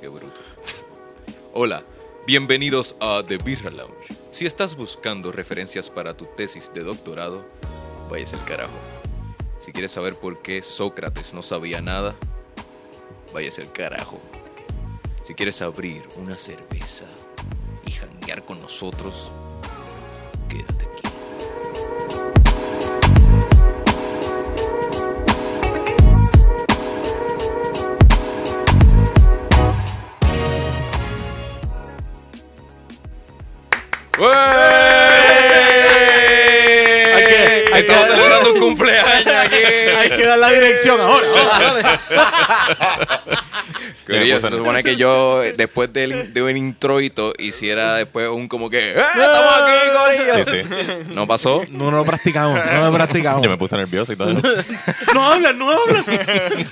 Qué 0.00 0.08
bruto. 0.08 0.40
Hola, 1.52 1.84
bienvenidos 2.26 2.96
a 3.00 3.22
The 3.22 3.36
Birra 3.36 3.70
Lounge. 3.70 4.16
Si 4.30 4.46
estás 4.46 4.74
buscando 4.74 5.30
referencias 5.30 5.90
para 5.90 6.16
tu 6.16 6.24
tesis 6.24 6.72
de 6.72 6.82
doctorado, 6.84 7.44
vayas 8.10 8.32
al 8.32 8.42
carajo. 8.46 8.72
Si 9.58 9.72
quieres 9.72 9.92
saber 9.92 10.14
por 10.14 10.40
qué 10.40 10.62
Sócrates 10.62 11.34
no 11.34 11.42
sabía 11.42 11.82
nada, 11.82 12.16
vayas 13.34 13.58
al 13.58 13.70
carajo. 13.72 14.18
Si 15.22 15.34
quieres 15.34 15.60
abrir 15.60 16.02
una 16.16 16.38
cerveza 16.38 17.04
y 17.84 17.90
janguear 17.90 18.46
con 18.46 18.58
nosotros, 18.58 19.30
Estamos 37.80 38.08
celebrando 38.08 38.52
un 38.52 38.60
cumpleaños 38.60 39.34
aquí. 39.34 39.56
Hay 39.98 40.10
que 40.10 40.24
dar 40.24 40.38
la 40.38 40.50
dirección 40.50 41.00
ahora. 41.00 41.26
ahora, 41.28 41.72
dale. 41.72 41.82
Corillo, 44.06 44.40
se 44.40 44.48
supone 44.48 44.82
que 44.82 44.96
yo, 44.96 45.40
después 45.56 45.92
del, 45.92 46.32
de 46.32 46.42
un 46.42 46.56
introito, 46.56 47.32
hiciera 47.38 47.94
después 47.94 48.28
un 48.28 48.48
como 48.48 48.68
que 48.68 48.90
¡Eh, 48.90 48.94
¡Estamos 48.96 49.54
aquí, 49.62 49.72
Corillo! 49.96 50.44
Sí, 50.44 50.50
sí. 50.50 51.14
No 51.14 51.26
pasó. 51.26 51.62
No, 51.70 51.90
no 51.90 51.98
lo 51.98 52.04
practicamos, 52.04 52.60
no 52.72 52.86
lo 52.86 52.92
practicamos. 52.92 53.42
Yo 53.42 53.50
me 53.50 53.56
puse 53.58 53.76
nervioso 53.76 54.12
y 54.12 54.16
todo. 54.16 54.30
No 55.14 55.32
hablan, 55.32 55.58
no 55.58 55.70
hablan. 55.70 56.04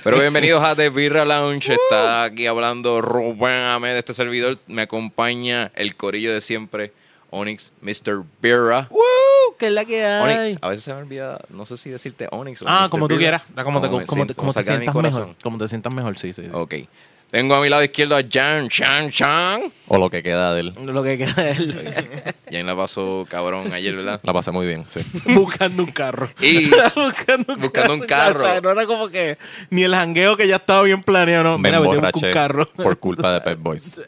Pero 0.03 0.19
bienvenidos 0.19 0.63
a 0.63 0.75
The 0.75 0.89
Birra 0.89 1.25
Lounge. 1.25 1.73
Está 1.73 2.23
aquí 2.23 2.45
hablando 2.47 3.01
Rubén 3.01 3.63
Ahmed, 3.63 3.97
este 3.97 4.13
servidor. 4.13 4.57
Me 4.67 4.83
acompaña 4.83 5.71
el 5.75 5.95
corillo 5.95 6.33
de 6.33 6.41
siempre, 6.41 6.93
Onyx, 7.31 7.71
Mr. 7.81 8.23
Birra. 8.41 8.87
Woo, 8.89 8.99
que 9.57 9.67
es 9.67 9.71
la 9.71 9.85
que 9.85 10.03
hay. 10.05 10.37
Onyx, 10.47 10.57
a 10.61 10.67
veces 10.69 10.83
se 10.83 10.93
me 10.93 10.99
olvida, 10.99 11.39
no 11.49 11.65
sé 11.65 11.77
si 11.77 11.89
decirte 11.89 12.27
Onyx 12.31 12.61
o 12.61 12.65
Ah, 12.67 12.81
Mr. 12.83 12.89
como 12.89 13.07
tú 13.07 13.17
quieras. 13.17 13.41
Como 13.63 13.81
te, 13.81 13.87
como 13.87 14.25
como 14.35 14.53
de 14.53 14.63
sientas 14.63 14.95
mejor. 14.95 15.35
Como 15.41 15.57
te 15.57 15.67
sientas 15.67 15.93
mejor, 15.93 16.17
sí, 16.17 16.33
sí. 16.33 16.43
sí. 16.43 16.49
Ok. 16.53 16.75
Tengo 17.31 17.53
a 17.53 17.61
mi 17.61 17.69
lado 17.69 17.83
izquierdo 17.83 18.15
a 18.17 18.23
Jan, 18.27 18.69
Chan, 18.69 19.11
Chan. 19.11 19.71
O 19.87 19.99
lo 19.99 20.09
que 20.09 20.23
queda 20.23 20.55
de 20.55 20.61
él. 20.61 20.73
Lo 20.83 21.03
que 21.03 21.15
queda 21.19 21.47
es 21.47 21.59
él 21.59 21.93
Jan 22.51 22.65
la 22.65 22.75
pasó 22.75 23.27
cabrón 23.29 23.71
ayer, 23.71 23.95
¿verdad? 23.95 24.19
La 24.23 24.33
pasé 24.33 24.49
muy 24.49 24.65
bien, 24.65 24.83
sí. 24.89 25.01
buscando 25.35 25.83
un 25.83 25.91
carro. 25.91 26.31
Y 26.41 26.67
buscando 26.95 27.53
un 27.53 27.61
Buscando 27.61 27.93
un 27.93 27.99
carro. 27.99 28.39
carro. 28.39 28.39
O 28.39 28.51
sea, 28.51 28.61
no 28.61 28.71
era 28.71 28.87
como 28.87 29.09
que 29.09 29.37
ni 29.69 29.83
el 29.83 29.93
jangueo 29.93 30.35
que 30.37 30.47
ya 30.47 30.55
estaba 30.55 30.81
bien 30.81 31.01
planeado. 31.01 31.43
No, 31.43 31.57
Me 31.59 31.69
mira, 31.69 31.81
un 31.81 32.01
carro. 32.33 32.65
por 32.65 32.97
culpa 32.97 33.31
de 33.33 33.41
Pep 33.41 33.59
Boys. 33.59 34.01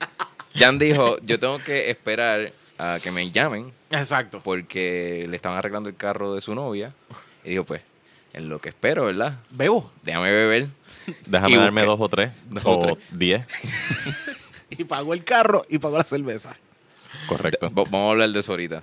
Jan 0.56 0.76
dijo, 0.76 1.16
yo 1.22 1.38
tengo 1.38 1.58
que 1.60 1.90
esperar 1.90 2.52
a 2.92 2.98
que 3.00 3.10
me 3.10 3.30
llamen 3.30 3.72
Exacto. 3.90 4.40
porque 4.42 5.26
le 5.28 5.36
estaban 5.36 5.58
arreglando 5.58 5.88
el 5.88 5.96
carro 5.96 6.34
de 6.34 6.40
su 6.40 6.54
novia. 6.54 6.92
Y 7.44 7.50
dijo, 7.50 7.64
pues, 7.64 7.82
en 8.32 8.48
lo 8.48 8.60
que 8.60 8.70
espero, 8.70 9.04
¿verdad? 9.04 9.38
Bebo. 9.50 9.90
Déjame 10.02 10.30
beber. 10.32 10.66
Déjame 11.26 11.52
Y 11.54 11.56
darme 11.56 11.82
busqué. 11.82 11.86
dos 11.86 12.00
o 12.00 12.08
tres. 12.08 12.30
Dos 12.50 12.64
o 12.64 12.78
o 12.78 12.82
tres. 12.82 12.98
diez. 13.10 13.44
Y 14.76 14.84
pagó 14.84 15.14
el 15.14 15.22
carro 15.22 15.64
y 15.68 15.78
pagó 15.78 15.98
la 15.98 16.04
cerveza. 16.04 16.56
Correcto. 17.28 17.70
Va- 17.70 17.84
Vamos 17.84 18.08
a 18.08 18.10
hablar 18.10 18.30
de 18.30 18.40
eso 18.40 18.52
ahorita. 18.52 18.82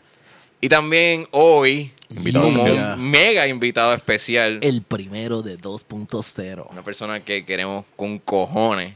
Y 0.62 0.70
también 0.70 1.28
hoy, 1.32 1.92
Invitado 2.12 2.46
como 2.46 2.60
especial. 2.66 3.00
un 3.00 3.10
mega 3.12 3.48
invitado 3.48 3.94
especial, 3.94 4.60
El 4.62 4.84
primero 4.84 5.42
de 5.42 5.58
2.0. 5.58 6.68
una 6.70 6.84
persona 6.84 7.20
que 7.22 7.44
queremos 7.46 7.86
con 7.98 8.20
cojones, 8.20 8.94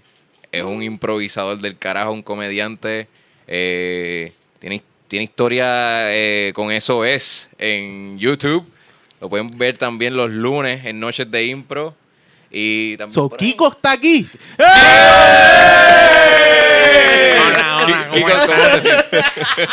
es 0.52 0.64
un 0.64 0.84
improvisador 0.84 1.58
del 1.58 1.78
carajo, 1.78 2.12
un 2.14 2.22
comediante, 2.22 3.08
eh, 3.48 4.32
tiene, 4.60 4.82
tiene 5.08 5.24
historia 5.24 6.12
eh, 6.14 6.52
con 6.56 6.72
eso 6.72 7.06
es 7.06 7.50
en 7.58 8.18
YouTube. 8.20 8.66
Lo 9.22 9.30
pueden 9.30 9.58
ver 9.58 9.78
también 9.78 10.16
los 10.16 10.30
lunes 10.30 10.86
en 10.86 11.00
Noches 11.00 11.30
de 11.30 11.46
Impro. 11.46 11.96
Y 12.52 12.96
también 12.98 13.14
So. 13.14 13.30
Kiko 13.30 13.70
está 13.72 13.92
aquí. 13.92 14.28
Hola, 17.38 17.82
hola, 17.84 18.08
Kiko, 18.12 18.28
¿cómo 18.28 18.28
¿cómo 18.28 18.30
estás? 18.30 18.82
sientes? 18.82 19.26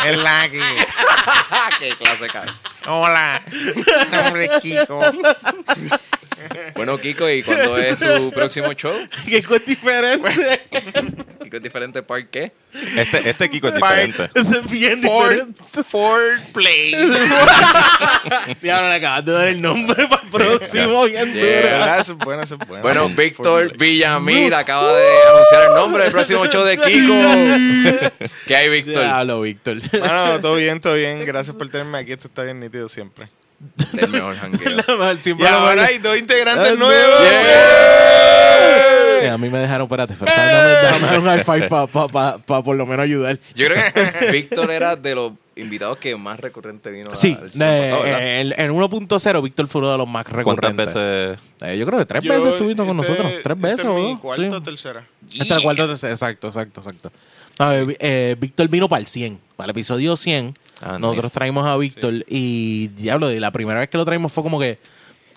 Es 0.05 0.17
Lucky. 0.17 0.59
¡Qué 1.79 1.89
clase 1.95 2.27
cae! 2.27 2.47
Hola. 2.87 3.41
Mi 3.51 4.17
nombre 4.17 4.45
es 4.45 4.61
Kiko. 4.61 4.99
Bueno, 6.75 6.97
Kiko, 6.97 7.29
¿y 7.29 7.43
cuándo 7.43 7.77
es 7.77 7.97
tu 7.99 8.31
próximo 8.35 8.73
show? 8.73 8.93
Kiko 9.25 9.55
es 9.55 9.65
diferente. 9.65 10.29
Kiko 11.43 11.57
es 11.57 11.63
diferente 11.63 12.01
para 12.03 12.25
qué? 12.27 12.51
Este, 12.97 13.29
este 13.29 13.49
Kiko 13.49 13.67
es 13.67 13.75
diferente. 13.75 14.29
es 14.35 14.69
bien 14.71 15.01
Ford, 15.01 15.29
diferente. 15.31 15.61
Ford 15.83 16.39
Play. 16.53 16.95
Diablo, 18.61 18.89
le 18.89 18.95
acabas 18.95 19.25
de 19.25 19.31
dar 19.31 19.47
el 19.47 19.61
nombre 19.61 20.07
para 20.07 20.23
el 20.23 20.29
próximo. 20.29 21.05
Bien 21.05 21.33
Yeah. 21.33 21.45
duro. 21.45 21.63
¿Verdad? 21.69 21.99
Eso 22.01 22.13
es 22.13 22.17
bueno, 22.19 22.43
eso 22.43 22.57
es 22.59 22.67
bueno. 22.67 23.09
Víctor. 23.09 23.77
Villamil 23.77 24.53
acaba 24.53 24.91
de 24.93 25.05
anunciar 25.31 25.63
el 25.69 25.75
nombre 25.75 26.03
del 26.03 26.11
próximo 26.11 26.45
show 26.47 26.63
de 26.63 26.77
Kiko. 26.77 28.19
¿Qué 28.47 28.55
hay, 28.55 28.69
Víctor? 28.69 29.03
Diablo, 29.03 29.41
Víctor. 29.41 29.77
Bueno, 29.91 30.41
todo 30.41 30.55
bien, 30.55 30.79
todo 30.79 30.95
bien. 30.95 31.25
Gracias 31.25 31.55
por 31.55 31.69
tenerme 31.69 31.97
aquí. 31.99 32.11
Esto 32.13 32.27
está 32.27 32.43
bien 32.43 32.59
nítido 32.59 32.89
siempre. 32.89 33.27
El 33.97 34.09
mejor 34.09 34.35
jangueo. 34.35 34.61
Y 35.39 35.45
ahora 35.45 35.85
hay 35.85 35.97
dos 35.99 36.17
integrantes 36.17 36.73
Es 36.73 36.79
nuevos. 36.79 37.19
Eh, 39.21 39.29
a 39.29 39.37
mí 39.37 39.49
me 39.49 39.59
dejaron, 39.59 39.85
espérate, 39.85 40.13
espérate, 40.13 40.41
déjame, 40.41 40.69
déjame 40.81 41.07
dar 41.07 41.19
un 41.19 41.25
high 41.25 41.43
five 41.43 41.69
para 41.69 41.87
pa, 41.87 42.07
pa, 42.07 42.37
pa 42.39 42.63
por 42.63 42.75
lo 42.75 42.85
menos 42.85 43.03
ayudar. 43.05 43.39
Yo 43.55 43.67
creo 43.67 43.81
que 44.19 44.25
Víctor 44.31 44.69
era 44.71 44.95
de 44.95 45.15
los 45.15 45.31
invitados 45.55 45.97
que 45.97 46.15
más 46.15 46.39
recurrente 46.39 46.89
vino 46.91 47.13
Sí, 47.15 47.37
al 47.39 47.51
show 47.51 47.59
de- 47.59 47.89
pasado, 47.91 48.03
¿verdad? 48.03 48.39
en, 48.41 48.53
en 48.59 48.71
1.0 48.71 49.43
Víctor 49.43 49.67
fue 49.67 49.81
uno 49.81 49.91
de 49.91 49.97
los 49.97 50.07
más 50.07 50.25
¿Cuántas 50.25 50.37
recurrentes. 50.45 50.93
veces? 50.93 51.39
Eh, 51.61 51.77
yo 51.77 51.85
creo 51.85 51.99
que 51.99 52.05
tres 52.05 52.23
Yo, 52.23 52.33
veces 52.33 52.51
estuviste 52.53 52.83
con 52.85 52.99
este- 52.99 53.11
nosotros. 53.13 53.33
Tres 53.43 53.61
veces, 53.61 53.79
este 53.79 53.87
es 53.87 53.93
¿o 53.93 54.09
no? 54.09 54.19
cuarta 54.19 54.43
o 54.49 54.57
Sí. 54.57 54.63
tercera. 54.63 55.03
Esta 55.31 55.43
es 55.43 55.49
la 55.49 55.61
cuarta 55.61 55.87
tercera, 55.87 56.13
exacto, 56.13 56.47
exacto, 56.47 56.81
exacto. 56.81 57.11
A 57.59 57.69
ver, 57.69 57.85
vi- 57.85 57.97
eh, 57.99 58.35
Víctor 58.39 58.67
vino 58.67 58.89
para 58.89 58.99
el 58.99 59.07
100, 59.07 59.39
para 59.55 59.65
el 59.65 59.71
episodio 59.71 60.17
100. 60.17 60.53
Ah, 60.85 60.99
nosotros 60.99 61.25
nice. 61.25 61.33
traímos 61.35 61.65
a 61.65 61.77
Víctor 61.77 62.25
y, 62.27 62.89
diablo, 62.89 63.31
y 63.31 63.39
la 63.39 63.51
primera 63.51 63.79
vez 63.79 63.89
que 63.89 63.97
lo 63.97 64.03
traímos 64.03 64.33
fue 64.33 64.43
como 64.43 64.59
que, 64.59 64.79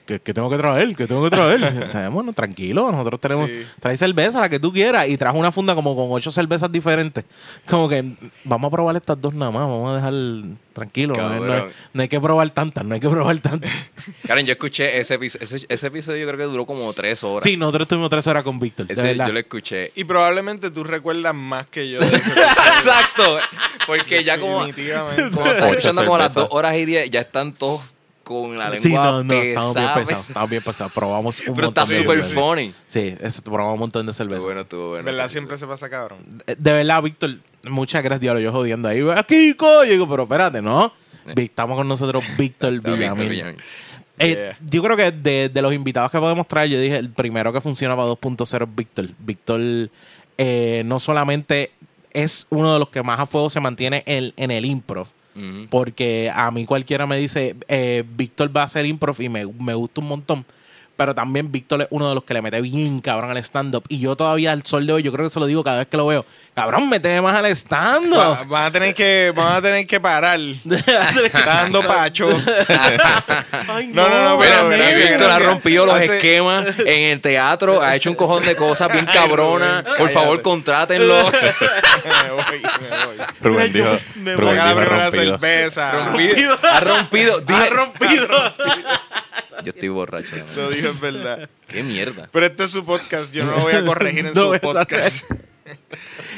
que, 0.07 0.21
que 0.21 0.33
tengo 0.33 0.49
que 0.49 0.57
traer, 0.57 0.95
que 0.97 1.07
tengo 1.07 1.25
que 1.25 1.31
traer. 1.31 2.11
Bueno, 2.11 2.33
tranquilo, 2.33 2.91
nosotros 2.91 3.21
tenemos, 3.21 3.49
Sí. 3.49 3.67
trae 3.81 3.97
cerveza, 3.97 4.41
la 4.41 4.49
que 4.49 4.59
tú 4.61 4.73
quieras, 4.73 5.09
y 5.09 5.17
trajo 5.17 5.37
una 5.39 5.53
funda 5.53 5.75
como 5.75 5.95
con 5.97 6.07
ocho 6.11 6.31
cervezas 6.33 6.71
diferentes. 6.73 7.25
Como 7.69 7.89
que 7.89 8.05
vamos 8.45 8.69
a 8.69 8.71
probar 8.71 8.97
estas 8.97 9.21
dos 9.21 9.35
nada 9.35 9.51
más, 9.51 9.63
vamos 9.69 9.91
a 9.93 9.97
dejar 9.97 10.15
tranquilo. 10.73 11.15
No, 11.17 11.23
hay- 11.23 11.29
no 11.29 11.35
hay, 11.35 11.41
Cabrón. 11.51 11.73
no 11.95 12.03
hay 12.03 12.09
que 12.09 12.21
probar 12.21 12.51
tantas, 12.51 12.85
no 12.85 12.95
hay 12.95 13.01
que 13.01 13.09
probar 13.09 13.37
tantas. 13.39 13.71
Karen, 14.27 14.47
yo 14.47 14.53
escuché 14.53 14.99
ese 15.01 15.15
episodio. 15.15 15.45
Ese, 15.45 15.67
ese 15.69 15.87
episodio 15.89 16.19
yo 16.19 16.27
creo 16.27 16.39
que 16.39 16.45
duró 16.53 16.65
como 16.67 16.93
tres 16.93 17.23
horas. 17.25 17.45
sí, 17.45 17.57
nosotros 17.57 17.83
estuvimos 17.87 18.09
tres 18.11 18.27
horas 18.27 18.45
con 18.45 18.59
Víctor. 18.61 18.87
Ese 18.89 19.17
yo 19.17 19.29
lo 19.29 19.39
escuché. 19.39 19.93
Y 19.95 20.05
probablemente 20.05 20.71
tú 20.71 20.85
recuerdas 20.85 21.35
más 21.35 21.67
que 21.67 21.91
yo 21.91 21.99
de 22.01 22.07
ese. 22.17 22.31
Exacto. 22.31 23.39
Porque 23.87 24.23
ya 24.25 24.39
como, 24.39 24.65
Definitivamente. 24.67 25.31
como 25.33 25.47
estás 25.47 25.71
escuchando 25.71 26.03
como 26.03 26.17
a 26.17 26.19
las 26.19 26.35
dos 26.35 26.49
horas 26.51 26.77
y 26.77 26.85
diez, 26.85 27.11
ya 27.11 27.21
están 27.21 27.53
todos 27.53 27.81
con 28.27 28.59
la 28.59 28.71
lengua 28.71 28.81
Sí, 28.81 28.93
no, 28.93 29.23
no, 29.23 29.33
estamos 29.35 29.75
bien 29.75 29.95
pesados, 29.95 30.27
estamos 30.29 30.51
bien 30.51 30.63
pesados. 30.63 30.93
Probamos 30.93 31.39
un 31.47 31.55
Pero 31.55 31.69
está 31.69 31.81
montón 31.83 31.89
de 31.89 32.03
súper 32.03 32.25
cervezas. 32.25 32.33
funny. 32.45 32.75
Sí, 32.89 33.15
probamos 33.45 33.75
un 33.75 33.79
montón 33.81 34.07
de 34.07 34.11
Estuvo 34.11 34.27
cerveza. 34.29 34.45
bueno, 34.45 34.61
estuvo 34.63 34.89
bueno. 34.91 35.05
¿Verdad? 35.05 35.31
Siempre 35.31 35.57
se 35.59 35.67
pasa 35.69 35.89
cabrón. 35.89 36.19
De, 36.45 36.57
de 36.57 36.73
verdad, 36.73 37.03
Víctor, 37.03 37.37
muchas 37.69 38.03
gracias, 38.03 38.21
diablo. 38.23 38.41
Yo 38.41 38.51
jodiendo 38.51 38.89
ahí. 38.89 39.01
¡Ah, 39.15 39.23
Kiko! 39.23 39.85
Y 39.85 39.91
digo, 39.91 40.09
pero 40.09 40.25
espérate, 40.25 40.61
¿no? 40.61 40.93
Vi- 41.37 41.45
Estamos 41.45 41.77
con 41.77 41.87
nosotros 41.87 42.25
Víctor 42.37 42.81
Villamil. 42.81 43.57
Eh, 44.19 44.55
Yo 44.71 44.83
creo 44.83 44.97
que 44.97 45.13
de, 45.13 45.49
de 45.51 45.63
los 45.63 45.73
invitados 45.73 46.11
que 46.11 46.19
podemos 46.19 46.49
traer, 46.49 46.71
yo 46.71 46.81
dije, 46.81 46.97
el 46.97 47.11
primero 47.11 47.53
que 47.53 47.61
funciona 47.61 47.95
para 47.95 48.09
2.0 48.09 48.63
es 48.69 48.75
Víctor. 48.77 49.09
Víctor 49.19 49.61
eh, 50.39 50.83
no 50.87 50.99
solamente 51.01 51.71
es 52.13 52.47
uno 52.51 52.73
de 52.73 52.79
los 52.79 52.89
que 52.89 53.03
más 53.03 53.21
a 53.21 53.27
fuego 53.27 53.51
se 53.51 53.61
mantiene 53.61 54.03
en, 54.07 54.33
en 54.37 54.51
el 54.51 54.65
improv, 54.65 55.07
Porque 55.69 56.31
a 56.35 56.51
mí 56.51 56.65
cualquiera 56.65 57.07
me 57.07 57.17
dice, 57.17 57.57
eh, 57.69 58.05
Víctor 58.17 58.57
va 58.57 58.63
a 58.63 58.67
hacer 58.67 58.87
improv 58.87 59.21
y 59.21 59.29
me, 59.29 59.47
me 59.47 59.75
gusta 59.75 60.01
un 60.01 60.09
montón. 60.09 60.47
Pero 60.97 61.15
también 61.15 61.53
Víctor 61.53 61.83
es 61.83 61.89
uno 61.91 62.09
de 62.09 62.15
los 62.15 62.25
que 62.25 62.33
le 62.35 62.41
mete 62.43 62.61
bien 62.63 63.01
cabrón 63.01 63.31
al 63.31 63.37
stand-up. 63.39 63.85
Y 63.89 63.99
yo 63.99 64.17
todavía 64.17 64.53
al 64.53 64.65
sol 64.65 64.87
de 64.87 64.95
hoy, 64.95 65.03
yo 65.03 65.13
creo 65.13 65.27
que 65.27 65.31
se 65.33 65.39
lo 65.39 65.45
digo 65.47 65.63
cada 65.63 65.79
vez 65.79 65.87
que 65.89 65.97
lo 65.99 66.07
veo. 66.07 66.25
Cabrón, 66.55 66.89
méteme 66.89 67.21
más 67.21 67.37
al 67.37 67.45
Va- 67.45 67.51
stand-up. 67.51 68.47
van, 68.49 68.65
a 68.65 68.71
tener 68.71 68.95
que, 68.95 69.31
van 69.37 69.53
a 69.57 69.61
tener 69.63 69.87
que 69.87 70.01
parar. 70.01 70.41
Está 70.71 71.45
dando 71.45 71.83
pacho. 71.87 72.27
Ay, 73.69 73.89
No, 73.89 74.09
no, 74.09 74.25
no, 74.25 74.39
pero 74.39 74.69
Víctor 74.69 75.31
ha 75.31 75.39
rompido 75.39 75.85
los 75.85 75.97
Hace- 75.97 76.17
esquemas 76.17 76.65
en 76.79 77.03
el 77.13 77.21
teatro, 77.21 77.83
ha 77.83 77.95
hecho 77.95 78.09
un 78.09 78.17
cojón 78.17 78.45
de 78.45 78.57
cosas 78.57 78.91
bien 78.93 79.05
cabronas. 79.07 79.83
Por 79.99 80.11
favor, 80.11 80.41
contrátenlo. 80.41 81.31
me 81.31 82.31
voy, 82.31 82.63
me 82.63 83.07
voy. 83.07 83.27
Rubén 83.43 83.73
dijo, 83.73 83.99
me 84.15 84.35
Rubén 84.35 84.57
Saca 84.57 84.65
la 84.65 84.73
dijo 84.73 84.81
primera 84.87 85.05
rompido. 85.11 85.39
cerveza. 85.39 85.93
Rompido. 85.93 86.59
Ha 86.63 86.81
rompido. 86.81 87.43
Ha 87.49 87.67
rompido. 87.67 88.29
Yo 89.65 89.71
estoy 89.71 89.89
borracho. 89.89 90.37
Lo 90.57 90.71
dijo 90.71 90.89
es 90.89 91.01
verdad. 91.01 91.49
Qué 91.69 91.83
mierda. 91.83 92.29
Pero 92.33 92.47
este 92.47 92.65
es 92.65 92.71
su 92.71 92.85
podcast. 92.85 93.33
Yo 93.33 93.45
no 93.45 93.53
lo 93.53 93.61
voy 93.63 93.73
a 93.75 93.85
corregir 93.85 94.27
en 94.27 94.33
No 94.35 94.53
su 94.55 94.61
podcast. 94.61 95.25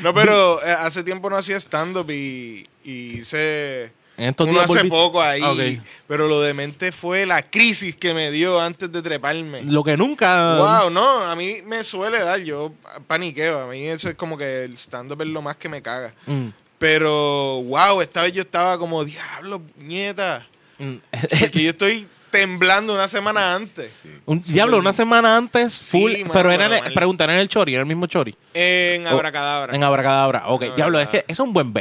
No, 0.03 0.15
pero 0.15 0.63
eh, 0.65 0.71
hace 0.71 1.03
tiempo 1.03 1.29
no 1.29 1.37
hacía 1.37 1.57
stand-up 1.59 2.11
y, 2.11 2.67
y 2.83 3.19
hice 3.21 3.93
En 4.17 4.29
estos 4.31 4.47
uno 4.47 4.55
días 4.61 4.71
hace 4.71 4.85
volví- 4.85 4.89
poco 4.89 5.21
ahí. 5.21 5.83
Pero 6.07 6.29
lo 6.29 6.41
demente 6.41 6.93
fue 6.93 7.27
la 7.27 7.43
crisis 7.43 7.95
que 7.97 8.15
me 8.15 8.31
dio 8.31 8.59
antes 8.61 8.91
de 8.91 9.03
treparme. 9.03 9.63
Lo 9.65 9.85
que 9.85 9.97
nunca. 9.99 10.57
Wow, 10.81 10.91
no, 10.91 11.21
a 11.23 11.35
mí 11.37 11.57
me 11.67 11.85
suele 11.85 12.21
dar, 12.21 12.41
yo 12.41 12.73
paniqueo, 13.07 13.61
a 13.63 13.67
mí 13.67 13.83
eso 13.87 14.09
es 14.09 14.15
como 14.15 14.39
que 14.39 14.65
el 14.65 14.75
stand-up 14.79 15.21
es 15.21 15.29
lo 15.29 15.43
más 15.43 15.57
que 15.57 15.69
me 15.69 15.83
caga. 15.83 16.15
Mm, 16.27 16.49
Pero, 16.79 17.63
wow, 17.65 18.01
esta 18.01 18.23
vez 18.23 18.33
yo 18.33 18.43
estaba 18.43 18.79
como, 18.79 19.05
diablo, 19.05 19.61
nieta. 19.77 20.47
mm. 20.79 20.95
Porque 21.41 21.65
yo 21.65 21.71
estoy 21.71 22.07
temblando 22.31 22.95
una 22.95 23.09
semana 23.09 23.55
antes. 23.55 24.03
Un 24.27 24.43
diablo, 24.43 24.79
una 24.79 24.93
semana 24.93 25.37
antes, 25.37 25.73
Sí, 25.73 26.01
full. 26.01 26.13
mano, 26.23 26.31
pero 26.33 26.51
era 26.51 26.65
en 26.67 26.71
pero 26.71 26.77
el, 26.79 26.85
mal. 26.85 26.93
preguntar 26.95 27.31
en 27.31 27.37
el 27.37 27.49
Chori, 27.49 27.75
en 27.75 27.81
el 27.81 27.87
mismo 27.87 28.07
Chori. 28.07 28.35
En 28.55 29.07
Oh, 29.07 29.11
Abracadabra. 29.11 29.75
En 29.75 29.83
Abracadabra. 29.85 30.49
Ok, 30.49 30.63
En 30.65 30.75
diablo, 30.77 31.01
es 31.01 31.09
que 31.09 31.25
es 31.27 31.39
un 31.41 31.53
buen. 31.53 31.73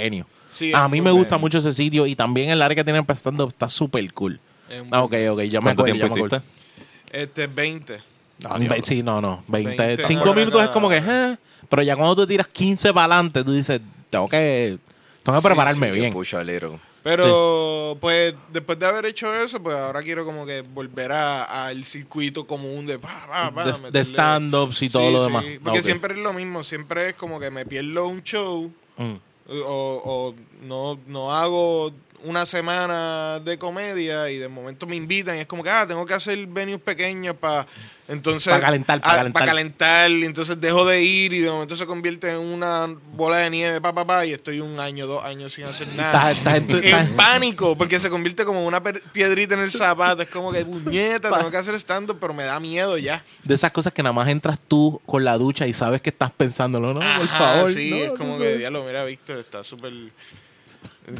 Sí, 0.49 0.71
a 0.73 0.87
mí 0.87 1.01
me 1.01 1.11
gusta 1.11 1.35
venue. 1.35 1.41
mucho 1.41 1.57
ese 1.59 1.73
sitio 1.73 2.07
y 2.07 2.15
también 2.15 2.49
el 2.49 2.61
área 2.61 2.75
que 2.75 2.83
tienen 2.83 3.05
para 3.05 3.17
stand-up 3.17 3.49
está 3.49 3.69
súper 3.69 4.11
cool. 4.13 4.39
Ah, 4.91 5.03
ok, 5.03 5.13
ok, 5.31 5.41
ya 5.43 5.59
me 5.61 5.73
¿Cuánto 5.73 5.83
acuerdo. 5.83 5.85
tiempo 5.85 6.07
ya 6.07 6.07
me 6.07 6.25
acuerdo. 6.25 6.37
hiciste? 6.37 7.17
Este, 7.23 7.47
20. 7.47 8.01
Ah, 8.45 8.57
sí, 8.83 9.03
no, 9.03 9.21
no. 9.21 9.43
20. 9.47 9.75
20 9.87 10.03
Cinco 10.03 10.33
minutos 10.33 10.61
es 10.63 10.69
como 10.69 10.89
que, 10.89 10.97
eh, 11.05 11.37
pero 11.69 11.81
ya 11.81 11.95
cuando 11.95 12.15
tú 12.15 12.27
tiras 12.27 12.47
15 12.47 12.93
para 12.93 13.05
adelante, 13.15 13.43
tú 13.43 13.51
dices, 13.53 13.79
tengo 14.09 14.27
que, 14.29 14.77
tengo 15.23 15.39
que 15.41 15.47
prepararme 15.47 15.91
bien. 15.91 16.13
puchalero. 16.13 16.79
Pero, 17.03 17.97
pues, 18.01 18.33
después 18.51 18.77
de 18.79 18.85
haber 18.85 19.05
hecho 19.05 19.33
eso, 19.33 19.61
pues 19.61 19.77
ahora 19.77 20.01
quiero 20.03 20.25
como 20.25 20.45
que 20.45 20.61
volver 20.61 21.11
a- 21.13 21.65
al 21.67 21.83
circuito 21.85 22.45
común 22.45 22.85
de... 22.85 22.99
pa, 22.99 23.25
pa, 23.27 23.51
pa, 23.53 23.63
De, 23.65 23.71
meterle- 23.73 23.91
de 23.91 23.99
stand-ups 24.05 24.81
y 24.81 24.89
todo 24.89 25.07
Sí, 25.07 25.13
lo 25.13 25.19
sí, 25.21 25.25
demás. 25.27 25.45
Porque 25.63 25.83
siempre 25.83 26.13
es 26.15 26.19
lo 26.19 26.33
mismo, 26.33 26.63
siempre 26.63 27.09
es 27.09 27.15
como 27.15 27.39
que 27.39 27.49
me 27.51 27.65
pierdo 27.65 28.07
un 28.07 28.21
show 28.23 28.71
Mm. 28.97 29.13
o, 29.49 30.01
o 30.03 30.35
no, 30.65 30.99
no 31.07 31.31
hago 31.33 31.91
una 32.23 32.45
semana 32.45 33.39
de 33.43 33.57
comedia 33.57 34.29
y 34.29 34.37
de 34.37 34.47
momento 34.47 34.87
me 34.87 34.95
invitan 34.95 35.37
y 35.37 35.39
es 35.39 35.47
como 35.47 35.63
que, 35.63 35.69
ah, 35.69 35.85
tengo 35.87 36.05
que 36.05 36.13
hacer 36.13 36.45
venues 36.47 36.79
pequeños 36.81 37.35
para... 37.35 37.65
Entonces... 38.07 38.53
Pa' 38.53 38.61
calentar, 38.61 39.01
pa' 39.01 39.11
ah, 39.11 39.15
calentar. 39.17 39.45
calentar, 39.45 40.11
y 40.11 40.23
entonces 40.23 40.59
dejo 40.61 40.85
de 40.85 41.03
ir 41.03 41.33
y 41.33 41.39
de 41.39 41.49
momento 41.49 41.75
se 41.75 41.85
convierte 41.85 42.31
en 42.31 42.39
una 42.39 42.87
bola 43.13 43.37
de 43.37 43.49
nieve, 43.49 43.81
pa, 43.81 43.93
pa, 43.93 44.05
pa, 44.05 44.25
y 44.25 44.31
estoy 44.31 44.61
un 44.61 44.79
año, 44.79 45.05
dos 45.07 45.23
años 45.25 45.53
sin 45.53 45.65
hacer 45.65 45.89
nada. 45.89 46.31
En 46.55 47.15
pánico, 47.15 47.77
porque 47.77 47.99
se 47.99 48.09
convierte 48.09 48.45
como 48.45 48.65
una 48.65 48.81
piedrita 48.81 49.55
en 49.55 49.61
el 49.61 49.71
zapato. 49.71 50.21
Es 50.21 50.29
como 50.29 50.53
que, 50.53 50.63
puñeta, 50.63 51.29
tengo 51.37 51.51
que 51.51 51.57
hacer 51.57 51.75
stand 51.75 52.13
pero 52.19 52.33
me 52.33 52.45
da 52.45 52.59
miedo 52.61 52.97
ya. 52.97 53.23
De 53.43 53.55
esas 53.55 53.71
cosas 53.71 53.91
que 53.91 54.01
nada 54.01 54.13
más 54.13 54.29
entras 54.29 54.57
tú 54.65 55.01
con 55.05 55.25
la 55.25 55.37
ducha 55.37 55.67
y 55.67 55.73
sabes 55.73 56.01
que 56.01 56.09
estás 56.09 56.31
pensándolo, 56.31 56.93
no, 56.93 56.99
por 56.99 57.05
Ajá, 57.05 57.37
favor. 57.37 57.71
Sí, 57.71 57.89
no, 57.89 57.97
es 57.97 58.11
como 58.11 58.37
que, 58.37 58.45
sabes. 58.45 58.59
diablo, 58.59 58.83
mira, 58.85 59.03
Víctor 59.03 59.37
está 59.39 59.63
súper 59.65 59.91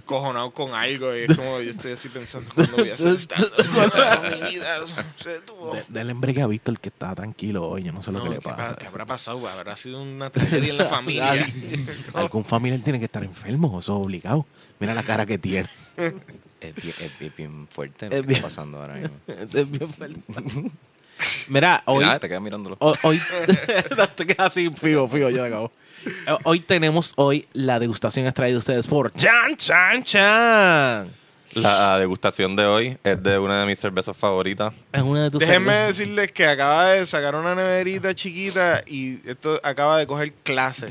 cojonado 0.06 0.52
con 0.52 0.74
algo. 0.74 1.16
Y 1.16 1.20
es 1.22 1.36
como, 1.36 1.60
yo 1.62 1.70
estoy 1.72 1.94
así 1.94 2.10
pensando, 2.10 2.50
¿cuándo 2.54 2.78
voy 2.78 2.90
a 2.90 2.94
hacer 2.94 3.08
stand 3.20 3.46
mi 4.44 4.50
vida 4.50 4.78
se 5.18 5.30
detuvo. 5.30 5.74
De- 5.74 5.86
Del 5.88 6.10
embregue 6.10 6.42
ha 6.42 6.48
visto 6.48 6.72
el 6.72 6.80
que 6.80 6.90
está 6.90 7.14
tranquilo 7.16 7.68
hoy, 7.68 7.84
yo 7.84 7.92
no 7.94 8.02
sé 8.04 8.12
lo 8.12 8.20
No, 8.20 8.24
que 8.26 8.30
le 8.32 8.36
¿qué, 8.38 8.42
pasa. 8.42 8.74
pa- 8.74 8.76
qué 8.80 8.88
habrá 8.88 9.06
pasado? 9.06 9.48
¿Habrá 9.48 9.76
sido 9.76 10.02
una 10.02 10.30
tragedia 10.30 10.70
en 10.72 10.78
la 10.78 10.86
familia? 10.90 11.48
Algún 12.14 12.44
familiar 12.44 12.80
tiene 12.82 13.00
que 13.00 13.06
estar 13.06 13.24
enfermo, 13.24 13.80
eso 13.80 14.00
es 14.00 14.06
obligado. 14.06 14.46
Mira 14.80 14.94
la 14.94 15.04
cara 15.04 15.26
que 15.26 15.38
tiene. 15.38 15.70
Es 16.60 16.74
bien, 16.76 16.96
es 17.00 17.20
bien- 17.20 17.34
bien 17.38 17.68
fuerte 17.70 18.08
Es 18.08 18.12
lo 18.12 18.22
que 18.22 18.28
bien- 18.28 18.36
está 18.38 18.48
pasando 18.48 18.82
ahora 18.82 18.96
mismo. 18.96 19.16
Es 19.28 19.72
bien 19.72 19.94
fuerte. 19.94 20.22
Mira, 21.48 21.82
hoy, 21.86 22.04
Mira, 22.06 22.20
te 22.20 22.28
quedas 22.28 22.42
mirándolo. 22.44 22.78
ho- 22.80 22.94
hoy, 23.04 23.20
te 24.16 24.28
quedas 24.28 24.48
así, 24.52 24.70
fijo, 24.70 25.08
fijo, 25.08 25.30
ya 25.30 25.46
acabó. 25.46 25.72
Hoy 26.44 26.60
tenemos 26.60 27.14
hoy 27.16 27.48
la 27.54 27.80
degustación 27.80 28.26
extraída 28.26 28.54
de 28.54 28.60
ustedes 28.60 28.88
por 28.88 29.12
Chan 29.14 29.56
Chan 29.58 30.04
Chan. 30.04 31.10
La 31.54 31.98
degustación 31.98 32.56
de 32.56 32.66
hoy 32.66 32.98
es 33.04 33.24
de 33.24 33.40
una 33.40 33.62
de 33.62 33.66
mis 33.66 33.80
cervezas 33.80 34.16
favoritas. 34.16 34.74
Es 34.92 35.02
una 35.02 35.24
de 35.24 35.32
tus 35.32 35.40
Déjenme 35.40 35.66
cervezas. 35.72 35.98
decirles 35.98 36.32
que 36.32 36.46
acaba 36.46 36.90
de 36.90 37.06
sacar 37.06 37.36
una 37.36 37.56
neverita 37.56 38.14
chiquita 38.14 38.82
y 38.86 39.20
esto 39.28 39.60
acaba 39.64 39.98
de 39.98 40.06
coger 40.06 40.34
clase. 40.44 40.88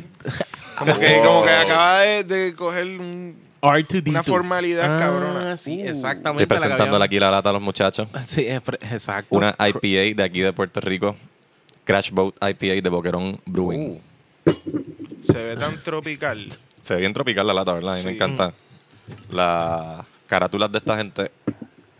Como 0.78 0.98
que, 0.98 1.20
como 1.24 1.44
que 1.44 1.50
acaba 1.50 2.00
de, 2.00 2.24
de 2.24 2.54
coger 2.54 2.84
un... 2.86 3.36
R2D2. 3.62 4.08
una 4.10 4.22
formalidad 4.22 4.96
Ah, 4.96 5.00
cabrona. 5.00 5.56
Sí, 5.56 5.82
Uh. 5.84 5.88
exactamente. 5.90 6.42
Estoy 6.42 6.56
la 6.56 6.60
presentándole 6.60 6.88
habíamos- 6.88 7.04
aquí 7.06 7.18
la 7.18 7.30
lata 7.30 7.50
a 7.50 7.52
los 7.52 7.62
muchachos. 7.62 8.08
Sí, 8.26 8.46
exacto. 8.48 9.36
Una 9.36 9.54
IPA 9.58 10.16
de 10.16 10.22
aquí 10.24 10.40
de 10.40 10.52
Puerto 10.52 10.80
Rico. 10.80 11.16
Crash 11.84 12.10
Boat 12.10 12.34
IPA 12.42 12.80
de 12.82 12.88
Boquerón 12.88 13.32
Brewing. 13.44 14.00
Se 15.26 15.42
ve 15.42 15.54
tan 15.56 15.82
tropical. 15.82 16.48
Se 16.80 16.94
ve 16.94 17.00
bien 17.00 17.12
tropical 17.12 17.46
la 17.46 17.54
lata, 17.54 17.72
¿verdad? 17.74 17.94
A 17.94 17.98
mí 17.98 18.04
me 18.04 18.12
encanta. 18.12 18.52
Las 19.30 20.04
carátulas 20.26 20.70
de 20.72 20.78
esta 20.78 20.96
gente 20.96 21.30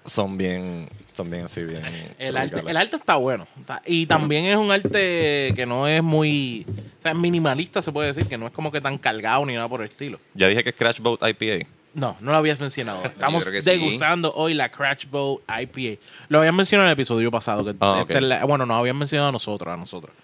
son 0.05 0.37
bien, 0.39 0.89
son 1.13 1.31
bien 1.31 1.45
así, 1.45 1.63
bien. 1.65 1.83
El 2.19 2.37
arte, 2.37 2.63
el 2.67 2.77
arte 2.77 2.97
está 2.97 3.17
bueno. 3.17 3.47
Está- 3.61 3.83
Y 3.87 4.07
también 4.07 4.45
es 4.47 4.57
un 4.57 4.71
arte 4.71 5.53
que 5.57 5.67
no 5.67 5.87
es 5.89 6.03
muy. 6.03 6.67
O 6.99 7.03
sea, 7.03 7.15
minimalista, 7.15 7.83
se 7.83 7.93
puede 7.93 8.09
decir, 8.09 8.27
que 8.27 8.39
no 8.39 8.47
es 8.47 8.53
como 8.53 8.71
que 8.73 8.81
tan 8.81 8.99
cargado 8.99 9.45
ni 9.47 9.55
nada 9.55 9.69
por 9.69 9.81
el 9.83 9.89
estilo. 9.89 10.19
Ya 10.35 10.49
dije 10.49 10.63
que 10.65 10.71
es 10.71 10.77
Crash 10.77 11.01
Boat 11.01 11.21
IPA. 11.23 11.67
No, 11.95 12.17
no 12.21 12.33
lo 12.33 12.37
habías 12.39 12.61
mencionado. 12.61 13.03
Estamos 13.05 13.45
sí. 13.45 13.51
degustando 13.65 14.33
hoy 14.35 14.55
la 14.55 14.71
Crash 14.71 15.07
Boat 15.11 15.41
IPA. 15.49 16.01
Lo 16.29 16.39
habían 16.39 16.55
mencionado 16.55 16.87
en 16.87 16.91
el 16.91 16.93
episodio 16.95 17.31
pasado. 17.31 17.65
Que 17.65 17.75
Ah, 17.81 18.05
este 18.09 18.21
bueno, 18.45 18.67
nos 18.67 18.77
habían 18.79 18.99
mencionado 18.99 19.31
a 19.31 19.33
nosotros, 19.33 19.73
a 19.73 19.77
nosotros. 19.77 20.15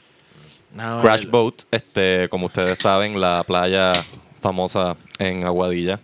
No, 0.75 1.03
Crash 1.03 1.23
el- 1.23 1.29
Boat, 1.31 1.63
este, 1.71 2.29
como 2.31 2.47
ustedes 2.47 2.79
saben, 2.79 3.21
la 3.21 3.43
playa 3.45 3.93
famosa 4.41 4.97
en 5.19 5.45
Aguadilla. 5.45 6.01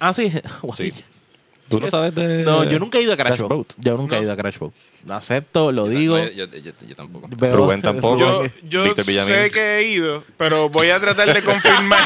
Ah, 0.00 0.12
sí. 0.12 0.32
Sí. 0.74 0.92
¿Tú 1.68 1.80
no 1.80 1.90
sabes 1.90 2.14
de.? 2.14 2.44
No, 2.44 2.62
yo 2.62 2.78
nunca 2.78 2.98
he 2.98 3.02
ido 3.02 3.12
a 3.12 3.16
Crash, 3.16 3.38
Crash 3.38 3.48
Boat. 3.48 3.72
Yo 3.78 3.96
nunca 3.96 4.16
he 4.18 4.22
ido 4.22 4.30
a 4.30 4.36
Crash 4.36 4.56
Boat. 4.58 4.72
Lo 5.04 5.14
acepto, 5.14 5.72
lo 5.72 5.88
digo. 5.88 6.16
No, 6.16 6.28
yo, 6.28 6.44
yo- 6.46 6.58
yo- 6.60 6.72
yo 6.86 6.94
tampoco. 6.94 7.28
Rubén 7.52 7.82
tampoco. 7.82 8.18
Yo, 8.20 8.42
yo 8.68 8.84
Víctor 8.84 9.04
Villamil. 9.04 9.34
sé 9.34 9.50
que 9.50 9.78
he 9.78 9.82
ido, 9.88 10.22
pero 10.36 10.68
voy 10.68 10.90
a 10.90 11.00
tratar 11.00 11.34
de 11.34 11.42
confirmar. 11.42 12.04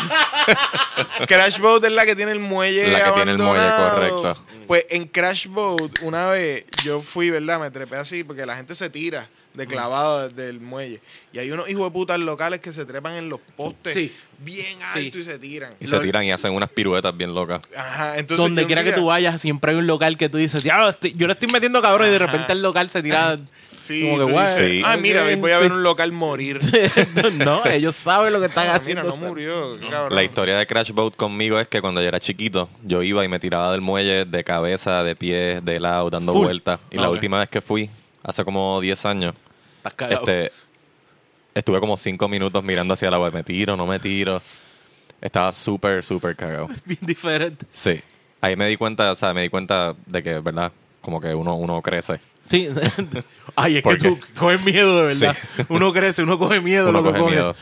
Crash 1.26 1.58
Boat 1.58 1.84
es 1.84 1.92
la 1.92 2.06
que 2.06 2.16
tiene 2.16 2.32
el 2.32 2.40
muelle 2.40 2.88
La 2.90 3.04
que 3.06 3.12
tiene 3.12 3.32
el 3.32 3.38
muelle, 3.38 3.68
correcto. 3.90 4.44
Pues 4.66 4.86
en 4.90 5.06
Crash 5.06 5.48
Boat, 5.48 5.98
una 6.02 6.26
vez 6.30 6.64
yo 6.84 7.00
fui, 7.00 7.28
¿verdad? 7.30 7.60
Me 7.60 7.70
trepé 7.70 7.96
así 7.96 8.24
porque 8.24 8.46
la 8.46 8.56
gente 8.56 8.74
se 8.74 8.88
tira 8.88 9.28
de 9.54 9.66
clavado 9.66 10.28
desde 10.28 10.48
el 10.48 10.60
muelle. 10.60 11.00
Y 11.32 11.38
hay 11.38 11.50
unos 11.50 11.68
hijos 11.68 11.84
de 11.84 11.90
putas 11.90 12.18
locales 12.20 12.60
que 12.60 12.72
se 12.72 12.84
trepan 12.84 13.14
en 13.14 13.28
los 13.28 13.40
postes 13.56 13.92
Sí. 13.94 14.14
bien 14.38 14.78
Sí. 14.92 15.06
alto 15.06 15.18
y 15.18 15.24
se 15.24 15.38
tiran. 15.38 15.72
Y 15.80 15.86
se 15.86 15.98
tiran 16.00 16.24
y 16.24 16.30
hacen 16.32 16.52
unas 16.52 16.70
piruetas 16.70 17.16
bien 17.16 17.34
locas. 17.34 17.60
Ajá, 17.76 18.16
entonces 18.18 18.38
Donde 18.44 18.64
quiera 18.66 18.84
que 18.84 18.92
tú 18.92 19.06
vayas, 19.06 19.40
siempre 19.42 19.72
hay 19.72 19.78
un 19.78 19.86
local 19.86 20.16
que 20.16 20.28
tú 20.28 20.38
dices, 20.38 20.62
ya, 20.62 20.88
estoy- 20.88 21.14
yo 21.16 21.26
le 21.26 21.32
estoy 21.32 21.48
metiendo 21.50 21.82
cabrón 21.82 22.08
y 22.08 22.10
de 22.10 22.18
repente 22.20 22.52
el 22.52 22.62
local 22.62 22.90
se 22.90 23.02
tira. 23.02 23.38
Sí, 23.80 24.08
como 24.08 24.26
que, 24.26 24.32
dices, 24.32 24.56
Sí. 24.70 24.82
ah, 24.84 24.96
mira, 24.98 25.24
voy 25.36 25.50
a 25.50 25.58
ver 25.58 25.72
un 25.72 25.82
local 25.82 26.12
morir. 26.12 26.60
no, 27.38 27.64
ellos 27.64 27.96
saben 27.96 28.32
lo 28.32 28.38
que 28.38 28.46
están 28.46 28.68
Ah, 28.68 28.74
haciendo. 28.76 29.02
mira, 29.02 29.16
no 29.16 29.26
murió. 29.28 29.78
cabrón. 29.90 30.14
La 30.14 30.22
historia 30.22 30.56
de 30.58 30.66
Crash 30.66 30.92
Boat 30.92 31.16
conmigo 31.16 31.58
es 31.58 31.66
que 31.66 31.80
cuando 31.80 32.00
yo 32.00 32.06
era 32.06 32.20
chiquito, 32.20 32.68
yo 32.84 33.02
iba 33.02 33.24
y 33.24 33.28
me 33.28 33.40
tiraba 33.40 33.72
del 33.72 33.80
muelle 33.80 34.26
de 34.26 34.44
cabeza, 34.44 35.02
de 35.02 35.16
pies, 35.16 35.64
de 35.64 35.80
lado, 35.80 36.08
dando 36.10 36.32
vueltas. 36.34 36.78
Y 36.92 36.98
la 36.98 37.08
última 37.10 37.40
vez 37.40 37.48
que 37.48 37.60
fui, 37.60 37.90
hace 38.22 38.44
como 38.44 38.80
10 38.80 39.04
años, 39.06 39.34
Estás 39.80 39.94
cagado. 39.94 40.20
este, 40.20 40.52
estuve 41.54 41.80
como 41.80 41.96
5 41.96 42.28
minutos 42.28 42.62
mirando 42.62 42.92
hacia 42.94 43.08
el 43.08 43.14
agua. 43.14 43.30
¿Me 43.30 43.42
tiro? 43.42 43.76
¿No 43.76 43.86
me 43.86 43.98
tiro? 43.98 44.40
Estaba 45.20 45.52
súper, 45.52 46.04
súper 46.04 46.36
cagado. 46.36 46.68
Bien 46.84 47.00
diferente. 47.00 47.64
Sí. 47.72 48.00
Ahí 48.42 48.56
me 48.56 48.66
di 48.68 48.76
cuenta, 48.76 49.10
o 49.12 49.14
sea, 49.14 49.32
me 49.34 49.42
di 49.42 49.48
cuenta 49.48 49.94
de 50.06 50.22
que, 50.22 50.38
¿verdad? 50.40 50.72
Como 51.00 51.20
que 51.20 51.34
uno, 51.34 51.54
uno 51.56 51.80
crece. 51.82 52.20
Sí. 52.50 52.68
Ay, 53.56 53.76
es 53.76 53.82
que 53.82 53.82
¿Por 53.82 53.98
tú 53.98 54.18
coges 54.36 54.62
miedo, 54.64 54.98
de 54.98 55.06
verdad. 55.06 55.36
Sí. 55.56 55.62
Uno 55.68 55.92
crece, 55.92 56.22
uno 56.22 56.38
coge 56.38 56.60
miedo. 56.60 56.88
Uno 56.88 57.00
lo 57.00 57.04
que 57.04 57.10
coge 57.10 57.20
coge. 57.20 57.32
miedo. 57.32 57.56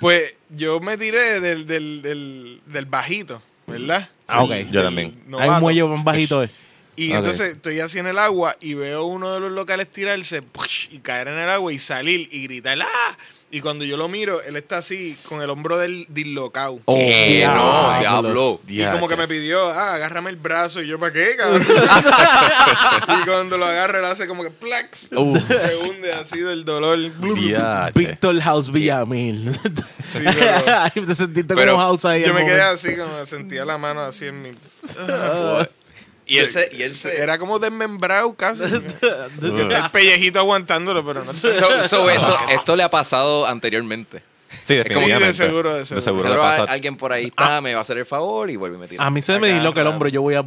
Pues 0.00 0.38
yo 0.50 0.80
me 0.80 0.96
tiré 0.96 1.40
del, 1.40 1.66
del, 1.66 2.02
del, 2.02 2.60
del 2.66 2.86
bajito, 2.86 3.42
¿verdad? 3.66 4.08
Ah, 4.28 4.42
ok. 4.42 4.52
Yo 4.70 4.82
también. 4.82 5.14
Hay 5.26 5.30
novato. 5.30 5.52
un 5.54 5.60
muelle 5.60 5.84
más 5.84 6.04
bajito. 6.04 6.44
Y 7.08 7.12
entonces 7.12 7.54
estoy 7.54 7.80
así 7.80 7.98
en 7.98 8.06
el 8.06 8.18
agua 8.18 8.56
y 8.60 8.74
veo 8.74 9.04
uno 9.04 9.32
de 9.32 9.40
los 9.40 9.52
locales 9.52 9.90
tirarse 9.90 10.42
¡push! 10.42 10.88
y 10.90 10.98
caer 10.98 11.28
en 11.28 11.38
el 11.38 11.50
agua 11.50 11.72
y 11.72 11.78
salir 11.78 12.28
y 12.30 12.44
gritar 12.44 12.78
¡Ah! 12.82 13.16
Y 13.54 13.60
cuando 13.60 13.84
yo 13.84 13.98
lo 13.98 14.08
miro, 14.08 14.40
él 14.40 14.56
está 14.56 14.78
así 14.78 15.14
con 15.28 15.42
el 15.42 15.50
hombro 15.50 15.76
del 15.76 16.06
dislocado. 16.08 16.80
Oh, 16.86 16.96
¿Qué? 16.96 17.36
diablo. 17.36 17.62
no, 17.62 18.00
diablo. 18.00 18.60
Y 18.66 18.82
como 18.86 19.08
que 19.08 19.16
me 19.18 19.28
pidió, 19.28 19.70
ah, 19.70 19.92
agárrame 19.92 20.30
el 20.30 20.36
brazo. 20.36 20.80
Y 20.80 20.86
yo, 20.86 20.98
¿para 20.98 21.12
qué, 21.12 21.36
cabrón? 21.36 21.62
y 23.20 23.26
cuando 23.26 23.58
lo 23.58 23.66
agarra, 23.66 23.98
él 23.98 24.06
hace 24.06 24.26
como 24.26 24.42
que 24.42 24.50
plax. 24.50 25.10
Uh. 25.12 25.38
Se 25.38 25.76
hunde 25.76 26.14
así 26.14 26.38
del 26.38 26.64
dolor. 26.64 26.98
Víctor 27.94 28.40
House 28.40 28.72
Villamil. 28.72 29.52
Sí, 30.04 30.18
pero 30.94 31.06
te 31.06 31.14
sentiste 31.14 31.54
Pero 31.54 31.72
como 31.72 31.84
House 31.84 32.04
ahí. 32.06 32.24
yo 32.26 32.34
me 32.34 32.44
quedé 32.44 32.60
momento. 32.60 32.74
así, 32.74 32.96
como 32.96 33.24
sentía 33.24 33.64
la 33.64 33.78
mano 33.78 34.00
así 34.00 34.26
en 34.26 34.42
mi... 34.42 34.50
Y 36.32 36.38
él 36.38 36.48
se. 36.50 36.70
Y 36.72 36.82
él 36.82 36.94
se 36.94 37.20
Era 37.20 37.38
como 37.38 37.58
desmembrado 37.58 38.34
casi. 38.34 38.62
el 39.42 39.90
pellejito 39.92 40.38
aguantándolo, 40.38 41.04
pero 41.04 41.24
no. 41.24 41.32
So- 41.34 41.88
so, 41.88 42.10
esto, 42.10 42.38
esto 42.50 42.76
le 42.76 42.82
ha 42.82 42.90
pasado 42.90 43.46
anteriormente. 43.46 44.22
Sí, 44.64 44.74
Es 44.74 44.82
como- 44.84 45.00
definitivamente. 45.06 45.34
Sí, 45.34 45.42
de 45.42 45.48
seguro, 45.48 45.74
de 45.74 45.86
seguro. 45.86 46.16
le 46.16 46.22
Seguro 46.22 46.40
pasa- 46.42 46.62
hay- 46.62 46.68
alguien 46.68 46.96
por 46.96 47.12
ahí 47.12 47.24
está, 47.26 47.60
me 47.60 47.72
va 47.72 47.80
a 47.80 47.82
hacer 47.82 47.98
el 47.98 48.06
favor 48.06 48.50
y 48.50 48.56
vuelve 48.56 48.76
y 48.76 48.80
me 48.80 48.86
tira. 48.88 49.04
A 49.04 49.10
mí 49.10 49.20
se 49.22 49.38
me 49.38 49.52
dislocó 49.52 49.80
el 49.80 49.86
hombro. 49.86 50.08
Yo 50.08 50.22
voy 50.22 50.34
a. 50.34 50.44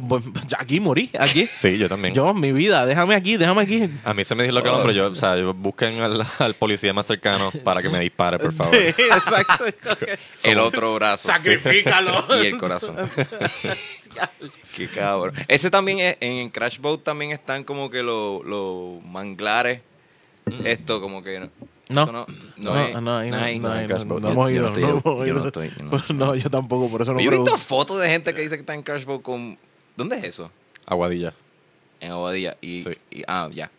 Aquí 0.58 0.80
morí, 0.80 1.10
aquí. 1.18 1.46
Sí, 1.52 1.78
yo 1.78 1.88
también. 1.88 2.14
Yo, 2.14 2.32
mi 2.34 2.52
vida, 2.52 2.86
déjame 2.86 3.14
aquí, 3.14 3.36
déjame 3.36 3.62
aquí. 3.62 3.90
A 4.04 4.14
mí 4.14 4.24
se 4.24 4.34
me 4.34 4.44
dijo 4.44 4.62
que 4.62 4.68
el 4.68 4.74
hombro. 4.74 4.92
Yo, 4.92 5.06
o 5.08 5.14
sea, 5.14 5.36
yo 5.36 5.52
busquen 5.54 6.00
al, 6.00 6.24
al 6.38 6.54
policía 6.54 6.92
más 6.92 7.06
cercano 7.06 7.50
para 7.64 7.82
que 7.82 7.88
me 7.88 8.00
dispare, 8.00 8.38
por 8.38 8.52
favor. 8.52 8.74
Exacto. 8.76 9.64
el 10.42 10.58
otro 10.58 10.94
brazo. 10.94 11.28
Sacrifícalo. 11.28 12.24
Y 12.42 12.46
el 12.46 12.58
corazón. 12.58 12.96
Qué 14.76 14.88
cabrón. 14.88 15.34
Ese 15.48 15.70
también 15.70 15.98
es, 16.00 16.16
en 16.20 16.50
Crash 16.50 16.78
Boat 16.78 17.02
también 17.02 17.32
están 17.32 17.64
como 17.64 17.90
que 17.90 18.02
los 18.02 18.44
los 18.44 19.02
manglares. 19.04 19.80
Esto 20.64 21.00
como 21.00 21.22
que 21.24 21.48
no. 21.88 22.06
No. 22.06 22.12
No, 22.12 22.26
no, 22.56 23.00
No, 23.00 23.16
hay. 23.18 23.30
no, 23.30 23.38
ahí 23.38 23.58
no, 23.58 23.70
hay. 23.70 23.86
no, 23.88 24.04
no, 24.04 24.28
hemos 24.30 24.50
Yo 24.50 24.50
ido. 24.50 24.70
no 24.70 24.72
estoy- 24.72 24.82
no 24.82 24.88
yo- 24.88 24.98
hemos 24.98 25.26
yo 25.26 25.34
no 25.84 25.94
ido. 25.98 26.14
no 26.14 26.34
yo 26.34 26.50
tampoco, 26.50 26.88
por 26.90 27.02
eso 27.02 27.12
no 27.12 27.20
Yo 27.20 27.30
he 27.30 27.36
visto 27.36 27.56
fotos 27.58 28.00
de 28.00 28.08
gente 28.08 28.34
que 28.34 28.40
dice 28.42 28.54
que 28.56 28.60
está 28.60 28.74
en 28.74 28.82
Crash 28.82 29.04
con. 29.22 29.58
¿Dónde 29.96 30.16
es 30.18 30.24
eso? 30.24 30.50
Aguadilla. 30.86 31.32
En 32.00 32.12
Aguadilla. 32.12 32.56
Y, 32.60 32.82
Sí. 32.82 32.90
y- 33.10 33.22
ah, 33.26 33.48
ya. 33.52 33.70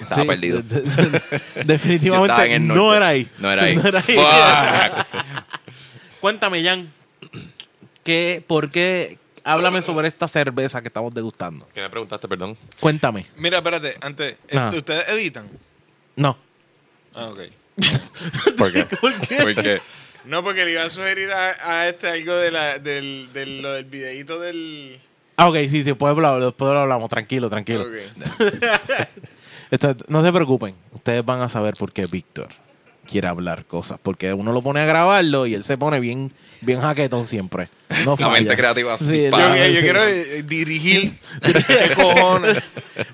Estaba 0.00 0.22
Sí, 0.22 0.28
perdido. 0.28 0.60
de- 0.62 0.80
de- 0.82 0.82
de- 0.82 0.90
Yo 1.20 1.26
estaba 1.26 1.64
definitivamente 1.64 2.58
no 2.60 2.94
era 2.94 3.08
ahí. 3.08 3.28
No 3.38 3.50
era 3.50 3.62
ahí. 3.62 3.76
No 3.82 3.88
era 3.88 3.98
ahí. 4.06 4.16
Fuck. 4.16 5.06
Cuéntame, 6.20 6.62
Jan. 6.64 6.90
¿qué, 8.02 8.42
¿Por 8.46 8.70
qué? 8.70 9.18
Háblame 9.44 9.80
sobre 9.80 10.08
esta 10.08 10.26
cerveza 10.26 10.80
que 10.82 10.88
estamos 10.88 11.14
degustando. 11.14 11.68
¿Qué 11.72 11.80
me 11.80 11.88
preguntaste, 11.88 12.26
perdón? 12.26 12.56
Cuéntame. 12.80 13.26
Mira, 13.36 13.58
espérate, 13.58 13.94
antes, 14.00 14.36
Ah. 14.52 14.70
¿est- 14.72 14.78
¿ustedes 14.78 15.08
editan? 15.08 15.48
No. 16.16 16.36
Ah, 17.16 17.28
ok. 17.30 17.40
¿Por 18.58 18.72
qué? 18.72 18.84
¿Por 18.84 19.14
qué? 19.20 19.36
Porque 19.42 19.80
No, 20.26 20.44
porque 20.44 20.64
le 20.64 20.72
iba 20.72 20.84
a 20.84 20.90
sugerir 20.90 21.32
a, 21.32 21.52
a 21.64 21.88
este 21.88 22.08
algo 22.08 22.34
de 22.34 22.50
la, 22.50 22.78
del, 22.78 23.28
del, 23.32 23.62
lo 23.62 23.72
del 23.72 23.84
videíto 23.86 24.38
del... 24.38 25.00
Ah, 25.36 25.48
ok, 25.48 25.56
sí, 25.62 25.68
sí, 25.68 25.82
después 25.82 26.10
hablar, 26.10 26.40
después 26.42 26.72
lo 26.72 26.80
hablamos. 26.80 27.08
Tranquilo, 27.10 27.48
tranquilo. 27.50 27.86
Esto- 29.70 29.96
no 30.08 30.22
se 30.22 30.32
preocupen. 30.32 30.74
Ustedes 30.92 31.24
van 31.24 31.40
a 31.40 31.48
saber 31.48 31.74
por 31.74 31.92
qué 31.92 32.06
Víctor 32.06 32.48
quiere 33.06 33.28
hablar 33.28 33.64
cosas. 33.66 33.98
Porque 34.02 34.32
uno 34.32 34.52
lo 34.52 34.62
pone 34.62 34.80
a 34.80 34.84
grabarlo 34.86 35.46
y 35.46 35.54
él 35.54 35.64
se 35.64 35.76
pone 35.76 36.00
bien, 36.00 36.32
bien 36.60 36.80
jaquetón 36.80 37.26
siempre. 37.26 37.68
No 38.04 38.16
La 38.18 38.28
mente 38.30 38.56
creativa 38.56 38.98
Sí, 38.98 39.24
Yo, 39.30 39.80
quiero 39.80 40.04
eh, 40.04 40.42
dirigir. 40.42 41.18
¿Qué 41.42 41.94
cojones? 41.94 42.56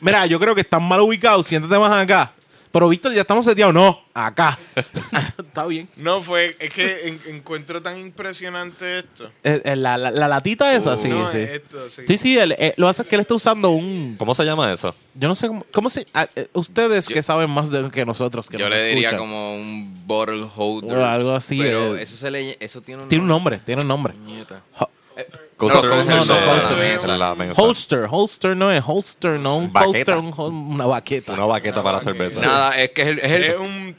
Mira, 0.00 0.26
yo 0.26 0.38
creo 0.38 0.54
que 0.54 0.60
están 0.62 0.82
mal 0.84 1.00
ubicados. 1.00 1.46
Siéntate 1.46 1.78
más 1.78 1.94
acá. 1.96 2.32
Pero 2.72 2.88
Víctor, 2.88 3.12
ya 3.12 3.20
estamos 3.20 3.44
seteados. 3.44 3.74
No, 3.74 4.00
acá. 4.14 4.58
Está 5.38 5.66
bien. 5.66 5.88
No, 5.96 6.22
fue... 6.22 6.56
Es 6.58 6.70
que 6.70 7.08
en- 7.08 7.20
encuentro 7.28 7.82
tan 7.82 7.98
impresionante 7.98 9.00
esto. 9.00 9.30
Eh, 9.44 9.60
eh, 9.64 9.76
la, 9.76 9.98
la- 9.98 10.10
la 10.10 10.26
latita 10.26 10.74
esa, 10.74 10.94
Uh, 10.94 10.98
sí, 10.98 11.08
no, 11.08 11.30
sí. 11.30 11.38
esto, 11.38 11.90
sí. 11.90 12.02
Sí, 12.08 12.18
sí, 12.18 12.38
él, 12.38 12.52
eh, 12.58 12.72
lo 12.78 12.86
que 12.86 12.88
pasa 12.90 13.02
es 13.02 13.08
que 13.08 13.14
él 13.16 13.20
está 13.20 13.34
usando 13.34 13.70
un... 13.70 14.16
¿Cómo 14.18 14.34
se 14.34 14.44
llama 14.44 14.72
eso? 14.72 14.94
Yo 15.14 15.28
no 15.28 15.34
sé 15.34 15.48
cómo... 15.48 15.66
cómo 15.70 15.90
se, 15.90 16.06
ah, 16.14 16.26
eh, 16.34 16.48
ustedes 16.54 17.08
Yo- 17.08 17.14
que 17.14 17.22
saben 17.22 17.50
más 17.50 17.70
de 17.70 17.90
que 17.90 18.06
nosotros, 18.06 18.48
que 18.48 18.56
yo 18.56 18.64
nos 18.64 18.74
le 18.74 18.84
diría 18.86 19.08
escuchan. 19.08 19.18
como 19.18 19.54
un 19.56 20.06
bottle 20.06 20.46
holder. 20.56 20.96
O 20.96 21.04
algo 21.04 21.32
así, 21.34 21.58
Pero 21.58 21.96
eh. 21.96 22.02
eso 22.02 22.16
se 22.16 22.30
le, 22.30 22.56
eso 22.58 22.80
tiene 22.80 23.02
un 23.02 23.08
Tiene 23.10 23.22
un 23.22 23.28
nombre, 23.28 23.58
tiene 23.58 23.82
un 23.82 23.88
nombre. 23.88 24.14
Ho- 24.78 24.88
Coaster- 25.70 25.90
no, 25.90 25.96
no, 25.96 26.16
Coaster- 26.16 26.92
Coaster. 26.94 27.18
la 27.18 27.34
mesa. 27.34 27.62
holster, 27.62 28.06
holster 28.10 28.56
no 28.56 28.72
es 28.72 28.82
holster, 28.86 29.38
no 29.38 29.56
un 29.56 29.72
Baqueta. 29.72 29.88
holster, 30.16 30.18
un 30.18 30.32
hol- 30.32 30.72
una 30.74 30.86
baqueta. 30.86 31.32
Una 31.34 31.44
baqueta 31.46 31.82
para 31.82 32.00
cerveza. 32.00 32.40
Nada, 32.44 32.80
es 32.80 32.90
que 32.90 33.02
es 33.02 33.08
el, 33.08 33.18
es 33.18 33.30
el- 33.32 33.42
Es 33.44 33.58
un 33.58 33.96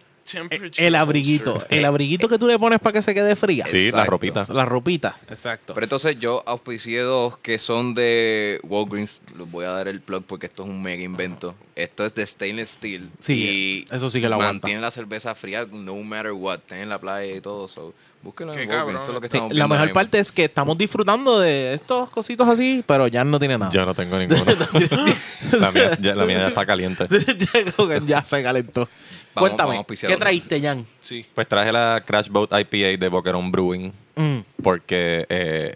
El 0.77 0.95
abriguito, 0.95 1.61
el 1.69 1.83
abriguito 1.85 2.29
que 2.29 2.37
tú 2.39 2.47
le 2.47 2.57
pones 2.57 2.79
para 2.79 2.93
que 2.93 3.01
se 3.01 3.13
quede 3.13 3.35
fría. 3.35 3.65
Sí, 3.67 3.83
la 3.91 4.03
Exacto. 4.03 4.11
ropita. 4.11 4.43
La 4.53 4.65
ropita, 4.65 5.17
exacto. 5.29 5.73
Pero 5.73 5.85
entonces 5.85 6.17
yo 6.19 6.41
auspicié 6.45 7.01
dos 7.01 7.37
que 7.39 7.59
son 7.59 7.93
de 7.93 8.59
Walgreens. 8.63 9.19
Les 9.37 9.49
voy 9.51 9.65
a 9.65 9.69
dar 9.71 9.87
el 9.87 9.99
plug 10.01 10.23
porque 10.25 10.45
esto 10.47 10.63
es 10.63 10.69
un 10.69 10.81
mega 10.81 11.03
invento. 11.03 11.55
Esto 11.75 12.05
es 12.05 12.15
de 12.15 12.25
stainless 12.25 12.69
steel. 12.69 13.09
Sí, 13.19 13.85
y 13.89 13.95
eso 13.95 14.09
sí 14.09 14.21
que 14.21 14.29
lo 14.29 14.35
aguanta. 14.35 14.53
Mantiene 14.67 14.81
la 14.81 14.91
cerveza 14.91 15.35
fría 15.35 15.67
no 15.71 15.95
matter 15.97 16.31
what. 16.31 16.59
Estén 16.59 16.79
en 16.79 16.89
la 16.89 16.99
playa 16.99 17.35
y 17.35 17.41
todo. 17.41 17.67
So, 17.67 17.93
búsquenlo 18.21 18.53
en 18.53 18.59
Qué 18.59 18.65
Walgreens. 18.65 18.79
cabrón. 18.79 18.95
Esto 19.01 19.11
es 19.11 19.15
lo 19.15 19.21
que 19.21 19.27
Sí, 19.27 19.35
estamos 19.37 19.53
la 19.53 19.65
viendo 19.65 19.75
mejor 19.75 19.93
parte 19.93 20.19
es 20.19 20.31
que 20.31 20.45
estamos 20.45 20.77
disfrutando 20.77 21.39
de 21.39 21.73
estos 21.73 22.09
cositos 22.11 22.47
así, 22.47 22.83
pero 22.87 23.07
ya 23.07 23.23
no 23.23 23.39
tiene 23.39 23.57
nada. 23.57 23.71
Yo 23.71 23.85
no 23.85 23.93
tengo 23.93 24.17
ninguno. 24.17 24.43
la, 25.59 25.71
mía, 25.71 25.97
ya, 25.99 26.15
la 26.15 26.25
mía 26.25 26.37
ya 26.39 26.47
está 26.47 26.65
caliente. 26.65 27.07
Ya 28.07 28.23
se 28.23 28.41
calentó. 28.41 28.87
Vamos- 29.35 29.49
Cuéntame, 29.49 29.71
vamos 29.71 29.99
¿qué 29.99 30.17
traíste, 30.17 30.61
Jan? 30.61 30.85
Sí. 31.01 31.25
Pues 31.33 31.47
traje 31.47 31.71
la 31.71 32.03
Crash 32.05 32.29
Boat 32.29 32.51
IPA 32.51 32.97
de 32.99 33.07
Boquerón 33.09 33.51
Brewing 33.51 33.91
Mm, 34.15 34.39
porque 34.61 35.25
eh, 35.27 35.75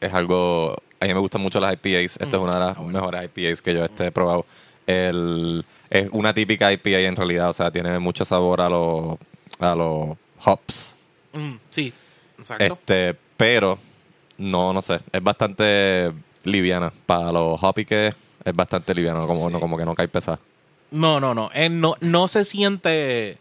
es 0.00 0.14
algo... 0.14 0.76
A 1.00 1.06
mí 1.06 1.12
me 1.12 1.18
gustan 1.18 1.40
mucho 1.42 1.58
las 1.58 1.72
IPAs. 1.74 2.18
Esta 2.20 2.28
es 2.28 2.34
una 2.42 2.52
de 2.52 2.60
las 2.60 2.78
mejores 2.78 3.24
IPAs 3.24 3.60
que 3.60 3.74
yo 3.74 3.84
este, 3.84 4.06
he 4.06 4.12
probado. 4.12 4.46
El, 4.86 5.64
es 5.90 6.08
una 6.12 6.32
típica 6.32 6.72
IPA 6.72 7.00
en 7.00 7.16
realidad. 7.16 7.50
O 7.50 7.52
sea, 7.52 7.70
tiene 7.72 7.98
mucho 7.98 8.24
sabor 8.24 8.60
a 8.60 8.68
los, 8.68 9.16
a 9.58 9.74
los 9.74 10.16
hops. 10.44 10.94
mm, 11.32 11.54
sí, 11.68 11.92
exacto. 12.38 12.64
Este, 12.64 13.16
pero 13.36 13.76
no, 14.38 14.72
no 14.72 14.80
sé, 14.80 15.00
es 15.12 15.22
bastante 15.22 16.12
liviana. 16.44 16.92
Para 17.06 17.32
los 17.32 17.60
hoppy 17.60 17.84
que 17.84 18.06
es, 18.08 18.14
es 18.44 18.54
bastante 18.54 18.94
liviana, 18.94 19.26
como, 19.26 19.46
Sí. 19.48 19.52
no, 19.52 19.58
como 19.58 19.76
que 19.76 19.84
no 19.84 19.94
cae 19.96 20.06
pesada. 20.06 20.38
No, 20.94 21.20
no, 21.20 21.34
no. 21.34 21.50
Eh, 21.54 21.68
no. 21.68 21.94
No 22.00 22.28
se 22.28 22.44
siente. 22.44 23.38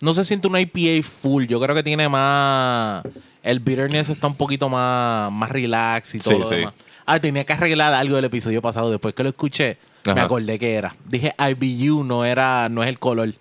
No 0.00 0.12
se 0.12 0.24
siente 0.24 0.46
una 0.48 0.60
IPA 0.60 1.06
full. 1.06 1.44
Yo 1.46 1.60
creo 1.60 1.74
que 1.74 1.82
tiene 1.82 2.08
más. 2.08 3.02
El 3.42 3.60
bitterness 3.60 4.08
está 4.08 4.26
un 4.26 4.34
poquito 4.34 4.68
más, 4.68 5.30
más 5.32 5.48
relax 5.50 6.16
y 6.16 6.18
todo 6.18 6.34
Sí, 6.34 6.40
lo 6.40 6.46
sí. 6.48 6.54
demás. 6.56 6.74
Ah, 7.06 7.20
tenía 7.20 7.44
que 7.46 7.52
arreglar 7.52 7.92
algo 7.94 8.16
del 8.16 8.24
episodio 8.24 8.60
pasado. 8.60 8.90
Después 8.90 9.14
que 9.14 9.22
lo 9.22 9.28
escuché, 9.28 9.78
me 10.04 10.20
acordé 10.20 10.58
que 10.58 10.74
era. 10.74 10.96
Dije 11.04 11.32
IBU 11.38 12.02
no 12.04 12.24
era, 12.24 12.68
no 12.68 12.82
es 12.82 12.88
el 12.88 12.98
color. 12.98 13.32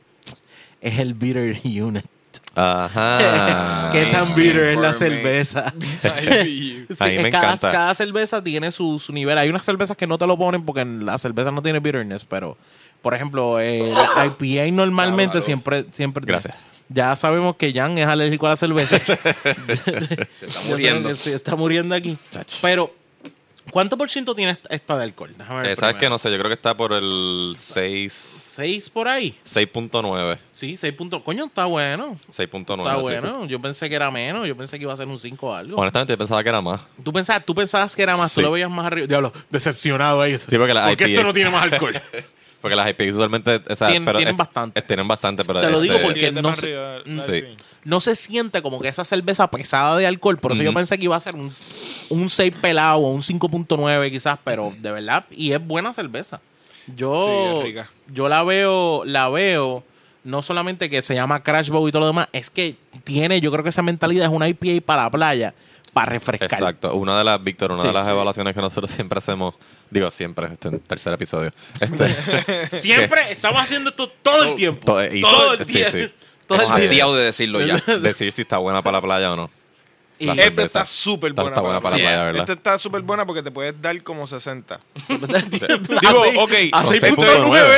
Es 0.79 0.99
el 0.99 1.15
bitter 1.15 1.59
unit. 1.65 2.05
Ajá. 2.53 3.89
Qué 3.91 4.05
tan 4.05 4.25
sí, 4.27 4.33
bitter 4.33 4.63
es 4.65 4.77
la 4.77 4.93
cerveza. 4.93 5.65
A 6.03 7.07
mí 7.07 7.17
me 7.17 7.31
cada, 7.31 7.47
encanta. 7.47 7.71
cada 7.71 7.95
cerveza 7.95 8.43
tiene 8.43 8.71
su, 8.71 8.99
su 8.99 9.11
nivel. 9.11 9.37
Hay 9.37 9.49
unas 9.49 9.65
cervezas 9.65 9.97
que 9.97 10.07
no 10.07 10.17
te 10.17 10.27
lo 10.27 10.37
ponen 10.37 10.63
porque 10.63 10.85
la 10.85 11.17
cerveza 11.17 11.51
no 11.51 11.61
tiene 11.61 11.79
bitterness, 11.79 12.23
pero 12.25 12.57
por 13.05 13.13
ejemplo, 13.13 13.57
IPA 13.61 14.65
normalmente 14.71 15.33
Claro. 15.33 15.45
siempre, 15.45 15.85
siempre. 15.91 16.25
Gracias. 16.25 16.55
Ya 16.89 17.15
sabemos 17.15 17.55
que 17.55 17.71
Jan 17.71 17.95
es 17.99 18.07
alérgico 18.07 18.47
a 18.47 18.49
la 18.49 18.57
cerveza. 18.57 18.97
Se 19.15 20.47
está 20.47 20.61
muriendo. 20.69 21.13
sí, 21.15 21.29
está 21.31 21.55
muriendo 21.55 21.93
aquí. 21.93 22.17
Pero, 22.63 22.91
¿cuánto 23.71 23.95
por 23.95 24.09
ciento 24.09 24.33
tiene 24.33 24.53
esta- 24.53 24.73
esta 24.73 24.97
de 24.97 25.03
alcohol? 25.03 25.35
Déjame 25.37 25.61
ver 25.61 25.71
Eh, 25.71 25.75
¿Sabes 25.75 25.97
qué? 25.97 26.09
No 26.09 26.17
sé, 26.17 26.31
yo 26.31 26.37
creo 26.39 26.49
que 26.49 26.55
está 26.55 26.75
por 26.75 26.93
el 26.93 27.55
6, 27.59 28.11
¿Seis 28.55 28.89
por 28.89 29.07
ahí? 29.07 29.35
6.9. 29.45 30.37
Sí, 30.51 30.77
seis 30.77 30.93
puntos. 30.93 31.21
Coño, 31.21 31.45
está 31.45 31.65
bueno. 31.65 32.17
6.9. 32.31 32.79
Está 32.81 32.95
bueno. 32.95 33.45
Yo 33.45 33.59
pensé 33.61 33.87
que 33.89 33.95
era 33.95 34.09
menos. 34.09 34.47
Yo 34.47 34.55
pensé 34.57 34.77
que 34.79 34.83
iba 34.83 34.93
a 34.93 34.97
ser 34.97 35.07
un 35.07 35.19
5 35.19 35.47
o 35.47 35.53
algo. 35.53 35.77
Honestamente, 35.77 36.13
yo 36.13 36.17
pensaba 36.17 36.41
que 36.41 36.49
era 36.49 36.61
más. 36.61 36.81
¿Tú, 37.03 37.11
pensabas, 37.13 37.45
tú 37.45 37.53
pensabas 37.53 37.95
que 37.95 38.01
era 38.01 38.15
más, 38.17 38.33
tú 38.33 38.39
Sí. 38.39 38.45
lo 38.45 38.51
veías 38.51 38.69
más 38.71 38.85
arriba. 38.87 39.05
Diablo, 39.07 39.31
decepcionado 39.51 40.21
ahí. 40.21 40.37
Sí, 40.37 40.57
porque 40.57 40.73
la 40.73 40.89
esto 40.91 41.05
IPA 41.07 41.23
no 41.23 41.33
tiene 41.33 41.49
más 41.49 41.63
alcohol. 41.63 41.93
Porque 42.65 42.75
las 42.75 42.89
IPAs 42.89 43.11
usualmente. 43.11 43.61
o 43.69 43.75
sea, 43.75 43.87
Tienen- 43.89 44.05
pero 44.05 44.17
tienen 44.17 44.33
es- 44.33 44.37
bastante. 44.39 44.79
es- 44.79 44.87
tienen 44.87 45.07
bastante, 45.07 45.43
pero. 45.45 45.61
Te 45.61 45.69
lo 45.69 45.79
digo 45.81 45.93
este, 45.93 46.05
porque 46.05 46.31
no 46.31 46.49
arriba, 46.49 46.97
Sí. 47.05 47.31
IPA. 47.35 47.47
no 47.83 47.99
se 47.99 48.15
siente 48.15 48.63
como 48.63 48.79
que 48.81 48.87
esa 48.87 49.05
cerveza 49.05 49.47
pesada 49.51 49.95
de 49.97 50.07
alcohol. 50.07 50.37
Por 50.39 50.53
eso 50.53 50.63
yo 50.63 50.73
pensé 50.73 50.97
que 50.97 51.03
iba 51.03 51.15
a 51.15 51.19
ser 51.19 51.35
un, 51.35 51.53
un 52.09 52.29
6 52.31 52.51
pelado 52.59 52.97
o 52.97 53.11
un 53.11 53.21
5.9 53.21 54.09
quizás, 54.09 54.39
pero 54.43 54.73
de 54.79 54.91
verdad, 54.91 55.25
y 55.29 55.51
es 55.51 55.63
buena 55.63 55.93
cerveza. 55.93 56.41
Yo, 56.87 57.25
Sí, 57.53 57.57
es 57.59 57.63
rica. 57.63 57.89
yo 58.11 58.27
la 58.29 58.43
veo, 58.43 59.03
la 59.05 59.29
veo, 59.29 59.83
no 60.23 60.41
solamente 60.41 60.89
que 60.89 61.03
se 61.03 61.13
llama 61.13 61.43
Crash 61.43 61.69
Bow 61.69 61.87
y 61.87 61.91
todo 61.91 61.99
lo 62.01 62.07
demás, 62.07 62.27
es 62.33 62.49
que 62.49 62.77
tiene, 63.03 63.41
yo 63.41 63.51
creo 63.51 63.63
que 63.63 63.69
esa 63.69 63.83
mentalidad 63.83 64.25
es 64.25 64.31
una 64.31 64.47
IPA 64.47 64.83
para 64.83 65.03
la 65.03 65.11
playa, 65.11 65.53
para 65.95 66.11
refrescar. 66.11 66.51
Exacto. 66.51 66.93
Una 66.93 67.17
de 67.17 67.23
las, 67.23 67.41
Víctor, 67.41 67.71
una 67.71 67.81
Sí, 67.81 67.87
de 67.87 67.93
las 67.93 68.05
sí. 68.05 68.11
evaluaciones 68.11 68.53
que 68.53 68.59
nosotros 68.59 68.91
siempre 68.91 69.17
hacemos, 69.17 69.55
digo 69.89 70.11
siempre, 70.11 70.47
este 70.51 70.67
es 70.67 70.73
el 70.73 70.79
tercer 70.81 71.13
episodio. 71.13 71.53
Este, 71.79 72.69
Siempre 72.77 73.31
estamos 73.31 73.61
haciendo 73.63 73.91
esto 73.91 74.09
todo 74.09 74.43
el 74.43 74.55
tiempo. 74.55 74.85
todo- 74.85 75.05
y- 75.05 75.21
todo 75.21 75.53
el 75.53 75.65
sí. 75.65 76.11
Todo 76.47 76.77
el 76.77 76.89
día. 76.89 77.05
de 77.07 77.23
decirlo 77.23 77.61
ya. 77.61 77.77
decir 78.01 78.31
si 78.33 78.41
está 78.41 78.57
buena 78.57 78.81
para 78.81 78.97
la 78.97 79.01
playa 79.01 79.31
o 79.31 79.35
no. 79.37 79.49
Y- 80.17 80.25
La 80.27 80.33
Esta 80.33 80.43
cerveza. 80.45 80.65
está 80.65 80.85
súper 80.85 81.33
buena, 81.33 81.49
está 81.49 81.61
buena 81.61 81.81
para 81.81 81.97
la 81.97 82.01
playa, 82.03 82.23
¿verdad? 82.23 82.41
Esta 82.41 82.53
está 82.53 82.77
súper 82.77 83.01
buena 83.01 83.25
porque 83.25 83.43
te 83.43 83.51
puedes 83.51 83.79
dar 83.81 84.01
como 84.03 84.25
60. 84.27 84.79
Digo, 85.09 86.23
ok, 86.43 86.51
a 86.71 86.83
con 86.83 86.93
6.9. 86.93 86.99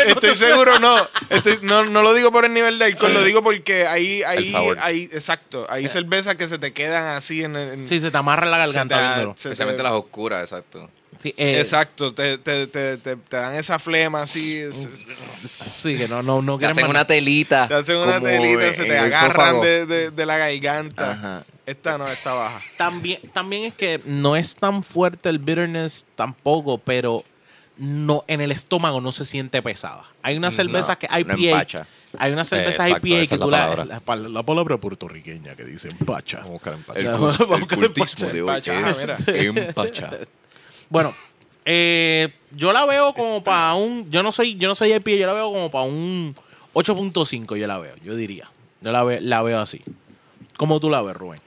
seis 0.03 0.07
Estoy 0.07 0.35
seguro, 0.35 0.79
no, 0.79 0.95
estoy, 1.29 1.59
no. 1.61 1.85
No 1.85 2.01
lo 2.01 2.13
digo 2.13 2.31
por 2.31 2.45
el 2.45 2.53
nivel 2.53 2.77
de 2.79 2.85
alcohol, 2.85 3.13
lo 3.13 3.23
digo 3.23 3.41
porque 3.43 3.87
ahí, 3.87 4.21
ahí, 4.23 4.51
sabor. 4.51 4.77
ahí, 4.81 5.09
exacto, 5.11 5.65
hay 5.69 5.87
cervezas 5.89 6.35
que 6.35 6.47
se 6.47 6.57
te 6.59 6.73
quedan 6.73 7.15
así 7.15 7.43
en 7.43 7.55
el... 7.55 7.67
en- 7.73 7.87
Sí, 7.87 7.99
se 7.99 8.11
te 8.11 8.17
amarra 8.17 8.45
la 8.45 8.57
se 8.57 8.65
garganta 8.73 9.15
se 9.19 9.25
te- 9.25 9.31
Especialmente 9.49 9.83
las 9.83 9.93
oscuras, 9.93 10.41
exacto. 10.41 10.89
Sí, 11.21 11.33
eh, 11.37 11.59
Exacto, 11.59 12.13
te, 12.13 12.37
te, 12.37 12.67
te, 12.67 12.97
te, 12.97 13.15
te 13.15 13.37
dan 13.37 13.55
esa 13.55 13.79
flema 13.79 14.21
así. 14.21 14.55
es- 14.57 14.77
es- 14.85 15.23
Sí, 15.75 15.97
que 15.97 16.07
no, 16.07 16.21
no, 16.21 16.43
no 16.43 16.53
Te 16.57 16.59
quieren 16.67 16.77
hacen 16.77 16.89
una 16.91 17.05
telita. 17.07 17.67
Te 17.67 17.73
hacen 17.73 17.97
una 17.97 18.15
como 18.19 18.27
telita, 18.27 18.73
se 18.73 18.81
en 18.83 18.87
te 18.89 18.97
el 18.99 19.03
agarran 19.05 19.29
esófago. 19.31 19.63
de, 19.63 19.85
de, 19.87 20.11
de 20.11 20.25
la 20.27 20.37
garganta. 20.37 21.11
Ajá. 21.11 21.45
Esta 21.67 21.97
no, 21.99 22.07
está 22.07 22.33
baja. 22.33 22.59
También, 22.77 23.19
también 23.33 23.65
es 23.65 23.73
que 23.75 24.01
no 24.05 24.35
es 24.35 24.55
tan 24.55 24.81
fuerte 24.81 25.29
el 25.29 25.37
bitterness 25.37 26.05
tampoco, 26.15 26.79
pero 26.79 27.23
no 27.77 28.23
en 28.27 28.41
el 28.41 28.51
estómago 28.51 29.01
no 29.01 29.11
se 29.11 29.25
siente 29.25 29.61
pesada. 29.61 30.03
Hay 30.23 30.35
unas 30.37 30.55
cervezas 30.55 30.97
que 30.97 31.07
no 31.07 31.19
IPA. 31.19 31.33
empacha. 31.51 31.87
hay 32.17 32.31
unas 32.31 32.47
cervezas 32.47 32.87
Exacto, 32.87 33.07
IPA 33.07 33.17
que 33.17 33.21
es 33.23 33.29
tú 33.29 33.37
la 33.37 33.45
la, 33.45 33.51
palabra. 33.51 33.85
la, 33.85 33.99
pal- 33.99 34.33
la 34.33 34.43
palabra 34.43 34.77
puertorriqueña 34.77 35.55
que 35.55 35.65
dice 35.65 35.89
empacha. 35.89 36.37
Vamos 36.37 36.49
a 36.49 36.53
buscar 36.53 36.73
empache. 36.73 36.99
El, 37.01 37.07
vamos 37.11 37.39
a 37.39 37.43
el 37.43 37.49
buscar 37.59 37.77
cultismo 37.79 38.29
empacha. 38.29 38.33
de 38.33 38.41
hoy 38.41 38.49
Empacha, 38.49 39.33
es 39.33 39.55
empacha. 39.57 40.11
Bueno, 40.89 41.13
eh, 41.65 42.33
yo 42.51 42.71
la 42.71 42.85
veo 42.85 43.13
como 43.13 43.43
para 43.43 43.73
un. 43.75 44.09
Yo 44.09 44.23
no 44.23 44.31
soy, 44.31 44.55
yo 44.55 44.69
no 44.69 44.73
soy 44.75 44.93
IPA, 44.93 45.11
yo 45.11 45.27
la 45.27 45.33
veo 45.33 45.51
como 45.51 45.69
para 45.69 45.83
un 45.83 46.33
8.5, 46.73 47.57
yo 47.57 47.67
la 47.67 47.77
veo, 47.77 47.93
yo 48.05 48.15
diría. 48.15 48.49
Yo 48.79 48.91
la, 48.93 49.03
ve- 49.03 49.19
la 49.19 49.41
veo 49.43 49.59
así. 49.59 49.81
¿Cómo 50.55 50.79
tú 50.79 50.89
la 50.89 51.01
ves, 51.01 51.13
Rubén? 51.15 51.41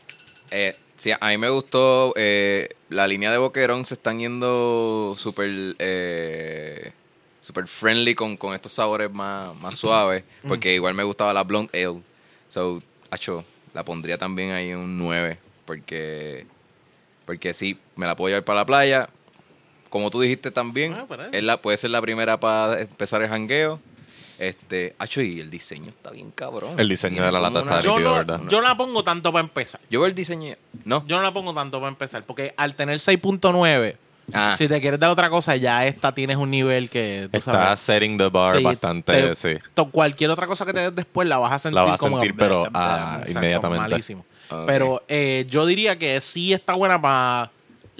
Eh, 0.50 0.76
sí, 0.96 1.10
a 1.18 1.28
mí 1.28 1.38
me 1.38 1.48
gustó. 1.48 2.12
eh, 2.16 2.68
la 2.88 3.06
línea 3.06 3.30
de 3.30 3.38
Boquerón 3.38 3.84
se 3.86 3.94
están 3.94 4.18
yendo 4.18 5.14
súper 5.16 5.76
eh, 5.78 6.92
super 7.40 7.66
friendly 7.68 8.14
con, 8.14 8.36
con 8.36 8.54
estos 8.54 8.72
sabores 8.72 9.10
más, 9.12 9.54
más 9.60 9.76
suaves. 9.76 10.24
Porque 10.46 10.74
igual 10.74 10.94
me 10.94 11.04
gustaba 11.04 11.32
la 11.32 11.44
Blonde 11.44 11.70
Ale. 11.84 12.00
So, 12.48 12.82
acho, 13.10 13.44
la 13.74 13.84
pondría 13.84 14.18
también 14.18 14.50
ahí 14.52 14.70
en 14.70 14.78
un 14.78 14.98
9. 14.98 15.38
Porque, 15.66 16.46
porque 17.24 17.54
sí, 17.54 17.78
me 17.96 18.06
la 18.06 18.16
puedo 18.16 18.28
llevar 18.30 18.44
para 18.44 18.60
la 18.60 18.66
playa. 18.66 19.08
Como 19.88 20.10
tú 20.10 20.20
dijiste 20.20 20.50
también, 20.50 20.92
Ah, 20.94 21.06
es 21.32 21.42
la, 21.42 21.60
puede 21.60 21.76
ser 21.76 21.90
la 21.90 22.00
primera 22.00 22.38
para 22.38 22.80
empezar 22.80 23.22
el 23.22 23.28
jangueo. 23.28 23.80
Este, 24.40 24.94
acho, 24.98 25.20
y 25.20 25.38
el 25.38 25.50
diseño 25.50 25.90
está 25.90 26.10
bien 26.10 26.30
cabrón. 26.30 26.74
El 26.80 26.88
diseño 26.88 27.22
de 27.24 27.30
la 27.30 27.40
lata 27.40 27.60
está 27.60 27.80
Yo 27.80 27.92
nítido, 27.92 28.10
no, 28.10 28.16
¿verdad? 28.16 28.40
yo 28.48 28.60
no 28.62 28.68
la 28.68 28.74
pongo 28.76 29.04
tanto 29.04 29.30
para 29.32 29.42
empezar. 29.44 29.80
Yo 29.90 30.00
veo 30.00 30.08
el 30.08 30.14
diseño. 30.14 30.54
No. 30.84 31.04
Yo 31.06 31.16
no 31.18 31.22
la 31.22 31.32
pongo 31.32 31.52
tanto 31.52 31.78
para 31.78 31.90
empezar, 31.90 32.24
porque 32.24 32.54
al 32.56 32.74
tener 32.74 32.98
6.9, 32.98 33.96
Ah. 34.32 34.54
si 34.56 34.66
te 34.68 34.80
quieres 34.80 34.98
dar 35.00 35.10
otra 35.10 35.28
cosa, 35.28 35.56
ya 35.56 35.86
esta 35.86 36.12
tienes 36.14 36.36
un 36.36 36.50
nivel 36.50 36.88
que 36.88 37.28
tú 37.32 37.36
Está 37.38 37.52
sabes. 37.52 37.80
setting 37.80 38.16
the 38.16 38.28
bar 38.28 38.56
Sí, 38.56 38.62
bastante, 38.62 39.12
te- 39.12 39.34
sí. 39.34 39.58
Cualquier 39.90 40.30
otra 40.30 40.46
cosa 40.46 40.64
que 40.64 40.72
te 40.72 40.80
des 40.80 40.94
después 40.94 41.26
la 41.28 41.36
vas 41.38 41.52
a 41.52 41.58
sentir 41.58 41.74
La 41.74 41.82
vas 41.82 41.94
a 41.94 41.98
como 41.98 42.18
sentir, 42.20 42.36
pero, 42.38 42.64
ah, 42.72 43.20
inmediatamente. 43.28 43.88
malísimo. 43.90 44.24
Pero 44.66 45.02
eh, 45.08 45.46
yo 45.48 45.66
diría 45.66 45.98
que 45.98 46.20
sí 46.20 46.52
está 46.52 46.74
buena 46.74 47.00
para 47.00 47.50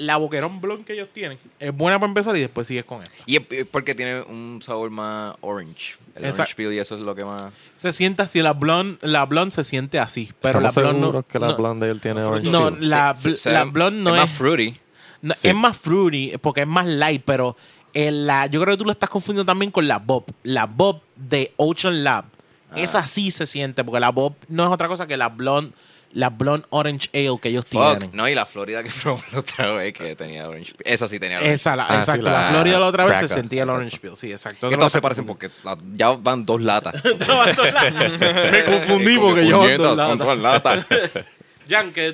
la 0.00 0.16
boquerón 0.16 0.60
blonde 0.60 0.84
que 0.84 0.94
ellos 0.94 1.08
tienen. 1.12 1.38
Es 1.58 1.72
buena 1.76 1.98
para 1.98 2.08
empezar 2.10 2.36
y 2.36 2.40
después 2.40 2.66
sigues 2.66 2.84
con 2.84 3.00
ella. 3.02 3.10
Y 3.26 3.36
es 3.36 3.66
porque 3.70 3.94
tiene 3.94 4.22
un 4.22 4.60
sabor 4.62 4.90
más 4.90 5.34
orange. 5.40 5.94
El 6.16 6.24
Exacto. 6.24 6.42
orange 6.42 6.54
peel 6.56 6.72
y 6.74 6.78
eso 6.78 6.94
es 6.94 7.00
lo 7.00 7.14
que 7.14 7.24
más... 7.24 7.52
Se 7.76 7.92
siente 7.92 8.22
así, 8.22 8.40
la 8.42 8.52
blonde, 8.54 8.98
la 9.02 9.24
blonde 9.26 9.54
se 9.54 9.64
siente 9.64 9.98
así, 9.98 10.32
pero 10.40 10.58
¿Estamos 10.60 10.76
la 10.76 10.82
blonde 10.82 11.12
no, 11.18 11.22
que 11.26 11.38
la 11.38 11.46
no- 11.48 11.56
blonde 11.56 11.86
de 11.86 11.92
él 11.92 12.00
tiene 12.00 12.22
orange 12.22 12.50
no, 12.50 12.70
peel? 12.72 12.88
la, 12.90 13.14
Se- 13.16 13.36
se 13.36 13.50
la 13.52 13.64
blonde 13.64 14.02
no 14.02 14.10
es 14.16 14.22
es, 14.22 14.28
más 14.30 14.38
fruity. 14.38 14.80
no, 15.22 15.34
Sí. 15.34 15.48
es 15.48 15.54
más 15.54 15.76
fruity 15.78 16.32
porque 16.40 16.62
es 16.62 16.66
más 16.66 16.86
light, 16.86 17.22
pero 17.24 17.56
la, 17.94 18.46
yo 18.46 18.60
creo 18.60 18.74
que 18.74 18.78
tú 18.78 18.84
lo 18.84 18.92
estás 18.92 19.10
confundiendo 19.10 19.50
también 19.50 19.70
con 19.70 19.86
la 19.88 19.98
Bob. 19.98 20.24
La 20.44 20.66
Bob 20.66 21.00
de 21.16 21.52
Ocean 21.56 22.04
Lab. 22.04 22.24
Ah. 22.70 22.74
Esa 22.80 23.04
sí 23.06 23.30
se 23.32 23.46
siente, 23.46 23.82
porque 23.84 23.98
la 24.00 24.10
Bob 24.10 24.34
no 24.48 24.64
es 24.64 24.70
otra 24.70 24.86
cosa 24.88 25.06
que 25.08 25.16
la 25.16 25.28
blonde, 25.28 25.72
la 26.12 26.30
blonde 26.30 26.66
orange 26.70 27.08
ale 27.14 27.38
que 27.40 27.48
ellos 27.50 27.64
Fuck. 27.66 27.98
tienen. 27.98 28.10
No, 28.16 28.28
y 28.28 28.34
la 28.34 28.44
Florida 28.46 28.82
que 28.82 28.90
probó 29.02 29.22
la 29.32 29.38
otra 29.40 29.70
vez 29.72 29.92
que 29.92 30.16
tenía 30.16 30.48
orange 30.48 30.72
peel. 30.74 30.92
Esa 30.94 31.06
sí 31.08 31.18
tenía 31.20 31.36
orange 31.38 31.54
Esa, 31.54 31.76
la, 31.76 31.84
Ah, 31.84 31.88
sí, 31.94 31.98
exacto. 32.00 32.22
la 32.22 32.32
la, 32.42 32.48
Florida 32.50 32.80
la 32.80 32.86
otra 32.88 33.04
vez 33.06 33.18
se 33.18 33.28
sentía 33.28 33.62
el 33.62 33.70
orange 33.70 33.98
peel. 33.98 34.16
Sí, 34.16 34.30
exacto. 34.32 34.68
Que 34.68 34.76
no 34.76 34.90
se 34.90 35.00
parecen 35.00 35.24
porque 35.26 35.50
la- 35.64 35.78
ya 35.94 36.10
van 36.10 36.44
dos 36.44 36.60
latas. 36.62 36.94
Me 37.04 38.64
confundí 38.64 39.12
Eh, 39.12 39.16
como 39.16 39.26
porque 39.28 39.42
que 39.42 39.48
yo 39.48 39.58
puñetas, 39.60 39.78
dos 39.86 39.96
latas. 39.96 40.16
con 40.16 40.18
dos 40.18 40.38
latas. 40.38 40.86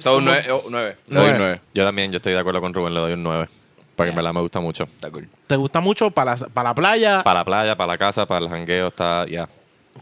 Son 0.01 0.25
nueve. 0.25 0.51
oh, 0.53 0.65
nueve. 0.69 0.97
Le 1.07 1.15
Nueve. 1.15 1.31
doy 1.31 1.39
nueve. 1.39 1.61
Yo 1.73 1.85
también, 1.85 2.11
yo 2.13 2.17
estoy 2.17 2.35
de 2.35 2.39
acuerdo 2.39 2.61
con 2.61 2.75
Rubén, 2.75 2.93
le 2.95 3.01
doy 3.01 3.13
un 3.15 3.23
9. 3.23 3.49
Porque 3.95 4.11
en 4.11 4.17
verdad 4.17 4.35
me 4.35 4.41
gusta 4.43 4.61
mucho. 4.61 4.85
Está 4.85 5.11
cool. 5.11 5.27
¿Te 5.47 5.57
gusta 5.57 5.81
mucho 5.81 6.11
para 6.11 6.37
la, 6.37 6.47
para 6.49 6.69
la 6.69 6.75
playa? 6.75 7.23
Para 7.25 7.41
la 7.41 7.45
playa, 7.47 7.77
para 7.77 7.87
la 7.95 7.97
casa, 7.99 8.27
para 8.27 8.45
el 8.45 8.51
jangueo, 8.51 8.89
está 8.89 9.25
ya. 9.27 9.49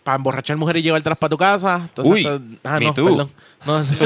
Para 0.02 0.16
emborrachar 0.16 0.56
mujeres 0.56 0.80
y 0.80 0.84
llevártelas 0.84 1.18
para 1.18 1.30
tu 1.30 1.38
casa. 1.38 1.76
Entonces, 1.82 2.26
Uy, 2.26 2.58
ah, 2.64 2.78
me 2.78 2.86
no, 2.86 2.94
perdón. 2.94 3.30
No, 3.66 3.78
es- 3.80 3.90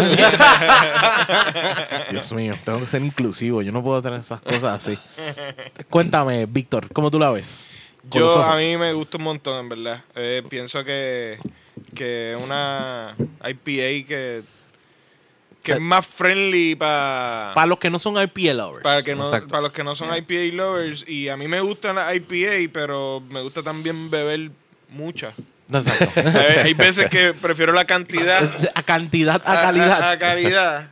Dios 2.11 2.33
mío, 2.33 2.55
tengo 2.65 2.81
que 2.81 2.87
ser 2.87 3.03
inclusivo. 3.03 3.63
Yo 3.63 3.73
no 3.73 3.83
puedo 3.83 4.01
tener 4.03 4.21
esas 4.21 4.41
cosas 4.41 4.65
así. 4.65 4.99
Cuéntame, 5.91 6.47
Víctor, 6.47 6.89
¿cómo 6.93 7.11
tú 7.11 7.19
la 7.19 7.31
ves? 7.31 7.71
Yo, 8.11 8.43
a 8.43 8.57
mí 8.57 8.77
me 8.77 8.93
gusta 8.93 9.19
un 9.19 9.25
montón, 9.25 9.61
en 9.61 9.69
verdad. 9.69 10.03
Eh, 10.15 10.43
pienso 10.49 10.83
que, 10.85 11.39
que 11.95 12.33
es 12.33 12.43
una 12.43 13.15
IPA 13.43 14.07
que, 14.09 14.43
que 15.63 15.73
es 15.73 15.81
más 15.81 16.07
friendly 16.07 16.75
para 16.75 17.51
Para 17.55 17.67
los 17.67 17.79
que 17.79 17.91
no 17.91 17.99
son 17.99 18.15
IPA 18.23 18.55
lovers. 18.55 18.83
para 18.83 19.03
que 19.03 19.15
no, 19.15 19.31
para 19.31 19.61
los 19.61 19.73
que 19.73 19.85
no 19.85 19.95
son 19.95 20.09
IPA 20.17 20.57
lovers. 20.57 21.05
Y 21.07 21.29
a 21.29 21.37
mí 21.37 21.49
me 21.49 21.61
gustan 21.61 21.97
las 21.97 22.15
IPA, 22.15 22.71
pero 22.73 23.23
me 23.29 23.43
gusta 23.43 23.63
también 23.63 24.11
beber 24.11 24.51
muchas. 24.89 25.35
No, 25.69 25.79
exacto. 25.79 26.21
Hay, 26.65 26.75
veces 26.75 27.09
que 27.11 27.35
prefiero 27.35 27.73
la 27.73 27.85
cantidad 27.85 28.51
a 28.75 28.83
cantidad, 28.83 29.43
a 29.45 29.63
calidad. 29.63 30.03
A, 30.03 30.11
a 30.13 30.19
calidad. 30.19 30.91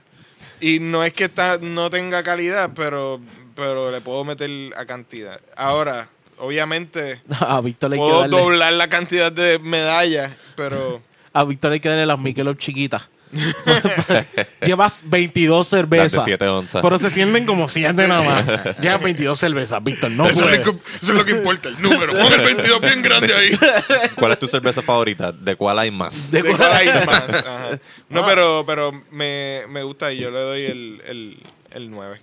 Y 0.61 0.81
no 0.81 1.05
es 1.05 1.13
que 1.13 1.25
esta 1.25 1.59
no 1.59 1.91
tenga 1.91 2.23
calidad, 2.23 2.71
pero, 2.75 3.21
pero 3.55 3.91
le 3.91 4.01
puedo 4.01 4.25
meter 4.25 4.51
a 4.77 4.85
cantidad. 4.85 5.41
Ahora, 5.57 6.09
obviamente, 6.39 7.21
A 7.41 7.61
Víctor 7.61 7.95
puedo 7.97 8.21
darle, 8.21 8.37
doblar 8.37 8.73
la 8.73 8.89
cantidad 8.89 9.33
de 9.33 9.59
medallas, 9.59 10.33
pero 10.55 11.03
a 11.33 11.45
Víctor 11.45 11.73
hay 11.73 11.81
que 11.81 11.89
darle 11.89 12.07
las 12.07 12.19
Michelob 12.19 12.59
chiquitas. 12.59 13.09
Llevas 14.65 15.03
22 15.07 15.67
cervezas. 15.67 16.13
Las 16.15 16.25
de 16.25 16.31
siete 16.31 16.47
onzas. 16.47 16.83
Pero 16.83 16.99
se 16.99 17.11
sienten 17.11 17.47
como 17.47 17.69
7 17.69 17.93
nada 18.09 18.23
más. 18.23 18.79
Llevas 18.81 19.03
22 19.03 19.39
cervezas, 19.39 19.83
Víctor. 19.83 20.11
No 20.11 20.27
eso, 20.27 20.49
es 20.49 20.59
lo 20.59 20.65
que, 20.65 20.79
eso 20.81 21.13
es 21.13 21.19
lo 21.19 21.25
que 21.25 21.33
importa, 21.33 21.69
el 21.69 21.81
número. 21.81 22.13
Pon 22.13 22.33
el 22.33 22.41
22 22.41 22.81
bien 22.81 23.03
grande 23.03 23.35
ahí. 23.35 23.59
¿Cuál 24.15 24.33
es 24.33 24.39
tu 24.39 24.47
cerveza 24.47 24.83
favorita? 24.83 25.33
¿De 25.33 25.57
cuál 25.57 25.79
hay 25.79 25.91
más? 25.91 26.31
De 26.31 26.43
De 26.43 26.55
cuál- 26.55 26.73
hay 26.73 26.87
más. 27.07 27.29
Ajá. 27.35 27.79
No, 28.09 28.25
pero, 28.27 28.65
pero 28.67 28.93
me, 29.11 29.63
me 29.69 29.83
gusta 29.83 30.13
y 30.13 30.19
yo 30.19 30.31
le 30.31 30.41
doy 30.41 30.65
el, 30.65 31.03
el, 31.07 31.39
el 31.71 31.91
9. 31.91 32.21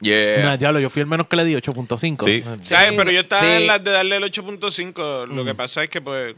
Yeah. 0.00 0.42
Nah, 0.44 0.56
diablo, 0.56 0.78
yo 0.78 0.90
fui 0.90 1.00
el 1.00 1.08
menos 1.08 1.26
que 1.26 1.34
le 1.36 1.44
di 1.44 1.54
8.5. 1.54 2.24
Sí. 2.24 2.44
¿Sabes? 2.62 2.92
Pero 2.96 3.10
yo 3.10 3.20
estaba 3.20 3.42
Sí. 3.42 3.48
en 3.48 3.66
las 3.66 3.82
de 3.82 3.90
darle 3.90 4.16
el 4.16 4.22
8.5. 4.24 5.26
Lo 5.26 5.44
que 5.44 5.54
pasa 5.56 5.82
es 5.82 5.90
que, 5.90 6.00
pues, 6.00 6.36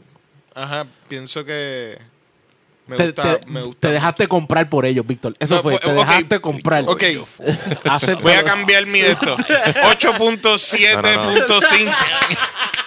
ajá, 0.55 0.87
pienso 1.07 1.45
que 1.45 1.99
me 2.91 2.97
Te, 2.97 3.05
gusta. 3.07 3.37
te- 3.37 3.45
me 3.47 3.61
gusta 3.61 3.87
te 3.87 3.93
dejaste 3.93 4.27
comprar 4.27 4.69
por 4.69 4.85
ellos, 4.85 5.07
Víctor. 5.07 5.33
Eso 5.39 5.55
No, 5.55 5.61
fue, 5.63 5.71
pues, 5.73 5.83
te 5.85 5.93
dejaste 5.93 6.39
comprar. 6.41 6.83
Ok, 6.87 7.03
voy 8.21 8.33
a 8.33 8.43
cambiar 8.43 8.85
mi 8.87 8.99
de 8.99 9.11
esto. 9.11 9.35
8.7.5. 9.91 11.91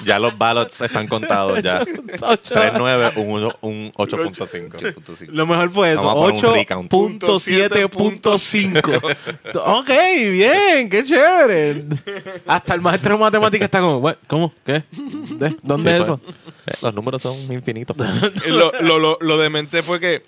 Ya 0.04 0.18
los 0.18 0.36
ballots 0.36 0.80
están 0.82 1.06
contados 1.06 1.62
ya. 1.62 1.80
3.9, 1.80 3.12
un, 3.16 3.28
uno- 3.30 3.52
un 3.62 3.90
8.5. 3.92 5.28
Lo 5.28 5.46
mejor 5.46 5.70
fue 5.70 5.92
eso. 5.92 6.02
Vamos 6.04 6.24
a 6.24 6.26
poner 6.42 6.46
un 6.46 6.54
recount. 6.56 6.92
8.7.5. 6.92 9.16
ok, 9.64 9.90
bien, 10.30 10.90
qué 10.90 11.04
chévere. 11.04 11.84
Hasta 12.46 12.74
el 12.74 12.80
maestro 12.80 13.14
de 13.14 13.20
matemáticas 13.20 13.66
está 13.66 13.80
como, 13.80 13.98
"What? 13.98 14.16
¿cómo? 14.26 14.52
¿Qué? 14.66 14.82
¿De? 14.90 15.54
¿Dónde 15.62 15.90
Sí, 15.90 15.96
es 15.96 16.02
eso? 16.02 16.18
pues. 16.18 16.34
Eh, 16.66 16.72
Los 16.82 16.94
números 16.94 17.20
son 17.22 17.36
infinitos. 17.52 17.94
lo, 18.46 18.72
lo, 18.80 18.98
lo, 18.98 19.16
lo 19.20 19.38
demente 19.38 19.82
fue 19.82 19.93
que 20.00 20.22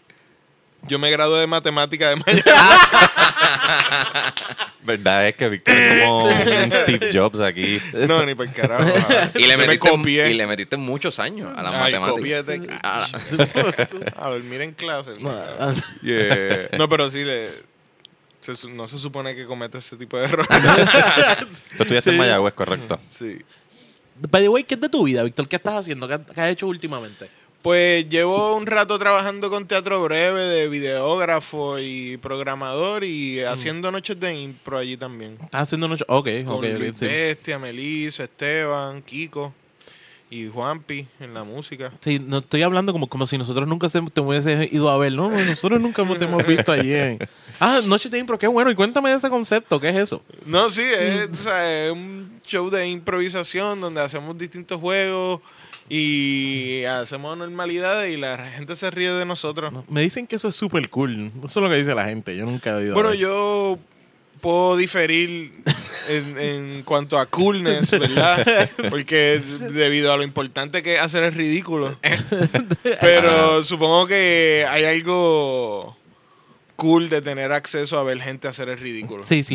yo 0.89 0.99
me 0.99 1.11
gradué 1.11 1.41
de 1.41 1.47
matemática 1.47 2.11
de 2.11 2.17
Miami. 2.17 2.43
Verdad 4.83 5.27
es 5.29 5.35
que 5.35 5.49
Víctor 5.49 5.75
es 5.75 6.05
como 6.05 6.23
un 6.25 6.73
Steve 6.73 7.11
Jobs 7.13 7.41
aquí. 7.41 7.81
No, 8.07 8.25
ni 8.25 8.35
por 8.37 8.51
carajo. 8.53 8.85
Y 9.35 9.47
le, 9.47 9.57
me 9.57 9.67
metiste, 9.67 10.31
y 10.31 10.35
le 10.35 10.47
metiste 10.47 10.77
muchos 10.77 11.19
años 11.19 11.53
a 11.57 11.63
la 11.63 11.85
Ay, 11.85 11.99
matemática. 11.99 12.81
Ah, 12.85 13.09
A 14.17 14.31
dormir 14.31 14.61
en 14.61 14.73
clase. 14.73 15.17
Yeah. 16.03 16.69
No, 16.79 16.89
pero 16.89 17.11
sí, 17.11 17.25
le, 17.25 17.49
no 18.71 18.87
se 18.87 18.99
supone 18.99 19.35
que 19.35 19.45
cometa 19.45 19.79
ese 19.79 19.97
tipo 19.97 20.17
de 20.19 20.27
errores. 20.27 20.49
Tú 21.77 21.83
estudiaste 21.83 22.11
en 22.11 22.19
Mayagüez, 22.19 22.55
correcto. 22.55 23.01
sí. 23.11 23.39
By 24.31 24.41
the 24.43 24.49
way, 24.49 24.65
¿qué 24.65 24.77
es 24.77 24.81
de 24.81 24.89
tu 24.89 25.05
vida, 25.05 25.23
Víctor? 25.25 25.47
¿Qué 25.47 25.57
estás 25.57 25.75
haciendo? 25.75 26.09
¿Qué, 26.09 26.19
qué 26.35 26.41
has 26.41 26.49
hecho 26.49 26.67
últimamente? 26.69 27.29
Pues 27.67 28.09
llevo 28.09 28.55
un 28.55 28.65
rato 28.65 28.97
trabajando 28.97 29.51
con 29.51 29.67
teatro 29.67 30.01
breve 30.05 30.41
de 30.43 30.69
videógrafo 30.69 31.81
y 31.81 32.17
programador 32.17 33.03
y 33.03 33.41
haciendo 33.43 33.91
noches 33.91 34.21
de 34.21 34.41
impro 34.41 34.79
allí 34.79 34.97
también. 34.97 35.37
¿Estás 35.43 35.63
haciendo 35.63 35.89
noche? 35.89 36.05
Ok, 36.07 36.29
Con 36.45 36.59
ok, 36.59 36.65
Luis 36.79 36.93
sí. 36.97 37.07
Bestia, 37.07 37.59
Melissa, 37.59 38.23
Esteban, 38.23 39.03
Kiko 39.03 39.53
y 40.31 40.47
Juanpi 40.47 41.09
en 41.19 41.35
la 41.35 41.43
música. 41.43 41.93
Sí, 41.99 42.21
no 42.21 42.39
estoy 42.39 42.63
hablando 42.63 42.93
como, 42.93 43.09
como 43.09 43.27
si 43.27 43.37
nosotros 43.37 43.67
nunca 43.67 43.89
se, 43.89 44.01
te 44.01 44.21
hubiese 44.21 44.69
ido 44.71 44.89
a 44.89 44.97
ver. 44.97 45.15
No, 45.15 45.29
no, 45.29 45.37
nosotros 45.45 45.81
nunca 45.81 46.03
hemos- 46.03 46.21
te 46.21 46.27
hemos 46.27 46.47
visto 46.47 46.71
allí 46.71 46.95
en, 46.95 47.19
Ah, 47.59 47.81
Noche 47.85 48.09
de 48.09 48.21
Impro, 48.21 48.39
qué 48.39 48.47
bueno. 48.47 48.71
Y 48.71 48.77
cuéntame 48.77 49.11
de 49.11 49.17
ese 49.17 49.29
concepto, 49.29 49.81
¿qué 49.81 49.89
es 49.89 49.97
eso? 49.97 50.23
No, 50.45 50.71
sí, 50.71 50.83
es, 50.83 51.29
o 51.33 51.43
sea, 51.43 51.87
es 51.87 51.91
un 51.91 52.41
show 52.47 52.71
de 52.71 52.87
improvisación 52.89 53.81
donde 53.81 54.01
hacemos 54.03 54.39
distintos 54.39 54.81
juegos 54.81 55.41
y 55.89 56.85
hacemos 56.85 57.39
normalidades 57.39 58.13
y 58.13 58.17
la 58.17 58.39
gente 58.51 58.77
se 58.77 58.91
ríe 58.91 59.13
de 59.13 59.25
nosotros. 59.25 59.73
Me 59.89 60.03
dicen 60.03 60.27
que 60.27 60.37
eso 60.37 60.49
es 60.49 60.57
súper 60.57 60.89
cool. 60.91 61.31
Eso 61.45 61.61
es 61.61 61.65
lo 61.65 61.69
que 61.69 61.77
dice 61.77 61.95
la 61.95 62.05
gente. 62.05 62.37
Yo 62.37 62.45
nunca 62.45 62.71
he 62.71 62.75
oído. 62.75 62.95
Bueno, 62.95 63.15
yo 63.15 63.79
puedo 64.41 64.77
diferir 64.77 65.53
en, 66.09 66.39
en 66.39 66.83
cuanto 66.83 67.19
a 67.19 67.27
coolness, 67.27 67.91
¿verdad? 67.91 68.71
Porque 68.91 69.41
debido 69.73 70.13
a 70.13 70.17
lo 70.17 70.23
importante 70.23 70.83
que 70.83 70.97
es 70.97 71.01
hacer 71.01 71.25
el 71.25 71.35
ridículo. 71.35 71.97
Pero 73.01 73.65
supongo 73.65 74.07
que 74.07 74.67
hay 74.69 74.85
algo 74.85 75.97
cool 76.77 77.09
de 77.09 77.23
tener 77.23 77.53
acceso 77.53 77.99
a 77.99 78.03
ver 78.05 78.21
gente 78.21 78.49
hacer 78.49 78.69
el 78.69 78.79
ridículo. 78.79 79.23
Sí. 79.23 79.43
Sí, 79.43 79.55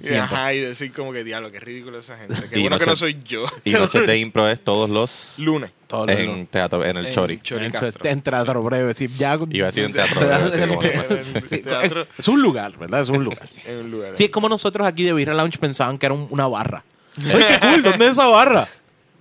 siempre. 0.00 0.18
ajá, 0.18 0.52
y 0.54 0.58
decir 0.60 0.92
como 0.92 1.12
que 1.12 1.24
diablo, 1.24 1.50
qué 1.52 1.60
ridículo 1.60 1.98
esa 1.98 2.18
gente. 2.18 2.34
Qué 2.50 2.58
Y 2.58 2.62
bueno 2.62 2.78
que 2.78 2.86
no 2.86 2.96
soy 2.96 3.16
yo. 3.24 3.44
Y 3.64 3.70
Noches 3.72 4.06
de 4.06 4.18
Impro 4.18 4.48
es 4.48 4.62
todos 4.62 4.90
los 4.90 5.34
Lunes. 5.38 5.70
Todos 5.86 6.08
los- 6.10 6.18
en 6.18 6.46
teatro, 6.48 6.84
en 6.84 6.96
el 6.96 7.06
En 7.06 7.12
Chori. 7.12 7.40
Chori 7.40 7.66
en, 7.66 7.72
en 8.04 8.20
teatro 8.22 8.62
breve. 8.62 8.92
Sí, 8.94 9.08
ya, 9.16 9.38
Iba 9.50 9.68
a 9.68 9.70
decir 9.70 9.84
en 9.84 9.92
teatro 9.92 10.20
breve, 10.20 11.22
sí, 11.48 11.58
teatro, 11.58 12.06
Es 12.18 12.26
un 12.28 12.42
lugar, 12.42 12.76
¿verdad? 12.76 13.02
Es 13.02 13.08
un 13.08 13.22
lugar. 13.22 13.48
un 13.80 13.90
lugar. 13.90 14.16
Sí, 14.16 14.24
es 14.24 14.30
como 14.30 14.48
nosotros 14.48 14.86
aquí 14.86 15.04
de 15.04 15.12
Birra 15.12 15.32
Lounge 15.34 15.58
pensaban 15.58 15.96
que 15.98 16.06
era 16.06 16.14
un- 16.14 16.26
una 16.30 16.48
barra. 16.48 16.84
Oye, 17.18 17.46
qué 17.48 17.58
cool, 17.60 17.82
¿dónde 17.82 18.06
es 18.06 18.12
esa 18.12 18.26
barra? 18.26 18.68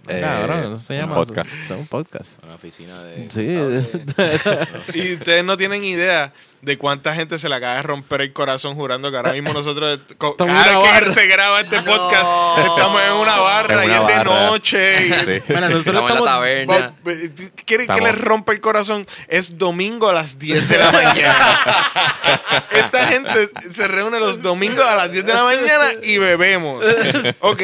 Eh, 0.07 0.67
no 0.69 0.79
se 0.79 0.97
llama. 0.97 1.15
podcast. 1.15 1.49
Es 1.53 1.69
un 1.71 1.87
podcast. 1.87 2.43
Una 2.43 2.55
oficina 2.55 2.93
de. 3.03 3.29
Sí. 3.29 3.55
Y 4.93 5.13
ustedes 5.15 5.43
no 5.43 5.57
tienen 5.57 5.83
idea 5.83 6.31
de 6.61 6.77
cuánta 6.77 7.13
gente 7.13 7.37
se 7.37 7.47
le 7.49 7.55
acaba 7.55 7.75
de 7.75 7.81
romper 7.83 8.21
el 8.21 8.33
corazón 8.33 8.75
jurando 8.75 9.11
que 9.11 9.17
ahora 9.17 9.33
mismo 9.33 9.53
nosotros, 9.53 9.99
cada 10.17 10.81
vez 10.81 11.03
que 11.05 11.13
se 11.13 11.27
graba 11.27 11.61
este 11.61 11.77
podcast, 11.81 12.25
estamos 12.65 13.01
en 13.07 13.13
una 13.21 13.37
barra 13.37 13.83
En 13.83 13.89
y 13.89 13.93
es 13.93 14.07
de 14.17 14.23
noche. 14.23 15.05
Y 15.07 15.11
Sí. 15.11 15.41
Bueno, 15.47 15.69
nosotros 15.69 15.77
Estamos 15.77 15.87
en 15.87 15.95
la 15.95 15.99
estamos- 16.09 16.25
taberna. 16.25 16.93
Bo- 17.03 17.11
¿Quieren 17.65 17.87
que 17.87 18.01
les 18.01 18.17
rompa 18.21 18.53
el 18.53 18.61
corazón? 18.61 19.05
Es 19.27 19.57
domingo 19.57 20.09
a 20.09 20.13
las 20.13 20.39
10 20.39 20.67
de 20.69 20.77
la 20.77 20.91
mañana. 20.91 21.59
Esta 22.71 23.07
gente 23.07 23.49
se 23.71 23.87
reúne 23.87 24.19
los 24.19 24.41
domingos 24.41 24.85
a 24.85 24.95
las 24.95 25.11
10 25.11 25.25
de 25.25 25.33
la 25.33 25.43
mañana 25.43 25.85
y 26.03 26.17
bebemos. 26.17 26.83
Ok, 27.41 27.61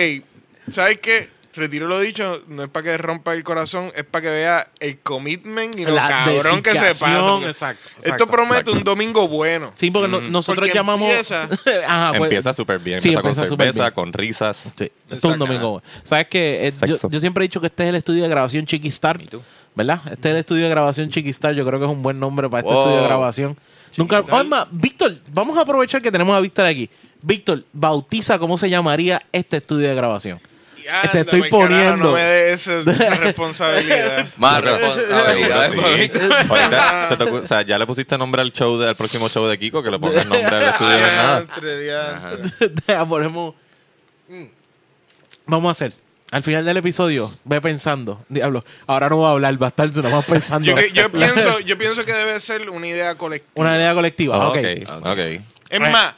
¿sabes 0.71 0.99
qué? 0.99 1.29
Retiro 1.53 1.87
lo 1.87 1.99
dicho, 1.99 2.41
no 2.47 2.63
es 2.63 2.69
para 2.69 2.83
que 2.83 2.97
rompa 2.97 3.33
el 3.33 3.43
corazón, 3.43 3.91
es 3.95 4.03
para 4.05 4.21
que 4.23 4.29
vea 4.29 4.71
el 4.79 4.99
commitment 4.99 5.77
y 5.77 5.83
lo 5.85 5.93
La 5.93 6.05
cabrón 6.07 6.61
que 6.61 6.71
se 6.73 6.79
pasa. 6.95 7.39
exacto, 7.45 7.89
Esto 8.03 8.25
promete 8.27 8.59
exacto. 8.61 8.71
un 8.71 8.83
domingo 8.85 9.27
bueno. 9.27 9.73
Sí, 9.75 9.91
porque 9.91 10.07
no- 10.07 10.21
nosotros 10.21 10.65
Porque 10.65 10.73
llamamos. 10.77 11.09
empieza- 11.09 11.49
Ajá, 11.87 12.11
pues- 12.11 12.23
Empieza 12.23 12.53
súper 12.53 12.79
bien. 12.79 13.01
Sí, 13.01 13.09
empieza 13.09 13.21
con 13.21 13.29
empieza 13.31 13.49
súper 13.49 13.67
cerveza, 13.67 13.83
bien. 13.83 13.93
con 13.93 14.13
risas. 14.13 14.57
Sí, 14.77 14.91
esto 15.09 15.15
es 15.15 15.23
un 15.25 15.39
domingo. 15.39 15.83
¿Sabes 16.03 16.27
qué? 16.27 16.67
Eh, 16.67 16.73
yo, 17.09 17.19
siempre 17.19 17.43
he 17.43 17.47
dicho 17.47 17.59
que 17.59 17.67
este 17.67 17.83
es 17.83 17.89
el 17.89 17.95
estudio 17.95 18.23
de 18.23 18.29
grabación 18.29 18.65
Chiquistar. 18.65 19.21
¿Y 19.21 19.27
tú? 19.27 19.41
¿Verdad? 19.75 20.01
Este 20.09 20.29
es 20.29 20.33
el 20.33 20.37
estudio 20.37 20.63
de 20.63 20.69
grabación 20.69 21.09
Chiquistar. 21.09 21.53
Yo 21.53 21.65
creo 21.65 21.79
que 21.79 21.85
es 21.85 21.91
un 21.91 22.01
buen 22.01 22.19
nombre 22.19 22.49
para 22.49 22.61
este 22.61 22.71
Wow. 22.73 22.81
estudio 22.83 23.01
de 23.01 23.07
grabación. 23.07 23.57
Nunca. 23.97 24.23
Oh, 24.29 24.43
más, 24.45 24.67
Víctor, 24.71 25.17
vamos 25.33 25.57
a 25.57 25.61
aprovechar 25.61 26.01
que 26.01 26.11
tenemos 26.11 26.33
a 26.35 26.39
Víctor 26.39 26.65
aquí. 26.65 26.89
Víctor, 27.21 27.65
bautiza 27.73 28.39
cómo 28.39 28.57
se 28.57 28.69
llamaría 28.69 29.21
este 29.33 29.57
estudio 29.57 29.89
de 29.89 29.95
grabación. 29.95 30.39
Te 31.11 31.19
estoy 31.21 31.49
poniendo. 31.49 32.05
No 32.09 32.13
me 32.13 32.21
des 32.23 32.67
esa, 32.67 32.91
esa 32.91 33.15
responsabilidad. 33.19 34.27
Más 34.37 34.55
Seguro 34.63 34.77
responsabilidades 34.77 35.71
sí. 35.71 36.01
Víctor. 36.01 36.33
Ahorita 36.33 37.09
se 37.09 37.17
te 37.17 37.23
ocu- 37.25 37.43
o 37.43 37.47
sea, 37.47 37.61
ya 37.63 37.77
le 37.77 37.85
pusiste 37.85 38.17
nombre 38.17 38.41
al 38.41 38.51
show 38.51 38.77
de- 38.77 38.89
al 38.89 38.95
próximo 38.95 39.29
show 39.29 39.45
de 39.47 39.57
Kiko, 39.59 39.81
que 39.83 39.91
le 39.91 39.99
pongas 39.99 40.25
nombre 40.25 40.55
al 40.55 40.63
estudio 40.63 40.91
de 40.95 41.01
nada. 41.01 41.41
Diantre, 41.41 41.81
diantre. 41.81 42.71
Ya 42.87 43.05
ponemos. 43.05 43.55
Mm. 44.29 44.45
Vamos 45.47 45.69
a 45.69 45.71
hacer. 45.71 45.93
Al 46.31 46.43
final 46.43 46.63
del 46.63 46.77
episodio, 46.77 47.33
ve 47.43 47.59
pensando. 47.59 48.23
Diablo, 48.29 48.63
ahora 48.87 49.09
no 49.09 49.17
voy 49.17 49.27
a 49.27 49.31
hablar, 49.31 49.61
va 49.61 49.67
a 49.67 49.69
estar 49.69 49.91
nada 49.97 50.09
más 50.15 50.25
pensando. 50.25 50.65
Yo, 50.65 50.75
que- 50.77 50.91
yo 50.91 51.09
pienso, 51.11 51.59
yo 51.59 51.77
pienso 51.77 52.05
que 52.05 52.13
debe 52.13 52.39
ser 52.39 52.69
una 52.69 52.87
idea 52.87 53.15
colectiva. 53.15 53.51
Una 53.55 53.75
idea 53.75 53.93
colectiva. 53.93 54.37
Oh, 54.47 54.51
ok. 54.51 54.57
ok, 54.57 55.05
ok. 55.07 55.19
Es 55.69 55.79
más, 55.81 56.13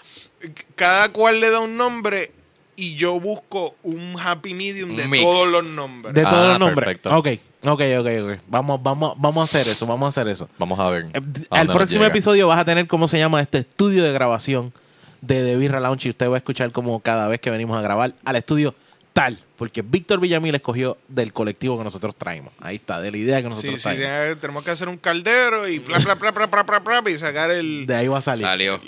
cada 0.76 1.10
cual 1.10 1.40
le 1.40 1.50
da 1.50 1.60
un 1.62 1.78
nombre 1.78 2.32
y 2.76 2.96
yo 2.96 3.20
busco 3.20 3.76
un 3.84 4.16
happy 4.20 4.54
medium 4.54 4.92
Un 4.92 4.98
de 4.98 5.08
mix. 5.08 5.24
todos 5.24 5.48
los 5.50 5.64
nombres. 5.64 6.14
De 6.14 6.22
Ah, 6.22 6.30
todos 6.30 6.48
los 6.50 6.60
nombres. 6.60 6.76
perfecto. 6.86 7.16
Ok, 7.18 7.28
ok, 7.64 7.82
ok, 8.00 8.08
ok. 8.32 8.40
Vamos, 8.48 8.82
vamos, 8.84 9.14
vamos 9.18 9.42
a 9.42 9.44
hacer 9.60 9.72
eso, 9.72 9.86
vamos 9.86 10.06
a 10.06 10.10
hacer 10.22 10.32
eso. 10.32 10.50
Vamos 10.58 10.80
a 10.80 10.90
ver. 10.90 11.06
Eh, 11.14 11.22
a 11.50 11.60
Al 11.60 11.68
próximo 11.68 12.02
llega. 12.02 12.08
episodio 12.14 12.48
vas 12.48 12.60
a 12.60 12.66
tener 12.66 12.88
cómo 12.88 13.08
se 13.08 13.20
llama 13.20 13.42
este 13.42 13.60
estudio 13.60 14.04
de 14.04 14.12
grabación 14.14 14.74
de 15.22 15.44
The 15.44 15.56
Birra 15.58 15.80
Lounge 15.80 16.08
y 16.08 16.10
usted 16.10 16.30
va 16.30 16.36
a 16.36 16.38
escuchar 16.38 16.72
como 16.72 17.00
cada 17.00 17.28
vez 17.28 17.40
que 17.40 17.50
venimos 17.50 17.78
a 17.78 17.82
grabar 17.82 18.14
al 18.26 18.36
estudio 18.36 18.76
tal, 19.14 19.38
porque 19.58 19.84
Víctor 19.84 20.20
Villamil 20.20 20.56
escogió 20.56 20.98
del 21.08 21.32
colectivo 21.34 21.78
que 21.78 21.84
nosotros 21.84 22.16
traemos. 22.18 22.52
Ahí 22.60 22.78
está, 22.78 23.00
de 23.00 23.12
la 23.12 23.18
idea 23.18 23.38
que 23.44 23.48
nosotros 23.50 23.76
sí, 23.76 23.84
traemos. 23.84 24.42
tenemos 24.42 24.64
que 24.66 24.72
hacer 24.72 24.90
un 24.90 24.98
caldero 24.98 25.68
y 25.68 25.78
bla, 25.78 26.00
bla, 26.00 26.16
bla, 26.16 26.32
bla, 26.32 26.48
bla, 26.48 26.64
bla, 26.64 26.80
bla, 27.02 27.12
y 27.12 27.18
sacar 27.20 27.52
el... 27.52 27.86
De 27.86 27.94
ahí 27.96 28.08
va 28.08 28.18
a 28.18 28.22
salir. 28.22 28.44
Salió 28.44 28.82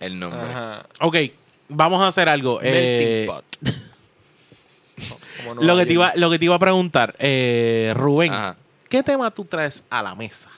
el 0.00 0.18
nombre. 0.18 0.40
Ajá. 0.40 0.86
Ok, 1.02 1.16
vamos 1.68 2.02
a 2.02 2.08
hacer 2.08 2.28
algo. 2.28 2.60
Eh, 2.62 3.28
no 5.44 5.54
lo, 5.62 5.76
que 5.76 5.86
te 5.86 5.92
iba, 5.92 6.12
lo 6.16 6.30
que 6.30 6.38
te 6.38 6.44
iba 6.46 6.54
a 6.54 6.58
preguntar, 6.58 7.14
eh, 7.18 7.92
Rubén, 7.94 8.32
Ajá. 8.32 8.56
¿qué 8.88 9.02
tema 9.02 9.30
tú 9.30 9.44
traes 9.44 9.84
a 9.90 10.02
la 10.02 10.14
mesa 10.14 10.50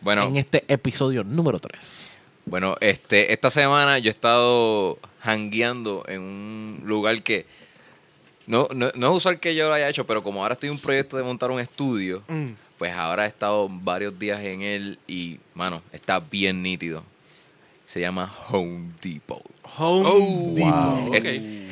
Bueno, 0.00 0.24
en 0.24 0.36
este 0.36 0.64
episodio 0.68 1.22
número 1.22 1.58
3? 1.58 2.10
Bueno, 2.46 2.76
este, 2.80 3.32
esta 3.32 3.50
semana 3.50 3.98
yo 3.98 4.08
he 4.08 4.10
estado 4.10 4.98
hangueando 5.20 6.04
en 6.08 6.20
un 6.20 6.82
lugar 6.84 7.22
que 7.22 7.46
no, 8.46 8.68
no, 8.74 8.90
no 8.94 9.06
es 9.10 9.12
usual 9.16 9.40
que 9.40 9.54
yo 9.54 9.68
lo 9.68 9.74
haya 9.74 9.88
hecho, 9.88 10.06
pero 10.06 10.22
como 10.22 10.42
ahora 10.42 10.54
estoy 10.54 10.68
en 10.68 10.74
un 10.74 10.80
proyecto 10.80 11.16
de 11.16 11.22
montar 11.22 11.50
un 11.50 11.60
estudio, 11.60 12.22
Mm. 12.28 12.48
pues 12.76 12.92
ahora 12.92 13.24
he 13.24 13.28
estado 13.28 13.68
varios 13.70 14.18
días 14.18 14.40
en 14.40 14.62
él 14.62 14.98
y, 15.06 15.38
mano, 15.54 15.80
está 15.92 16.18
bien 16.20 16.62
nítido. 16.62 17.02
Se 17.86 18.00
llama 18.00 18.30
Home 18.50 18.90
Depot. 19.00 19.42
Home 19.78 20.04
Oh, 20.06 20.52
Depot. 20.54 21.14
Es, 21.14 21.24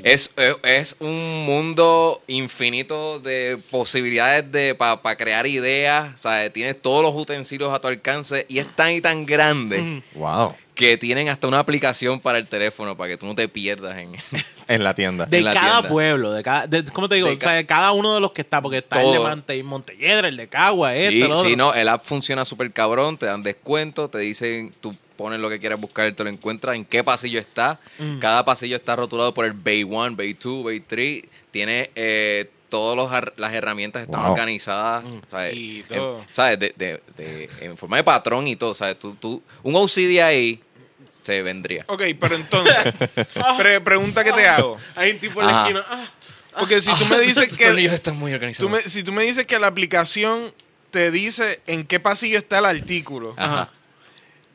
es, 0.05 0.31
es- 0.37 0.57
es 0.65 0.97
un 0.99 1.45
mundo 1.47 2.21
infinito 2.27 3.21
de 3.21 3.59
posibilidades 3.71 4.51
de 4.51 4.75
para 4.75 5.17
crear 5.17 5.47
ideas. 5.47 6.13
O 6.15 6.19
sea, 6.19 6.51
tienes 6.53 6.81
todos 6.83 7.03
los 7.03 7.15
utensilios 7.15 7.73
a 7.73 7.81
tu 7.81 7.89
alcance 7.89 8.45
y 8.49 8.59
es 8.59 8.67
tan 8.75 8.91
y 8.93 9.01
tan 9.01 9.25
grande 9.27 10.03
Wow. 10.15 10.55
Que 10.75 10.97
tienen 10.97 11.29
hasta 11.29 11.47
una 11.49 11.59
aplicación 11.59 12.19
para 12.19 12.39
el 12.39 12.47
teléfono 12.47 12.97
para 12.97 13.11
que 13.11 13.17
tú 13.19 13.27
no 13.27 13.35
te 13.35 13.47
pierdas 13.49 13.99
en 13.99 14.13
En 14.69 14.83
la 14.85 14.95
tienda. 14.95 15.27
De 15.27 15.39
en 15.39 15.45
la 15.45 15.53
cada 15.53 15.71
tienda. 15.73 15.89
pueblo, 15.89 16.33
de 16.33 16.43
cada, 16.43 16.67
de- 16.67 16.85
¿cómo 16.85 17.09
te 17.09 17.17
digo? 17.17 17.29
De 17.29 17.35
o 17.37 17.41
sea, 17.41 17.53
de 17.53 17.67
cada 17.67 17.93
uno 17.93 18.15
de 18.15 18.21
los 18.21 18.33
que 18.33 18.41
está, 18.43 18.63
porque 18.63 18.79
está 18.79 18.97
el 19.01 19.03
Todo. 19.03 19.13
de 19.25 19.29
Monte, 19.31 19.63
Montelledra, 19.63 20.29
el 20.29 20.37
de 20.37 20.49
Cagua, 20.49 20.95
este, 20.95 21.11
Sí, 21.11 21.23
el 21.23 21.33
otro. 21.33 21.49
sí, 21.51 21.57
no, 21.57 21.75
el 21.75 21.89
app 21.89 22.03
funciona 22.05 22.45
súper 22.45 22.73
cabrón, 22.73 23.19
te 23.19 23.27
dan 23.27 23.43
descuento, 23.43 24.09
te 24.09 24.19
dicen, 24.19 24.73
tú 24.81 24.95
pones 25.17 25.41
lo 25.41 25.51
que 25.51 25.59
quieras 25.59 25.79
buscar, 25.79 26.11
te 26.15 26.25
lo 26.25 26.31
encuentras, 26.31 26.75
en 26.75 26.85
qué 26.87 27.05
pasillo 27.05 27.39
está. 27.39 27.79
Mm. 27.99 28.19
Cada 28.19 28.45
pasillo 28.45 28.77
está 28.77 28.97
rotulado 28.97 29.35
por 29.35 29.45
el 29.45 29.53
Bay 29.53 29.83
1, 29.85 30.17
Bay 30.17 30.33
2, 30.35 30.65
Bay 30.65 30.81
3. 30.81 31.23
Tiene 31.51 31.91
eh, 31.95 32.49
todas 32.73 33.25
las 33.37 33.53
herramientas 33.53 34.03
están 34.03 34.23
Wow. 34.23 34.33
organizadas, 34.33 35.05
Mm. 35.05 35.19
¿sabes? 35.31 35.55
Y 35.57 35.81
En- 35.81 35.87
todo. 35.89 36.25
¿sabes? 36.31 36.59
De, 36.59 36.75
de- 36.77 37.03
de- 37.17 37.51
en 37.61 37.77
forma 37.77 37.99
de 37.99 38.05
patrón 38.05 38.47
y 38.47 38.57
todo, 38.57 38.75
¿sabes? 38.75 38.99
Tú, 38.99 39.15
tú, 39.15 39.43
un 39.63 39.77
OCD 39.77 40.23
ahí 40.23 40.61
se 41.21 41.43
vendría. 41.43 41.85
Ok, 41.89 42.03
pero 42.19 42.35
entonces, 42.35 42.75
pre- 43.59 43.81
pregunta 43.83 44.25
que 44.25 44.33
te 44.33 44.49
hago. 44.49 44.79
Hay 44.97 45.11
un 45.13 45.19
tipo 45.21 45.41
en 45.43 45.47
la 45.49 45.61
esquina. 45.63 45.85
ah, 45.87 46.05
Porque 46.59 46.81
si 46.81 46.91
tú 46.97 47.05
me 47.07 47.21
dices 47.21 47.45
Estos 47.45 47.59
que... 47.59 47.67
tornillos 47.67 47.93
están 47.93 48.17
muy 48.19 48.31
tú 48.33 48.37
organizados. 48.37 48.71
me- 48.73 48.83
si 48.83 49.03
tú 49.03 49.13
me 49.13 49.23
dices 49.25 49.45
que 49.47 49.59
la 49.59 49.67
aplicación 49.67 50.53
te 50.91 51.11
dice 51.11 51.61
en 51.67 51.85
qué 51.87 52.01
pasillo 52.01 52.39
está 52.39 52.59
el 52.59 52.67
artículo, 52.67 53.35
Ajá. 53.37 53.71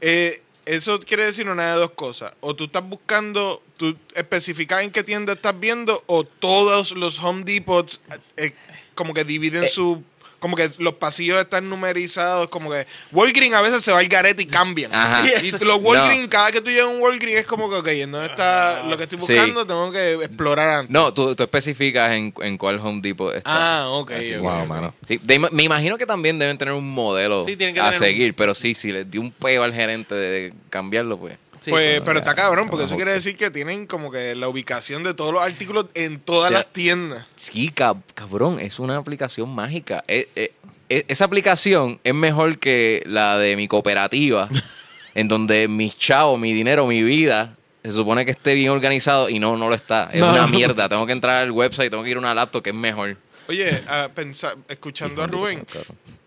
eh, 0.01 0.41
eso 0.67 0.99
quiere 0.99 1.25
decir 1.25 1.49
una 1.49 1.73
de 1.73 1.79
dos 1.79 1.91
cosas. 1.91 2.33
O 2.41 2.55
tú 2.55 2.65
estás 2.65 2.87
buscando, 2.87 3.63
tú 3.77 3.97
especificas 4.13 4.83
en 4.83 4.91
qué 4.91 5.03
tienda 5.03 5.33
estás 5.33 5.57
viendo, 5.59 6.03
o 6.07 6.23
todos 6.23 6.91
los 6.91 7.23
Home 7.23 7.43
Depots 7.43 8.01
eh, 8.35 8.53
como 8.93 9.13
que 9.13 9.23
dividen 9.23 9.63
Eh. 9.63 9.67
su... 9.69 10.03
Como 10.39 10.55
que 10.55 10.69
los 10.77 10.93
pasillos 10.93 11.39
están 11.39 11.67
numerizados, 11.67 12.47
como 12.49 12.69
que 12.69 12.85
Walgreens 13.11 13.55
a 13.55 13.61
veces 13.61 13.83
se 13.83 13.91
va 13.91 13.99
al 13.99 14.07
garete 14.07 14.43
y 14.43 14.45
cambian. 14.45 14.93
Ajá. 14.93 15.23
Y 15.43 15.51
los 15.65 15.79
Walgreens, 15.81 16.27
cada 16.27 16.51
que 16.51 16.61
tú 16.61 16.69
llegas 16.69 16.85
a 16.85 16.89
un 16.89 17.01
Walgreens 17.01 17.41
es 17.41 17.47
como 17.47 17.69
que, 17.69 17.75
ok, 17.77 17.87
¿en 17.87 18.11
dónde 18.11 18.27
está 18.27 18.83
lo 18.83 18.95
que 18.97 19.03
estoy 19.03 19.19
Sí. 19.19 19.25
buscando? 19.33 19.65
Tengo 19.65 19.91
que 19.91 20.13
explorar 20.13 20.69
antes. 20.69 20.91
No, 20.91 21.11
tú, 21.13 21.35
tú 21.35 21.41
especificas 21.43 22.11
en, 22.11 22.33
en 22.41 22.57
cuál 22.57 22.79
Home 22.79 23.01
Depot 23.01 23.35
está. 23.35 23.49
Ah, 23.83 23.89
ok. 23.89 24.11
ok, 24.11 24.41
Wow, 24.41 24.65
mano. 24.67 24.93
Sí, 25.07 25.19
de- 25.23 25.39
me 25.39 25.63
imagino 25.63 25.97
que 25.97 26.05
también 26.05 26.37
deben 26.37 26.57
tener 26.57 26.73
un 26.75 26.87
modelo 26.87 27.43
Sí, 27.43 27.55
tienen 27.57 27.73
que 27.73 27.81
a 27.81 27.87
un- 27.87 27.93
seguir, 27.95 28.35
pero 28.35 28.53
sí, 28.53 28.75
si 28.75 28.91
les 28.91 29.09
dio 29.09 29.21
un 29.21 29.31
peo 29.31 29.63
al 29.63 29.73
gerente 29.73 30.13
de 30.13 30.53
cambiarlo, 30.69 31.17
pues. 31.17 31.37
Sí, 31.67 31.71
pues, 31.71 32.01
pero- 32.01 32.19
está 32.19 32.33
cabrón, 32.35 32.69
porque 32.69 32.85
eso 32.85 32.95
quiere 32.95 33.11
decir 33.13 33.35
que 33.37 33.51
tienen 33.51 33.85
como 33.87 34.09
que 34.11 34.35
la 34.35 34.47
ubicación 34.47 35.03
de 35.03 35.13
todos 35.13 35.33
los 35.33 35.41
artículos 35.41 35.87
en 35.93 36.19
todas 36.19 36.51
Ya. 36.51 36.57
las 36.59 36.73
tiendas. 36.73 37.27
Sí, 37.35 37.69
cab- 37.75 38.01
cabrón, 38.15 38.59
es 38.59 38.79
una 38.79 38.95
aplicación 38.97 39.49
mágica. 39.53 40.03
Eh, 40.07 40.27
eh, 40.35 40.53
eh, 40.89 41.03
esa 41.07 41.25
aplicación 41.25 41.99
es 42.03 42.13
mejor 42.13 42.59
que 42.59 43.03
la 43.05 43.37
de 43.37 43.55
mi 43.55 43.67
cooperativa 43.67 44.47
en 45.15 45.27
donde 45.27 45.67
mis 45.67 45.97
chavos, 45.97 46.39
mi 46.39 46.53
dinero, 46.53 46.87
mi 46.87 47.03
vida, 47.03 47.55
se 47.83 47.91
supone 47.91 48.25
que 48.25 48.31
esté 48.31 48.53
bien 48.53 48.69
organizado 48.71 49.29
y 49.29 49.39
no, 49.39 49.55
no 49.57 49.69
lo 49.69 49.75
está. 49.75 50.09
Es 50.11 50.19
No, 50.19 50.31
una 50.31 50.47
mierda. 50.47 50.89
Tengo 50.89 51.05
que 51.05 51.11
entrar 51.13 51.43
al 51.43 51.51
website, 51.51 51.89
tengo 51.89 52.03
que 52.03 52.09
ir 52.09 52.15
a 52.17 52.19
una 52.19 52.33
laptop 52.33 52.61
que 52.63 52.69
es 52.71 52.75
mejor. 52.75 53.15
Oye, 53.49 53.81
a 53.87 54.09
pensar, 54.13 54.57
escuchando 54.67 55.23
a 55.23 55.27
Rubén, 55.27 55.65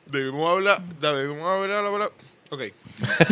debimos 0.06 0.50
hablar, 0.50 0.82
debimos 1.00 1.46
haber 1.50 1.72
hablado. 1.72 2.12
Ok. 2.50 2.60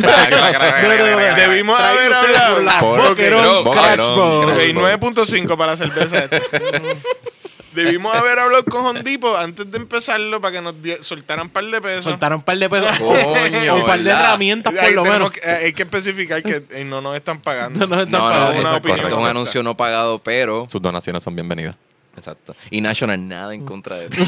Debimos 1.35 1.79
haber 1.79 2.13
hablado. 2.13 2.95
Boquerón, 3.09 3.63
Boquerón. 3.63 4.49
Ok, 4.49 4.57
9.5 4.73 5.57
para 5.57 5.71
la 5.73 5.77
cerveza. 5.77 6.19
esta. 6.23 6.39
Debimos 7.73 8.15
haber 8.15 8.39
hablado 8.39 8.65
con 8.65 8.83
Hondipo 8.85 9.37
antes 9.37 9.69
de 9.69 9.77
empezarlo 9.77 10.41
para 10.41 10.53
que 10.53 10.61
nos 10.61 10.73
soltaran 11.05 11.45
un 11.45 11.51
par 11.51 11.63
de 11.65 11.79
pesos. 11.79 12.03
Soltaron 12.05 12.39
un 12.39 12.43
par 12.43 12.57
de 12.57 12.67
pesos. 12.69 12.91
Coño, 12.99 13.75
un 13.75 13.85
par 13.85 13.99
de 13.99 14.05
¿verdad? 14.05 14.21
herramientas, 14.25 14.73
por 14.73 14.83
Ahí 14.83 14.93
lo 14.93 15.03
menos. 15.05 15.31
que- 15.31 15.39
eh, 15.41 15.65
hay 15.65 15.73
que 15.73 15.83
especificar 15.83 16.41
que 16.41 16.63
eh, 16.71 16.83
no 16.83 16.99
nos 16.99 17.15
están 17.15 17.39
pagando. 17.41 17.79
No 17.81 17.87
nos 17.95 18.05
están 18.05 18.19
No, 18.21 18.27
no, 18.29 18.35
pagando. 18.35 18.61
una 18.89 19.07
es 19.07 19.13
un 19.13 19.27
anuncio 19.27 19.61
no 19.63 19.77
pagado, 19.77 20.19
pero... 20.19 20.65
Sus 20.65 20.81
donaciones 20.81 21.21
son 21.21 21.35
bienvenidas. 21.35 21.75
Exacto. 22.17 22.53
Y 22.69 22.81
National 22.81 23.25
nada 23.27 23.53
en 23.53 23.65
contra 23.65 23.95
de 23.95 24.09
ti. 24.09 24.21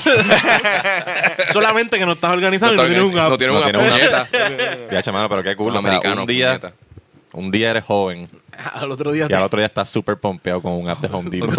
Solamente 1.53 1.97
que 1.97 2.05
no 2.05 2.13
estás 2.13 2.31
organizado 2.31 2.73
y 2.73 2.77
no 2.77 2.85
tienes 2.85 3.03
un 3.09 3.17
app. 3.19 3.29
No 3.31 3.37
tiene 3.37 3.53
No 3.53 3.59
una 3.59 3.65
tiene 3.71 3.79
una- 3.79 3.91
puñeta. 3.91 4.27
Ya, 4.91 5.01
chamano, 5.03 5.29
pero 5.29 5.43
qué 5.43 5.55
cool. 5.55 5.71
Un 5.71 5.77
O 5.77 5.81
sea, 5.81 5.89
americano, 5.91 6.21
un 6.21 6.27
día, 6.27 6.47
puñeta. 6.59 6.73
un 7.33 7.51
día 7.51 7.71
eres 7.71 7.83
joven 7.83 8.29
Al 8.75 8.91
otro 8.91 9.11
día 9.11 9.27
y 9.29 9.33
al 9.33 9.43
otro 9.43 9.59
día 9.59 9.65
estás 9.67 9.89
súper 9.89 10.17
pompeado 10.17 10.61
con 10.61 10.73
un 10.73 10.89
app 10.89 10.99
de 11.01 11.07
Home 11.11 11.29
Depot. 11.29 11.49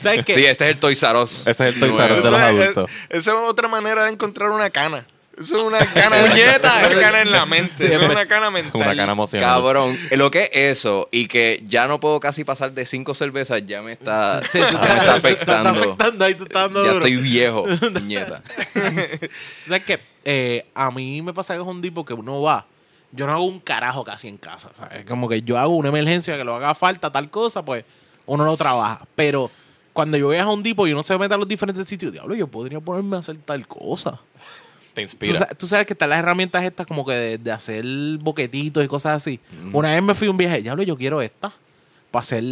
¿Sabes 0.00 0.24
qué? 0.24 0.34
Sí, 0.34 0.44
este 0.46 0.64
es 0.64 0.70
el 0.72 0.78
Toys 0.78 1.02
R 1.02 1.18
Us. 1.22 1.46
Ese 1.46 1.68
es 1.68 1.74
el 1.74 1.80
Toys 1.80 1.98
R 1.98 2.14
Us 2.14 2.22
de 2.24 2.30
los 2.30 2.40
adultos. 2.40 2.90
Esa 3.08 3.30
es 3.32 3.36
otra 3.48 3.68
manera 3.68 4.04
de 4.04 4.12
encontrar 4.12 4.50
una 4.50 4.70
cana. 4.70 5.06
Eso 5.36 5.56
es 5.56 5.62
una 5.62 5.78
cana, 5.78 6.16
Puñeta. 6.28 6.72
una 6.90 7.00
cana 7.00 7.22
en 7.22 7.32
la 7.32 7.44
mente. 7.46 7.86
Eso 7.92 8.02
es 8.04 8.08
una 8.10 8.26
cana 8.26 8.50
mental. 8.50 8.80
Una 8.80 8.94
cana 8.96 9.12
emocional. 9.12 9.48
Cabrón, 9.48 9.98
lo 10.12 10.30
que 10.30 10.44
es 10.44 10.50
eso 10.78 11.08
y 11.10 11.26
que 11.26 11.62
ya 11.66 11.86
no 11.88 11.98
puedo 12.00 12.20
casi 12.20 12.44
pasar 12.44 12.72
de 12.72 12.86
cinco 12.86 13.14
cervezas 13.14 13.62
ya 13.66 13.82
me 13.82 13.92
está, 13.92 14.42
Sí, 14.52 14.58
tú 14.60 14.76
ya 14.76 14.78
me 14.80 14.86
está 14.86 14.94
te 14.94 14.98
está 14.98 15.14
afectando. 15.14 15.96
ahí 16.24 16.34
dando 16.52 16.84
Ya 16.84 16.92
duro. 16.92 17.06
estoy 17.06 17.16
viejo, 17.16 17.64
puñeta. 17.92 18.42
¿Sabes 19.66 19.84
qué? 19.84 20.00
Eh, 20.24 20.66
a 20.74 20.90
mí 20.90 21.20
me 21.22 21.32
pasa 21.32 21.54
que 21.54 21.60
es 21.60 21.66
un 21.66 21.82
tipo 21.82 22.04
que 22.04 22.14
uno 22.14 22.40
va. 22.42 22.66
Yo 23.12 23.26
no 23.26 23.32
hago 23.32 23.44
un 23.44 23.60
carajo 23.60 24.02
casi 24.04 24.28
en 24.28 24.38
casa, 24.38 24.70
¿sabes? 24.76 25.04
Como 25.04 25.28
que 25.28 25.42
yo 25.42 25.58
hago 25.58 25.74
una 25.76 25.88
emergencia 25.90 26.36
que 26.36 26.44
lo 26.44 26.54
haga 26.56 26.74
falta, 26.74 27.12
tal 27.12 27.30
cosa, 27.30 27.64
pues 27.64 27.84
uno 28.26 28.44
lo 28.44 28.56
trabaja. 28.56 29.00
Pero 29.14 29.50
cuando 29.92 30.16
yo 30.16 30.26
voy 30.26 30.36
a 30.38 30.46
un 30.48 30.62
tipo 30.64 30.86
y 30.86 30.92
uno 30.92 31.02
se 31.04 31.16
mete 31.18 31.34
a 31.34 31.36
los 31.36 31.46
diferentes 31.46 31.86
sitios, 31.88 32.12
diablo, 32.12 32.34
yo 32.34 32.48
podría 32.48 32.80
ponerme 32.80 33.16
a 33.16 33.18
hacer 33.20 33.36
tal 33.44 33.68
cosa. 33.68 34.18
Te 34.94 35.02
inspira. 35.02 35.46
tú 35.58 35.66
sabes 35.66 35.86
que 35.86 35.92
están 35.92 36.10
las 36.10 36.20
herramientas 36.20 36.62
estas 36.64 36.86
como 36.86 37.04
que 37.04 37.12
de, 37.12 37.38
de 37.38 37.50
hacer 37.52 37.84
boquetitos 38.20 38.84
y 38.84 38.88
cosas 38.88 39.16
así. 39.16 39.40
Una 39.72 39.90
vez 39.92 40.02
me 40.02 40.14
fui 40.14 40.28
a 40.28 40.30
un 40.30 40.36
viaje, 40.36 40.62
diablo, 40.62 40.82
yo 40.84 40.96
quiero 40.96 41.20
esta. 41.20 41.52
Para 42.12 42.20
hacer, 42.22 42.44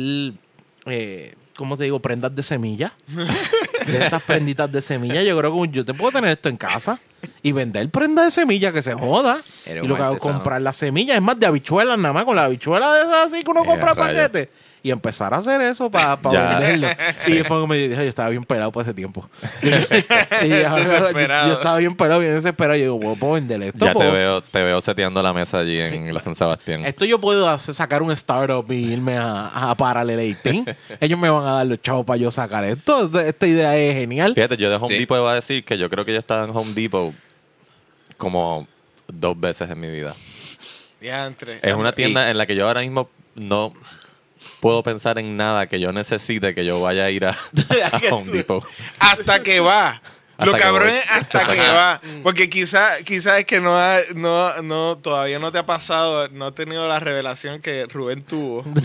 eh, 0.87 1.35
¿cómo 1.57 1.77
te 1.77 1.85
digo? 1.85 2.01
Prendas 2.01 2.35
de 2.35 2.43
semilla. 2.43 2.93
de 3.87 3.99
estas 4.05 4.23
prenditas 4.25 4.71
de 4.73 4.83
semilla. 4.83 5.23
Yo 5.23 5.39
creo 5.39 5.63
que 5.63 5.69
yo 5.71 5.85
te 5.85 5.95
puedo 5.95 6.11
tener 6.13 6.31
esto 6.33 6.49
en 6.49 6.57
casa 6.57 6.99
y 7.43 7.53
vender 7.53 7.89
prendas 7.91 8.25
de 8.27 8.31
semilla 8.33 8.73
que 8.73 8.83
se 8.83 8.95
joda. 8.95 9.41
Y 9.67 9.87
lo 9.87 9.95
que 9.97 10.03
hago 10.03 10.15
es 10.17 10.21
comprar 10.21 10.61
las 10.61 10.77
semillas. 10.77 11.17
Es 11.17 11.23
más, 11.23 11.39
de 11.39 11.47
habichuelas 11.47 11.99
nada 11.99 12.13
más. 12.13 12.25
Con 12.25 12.35
la 12.37 12.45
habichuela 12.47 12.93
de 12.95 13.03
esas 13.03 13.27
así 13.33 13.45
que 13.45 13.51
uno 13.51 13.63
Eh, 13.63 13.67
compra 13.67 13.95
rayos. 13.95 14.23
paquetes. 14.29 14.49
Y 14.85 14.91
empezar 14.91 15.33
a 15.33 15.37
hacer 15.37 15.61
eso 15.61 15.89
para 15.91 16.19
Ya. 16.33 16.59
venderlo. 16.59 16.89
Sí, 17.17 17.39
fue 17.39 17.49
como 17.57 17.69
me 17.69 17.77
dije, 17.77 17.95
yo 17.95 18.09
estaba 18.09 18.31
bien 18.31 18.43
pelado 18.45 18.73
por 18.73 18.83
ese 18.83 18.93
tiempo. 18.93 19.29
y 19.63 19.69
yo, 20.49 20.75
Desesperado. 20.77 21.49
yo 21.49 21.55
estaba 21.55 21.79
bien 21.79 21.95
pelado, 21.95 22.19
bien 22.21 22.35
desesperado. 22.35 22.77
Yo 22.77 22.83
digo, 22.83 22.99
"Bueno, 22.99 23.17
puedo 23.17 23.33
vender 23.35 23.63
esto. 23.63 23.85
Ya 23.87 23.95
te 23.95 24.11
veo, 24.11 24.41
te 24.43 24.63
veo 24.63 24.81
seteando 24.81 25.23
la 25.23 25.33
mesa 25.33 25.59
allí 25.61 25.79
en 25.81 26.13
la 26.13 26.19
San 26.21 26.35
Sebastián. 26.35 26.85
Esto 26.85 27.05
yo 27.05 27.21
puedo 27.21 27.49
hacer, 27.49 27.75
sacar 27.75 28.03
un 28.03 28.11
startup 28.13 28.71
y 28.73 28.93
irme 28.93 29.17
a, 29.19 29.71
a 29.71 29.77
Parallel 29.77 30.19
18. 30.19 30.65
Ellos 31.01 31.19
me 31.19 31.31
van 31.31 31.47
a 31.47 31.53
dar 31.53 31.67
los 31.67 31.81
chavos 31.81 32.05
para 32.05 32.17
yo 32.17 32.31
sacar 32.33 32.65
esto. 32.65 33.09
Esta 33.21 33.47
idea 33.47 33.77
es 33.77 33.95
genial. 33.95 34.35
Fíjate, 34.35 34.57
yo 34.57 34.69
de 34.69 34.77
Home 34.77 34.89
Sí. 34.95 34.99
Depot 34.99 35.19
iba 35.19 35.31
a 35.31 35.35
decir 35.37 35.65
que 35.65 35.79
yo 35.79 35.89
creo 35.89 36.05
que 36.05 36.13
yo 36.13 36.19
estaba 36.19 36.45
en 36.45 36.51
Home 36.51 36.73
Depot 36.75 37.15
como 38.17 38.67
dos 39.07 39.39
veces 39.39 39.71
en 39.71 39.79
mi 39.79 39.91
vida. 39.91 40.15
Diantre. 41.01 41.59
Es 41.63 41.75
una 41.75 41.93
tienda 41.93 42.31
en 42.31 42.39
la 42.39 42.47
que 42.47 42.55
yo 42.55 42.67
ahora 42.67 42.81
mismo 42.81 43.09
no 43.35 43.73
puedo 44.61 44.83
pensar 44.83 45.19
en 45.19 45.37
nada 45.37 45.67
que 45.67 45.81
yo 45.81 45.93
necesite 45.93 46.55
que 46.55 46.65
yo 46.65 46.81
vaya 46.81 47.05
a 47.05 47.11
ir 47.11 47.25
a, 47.27 47.31
a 47.93 48.01
Home 48.15 48.31
Depot. 48.31 48.65
hasta 48.99 49.43
que 49.43 49.61
va. 49.61 50.01
Lo 50.39 50.57
cabrón 50.57 50.89
es 50.89 51.09
hasta 51.09 51.47
que 51.47 51.61
va. 51.61 52.01
Porque 52.25 52.51
quizá, 52.51 52.97
quizá 53.05 53.39
es 53.39 53.45
que 53.45 53.61
no, 53.61 53.77
ha- 53.79 54.01
no, 54.17 54.61
no, 54.63 54.99
todavía 54.99 55.39
no 55.39 55.53
te 55.53 55.59
ha 55.59 55.67
pasado, 55.67 56.27
no 56.31 56.47
has 56.47 56.55
tenido 56.57 56.89
la 56.89 56.99
revelación 56.99 57.61
que 57.63 57.87
Rubén 57.87 58.25
tuvo. 58.25 58.65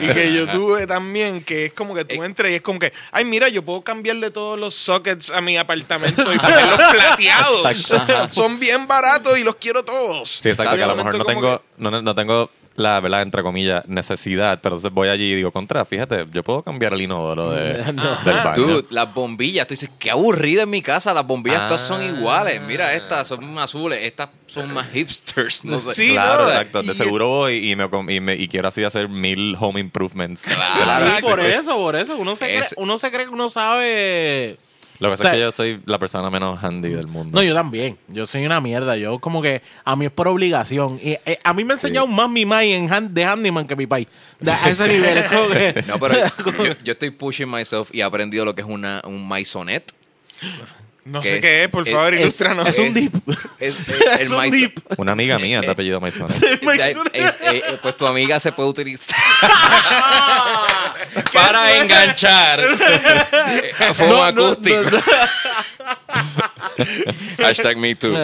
y 0.00 0.06
que 0.06 0.32
yo 0.32 0.48
tuve 0.48 0.86
también, 0.86 1.44
que 1.44 1.66
es 1.66 1.74
como 1.74 1.94
que 1.94 2.06
tú 2.06 2.24
entras 2.24 2.50
y 2.50 2.54
es 2.54 2.62
como 2.62 2.78
que, 2.78 2.94
ay, 3.10 3.26
mira, 3.26 3.50
yo 3.50 3.62
puedo 3.62 3.82
cambiarle 3.82 4.30
todos 4.30 4.58
los 4.58 4.74
sockets 4.74 5.28
a 5.30 5.42
mi 5.42 5.58
apartamento 5.58 6.32
y 6.32 6.38
ponerlos 6.38 6.80
plateados. 6.92 7.86
Son 8.30 8.58
bien 8.58 8.86
baratos 8.86 9.38
y 9.38 9.44
los 9.44 9.56
quiero 9.56 9.84
todos. 9.84 10.30
Sí, 10.42 10.48
exacto, 10.48 10.76
que 10.76 10.82
a 10.82 10.86
lo 10.86 10.96
mejor 10.96 11.18
no 11.18 11.24
tengo, 11.26 11.58
que- 11.58 11.64
no, 11.76 12.00
no 12.00 12.14
tengo 12.14 12.48
la 12.74 12.98
verdad, 13.00 13.22
entre 13.22 13.42
comillas, 13.42 13.86
necesidad, 13.86 14.60
pero 14.62 14.76
entonces 14.76 14.94
voy 14.94 15.08
allí 15.08 15.32
y 15.32 15.34
digo, 15.36 15.52
contra, 15.52 15.84
fíjate, 15.84 16.24
yo 16.30 16.42
puedo 16.42 16.62
cambiar 16.62 16.94
el 16.94 17.02
inodoro 17.02 17.50
de, 17.50 17.74
del 17.84 17.94
baño. 17.96 18.54
Dude, 18.54 18.86
las 18.90 19.12
bombillas, 19.12 19.66
tú 19.66 19.72
dices, 19.74 19.90
qué 19.98 20.10
aburrida 20.10 20.62
en 20.62 20.70
mi 20.70 20.80
casa, 20.82 21.12
las 21.12 21.26
bombillas 21.26 21.66
todas 21.68 21.82
son 21.82 22.00
Ah. 22.00 22.06
iguales. 22.06 22.60
Mira, 22.62 22.94
estas 22.94 23.28
son 23.28 23.58
azules, 23.58 23.98
estas 24.02 24.30
son 24.46 24.72
más 24.72 24.88
hipsters. 24.90 25.64
No 25.64 25.78
sé. 25.80 25.94
Sí, 25.94 26.10
Claro, 26.12 26.44
no, 26.44 26.48
exacto. 26.50 26.82
y- 26.82 26.86
De 26.86 26.94
seguro 26.94 27.28
voy 27.28 27.70
y, 27.70 27.76
me, 27.76 27.88
y, 28.08 28.20
me- 28.20 28.36
y 28.36 28.48
quiero 28.48 28.68
así 28.68 28.82
hacer 28.84 29.08
mil 29.08 29.56
home 29.58 29.78
improvements. 29.80 30.42
Claro. 30.42 31.06
Sí, 31.16 31.22
por 31.22 31.40
eso, 31.40 31.76
por 31.76 31.96
eso. 31.96 32.16
Uno 32.16 32.36
se, 32.36 32.46
cree, 32.46 32.62
uno 32.76 32.98
se 32.98 33.10
cree 33.10 33.26
que 33.26 33.32
uno 33.32 33.48
sabe. 33.50 34.56
Lo 35.02 35.08
que 35.08 35.12
pasa 35.18 35.22
O 35.22 35.26
sea, 35.26 35.32
es 35.32 35.36
que 35.36 35.40
yo 35.40 35.50
soy 35.52 35.80
la 35.86 35.98
persona 35.98 36.30
menos 36.30 36.62
handy 36.62 36.90
del 36.90 37.06
mundo. 37.06 37.36
No, 37.36 37.42
yo 37.42 37.54
también. 37.54 37.98
Yo 38.08 38.24
soy 38.26 38.46
una 38.46 38.60
mierda. 38.60 38.96
Yo 38.96 39.18
como 39.18 39.42
que 39.42 39.60
a 39.84 39.96
mí 39.96 40.06
es 40.06 40.10
por 40.10 40.28
obligación. 40.28 40.98
Y 41.02 41.12
eh, 41.26 41.38
a 41.42 41.52
mí 41.52 41.64
me 41.64 41.72
ha 41.72 41.76
enseñado 41.76 42.06
más 42.06 42.30
mi 42.30 42.44
mai 42.46 42.72
en 42.72 42.88
hand- 42.88 43.10
de 43.10 43.24
handyman 43.24 43.66
que 43.66 43.76
mi 43.76 43.86
pai. 43.86 44.06
De- 44.40 44.50
a 44.50 44.68
ese 44.70 44.88
nivel. 44.88 45.18
Es 45.18 45.30
como 45.30 45.48
que- 45.48 45.84
No, 45.88 45.98
pero 45.98 46.14
yo, 46.64 46.74
yo 46.84 46.92
estoy 46.92 47.10
pushing 47.10 47.50
myself 47.50 47.90
y 47.92 48.00
he 48.00 48.02
aprendido 48.02 48.44
lo 48.44 48.54
que 48.54 48.62
es 48.62 48.66
una, 48.68 49.02
un 49.04 49.26
maisonet. 49.26 49.92
No 51.04 51.20
¿Qué 51.20 51.28
sé 51.30 51.34
es? 51.36 51.40
qué 51.40 51.62
es, 51.64 51.68
por 51.68 51.86
Es- 51.86 51.92
favor, 51.94 52.14
ilústranos. 52.14 52.68
es 52.68 52.78
un 52.78 52.94
dip. 52.94 53.12
Es, 53.58 53.76
el 54.20 54.32
un 54.32 54.50
dip. 54.50 54.78
Una 54.98 55.12
amiga 55.12 55.36
mía 55.38 55.58
es 55.60 55.66
de 55.66 55.72
apellido 55.72 56.00
es- 57.12 57.36
eh, 57.42 57.62
pues 57.82 57.96
tu 57.96 58.06
amiga 58.06 58.38
se 58.38 58.52
puede 58.52 58.68
utilizar 58.68 59.16
para 61.32 61.76
enganchar 61.78 62.60
eh, 62.60 63.72
no, 64.08 64.22
acústico. 64.22 64.78
Hashtag 67.38 67.76
me 67.76 67.94
too. 67.94 68.14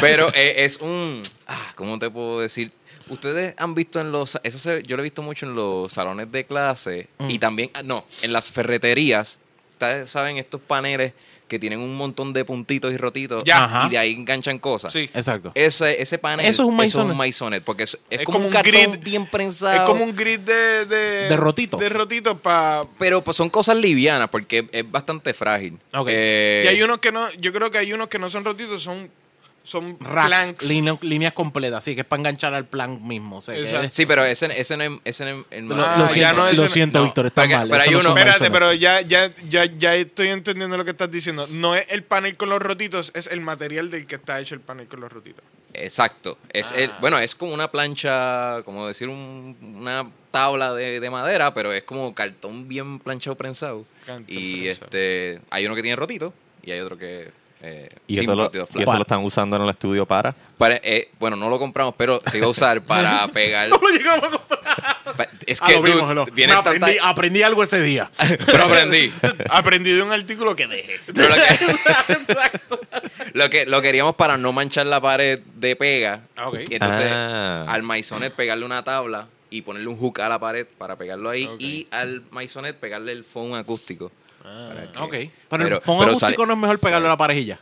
Pero 0.00 0.28
eh, 0.34 0.64
es 0.64 0.76
un. 0.78 1.22
ah, 1.46 1.72
¿Cómo 1.74 1.98
te 1.98 2.10
puedo 2.10 2.40
decir? 2.40 2.72
Ustedes 3.08 3.54
han 3.58 3.74
visto 3.74 4.00
en 4.00 4.12
los. 4.12 4.38
Eso 4.42 4.58
se- 4.58 4.82
yo 4.82 4.96
lo 4.96 5.02
he 5.02 5.04
visto 5.04 5.22
mucho 5.22 5.46
en 5.46 5.54
los 5.54 5.92
salones 5.92 6.30
de 6.32 6.44
clase 6.44 7.08
Mm. 7.18 7.30
y 7.30 7.38
también. 7.38 7.70
ah, 7.74 7.82
No, 7.82 8.04
en 8.22 8.32
las 8.32 8.50
ferreterías. 8.50 9.38
Ustedes 9.72 10.10
saben 10.10 10.36
estos 10.38 10.60
paneles 10.60 11.12
que 11.48 11.58
tienen 11.58 11.80
un 11.80 11.96
montón 11.96 12.32
de 12.32 12.44
puntitos 12.44 12.92
y 12.92 12.96
rotitos 12.96 13.42
Ya. 13.44 13.84
Y 13.86 13.90
de 13.90 13.98
ahí 13.98 14.12
enganchan 14.12 14.58
cosas. 14.58 14.92
Sí. 14.92 15.10
Exacto. 15.14 15.50
Ese, 15.54 16.00
ese 16.00 16.18
panel 16.18 16.46
Eso 16.46 16.62
es 16.62 16.68
un 16.68 16.76
maisonet. 16.76 17.16
maisonet, 17.16 17.64
porque 17.64 17.84
es, 17.84 17.98
es 18.10 18.20
Es 18.20 18.26
como, 18.26 18.38
como 18.38 18.48
un 18.48 18.54
un 18.54 18.62
cartón 18.62 18.92
grid. 18.92 19.02
bien 19.02 19.26
prensado. 19.26 19.74
Es 19.74 19.80
como 19.80 20.04
un 20.04 20.14
grid 20.14 20.40
de... 20.40 20.84
De, 20.86 21.28
De 21.28 21.36
rotito. 21.36 21.76
De 21.78 21.88
rotito 21.88 22.36
para... 22.38 22.84
Pero 22.98 23.22
pues 23.24 23.36
son 23.36 23.50
cosas 23.50 23.76
livianas 23.76 24.28
porque 24.28 24.68
es 24.70 24.90
bastante 24.90 25.34
frágil. 25.34 25.78
Ok. 25.94 26.08
Eh, 26.10 26.62
Y 26.66 26.68
hay 26.68 26.82
unos 26.82 26.98
que 26.98 27.10
no... 27.10 27.28
Yo 27.40 27.52
creo 27.52 27.70
que 27.70 27.78
hay 27.78 27.92
unos 27.92 28.08
que 28.08 28.18
no 28.18 28.28
son 28.30 28.44
rotitos, 28.44 28.82
son... 28.82 29.10
Son 29.68 29.98
Racks, 30.00 30.28
planks. 30.28 30.64
línea- 30.66 30.98
líneas 31.02 31.32
completas. 31.34 31.78
Así 31.78 31.94
que 31.94 32.00
es 32.00 32.06
para 32.06 32.20
enganchar 32.20 32.54
al 32.54 32.64
plan 32.64 33.06
mismo. 33.06 33.36
O 33.36 33.40
sea, 33.40 33.54
que- 33.54 33.64
Exacto. 33.64 33.88
Sí, 33.90 34.06
pero 34.06 34.24
ese, 34.24 34.46
ese 34.60 34.76
no 34.76 34.84
es... 34.84 34.90
Ese 35.04 35.24
no 35.24 35.44
es- 35.50 35.62
Lo, 35.62 35.74
Ah, 35.84 35.96
lo 35.98 36.08
siento, 36.08 36.34
no, 36.36 36.48
eso 36.48 36.56
lo 36.56 36.62
no- 36.62 36.68
siento 36.68 36.98
no. 37.00 37.04
Víctor, 37.04 37.26
está 37.26 37.46
mal. 37.46 37.68
pero 37.68 37.82
hay 37.82 37.90
no 37.90 38.00
uno- 38.00 38.08
Espérate, 38.16 38.50
pero 38.50 38.72
ya, 38.72 39.00
ya, 39.02 39.30
ya, 39.48 39.66
ya 39.66 39.94
estoy 39.94 40.28
entendiendo 40.28 40.76
lo 40.76 40.84
que 40.84 40.92
estás 40.92 41.10
diciendo. 41.10 41.46
No 41.50 41.74
es 41.74 41.86
el 41.92 42.02
panel 42.02 42.36
con 42.36 42.48
los 42.48 42.60
rotitos, 42.62 43.12
es 43.14 43.26
el 43.26 43.40
material 43.40 43.90
del 43.90 44.06
que 44.06 44.14
está 44.14 44.40
hecho 44.40 44.54
el 44.54 44.60
panel 44.62 44.86
con 44.88 45.00
los 45.00 45.12
rotitos. 45.12 45.44
Exacto. 45.74 46.38
Es 46.52 46.72
el, 46.72 46.90
bueno, 47.00 47.18
es 47.18 47.34
como 47.34 47.52
una 47.52 47.70
plancha, 47.70 48.62
como 48.64 48.88
decir 48.88 49.08
un- 49.08 49.56
una 49.80 50.08
tabla 50.30 50.72
de, 50.74 50.98
de 51.00 51.10
madera, 51.10 51.52
pero 51.54 51.72
es 51.72 51.82
como 51.84 52.14
cartón 52.14 52.68
bien 52.68 52.98
planchado 52.98 53.36
prensado. 53.36 53.84
Y 54.26 54.62
prensado. 54.64 54.86
este 54.90 55.40
hay 55.50 55.66
uno 55.66 55.74
que 55.74 55.82
tiene 55.82 55.96
rotito 55.96 56.32
y 56.62 56.70
hay 56.70 56.80
otro 56.80 56.96
que 56.96 57.30
eh, 57.62 57.88
Y 58.06 58.20
eso, 58.20 58.34
lo, 58.34 58.44
rotito, 58.44 58.64
y 58.64 58.66
flat. 58.72 58.82
eso 58.82 58.92
lo 58.94 59.00
están 59.02 59.24
usando 59.24 59.56
en 59.56 59.62
el 59.62 59.70
estudio 59.70 60.06
para. 60.06 60.34
Para- 60.56 60.76
eh, 60.82 61.10
bueno, 61.18 61.36
no 61.36 61.48
lo 61.48 61.58
compramos, 61.58 61.94
pero 61.96 62.20
se 62.30 62.38
iba 62.38 62.46
a 62.46 62.50
usar 62.50 62.82
para 62.84 63.26
pegar. 63.28 63.68
No 63.68 63.78
lo 63.78 63.88
llegamos 63.88 64.24
a 64.24 64.30
comprar. 64.30 65.28
Es 65.46 65.60
Ah, 65.62 65.66
que 65.66 65.80
vimos, 65.80 66.32
viene 66.32 66.54
me 66.54 66.62
tanta- 66.62 66.70
aprendí, 66.70 66.98
aprendí 67.02 67.42
algo 67.42 67.62
ese 67.64 67.80
día. 67.82 68.10
pero 68.46 68.64
aprendí. 68.64 69.12
Aprendí 69.50 69.90
de 69.92 70.02
un 70.02 70.12
artículo 70.12 70.54
que 70.54 70.66
dejé. 70.66 71.00
Pero 71.06 71.28
lo 71.28 71.34
que, 71.34 72.60
lo 73.32 73.50
que 73.50 73.66
lo 73.66 73.82
queríamos 73.82 74.14
para 74.14 74.36
no 74.36 74.52
manchar 74.52 74.86
la 74.86 75.00
pared 75.00 75.40
de 75.56 75.74
pega. 75.76 76.20
Ah, 76.36 76.48
ok. 76.48 76.60
Y 76.68 76.74
entonces 76.74 77.10
Ah. 77.10 77.64
al 77.68 77.82
maisonet 77.82 78.32
pegarle 78.32 78.64
una 78.64 78.84
tabla 78.84 79.28
y 79.50 79.62
ponerle 79.62 79.88
un 79.88 79.96
hook 79.98 80.20
a 80.20 80.28
la 80.28 80.38
pared 80.38 80.66
para 80.76 80.96
pegarlo 80.96 81.30
ahí 81.30 81.48
y 81.58 81.86
al 81.90 82.22
maisonet 82.30 82.76
pegarle 82.76 83.12
el 83.12 83.24
phone 83.24 83.54
acústico. 83.56 84.12
Para 84.68 84.92
que- 84.92 84.98
Ok. 84.98 85.10
Pero, 85.12 85.30
Pero- 85.48 85.64
el 85.64 85.68
pero 85.68 86.02
acústico 86.02 86.16
sale- 86.18 86.36
no 86.46 86.52
es 86.52 86.58
mejor 86.58 86.78
pegarlo 86.80 87.06
a 87.06 87.10
la 87.10 87.16
parejilla. 87.16 87.58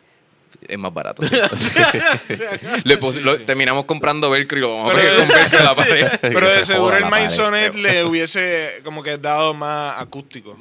Es 0.68 0.78
más 0.78 0.94
barato. 0.94 1.22
sí. 1.22 1.34
Le 2.84 2.96
pus- 2.98 3.16
lo- 3.16 3.38
terminamos 3.42 3.84
comprando 3.84 4.30
velcro 4.30 4.56
y 4.58 4.60
lo 4.62 4.74
vamos 4.74 4.92
a 4.94 4.96
pegar 4.96 5.16
con 5.16 5.28
velcro 5.28 5.58
a 5.58 5.62
la 5.62 5.74
pared. 5.74 6.06
Pero 6.22 6.48
de 6.48 6.58
se 6.60 6.64
seguro 6.72 6.96
el. 6.96 7.04
Maisonet 7.06 7.74
le 7.74 8.04
hubiese 8.04 8.80
como 8.84 9.02
que 9.02 9.18
dado 9.18 9.52
más 9.54 10.00
acústico. 10.00 10.56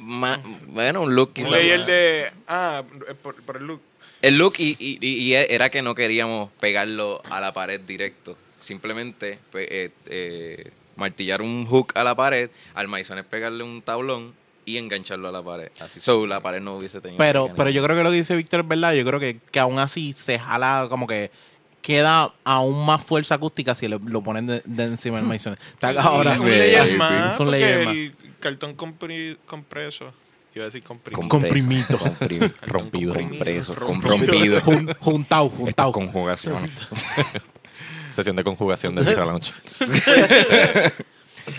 Bueno, 0.66 1.02
un 1.02 1.14
look 1.14 1.32
quizás. 1.32 1.50
de... 1.50 2.30
Ah, 2.48 2.82
por, 3.22 3.36
por 3.42 3.56
el 3.56 3.64
look. 3.66 3.80
El 4.22 4.36
look 4.38 4.54
y, 4.58 4.76
y- 4.78 5.34
era 5.34 5.70
que 5.70 5.82
no 5.82 5.94
queríamos 5.94 6.50
pegarlo 6.60 7.22
a 7.30 7.40
la 7.40 7.52
pared 7.54 7.80
directo. 7.80 8.36
Simplemente 8.58 9.38
pe- 9.52 9.84
eh, 9.84 9.90
eh, 10.06 10.70
martillar 10.96 11.40
un 11.42 11.64
hook 11.66 11.92
a 11.94 12.02
la 12.04 12.14
pared, 12.14 12.50
al 12.74 12.88
maizón 12.88 13.18
es 13.18 13.24
pegarle 13.24 13.62
un 13.62 13.82
tablón 13.82 14.34
y 14.66 14.76
engancharlo 14.76 15.28
a 15.28 15.32
la 15.32 15.42
pared. 15.42 15.68
Así, 15.80 16.00
so 16.00 16.26
la 16.26 16.40
pared 16.40 16.60
no 16.60 16.74
hubiese 16.76 17.00
tenido. 17.00 17.16
Pero, 17.16 17.50
pero 17.56 17.70
yo 17.70 17.82
creo 17.82 17.96
que 17.96 18.02
lo 18.02 18.10
que 18.10 18.16
dice 18.16 18.36
Víctor 18.36 18.60
es 18.60 18.68
verdad. 18.68 18.92
Yo 18.92 19.04
creo 19.06 19.18
que, 19.18 19.38
que 19.50 19.58
aún 19.60 19.78
así 19.78 20.12
se 20.12 20.38
jala 20.38 20.86
como 20.90 21.06
que 21.06 21.30
queda 21.80 22.34
aún 22.44 22.84
más 22.84 23.02
fuerza 23.04 23.36
acústica 23.36 23.74
si 23.74 23.86
le- 23.88 24.00
lo 24.04 24.20
ponen 24.22 24.46
de, 24.48 24.60
de 24.64 24.84
encima 24.84 25.16
del 25.18 25.26
Mason. 25.26 25.56
Está 25.80 25.90
ahora. 26.02 26.38
un 26.38 26.50
layer 26.50 26.96
más, 26.98 27.34
Es 27.34 27.40
un 27.40 27.50
layer 27.50 27.84
más. 27.86 27.94
el 27.94 28.14
cartón 28.40 28.76
compri- 28.76 29.38
compreso. 29.46 30.12
Iba 30.54 30.64
a 30.64 30.66
decir 30.68 30.82
comprimido. 30.82 31.28
Comprimido. 31.28 31.98
comprim- 31.98 32.52
Rompido. 32.62 33.14
compreso, 33.14 33.74
Rompido. 33.74 34.16
rompido. 34.16 34.60
Jun- 34.62 34.96
juntado, 34.98 35.48
juntado. 35.50 35.92
conjugaciones. 35.92 36.70
Sesión 38.10 38.34
de 38.34 38.42
conjugación 38.42 38.94
de 38.94 39.02
Birra 39.02 39.26
Lounge. 39.26 39.52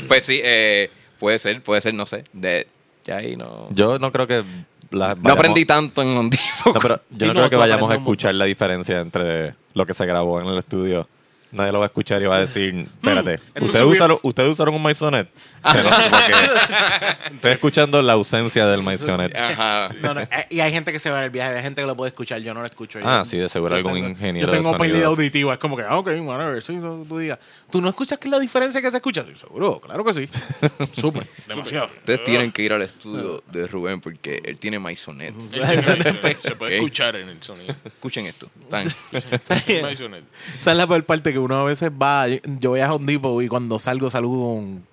Pues 0.08 0.26
sí, 0.26 0.42
eh, 0.44 0.90
puede 1.20 1.40
ser, 1.40 1.62
puede 1.64 1.82
ser, 1.82 1.94
no 1.94 2.06
sé. 2.06 2.24
De, 2.34 2.68
ya 3.08 3.18
ahí 3.18 3.36
no. 3.36 3.68
Yo 3.72 3.98
no 3.98 4.12
creo 4.12 4.28
que... 4.28 4.44
la- 4.92 5.16
no 5.16 5.22
vayamos- 5.22 5.32
aprendí 5.40 5.66
tanto 5.66 6.02
en 6.04 6.10
un 6.10 6.30
tipo. 6.30 6.44
No, 6.74 6.80
pero 6.80 6.96
yo 7.10 7.18
Sí, 7.20 7.26
no, 7.26 7.28
no, 7.28 7.34
creo 7.34 7.50
que 7.50 7.56
vayamos 7.56 7.90
a 7.92 7.96
escuchar 7.96 8.36
la 8.36 8.46
diferencia 8.46 9.00
entre 9.00 9.56
lo 9.74 9.86
que 9.86 9.94
se 9.94 10.06
grabó 10.06 10.40
en 10.42 10.48
el 10.48 10.58
estudio. 10.58 11.08
Nadie 11.52 11.72
lo 11.72 11.80
va 11.80 11.86
a 11.86 11.88
escuchar 11.88 12.22
y 12.22 12.26
va 12.26 12.36
a 12.38 12.40
decir, 12.42 12.76
espérate, 12.76 13.40
Entonces 13.56 13.70
¿ustedes, 13.70 13.86
usaron, 13.86 14.18
¿ustedes 14.22 14.50
usaron 14.50 14.76
un 14.76 14.82
Maisonet? 14.84 15.30
Nota 15.64 16.08
porque 16.10 17.36
Estoy 17.36 17.52
escuchando 17.52 18.02
la 18.02 18.14
ausencia 18.14 18.66
del 18.68 18.84
Maisonet. 18.84 19.36
Ajá. 19.36 19.90
No, 20.02 20.14
no, 20.14 20.22
eh, 20.22 20.28
y 20.50 20.60
hay 20.60 20.72
gente 20.72 20.92
que 20.92 21.00
se 21.00 21.10
va 21.10 21.20
en 21.20 21.24
el 21.26 21.30
viaje, 21.30 21.56
hay 21.56 21.64
gente 21.64 21.82
que 21.82 21.88
lo 21.88 21.96
puede 21.96 22.10
escuchar, 22.10 22.40
yo 22.42 22.54
no 22.54 22.60
lo 22.62 22.66
escucho. 22.68 23.00
Ah, 23.04 23.22
Yo- 23.24 23.30
sí, 23.30 23.38
de 23.38 23.48
seguro 23.50 23.76
algún 23.76 23.94
tengo- 23.94 24.10
ingeniero 24.10 24.48
Yo 24.48 24.54
tengo 24.58 24.72
de 24.74 24.78
pérdida 24.78 25.06
auditiva, 25.08 25.54
es 25.54 25.60
como 25.60 25.78
que, 25.78 25.84
ah, 25.84 25.98
ok, 25.98 26.08
whatever, 26.22 26.58
eso 26.58 26.74
tú 27.08 27.18
digas. 27.18 27.40
¿Tú 27.72 27.82
no 27.82 27.90
escuchas 27.90 28.18
qué 28.18 28.28
es 28.28 28.32
la 28.32 28.40
diferencia 28.40 28.82
que 28.82 28.90
se 28.92 28.98
escucha? 28.98 29.24
Sí, 29.28 29.36
seguro, 29.36 29.80
claro 29.80 30.04
que 30.04 30.14
sí. 30.14 30.28
Súper, 31.00 31.28
demasiado. 31.48 31.86
Ustedes 31.98 32.24
tienen 32.24 32.52
que 32.52 32.62
ir 32.64 32.74
al 32.74 32.82
estudio 32.82 33.44
de 33.52 33.68
Rubén 33.68 34.02
porque 34.02 34.42
él 34.44 34.58
tiene 34.60 34.80
Maisonet. 34.80 35.34
Se 36.42 36.56
puede 36.56 36.76
escuchar 36.78 37.16
en 37.16 37.30
el 37.30 37.42
sonido. 37.42 37.74
Escuchen 37.86 38.26
esto. 38.26 38.50
Tan- 38.70 38.94
Maisonet. 39.82 40.24
Esa 40.60 40.72
es 40.72 40.78
la 40.78 40.88
peor 40.88 41.04
parte 41.06 41.32
que 41.32 41.38
uno 41.48 41.62
a 41.62 41.64
veces 41.64 41.90
va. 41.90 42.28
Yo, 42.28 42.70
voy 42.72 42.82
a 42.82 42.94
Home 42.94 43.06
Depot 43.12 43.42
y 43.44 43.48
cuando 43.48 43.80
salgo, 43.80 44.10
salgo 44.10 44.56
con. 44.56 44.86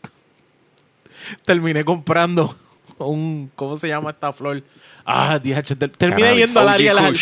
Terminé 1.45 1.85
comprando 1.85 2.57
un. 2.99 3.51
¿Cómo 3.55 3.77
se 3.77 3.89
llama 3.89 4.11
esta 4.11 4.33
flor? 4.33 4.63
Ah, 5.05 5.39
DH. 5.39 5.77
ter- 5.77 5.91
Terminé 5.91 6.23
Cannabis. 6.23 6.47
yendo 6.47 6.61
al 6.61 6.69
área 6.69 6.95
de 6.95 7.13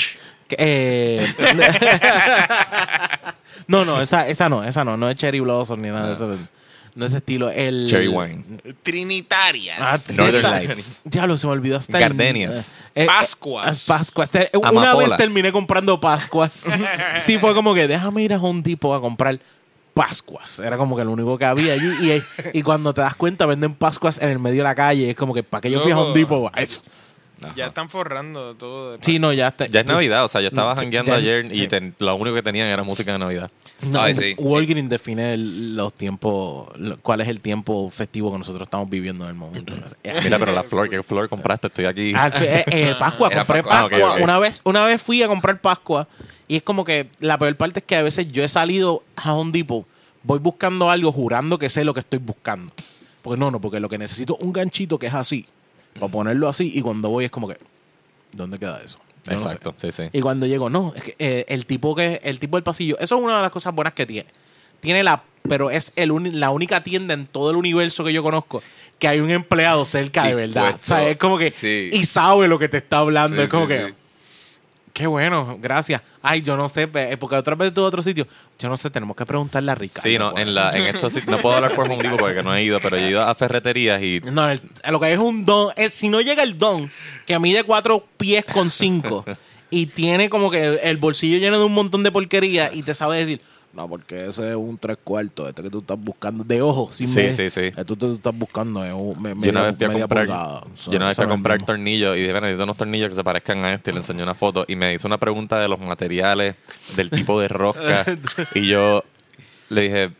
que, 0.48 0.56
eh, 0.58 1.34
no, 3.66 3.84
no, 3.84 4.02
esa, 4.02 4.28
esa 4.28 4.48
no, 4.48 4.64
esa 4.64 4.84
no. 4.84 4.96
No 4.96 5.08
es 5.08 5.16
Cherry 5.16 5.40
Blossom 5.40 5.80
ni 5.80 5.88
nada 5.88 6.08
de 6.08 6.14
eso. 6.14 6.38
No 6.94 7.06
es 7.06 7.12
ese 7.12 7.18
estilo. 7.18 7.50
El, 7.50 7.86
Cherry 7.88 8.08
wine. 8.08 8.44
Trinitarias. 8.82 9.78
Ah, 9.80 9.98
Northern. 10.12 10.42
Lights. 10.42 11.00
Diablo, 11.04 11.38
se 11.38 11.46
me 11.46 11.52
olvidó 11.54 11.78
hasta 11.78 11.96
el- 11.96 12.02
Gardenias. 12.02 12.72
eh, 12.94 13.04
eh, 13.04 13.06
Pascuas. 13.06 13.84
Pascuas. 13.86 14.30
Una 14.54 14.68
Amapola. 14.68 15.08
vez 15.08 15.16
terminé 15.16 15.52
comprando 15.52 15.98
Pascuas. 16.00 16.66
sí, 17.18 17.38
fue 17.38 17.54
como 17.54 17.74
que 17.74 17.88
déjame 17.88 18.22
ir 18.22 18.34
a 18.34 18.38
un 18.38 18.62
tipo 18.62 18.94
a 18.94 19.00
comprar 19.00 19.38
Pascuas. 19.94 20.58
Era 20.58 20.76
como 20.76 20.96
que 20.96 21.04
lo 21.04 21.12
único 21.12 21.36
que 21.38 21.44
había 21.46 21.72
allí. 21.74 22.22
Y, 22.52 22.58
y 22.58 22.62
cuando 22.62 22.92
te 22.94 23.00
das 23.00 23.14
cuenta, 23.14 23.46
venden 23.46 23.74
Pascuas 23.74 24.20
en 24.20 24.28
el 24.28 24.38
medio 24.38 24.58
de 24.58 24.64
la 24.64 24.74
calle. 24.74 25.10
Es 25.10 25.16
como 25.16 25.32
que 25.34 25.42
para 25.42 25.60
que 25.62 25.70
yo 25.70 25.80
fui 25.80 25.92
a. 25.92 25.98
Home 25.98 26.18
Depot 26.18 26.50
a 26.52 26.60
Ya 27.56 27.66
están 27.66 27.88
forrando 27.88 28.54
todo. 28.56 28.92
de 28.92 28.98
Sí, 29.02 29.18
no, 29.18 29.32
ya 29.32 29.48
está. 29.48 29.66
Ya 29.66 29.80
es 29.80 29.86
Navidad, 29.86 30.24
o 30.24 30.28
sea, 30.28 30.40
yo 30.40 30.48
estaba 30.48 30.76
jangueando 30.76 31.14
ayer 31.14 31.46
y 31.52 31.56
sí. 31.58 31.68
ten- 31.68 31.94
lo 31.98 32.14
único 32.16 32.34
que 32.36 32.42
tenían 32.42 32.68
era 32.68 32.82
música 32.82 33.12
de 33.12 33.18
Navidad. 33.18 33.50
No, 33.82 34.00
Ay, 34.00 34.14
sí. 34.14 34.34
Walgreens 34.38 34.88
define 34.88 35.34
el- 35.34 35.76
los 35.76 35.92
tiempos, 35.94 36.68
lo- 36.78 36.98
cuál 37.00 37.20
es 37.20 37.28
el 37.28 37.40
tiempo 37.40 37.90
festivo 37.90 38.30
que 38.32 38.38
nosotros 38.38 38.66
estamos 38.66 38.88
viviendo 38.88 39.24
en 39.24 39.30
el 39.30 39.36
momento. 39.36 39.74
Mira, 40.22 40.38
pero 40.38 40.52
la 40.52 40.62
flor, 40.62 40.88
¿qué 40.88 41.02
flor 41.02 41.28
compraste? 41.28 41.66
Estoy 41.66 41.84
aquí. 41.86 42.12
Ah, 42.16 42.30
fue- 42.30 42.46
eh, 42.60 42.64
eh, 42.68 42.94
Pascua, 42.98 43.28
Era 43.30 43.44
compré 43.44 43.62
Pascua. 43.62 43.88
Pascua. 43.90 43.98
Ah, 44.08 44.10
ok, 44.12 44.16
ok. 44.18 44.22
Una, 44.24 44.38
vez, 44.38 44.60
una 44.64 44.84
vez 44.86 45.02
fui 45.02 45.22
a 45.22 45.28
comprar 45.28 45.60
Pascua 45.60 46.08
y 46.48 46.56
es 46.56 46.62
como 46.62 46.84
que 46.84 47.08
la 47.20 47.38
peor 47.38 47.56
parte 47.56 47.80
es 47.80 47.84
que 47.86 47.96
a 47.96 48.02
veces 48.02 48.28
yo 48.28 48.44
he 48.44 48.48
salido 48.48 49.02
a 49.16 49.32
Home 49.34 49.52
Depot, 49.52 49.86
voy 50.22 50.38
buscando 50.38 50.90
algo 50.90 51.10
jurando 51.10 51.58
que 51.58 51.68
sé 51.68 51.84
lo 51.84 51.94
que 51.94 52.00
estoy 52.00 52.18
buscando. 52.20 52.72
Porque 53.22 53.38
no, 53.38 53.50
no, 53.50 53.60
porque 53.60 53.78
lo 53.80 53.88
que 53.88 53.98
necesito 53.98 54.36
es 54.38 54.44
un 54.44 54.52
ganchito 54.52 54.98
que 54.98 55.06
es 55.06 55.14
así, 55.14 55.46
para 55.94 56.10
ponerlo 56.10 56.48
así 56.48 56.70
y 56.74 56.80
cuando 56.82 57.08
voy 57.08 57.24
es 57.26 57.30
como 57.30 57.48
que, 57.48 57.56
¿dónde 58.32 58.58
queda 58.58 58.80
eso? 58.84 58.98
Yo 59.24 59.32
no 59.34 59.38
sé. 59.38 59.44
Exacto, 59.44 59.74
sí, 59.76 59.92
sí. 59.92 60.04
Y 60.12 60.20
cuando 60.20 60.46
llego, 60.46 60.68
no, 60.68 60.92
es 60.96 61.04
que 61.04 61.16
eh, 61.18 61.44
el 61.48 61.66
tipo 61.66 61.94
que 61.94 62.20
el 62.24 62.38
tipo 62.38 62.56
del 62.56 62.64
pasillo, 62.64 62.96
eso 62.98 63.16
es 63.16 63.22
una 63.22 63.36
de 63.36 63.42
las 63.42 63.50
cosas 63.50 63.74
buenas 63.74 63.92
que 63.92 64.04
tiene. 64.06 64.28
Tiene 64.80 65.04
la, 65.04 65.22
pero 65.48 65.70
es 65.70 65.92
el 65.94 66.10
la 66.40 66.50
única 66.50 66.82
tienda 66.82 67.14
en 67.14 67.26
todo 67.26 67.50
el 67.50 67.56
universo 67.56 68.02
que 68.04 68.12
yo 68.12 68.22
conozco 68.24 68.62
que 68.98 69.06
hay 69.08 69.20
un 69.20 69.30
empleado 69.30 69.84
cerca 69.84 70.24
de 70.24 70.34
verdad. 70.34 70.66
Dispuesto. 70.74 70.94
O 70.94 70.96
sea, 70.96 71.08
es 71.08 71.16
como 71.18 71.38
que 71.38 71.52
Sí. 71.52 71.90
y 71.92 72.04
sabe 72.04 72.48
lo 72.48 72.58
que 72.58 72.68
te 72.68 72.78
está 72.78 72.98
hablando, 72.98 73.36
Sí, 73.36 73.42
es 73.44 73.48
como 73.48 73.66
sí, 73.66 73.72
que. 73.72 73.94
Qué 74.92 75.06
bueno, 75.06 75.58
gracias. 75.60 76.02
Ay, 76.22 76.42
yo 76.42 76.56
no 76.56 76.68
sé, 76.68 76.86
porque 77.18 77.36
otra 77.36 77.54
vez 77.54 77.72
tuve 77.74 77.84
otro 77.86 78.02
sitio. 78.02 78.26
Yo 78.58 78.68
no 78.68 78.76
sé, 78.76 78.90
tenemos 78.90 79.16
que 79.16 79.26
preguntarle 79.26 79.72
a 79.72 79.74
Ricardo. 79.74 80.08
Sí, 80.08 80.18
no, 80.18 80.36
en, 80.36 80.54
la, 80.54 80.76
en 80.76 80.84
estos 80.84 81.12
no 81.26 81.38
puedo 81.38 81.56
hablar 81.56 81.74
por 81.74 81.88
Depot 81.88 82.18
porque 82.18 82.42
no 82.42 82.54
he 82.54 82.62
ido, 82.62 82.78
pero 82.80 82.96
yo 82.96 83.04
he 83.06 83.10
ido 83.10 83.22
a 83.22 83.34
ferreterías 83.34 84.00
y 84.02 84.20
No, 84.32 84.48
el- 84.48 84.60
lo 84.90 85.00
que 85.00 85.12
es 85.12 85.18
un 85.18 85.44
don, 85.44 85.72
es, 85.76 85.94
si 85.94 86.08
no 86.08 86.20
llega 86.20 86.42
el 86.42 86.58
don, 86.58 86.90
que 87.26 87.38
mide 87.38 87.64
cuatro 87.64 88.06
pies 88.16 88.44
con 88.44 88.70
cinco 88.70 89.24
y 89.70 89.86
tiene 89.86 90.28
como 90.30 90.50
que 90.50 90.80
el 90.82 90.96
bolsillo 90.98 91.38
lleno 91.38 91.58
de 91.58 91.64
un 91.64 91.72
montón 91.74 92.02
de 92.02 92.12
porquería 92.12 92.70
y 92.72 92.82
te 92.82 92.94
sabe 92.94 93.18
decir, 93.18 93.40
no, 93.72 93.88
porque 93.88 94.26
ese 94.26 94.50
es 94.50 94.56
un 94.56 94.76
tres 94.78 94.98
cuartos, 95.02 95.48
este 95.48 95.62
que 95.62 95.70
tú 95.70 95.78
estás 95.80 95.98
buscando, 95.98 96.44
de 96.44 96.60
ojo, 96.62 96.90
sin 96.92 97.08
Sí, 97.08 97.20
ver. 97.20 97.34
sí, 97.34 97.50
sí. 97.50 97.72
Esto 97.76 97.96
tú 97.96 98.14
estás 98.14 98.36
buscando 98.36 98.84
es 98.84 98.92
un, 98.92 99.20
me- 99.22 99.30
yo 99.46 99.50
una 99.50 99.62
vez 99.62 99.76
fui 99.76 99.86
a 99.86 99.90
comprar, 100.00 100.26
yo 100.26 100.96
una 100.96 101.06
vez 101.08 101.16
fui 101.16 101.24
a 101.24 101.28
comprar 101.28 101.62
tornillos 101.64 102.16
y 102.16 102.20
dije, 102.20 102.32
bueno, 102.32 102.46
necesito 102.46 102.64
unos 102.64 102.76
tornillos 102.76 103.08
que 103.08 103.14
se 103.14 103.24
parezcan 103.24 103.64
a 103.64 103.72
este 103.74 103.90
y 103.90 103.94
le 103.94 104.00
enseñé 104.00 104.22
una 104.22 104.34
foto 104.34 104.64
y 104.68 104.76
me 104.76 104.92
hizo 104.94 105.06
una 105.08 105.18
pregunta 105.18 105.60
de 105.60 105.68
los 105.68 105.78
materiales, 105.80 106.54
del 106.96 107.10
tipo 107.10 107.40
de 107.40 107.48
rosca 107.48 108.04
y 108.54 108.66
yo 108.68 109.02
le 109.70 109.80
dije, 109.82 110.10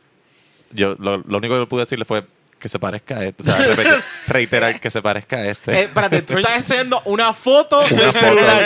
yo 0.73 0.97
lo, 0.99 1.19
lo 1.19 1.39
único 1.39 1.59
que 1.61 1.67
pude 1.67 1.81
decirle 1.83 2.05
fue 2.05 2.25
que 2.63 2.69
se 2.69 2.79
parezca 2.79 3.17
a 3.19 3.25
este, 3.25 3.43
o 3.43 3.47
sea, 3.47 3.59
repetir- 3.59 4.03
reiterar 4.29 4.81
que 4.81 4.89
se 4.89 5.03
parezca 5.03 5.37
a 5.37 5.47
este. 5.49 5.73
Eh, 5.73 5.83
espérate, 5.83 6.23
tú 6.23 6.39
estás 6.39 6.57
enseñando 6.59 7.03
una 7.05 7.35
foto 7.35 7.81
del 7.89 8.13
celular. 8.13 8.63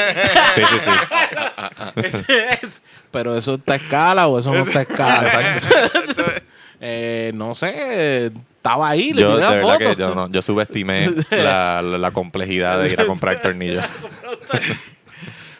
Sí, 0.54 0.60
sí, 0.70 0.78
sí. 0.84 2.66
Pero 3.10 3.36
eso 3.38 3.54
está 3.54 3.72
a 3.72 3.76
escala 3.76 4.26
o 4.28 4.38
eso 4.38 4.52
no 4.52 4.62
está 4.64 4.80
a 4.80 4.82
escala. 4.82 5.32
Eh, 6.80 7.32
no 7.34 7.54
sé, 7.54 8.26
estaba 8.26 8.90
ahí, 8.90 9.14
le 9.14 9.22
Yo, 9.22 9.28
tiré 9.28 9.36
de 9.36 9.42
la 9.42 9.50
verdad 9.50 9.72
foto. 9.78 9.78
que 9.78 9.96
yo, 9.96 10.14
no, 10.14 10.30
yo 10.30 10.42
subestimé 10.42 11.10
la, 11.30 11.80
la- 11.82 11.98
la 11.98 12.10
complejidad 12.10 12.78
de 12.82 12.90
ir 12.90 13.00
a 13.00 13.06
comprar 13.06 13.40
tornillos. 13.40 13.82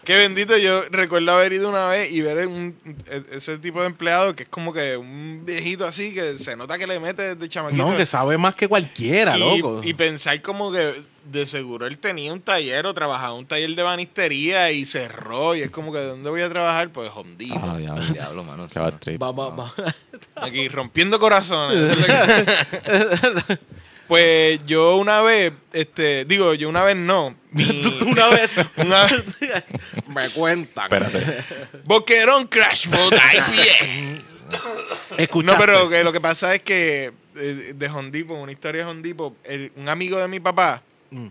Qué 0.07 0.14
bendito, 0.14 0.57
yo 0.57 0.83
recuerdo 0.90 1.33
haber 1.33 1.53
ido 1.53 1.69
una 1.69 1.88
vez 1.88 2.12
y 2.12 2.21
ver 2.21 2.47
un, 2.47 2.77
e- 3.11 3.25
ese 3.33 3.59
tipo 3.59 3.81
de 3.81 3.88
empleado 3.88 4.37
que 4.37 4.45
es 4.45 4.49
como 4.49 4.73
que 4.73 4.97
un 4.97 5.42
viejito 5.45 5.85
así 5.85 6.14
que 6.14 6.38
se 6.38 6.55
nota 6.55 6.79
que 6.79 6.87
le 6.87 7.01
mete 7.01 7.35
desde 7.35 7.49
chamaquito. 7.49 7.90
No, 7.90 7.97
que 7.97 8.07
sabe 8.07 8.38
más 8.38 8.55
que 8.55 8.69
cualquiera, 8.69 9.37
y, 9.37 9.40
loco. 9.40 9.81
y 9.83 9.95
pensar 9.95 10.40
como 10.42 10.71
que 10.71 11.03
de 11.25 11.45
seguro 11.45 11.88
él 11.88 11.99
tenía 11.99 12.33
un 12.33 12.40
taller 12.40 12.87
o 12.87 12.95
trabajaba 12.95 13.35
un 13.35 13.47
taller 13.47 13.75
de 13.75 13.83
banistería 13.83 14.71
y 14.71 14.85
cerró 14.85 15.57
y 15.57 15.63
es 15.63 15.71
como 15.71 15.92
que 15.92 15.98
¿dónde 15.98 16.31
voy 16.31 16.42
a 16.42 16.48
trabajar? 16.48 16.90
Pues 16.90 17.11
Depot. 17.37 17.59
Ah, 17.61 17.77
diablo. 17.77 18.04
Diablo, 18.13 18.44
mano. 18.44 18.69
Qué. 18.69 19.19
Va, 19.19 19.33
va, 19.33 19.50
va. 19.50 19.75
Aquí 20.37 20.69
rompiendo 20.69 21.19
corazones. 21.19 21.96
pues 24.09 24.65
yo 24.67 24.96
una 24.96 25.21
vez, 25.23 25.52
este, 25.73 26.25
digo, 26.25 26.54
yo 26.54 26.69
una 26.69 26.83
vez 26.85 26.96
no. 26.96 27.35
Mi, 27.52 27.65
una 28.07 28.29
vez 28.29 28.50
una, 28.77 29.07
me 30.15 30.29
cuentan. 30.31 30.85
Espérate. 30.85 31.44
Boquerón 31.85 32.46
Crash 32.46 32.87
Boat 32.88 33.13
IPA. 33.15 34.21
Escuchaste. 35.19 35.42
No, 35.52 35.59
pero 35.59 35.88
que 35.88 36.04
lo 36.04 36.13
que 36.13 36.21
pasa 36.21 36.54
es 36.54 36.63
que 36.63 37.13
eh, 37.37 37.73
de 37.75 37.88
Hondipo, 37.88 38.35
una 38.35 38.52
historia 38.52 38.85
de 38.85 38.90
Hondipo, 38.90 39.37
un 39.77 39.88
amigo 39.88 40.19
de 40.19 40.29
mi 40.29 40.40
papá, 40.40 40.83
Mm. 41.11 41.29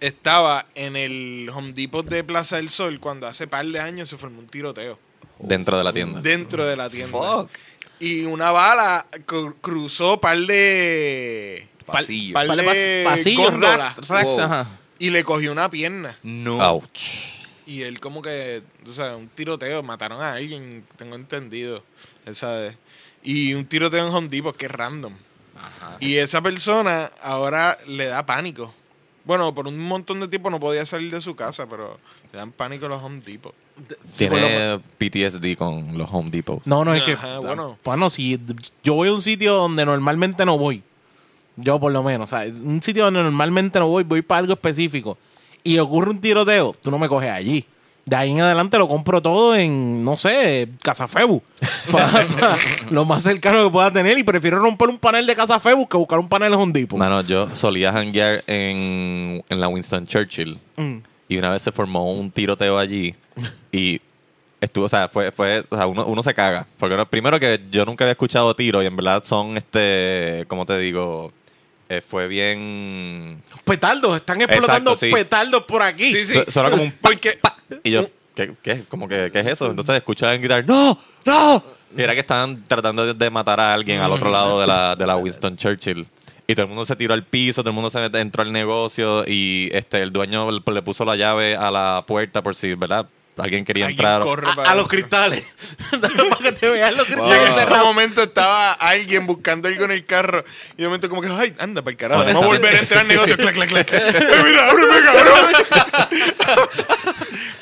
estaba 0.00 0.64
en 0.74 0.96
el 0.96 1.48
Home 1.54 1.72
Depot 1.74 2.04
de 2.04 2.24
Plaza 2.24 2.56
del 2.56 2.68
Sol 2.70 2.98
cuando 2.98 3.28
hace 3.28 3.46
par 3.46 3.64
de 3.64 3.78
años 3.78 4.08
se 4.08 4.16
formó 4.18 4.40
un 4.40 4.48
tiroteo 4.48 4.98
Dentro 5.38 5.78
de 5.78 5.84
la 5.84 5.92
tienda. 5.92 6.20
dentro 6.20 6.66
de 6.66 6.74
la 6.76 6.90
tienda. 6.90 7.08
Fuck. 7.16 7.48
Y 8.00 8.24
una 8.24 8.50
bala 8.50 9.06
cru- 9.26 9.54
cruzó 9.60 10.20
par 10.20 10.38
de... 10.38 11.68
Pasillo. 11.92 12.34
par 12.34 12.46
Par 12.46 12.56
de 12.56 12.62
de 12.62 13.04
pas- 13.04 13.10
pasillos, 13.10 13.44
góndolas. 13.50 13.78
racks, 13.96 14.08
racks, 14.08 14.26
Wow. 14.26 14.40
ajá. 14.40 14.66
Y 14.98 15.10
le 15.10 15.24
cogió 15.24 15.52
una 15.52 15.70
pierna. 15.70 16.16
No. 16.22 16.58
Ouch. 16.70 17.00
Y 17.66 17.82
él 17.82 18.00
como 18.00 18.22
que, 18.22 18.62
tú 18.84 18.92
sabes, 18.94 19.16
un 19.18 19.28
tiroteo, 19.28 19.82
mataron 19.82 20.20
a 20.20 20.32
alguien, 20.34 20.84
tengo 20.96 21.14
entendido, 21.16 21.84
esa 22.26 22.52
vez. 22.52 22.76
Y 23.22 23.54
un 23.54 23.66
tiroteo 23.66 24.06
en 24.06 24.12
Home 24.12 24.28
Depot 24.28 24.56
que 24.56 24.66
es 24.66 24.72
random. 24.72 25.12
Y 26.00 26.16
esa 26.16 26.40
persona 26.42 27.12
ahora 27.22 27.78
le 27.86 28.06
da 28.06 28.26
pánico. 28.26 28.74
Bueno, 29.24 29.54
por 29.54 29.68
un 29.68 29.78
montón 29.78 30.18
de 30.18 30.26
tiempo 30.26 30.50
no 30.50 30.58
podía 30.58 30.84
salir 30.84 31.12
de 31.12 31.20
su 31.20 31.36
casa, 31.36 31.66
pero 31.68 32.00
le 32.32 32.38
dan 32.38 32.50
pánico 32.50 32.86
a 32.86 32.88
los 32.88 33.00
Home 33.02 33.20
Depot. 33.20 33.54
Tiene 34.16 34.80
PTSD 34.98 35.56
con 35.56 35.96
los 35.96 36.10
Home 36.12 36.30
Depot. 36.30 36.60
No, 36.64 36.84
no, 36.84 36.94
es 36.94 37.04
que. 37.04 37.12
Ajá, 37.12 37.38
bueno. 37.38 37.78
Bueno, 37.84 38.10
si 38.10 38.40
yo 38.82 38.94
voy 38.94 39.08
a 39.08 39.12
un 39.12 39.22
sitio 39.22 39.54
donde 39.54 39.84
normalmente 39.86 40.44
no 40.44 40.58
voy, 40.58 40.82
yo 41.56 41.78
por 41.80 41.92
lo 41.92 42.02
menos, 42.02 42.32
o 42.32 42.36
sea, 42.36 42.46
un 42.64 42.80
sitio 42.82 43.04
donde 43.04 43.22
normalmente 43.22 43.78
no 43.78 43.88
voy, 43.88 44.04
voy 44.04 44.22
para 44.22 44.40
algo 44.40 44.52
específico 44.54 45.18
y 45.64 45.78
ocurre 45.78 46.10
un 46.10 46.20
tiroteo, 46.20 46.72
tú 46.82 46.90
no 46.90 46.98
me 46.98 47.08
coges 47.08 47.30
allí. 47.30 47.64
De 48.04 48.16
ahí 48.16 48.32
en 48.32 48.40
adelante 48.40 48.76
lo 48.78 48.88
compro 48.88 49.22
todo 49.22 49.54
en, 49.54 50.04
no 50.04 50.16
sé, 50.16 50.68
Casa 50.82 51.06
Febu. 51.06 51.40
Pa- 51.92 52.10
pa- 52.40 52.56
lo 52.90 53.04
más 53.04 53.22
cercano 53.22 53.62
que 53.64 53.70
pueda 53.70 53.92
tener 53.92 54.18
y 54.18 54.24
prefiero 54.24 54.58
romper 54.58 54.88
un 54.88 54.98
panel 54.98 55.24
de 55.24 55.36
Casa 55.36 55.60
Febu 55.60 55.86
que 55.86 55.96
buscar 55.96 56.18
un 56.18 56.28
panel 56.28 56.52
en 56.52 56.58
Home 56.58 56.72
Depot. 56.72 56.98
Mano, 56.98 57.20
yo 57.20 57.48
solía 57.54 57.92
janguear 57.92 58.42
en, 58.48 59.44
en 59.48 59.60
la 59.60 59.68
Winston 59.68 60.04
Churchill 60.06 60.58
Mm. 60.76 60.96
y 61.28 61.36
una 61.36 61.50
vez 61.50 61.62
se 61.62 61.70
formó 61.70 62.12
un 62.12 62.30
tiroteo 62.32 62.76
allí 62.76 63.14
y 63.70 64.00
estuvo, 64.60 64.86
o 64.86 64.88
sea, 64.88 65.08
fue, 65.08 65.30
fue, 65.30 65.64
o 65.68 65.76
sea, 65.76 65.86
uno, 65.86 66.04
uno 66.04 66.22
se 66.24 66.34
caga. 66.34 66.66
Porque 66.78 66.96
primero 67.08 67.38
que 67.38 67.60
yo 67.70 67.84
nunca 67.84 68.02
había 68.04 68.12
escuchado 68.12 68.52
tiros 68.56 68.82
y 68.82 68.86
en 68.86 68.96
verdad 68.96 69.22
son, 69.24 69.56
este, 69.56 70.44
¿cómo 70.48 70.66
te 70.66 70.76
digo? 70.78 71.32
Eh, 71.92 72.00
fue 72.00 72.26
bien... 72.26 73.36
Petardos, 73.64 74.16
están 74.16 74.40
explotando 74.40 74.92
Exacto, 74.92 75.06
sí. 75.06 75.12
petardos 75.12 75.64
por 75.64 75.82
aquí. 75.82 76.10
Sí, 76.10 76.24
sí. 76.24 76.40
Como 76.54 76.84
un... 76.84 76.92
Porque 76.92 77.38
Y 77.84 77.90
yo, 77.90 78.06
¿qué, 78.34 78.54
qué, 78.62 78.82
como 78.88 79.06
que, 79.06 79.28
¿qué 79.30 79.40
es 79.40 79.46
eso? 79.48 79.68
Entonces 79.68 80.02
alguien 80.22 80.40
gritar, 80.40 80.64
¡No! 80.66 80.98
¡No! 81.26 81.62
Y 81.94 82.00
era 82.00 82.14
que 82.14 82.20
estaban 82.20 82.64
tratando 82.64 83.04
de, 83.04 83.12
de 83.12 83.28
matar 83.28 83.60
a 83.60 83.74
alguien 83.74 84.00
al 84.00 84.10
otro 84.10 84.30
lado 84.30 84.58
de 84.58 84.66
la, 84.66 84.96
de 84.96 85.06
la 85.06 85.16
Winston 85.16 85.54
Churchill. 85.58 86.06
Y 86.46 86.54
todo 86.54 86.62
el 86.62 86.68
mundo 86.68 86.86
se 86.86 86.96
tiró 86.96 87.12
al 87.12 87.24
piso, 87.24 87.60
todo 87.62 87.70
el 87.70 87.74
mundo 87.74 87.90
se 87.90 88.02
entró 88.18 88.42
al 88.42 88.52
negocio 88.52 89.24
y 89.26 89.68
este 89.74 90.00
el 90.00 90.12
dueño 90.12 90.50
le 90.50 90.62
le 90.64 90.82
puso 90.82 91.04
la 91.04 91.14
llave 91.14 91.56
a 91.56 91.70
la 91.70 92.04
puerta 92.06 92.42
por 92.42 92.54
si, 92.54 92.72
¿verdad? 92.72 93.06
Alguien 93.38 93.64
quería 93.64 93.86
alguien 93.86 94.06
entrar. 94.06 94.22
corre 94.22 94.46
A, 94.64 94.74
los 94.74 94.88
cristales. 94.88 95.42
para 96.00 96.36
que 96.42 96.52
te 96.52 96.68
vean 96.68 96.96
los 96.96 97.08
Y 97.08 97.12
en 97.12 97.18
cristales 97.18 97.56
ese 97.56 97.66
momento 97.66 98.22
estaba 98.22 98.72
alguien 98.72 99.26
buscando 99.26 99.68
algo 99.68 99.84
en 99.84 99.92
el 99.92 100.04
carro. 100.04 100.44
Y 100.76 100.82
de 100.82 100.88
momento 100.88 101.08
como 101.08 101.22
que, 101.22 101.28
ay, 101.28 101.54
anda 101.58 101.80
para 101.80 101.92
el 101.92 101.96
carajo. 101.96 102.24
Vamos 102.24 102.42
a 102.42 102.46
volver 102.46 102.74
a 102.74 102.78
entrar 102.78 103.00
al 103.00 103.08
negocio. 103.08 103.36
clac, 103.36 103.54
clac, 103.54 103.68
clac. 103.68 103.92
Ay, 103.92 104.42
mira, 104.44 104.70
ábreme, 104.70 104.94
cabrón. 105.02 105.52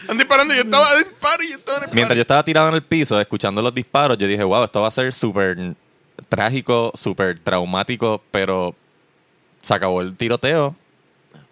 Están 0.01 0.19
disparando. 0.19 0.55
Yo 0.55 0.63
estaba 0.63 0.93
en 0.93 0.99
el 0.99 1.07
party. 1.07 1.49
Yo 1.51 1.57
estaba 1.57 1.79
en 1.79 1.85
el 1.85 1.95
Mientras 1.95 2.17
yo 2.17 2.23
estaba 2.23 2.45
tirado 2.45 2.69
en 2.69 2.75
el 2.75 2.83
piso, 2.83 3.21
escuchando 3.21 3.63
los 3.63 3.73
disparos, 3.73 4.19
yo 4.19 4.27
dije, 4.27 4.43
wow, 4.43 4.65
esto 4.65 4.81
va 4.81 4.89
a 4.89 4.91
ser 4.91 5.13
súper 5.13 5.77
trágico, 6.29 6.93
súper 6.95 7.39
traumático, 7.39 8.21
pero 8.33 8.75
se 9.63 9.73
acabó 9.73 10.01
el 10.01 10.17
tiroteo. 10.17 10.75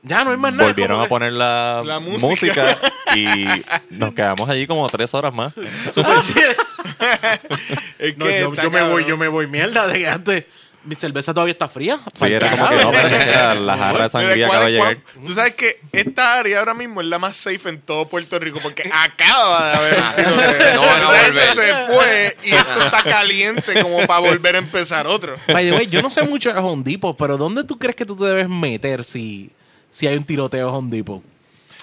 Ya 0.03 0.23
no 0.25 0.31
hay 0.31 0.37
más 0.37 0.53
nada. 0.53 0.65
Volvieron 0.69 1.01
a 1.01 1.03
que- 1.05 1.09
poner 1.09 1.33
la, 1.33 1.83
La 1.85 1.99
música. 2.01 2.27
música. 2.27 2.77
y 3.17 3.47
nos 3.91 4.15
quedamos 4.15 4.49
allí 4.49 4.67
como 4.67 4.87
tres 4.89 5.13
horas 5.15 5.33
más. 5.35 5.53
Es 7.99 8.17
No, 8.17 8.25
que 8.27 8.41
yo, 8.63 8.71
me 8.71 8.83
voy, 8.83 9.05
yo 9.05 9.17
me 9.17 9.29
voy. 9.29 9.47
Mierda, 9.47 9.87
de 9.87 9.99
que 9.99 10.09
antes 10.09 10.45
mi 10.85 10.95
cerveza 10.95 11.35
todavía 11.35 11.53
está 11.53 11.69
fría. 11.69 11.99
Sí, 12.15 12.27
era 12.27 12.49
como 12.51 12.69
que 12.69 12.77
no, 12.85 12.93
era 12.93 13.55
la 13.55 13.77
jarra 13.77 14.05
de 14.05 14.11
sangría 14.11 14.47
¿cuál 14.47 14.59
acaba 14.59 14.67
de 14.67 14.73
llegar. 14.73 14.99
Tú 15.27 15.35
sabes 15.35 15.55
que 15.55 15.81
esta 15.93 16.39
área 16.39 16.61
ahora 16.61 16.75
mismo 16.75 17.01
es 17.01 17.09
la 17.09 17.19
más 17.19 17.37
safe 17.37 17.69
en 17.69 17.81
todo 17.81 18.07
Puerto 18.09 18.39
Rico 18.39 18.61
porque 18.63 18.89
acaba 18.93 19.71
de 19.71 19.77
haber 19.77 19.95
un. 19.97 20.75
No 20.75 20.81
van 20.83 20.91
a 20.91 20.97
Esa 20.97 21.25
gente 21.25 21.41
volver. 21.41 21.55
se 21.55 21.93
fue 21.93 22.37
y 22.45 22.51
esto 22.55 22.83
está 22.85 23.03
caliente 23.03 23.83
como 23.83 24.07
para 24.07 24.21
volver 24.21 24.55
a 24.55 24.59
empezar 24.59 25.07
otro. 25.07 25.37
By 25.49 25.69
the 25.71 25.77
way, 25.77 25.87
yo 25.89 26.01
no 26.03 26.11
sé 26.11 26.23
mucho 26.23 26.53
de 26.53 26.59
Home 26.61 26.83
Depot, 26.85 27.17
pero 27.17 27.37
¿dónde 27.37 27.65
tú 27.65 27.79
crees 27.79 27.97
que 27.97 28.07
tú 28.07 28.17
te 28.17 28.25
debes 28.25 28.49
meter 28.49 29.05
si, 29.05 29.51
si 29.91 30.07
hay 30.07 30.17
un 30.17 30.25
tiroteo 30.25 30.69
en 30.69 30.75
Home 30.75 30.91
Depot? 30.97 31.23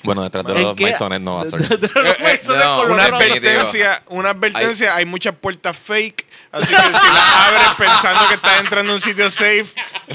Bueno, 0.04 0.24
detrás 0.24 0.46
de 0.46 0.54
¿En 0.54 0.64
los 0.64 0.76
qué? 0.76 0.84
Maisones 0.84 1.22
no 1.22 1.36
va 1.36 1.42
a 1.42 1.46
ser. 1.46 1.62
Eh, 1.62 1.68
eh, 1.72 2.40
advertencia, 3.02 4.04
una 4.08 4.30
advertencia, 4.30 4.96
hay 4.96 5.06
muchas 5.06 5.34
puertas 5.36 5.76
fake, 5.76 6.26
así 6.56 6.68
que 6.68 6.76
si 6.76 7.14
las 7.14 7.48
abres 7.48 7.68
pensando 7.78 8.28
que 8.30 8.36
estás 8.36 8.60
entrando 8.60 8.92
a 8.92 8.96
un 8.96 9.02
sitio 9.02 9.30
safe, 9.30 9.66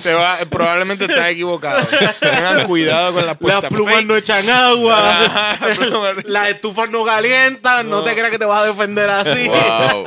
te 0.03 0.15
va, 0.15 0.39
probablemente 0.51 1.05
estás 1.05 1.29
equivocado. 1.29 1.87
Tengan 2.21 2.65
cuidado 2.67 3.13
con 3.13 3.27
las 3.27 3.27
Las 3.27 3.39
puertas 3.39 3.71
plumas 3.71 3.95
fake. 3.97 4.07
no 4.07 4.17
echan 4.17 4.51
agua. 4.51 5.19
Las 5.61 5.79
plumas- 5.79 6.25
Las 6.25 6.49
estufas 6.49 6.91
no 6.91 7.05
calientan. 7.05 7.89
No. 7.91 8.03
te 8.03 8.15
creas 8.15 8.31
que 8.31 8.39
te 8.39 8.45
vas 8.45 8.63
a 8.63 8.67
defender 8.67 9.11
así. 9.11 9.49
Wow. 9.49 10.05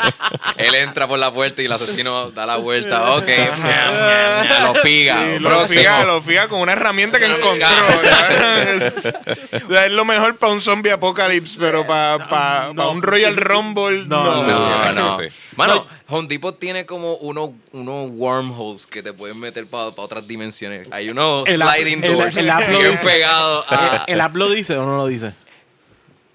Él 0.58 0.76
entra 0.76 1.08
por 1.08 1.20
la 1.20 1.32
puerta 1.32 1.62
y 1.62 1.66
el 1.66 1.72
asesino 1.72 2.32
da 2.32 2.46
la 2.46 2.58
vuelta. 2.58 3.14
Ok. 3.14 3.28
lo 4.64 4.76
figa. 4.76 5.18
Sí, 5.24 5.40
lo 5.40 5.68
fija, 5.68 6.04
lo 6.06 6.22
fija 6.22 6.48
con 6.48 6.60
una 6.62 6.74
herramienta 6.74 7.20
que 7.20 7.26
encontró. 7.26 7.68
sea, 9.70 9.86
es 9.86 9.92
lo 9.92 10.06
mejor 10.06 10.38
para 10.38 10.54
un 10.54 10.62
zombie 10.62 10.92
apocalypse, 10.92 11.58
pero 11.60 11.86
para 11.86 12.28
pa, 12.30 12.70
No. 12.74 12.84
pa 12.84 12.88
un 12.90 13.02
Royal 13.02 13.36
Rumble, 13.36 14.06
No, 14.08 14.24
no. 14.24 14.44
No, 14.44 14.92
no. 14.94 15.20
sí. 15.20 15.26
Mano, 15.56 15.86
Home 16.24 16.30
Depot 16.30 16.58
tiene 16.58 16.86
como 16.86 17.16
unos, 17.16 17.52
unos 17.74 18.10
wormholes 18.12 18.86
que 18.88 19.04
te 19.04 19.12
pueden 19.12 19.38
meter 19.40 19.68
para 19.68 19.86
otras 19.88 20.26
dimensiones. 20.26 20.90
Hay 20.92 21.10
unos 21.10 21.46
El 21.48 21.62
sliding 21.62 22.02
el- 22.04 22.14
doors 22.14 22.38
el 22.38 22.46
bien 22.46 22.98
pegados 23.04 23.66
a... 23.68 24.06
¿El 24.08 24.22
app 24.22 24.34
lo 24.36 24.50
dice 24.50 24.78
o 24.78 24.86
no 24.86 24.96
lo 24.98 25.08
dice? 25.08 25.34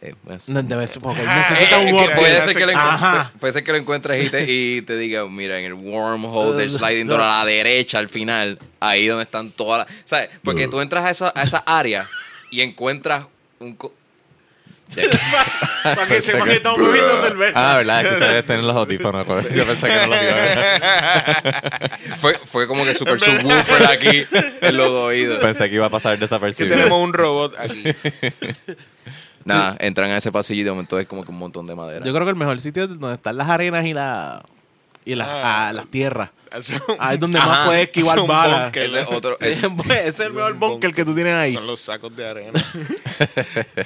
Eh, 0.02 0.14
pues, 0.24 0.48
No, 0.50 0.62
debe 0.62 0.86
ser 0.86 1.00
porque 1.00 1.22
necesita 1.22 1.76
eh, 1.76 1.80
un 1.80 1.86
que 1.86 1.92
wormhole. 1.94 2.14
puede, 2.16 2.42
ser 2.42 2.54
que 2.56 2.66
lo 2.66 2.72
encuentres- 2.72 2.94
Ajá. 3.02 3.32
puede 3.40 3.52
ser 3.54 3.64
que 3.64 3.72
lo 3.72 3.78
encuentres 3.78 4.26
y 4.26 4.28
te, 4.30 4.44
y 4.46 4.82
te 4.82 4.96
diga, 4.98 5.26
mira, 5.26 5.58
en 5.58 5.64
el 5.64 5.74
wormhole 5.74 6.56
del 6.56 6.70
sliding 6.78 7.06
door 7.06 7.20
a 7.22 7.38
la 7.38 7.44
derecha 7.46 7.98
al 7.98 8.08
final, 8.10 8.58
ahí 8.80 9.06
donde 9.06 9.24
están 9.24 9.50
todas 9.50 9.86
las... 9.88 9.96
¿Sabes? 10.04 10.28
Porque 10.44 10.68
tú 10.68 10.80
entras 10.82 11.04
a 11.06 11.10
esa, 11.10 11.32
a 11.34 11.42
esa 11.42 11.58
área 11.66 12.06
y 12.50 12.60
encuentras 12.60 13.24
un... 13.58 13.76
Para 15.82 16.06
que 16.06 16.20
sepan 16.20 16.48
que 16.48 16.54
estamos 16.54 16.80
bebiendo 16.80 17.16
cerveza. 17.22 17.52
Ah, 17.72 17.76
¿verdad? 17.76 18.02
Es 18.02 18.08
que 18.08 18.14
ustedes 18.14 18.46
tienen 18.46 18.66
los 18.66 18.76
audífonos. 18.76 19.26
pues. 19.26 19.54
Yo 19.54 19.64
pensé 19.66 19.86
que 19.88 19.94
no 19.96 20.06
los 20.08 20.22
iban 20.22 20.38
a 20.82 21.90
Fue, 22.18 22.34
fue 22.44 22.66
como 22.66 22.84
que 22.84 22.94
super 22.94 23.20
subwoofer 23.20 23.86
aquí 23.86 24.24
en 24.60 24.76
los 24.76 24.88
oídos. 24.88 25.38
Pensé 25.40 25.68
que 25.68 25.76
iba 25.76 25.86
a 25.86 25.90
pasar 25.90 26.14
Que 26.16 26.20
desapercibido. 26.22 26.76
tenemos 26.76 26.98
un 27.02 27.12
robot 27.12 27.54
aquí. 27.58 27.84
Nada, 29.44 29.76
entran 29.78 30.10
a 30.10 30.16
ese 30.16 30.32
pasillo 30.32 30.60
y 30.62 30.64
de 30.64 30.70
momento 30.70 30.98
es 30.98 31.06
como 31.06 31.24
que 31.24 31.30
un 31.30 31.38
montón 31.38 31.66
de 31.66 31.74
madera. 31.74 32.04
Yo 32.04 32.12
creo 32.12 32.24
que 32.26 32.30
el 32.30 32.36
mejor 32.36 32.60
sitio 32.60 32.84
es 32.84 32.88
donde 32.90 33.14
están 33.14 33.36
las 33.36 33.48
arenas 33.48 33.84
y, 33.86 33.94
la, 33.94 34.42
y 35.04 35.14
las, 35.14 35.28
Ah. 35.28 35.68
ah, 35.68 35.72
las 35.72 35.86
tierras. 35.88 36.30
Eso- 36.50 36.82
Ahí 36.98 37.14
es 37.14 37.20
donde 37.20 37.38
Ajá. 37.38 37.46
más 37.48 37.66
puedes 37.66 37.84
esquivar 37.84 38.26
balas. 38.26 38.74
Ese 38.76 39.00
es 39.00 39.06
otro... 39.12 39.38
Ese 39.40 39.66
es- 39.66 40.14
es 40.14 40.20
el 40.20 40.32
mejor 40.32 40.54
bunker 40.54 40.92
que 40.92 41.04
tú 41.04 41.14
tienes 41.14 41.34
ahí. 41.34 41.54
Son 41.54 41.66
los 41.66 41.80
sacos 41.80 42.14
de 42.16 42.26
arena. 42.28 42.60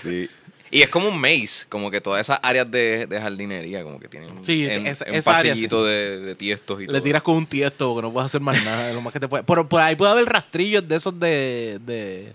sí. 0.02 0.30
Y 0.74 0.80
es 0.80 0.88
como 0.88 1.08
un 1.08 1.20
maze, 1.20 1.66
como 1.68 1.90
que 1.90 2.00
todas 2.00 2.22
esas 2.22 2.40
áreas 2.42 2.68
de, 2.70 3.06
de 3.06 3.20
jardinería, 3.20 3.82
como 3.84 4.00
que 4.00 4.08
tienen 4.08 4.30
un, 4.30 4.42
Sí, 4.42 4.66
en- 4.66 4.86
esa- 4.86 5.04
un 5.06 5.14
esa 5.14 5.36
área, 5.36 5.52
pasillito 5.52 5.84
de, 5.84 6.18
de 6.18 6.34
tiestos 6.34 6.80
y 6.82 6.86
todo. 6.86 6.96
Le 6.96 7.02
tiras 7.02 7.20
con 7.22 7.36
un 7.36 7.44
tiesto 7.46 7.92
porque 7.92 8.06
no 8.08 8.10
puedes 8.12 8.24
hacer 8.26 8.40
más 8.40 8.64
nada. 8.64 8.90
Lo 8.94 9.02
más 9.02 9.12
que 9.12 9.20
te 9.20 9.28
puede. 9.28 9.44
Pero 9.44 9.68
por 9.68 9.82
ahí 9.82 9.94
puede 9.96 10.12
haber 10.12 10.24
rastrillos 10.24 10.88
de 10.88 10.96
esos 10.96 11.20
de, 11.20 11.78
de, 11.84 12.32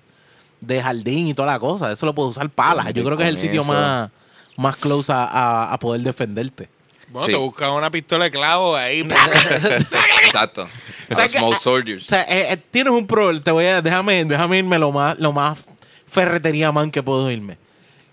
de 0.62 0.82
jardín 0.84 1.28
y 1.28 1.34
toda 1.34 1.52
la 1.52 1.58
cosa. 1.60 1.92
Eso 1.92 2.06
lo 2.06 2.14
puedes 2.14 2.30
usar 2.30 2.48
palas. 2.52 2.94
Yo 2.94 3.04
creo 3.04 3.18
que 3.18 3.24
es 3.24 3.30
el 3.30 3.40
sitio 3.40 3.62
eso. 3.62 3.74
más, 3.74 4.12
más 4.56 4.76
close 4.76 5.12
a, 5.12 5.24
a- 5.26 5.74
a 5.74 5.80
poder 5.80 6.02
defenderte. 6.02 6.70
Bueno, 7.10 7.26
Sí. 7.26 7.32
te 7.32 7.38
buscas 7.40 7.72
una 7.72 7.90
pistola 7.90 8.26
de 8.26 8.32
clavo 8.32 8.76
ahí. 8.76 9.00
Exacto. 10.26 10.68
O 11.10 11.16
sea 11.16 11.24
que- 11.28 11.40
small 11.40 11.54
O 11.54 11.56
soldiers. 11.56 12.06
sea, 12.06 12.22
eh, 12.24 12.54
eh, 12.54 12.58
tienes 12.70 12.94
un 12.94 13.08
problema. 13.08 13.44
Te 13.44 13.52
voy 13.52 13.66
a, 13.66 13.82
déjame, 13.82 14.24
déjame 14.26 14.60
irme 14.60 14.78
lo 14.78 14.92
más, 14.92 15.18
lo 15.20 15.32
más 15.34 15.66
ferretería 16.08 16.72
man 16.72 16.92
que 16.92 17.02
puedo 17.02 17.30
irme. 17.32 17.58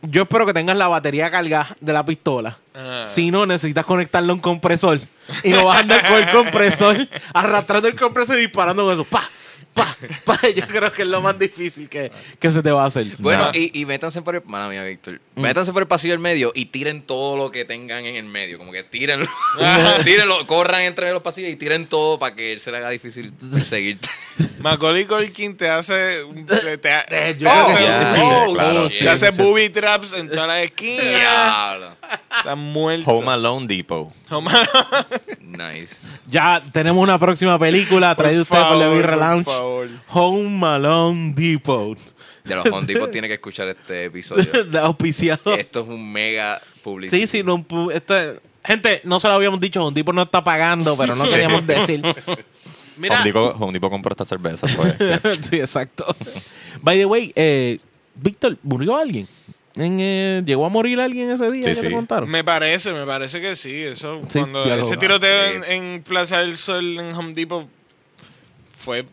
Yo 0.08 0.22
espero 0.22 0.46
que 0.46 0.52
tengas 0.52 0.76
la 0.76 0.88
batería 0.88 1.30
cargada 1.30 1.76
de 1.80 1.92
la 1.92 2.04
pistola. 2.04 2.58
Ah. 2.74 3.04
Si 3.08 3.30
no, 3.30 3.46
necesitas 3.46 3.84
conectarle 3.84 4.30
a 4.30 4.34
un 4.34 4.40
compresor. 4.40 5.00
Y 5.42 5.50
no 5.50 5.64
vas 5.64 5.78
a 5.78 5.80
andar 5.80 6.06
con 6.06 6.16
el 6.22 6.30
compresor, 6.30 7.08
arrastrando 7.32 7.88
el 7.88 7.94
compresor 7.94 8.36
y 8.36 8.42
disparando 8.42 8.84
con 8.84 8.92
eso. 8.94 9.04
¡Pa! 9.04 9.28
pa, 9.72 9.96
pa. 10.24 10.38
Yo 10.54 10.64
creo 10.68 10.92
que 10.92 11.02
es 11.02 11.08
lo 11.08 11.20
más 11.20 11.36
difícil 11.38 11.88
que, 11.88 12.12
que 12.38 12.52
se 12.52 12.62
te 12.62 12.70
va 12.70 12.84
a 12.84 12.86
hacer. 12.86 13.06
Bueno, 13.18 13.46
Nah. 13.46 13.50
y, 13.54 13.70
y 13.80 13.86
métanse 13.86 14.22
por 14.22 14.36
el. 14.36 14.42
Mala 14.44 14.68
mía, 14.68 14.84
Víctor. 14.84 15.20
Métanse 15.34 15.72
por 15.72 15.82
el 15.82 15.88
pasillo 15.88 16.12
del 16.12 16.20
medio 16.20 16.52
y 16.54 16.66
tiren 16.66 17.02
todo 17.02 17.36
lo 17.36 17.50
que 17.50 17.64
tengan 17.64 18.04
en 18.06 18.14
el 18.14 18.24
medio. 18.24 18.58
Como 18.58 18.70
que 18.70 18.84
tírenlo. 18.84 19.26
tírenlo, 20.04 20.46
corran 20.46 20.82
entre 20.82 21.10
los 21.12 21.22
pasillos 21.22 21.50
y 21.50 21.56
tiren 21.56 21.86
todo 21.86 22.18
para 22.20 22.36
que 22.36 22.52
él 22.52 22.60
se 22.60 22.70
le 22.70 22.76
haga 22.76 22.90
difícil 22.90 23.32
seguirte. 23.64 24.08
Macaulay 24.64 25.04
Culkin 25.04 25.56
te 25.56 25.68
hace. 25.68 26.22
Te, 26.46 26.78
te- 26.78 27.36
yo 27.38 27.48
oh, 27.50 27.64
creo 27.66 27.76
que 27.76 27.84
ya, 27.84 28.12
sí, 28.14 28.20
oh, 28.24 28.52
claro, 28.54 28.84
te 28.88 28.94
sí, 28.94 29.06
hace 29.06 29.30
sí. 29.30 29.42
booby 29.42 29.68
traps 29.68 30.14
en 30.14 30.30
todas 30.30 30.48
las 30.48 30.60
esquinas. 30.64 31.92
Está 32.38 32.54
muerto. 32.56 33.10
Home 33.10 33.30
Alone 33.30 33.66
Depot. 33.66 34.10
Home 34.30 34.50
Nice. 35.40 35.96
Ya 36.26 36.62
tenemos 36.72 37.02
una 37.02 37.18
próxima 37.18 37.58
película 37.58 38.14
traída 38.14 38.40
usted 38.40 38.56
por 38.56 39.18
Lounge. 39.18 39.44
favor. 39.44 39.88
Home 40.08 40.66
Alone 40.66 41.34
Depot. 41.36 41.98
De 42.42 42.56
los 42.56 42.64
Home 42.66 42.86
Depot 42.86 43.10
tiene 43.10 43.28
que 43.28 43.34
escuchar 43.34 43.68
este 43.68 44.06
episodio. 44.06 44.64
De 44.64 44.78
auspiciado. 44.78 45.54
Esto 45.54 45.82
es 45.82 45.88
un 45.88 46.10
mega 46.10 46.60
publicidad. 46.82 47.20
Sí, 47.20 47.26
sí, 47.26 47.42
no, 47.42 47.64
esto 47.92 48.18
es- 48.18 48.40
gente, 48.64 49.02
no 49.04 49.20
se 49.20 49.28
lo 49.28 49.34
habíamos 49.34 49.60
dicho, 49.60 49.84
Home 49.84 49.94
Depot 49.94 50.14
no 50.14 50.22
está 50.22 50.42
pagando, 50.42 50.96
pero 50.96 51.14
no 51.14 51.24
queríamos 51.28 51.66
decir. 51.66 52.02
Mira, 52.96 53.16
Home 53.16 53.24
Depot, 53.24 53.56
Home 53.60 53.72
Depot 53.72 53.90
compró 53.90 54.12
esta 54.12 54.24
cerveza. 54.24 54.66
Pues. 54.76 54.94
sí, 55.50 55.56
exacto. 55.56 56.04
By 56.82 56.98
the 56.98 57.06
way, 57.06 57.32
eh, 57.36 57.78
Víctor, 58.14 58.56
¿murió 58.62 58.96
alguien? 58.96 59.26
En, 59.76 59.98
eh, 60.00 60.42
¿Llegó 60.46 60.64
a 60.66 60.68
morir 60.68 61.00
alguien 61.00 61.30
ese 61.30 61.50
día 61.50 61.64
Sí, 61.64 61.70
que 61.74 61.80
te 61.80 61.88
sí. 61.88 61.92
contaron? 61.92 62.30
Me 62.30 62.44
parece, 62.44 62.92
me 62.92 63.04
parece 63.04 63.40
que 63.40 63.56
sí. 63.56 63.74
Eso, 63.82 64.20
Sí, 64.28 64.38
cuando 64.38 64.64
ese 64.72 64.96
tiroteo 64.96 65.50
Sí. 65.50 65.56
en, 65.68 65.82
en 65.94 66.02
Plaza 66.04 66.38
del 66.40 66.56
Sol 66.56 66.98
en 66.98 67.12
Home 67.12 67.32
Depot 67.34 67.66
fue. 68.78 69.04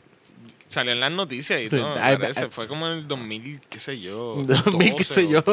Salió 0.68 0.94
en 0.94 1.00
las 1.02 1.12
noticias 1.12 1.60
y 1.62 1.68
Sí, 1.68 1.76
todo. 1.78 1.96
me 1.96 2.02
ay, 2.02 2.18
parece. 2.18 2.44
ay. 2.44 2.48
Fue 2.52 2.68
como 2.68 2.88
en 2.88 3.00
el 3.00 3.08
2000, 3.08 3.60
qué 3.70 3.80
sé 3.80 4.00
yo. 4.00 4.44
2000, 4.48 4.96
qué 4.96 5.04
sé 5.04 5.24
12 5.24 5.30
yo. 5.30 5.44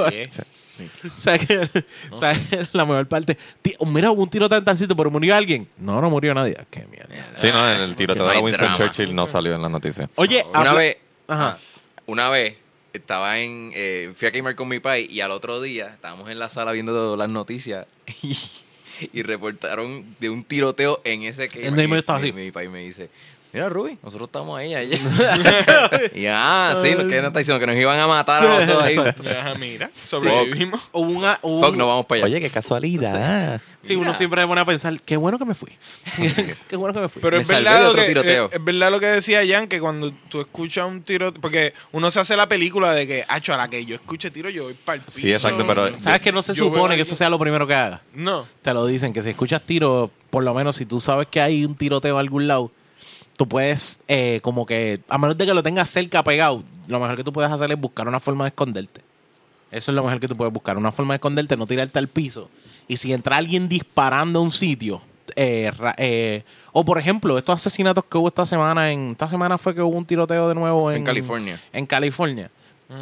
O 0.79 0.83
10. 0.83 1.05
O 1.16 1.20
sea, 1.20 1.39
que, 1.39 1.59
o 2.11 2.16
sea, 2.16 2.35
que 2.35 2.66
la 2.72 2.85
mejor 2.87 3.07
parte. 3.09 3.37
Tí- 3.62 3.74
mira, 3.87 4.11
hubo 4.11 4.22
un 4.22 4.31
tiroteo 4.31 4.59
en 4.59 4.64
tal 4.64 4.76
sitio, 4.79 4.95
pero 4.97 5.11
murió 5.11 5.35
alguien. 5.35 5.68
No, 5.79 6.01
no 6.01 6.11
murió 6.11 6.35
nadie. 6.35 6.57
Ah, 6.59 6.64
Qué 6.70 6.87
mierda. 6.87 7.09
Sí, 7.37 7.49
no, 7.53 7.70
en 7.72 7.81
el 7.81 7.97
tiroteo 7.97 8.24
No 8.24 8.31
de 8.31 8.37
hay 8.37 8.43
Winston 8.43 8.68
drama. 8.68 8.79
Churchill 8.93 9.14
no 9.14 9.26
salió 9.26 9.55
en 9.55 9.62
la 9.62 9.68
noticia. 9.68 10.09
Oye, 10.16 10.45
Una 10.51 10.59
habla- 10.61 10.72
vez, 10.74 10.97
Ajá. 11.26 11.59
una 12.07 12.31
vez 12.31 12.57
estaba 12.93 13.39
en. 13.39 13.72
eh, 13.74 14.12
fui 14.14 14.29
a 14.29 14.31
gamer 14.31 14.55
con 14.57 14.68
mi 14.68 14.81
pai 14.81 15.07
y 15.11 15.20
al 15.20 15.31
otro 15.31 15.61
día 15.61 15.89
estábamos 15.89 16.31
en 16.31 16.39
la 16.39 16.49
sala 16.49 16.72
viendo 16.72 17.16
las 17.16 17.29
noticias 17.29 17.87
y, 18.22 18.37
y 19.12 19.22
reportaron 19.22 20.05
de 20.18 20.31
un 20.31 20.43
tiroteo 20.43 21.01
en 21.05 21.22
ese 21.22 21.49
que 21.49 21.66
El 21.66 21.74
me 21.89 21.99
estaba 21.99 22.18
mi, 22.18 22.29
así. 22.31 22.33
mi 22.33 22.51
pai 22.51 22.68
me 22.68 22.81
dice. 22.81 23.11
Mira, 23.53 23.69
Ruby, 23.71 23.99
nosotros 24.03 24.29
estamos 24.29 24.59
ahí 24.59 24.75
ayer. 24.75 25.01
y 26.15 26.27
ah, 26.27 26.77
sí, 26.83 26.91
lo 26.93 27.09
que 27.09 27.17
nos 27.17 27.29
está 27.29 27.39
diciendo 27.39 27.59
que 27.59 27.67
nos 27.67 27.77
iban 27.77 27.99
a 27.99 28.07
matar 28.07 28.43
a 28.43 28.59
los 28.59 28.67
dos 28.67 28.83
ahí. 28.83 28.97
Mira, 29.59 29.91
sobrevivimos. 30.07 30.81
Hubo 30.93 31.11
una, 31.11 31.39
hubo 31.43 31.61
Fuck, 31.63 31.73
un- 31.73 31.79
no 31.79 31.89
vamos 31.89 32.07
para 32.07 32.19
allá. 32.19 32.27
Oye, 32.27 32.41
qué 32.41 32.51
casualidad. 32.51 33.61
Sí, 33.83 33.97
uno 33.97 34.13
siempre 34.13 34.43
se 34.43 34.47
pone 34.49 34.61
a 34.61 34.65
pensar, 34.67 35.01
qué 35.01 35.17
bueno 35.17 35.39
que 35.39 35.47
me 35.47 35.55
fui. 35.55 35.71
qué 36.69 36.77
bueno 36.77 36.93
que 36.93 37.01
me 37.01 37.09
fui. 37.09 37.23
Pero 37.23 37.37
Me 37.37 37.43
es 37.43 37.49
verdad, 37.49 37.81
lo 37.83 37.89
otro 37.91 38.03
que, 38.03 38.09
tiroteo. 38.09 38.47
es, 38.49 38.55
es 38.57 38.65
verdad 38.65 38.91
lo 38.91 39.01
que 39.01 39.07
decía 39.07 39.41
Jan, 39.49 39.67
que 39.67 39.81
cuando 39.81 40.13
tú 40.29 40.41
escuchas 40.43 40.87
un 40.87 41.01
tiro, 41.03 41.33
porque 41.33 41.73
uno 41.93 42.11
se 42.11 42.21
hace 42.21 42.37
la 42.37 42.49
película 42.49 42.93
de 42.93 43.07
que, 43.07 43.25
hacho, 43.29 43.55
a 43.55 43.57
la 43.57 43.69
que 43.69 43.87
yo 43.87 43.95
escuche 43.95 44.31
tiro, 44.31 44.51
yo 44.51 44.65
voy 44.65 44.75
para 44.75 44.97
el 44.97 45.03
piso. 45.03 45.19
Sí, 45.19 45.33
exacto, 45.33 45.67
pero- 45.67 45.89
¿Sabes 46.01 46.21
que 46.21 46.33
no 46.33 46.43
se 46.43 46.55
supone 46.55 46.97
que 46.97 47.03
eso 47.03 47.17
sea 47.17 47.31
lo 47.31 47.39
primero 47.39 47.67
que 47.67 47.75
haga? 47.75 48.03
No. 48.13 48.47
Te 48.61 48.75
lo 48.75 48.85
dicen, 48.85 49.13
que 49.15 49.23
si 49.23 49.31
escuchas 49.31 49.63
tiro, 49.65 50.11
por 50.29 50.45
lo 50.45 50.53
menos 50.53 50.77
si 50.77 50.85
tú 50.85 51.01
sabes 51.01 51.29
que 51.31 51.41
hay 51.41 51.65
un 51.65 51.75
tiroteo 51.75 52.19
a 52.19 52.21
algún 52.21 52.47
lado, 52.47 52.71
tú 53.37 53.49
puedes, 53.49 54.03
eh, 54.09 54.41
como 54.43 54.67
que, 54.67 55.01
a 55.09 55.19
menos 55.19 55.37
de 55.39 55.47
que 55.47 55.55
lo 55.55 55.63
tengas 55.63 55.91
cerca 55.91 56.23
pegado, 56.25 56.63
lo 56.87 57.01
mejor 57.01 57.17
que 57.17 57.25
tú 57.25 57.33
puedes 57.33 57.51
hacer 57.51 57.71
es 57.71 57.81
buscar 57.81 58.09
una 58.09 58.21
forma 58.21 58.45
de 58.45 58.49
esconderte. 58.49 59.01
Eso 59.71 59.91
es 59.91 59.95
lo 59.95 60.03
mejor 60.03 60.19
que 60.21 60.29
tú 60.29 60.37
puedes 60.37 60.53
buscar, 60.53 60.77
una 60.77 60.93
forma 60.93 61.15
de 61.15 61.17
esconderte, 61.17 61.57
no 61.57 61.67
tirarte 61.67 61.99
al 61.99 62.09
piso. 62.09 62.51
Y 62.89 62.97
si 62.97 63.13
entra 63.13 63.37
alguien 63.37 63.69
disparando 63.69 64.39
a 64.39 64.43
un 64.43 64.51
sitio, 64.51 65.03
eh, 65.37 65.71
eh, 65.99 66.43
o 66.73 66.85
por 66.85 66.99
ejemplo, 66.99 67.37
estos 67.39 67.55
asesinatos 67.57 68.05
que 68.05 68.19
hubo 68.19 68.29
esta 68.29 68.47
semana, 68.47 68.91
en 68.91 69.11
esta 69.11 69.29
semana 69.29 69.59
fue 69.59 69.75
que 69.75 69.83
hubo 69.83 69.97
un 69.97 70.07
tiroteo 70.07 70.49
de 70.49 70.55
nuevo 70.55 70.91
en, 70.91 70.99
En 70.99 71.05
California. 71.05 71.61
En 71.73 71.87
California. 71.87 72.51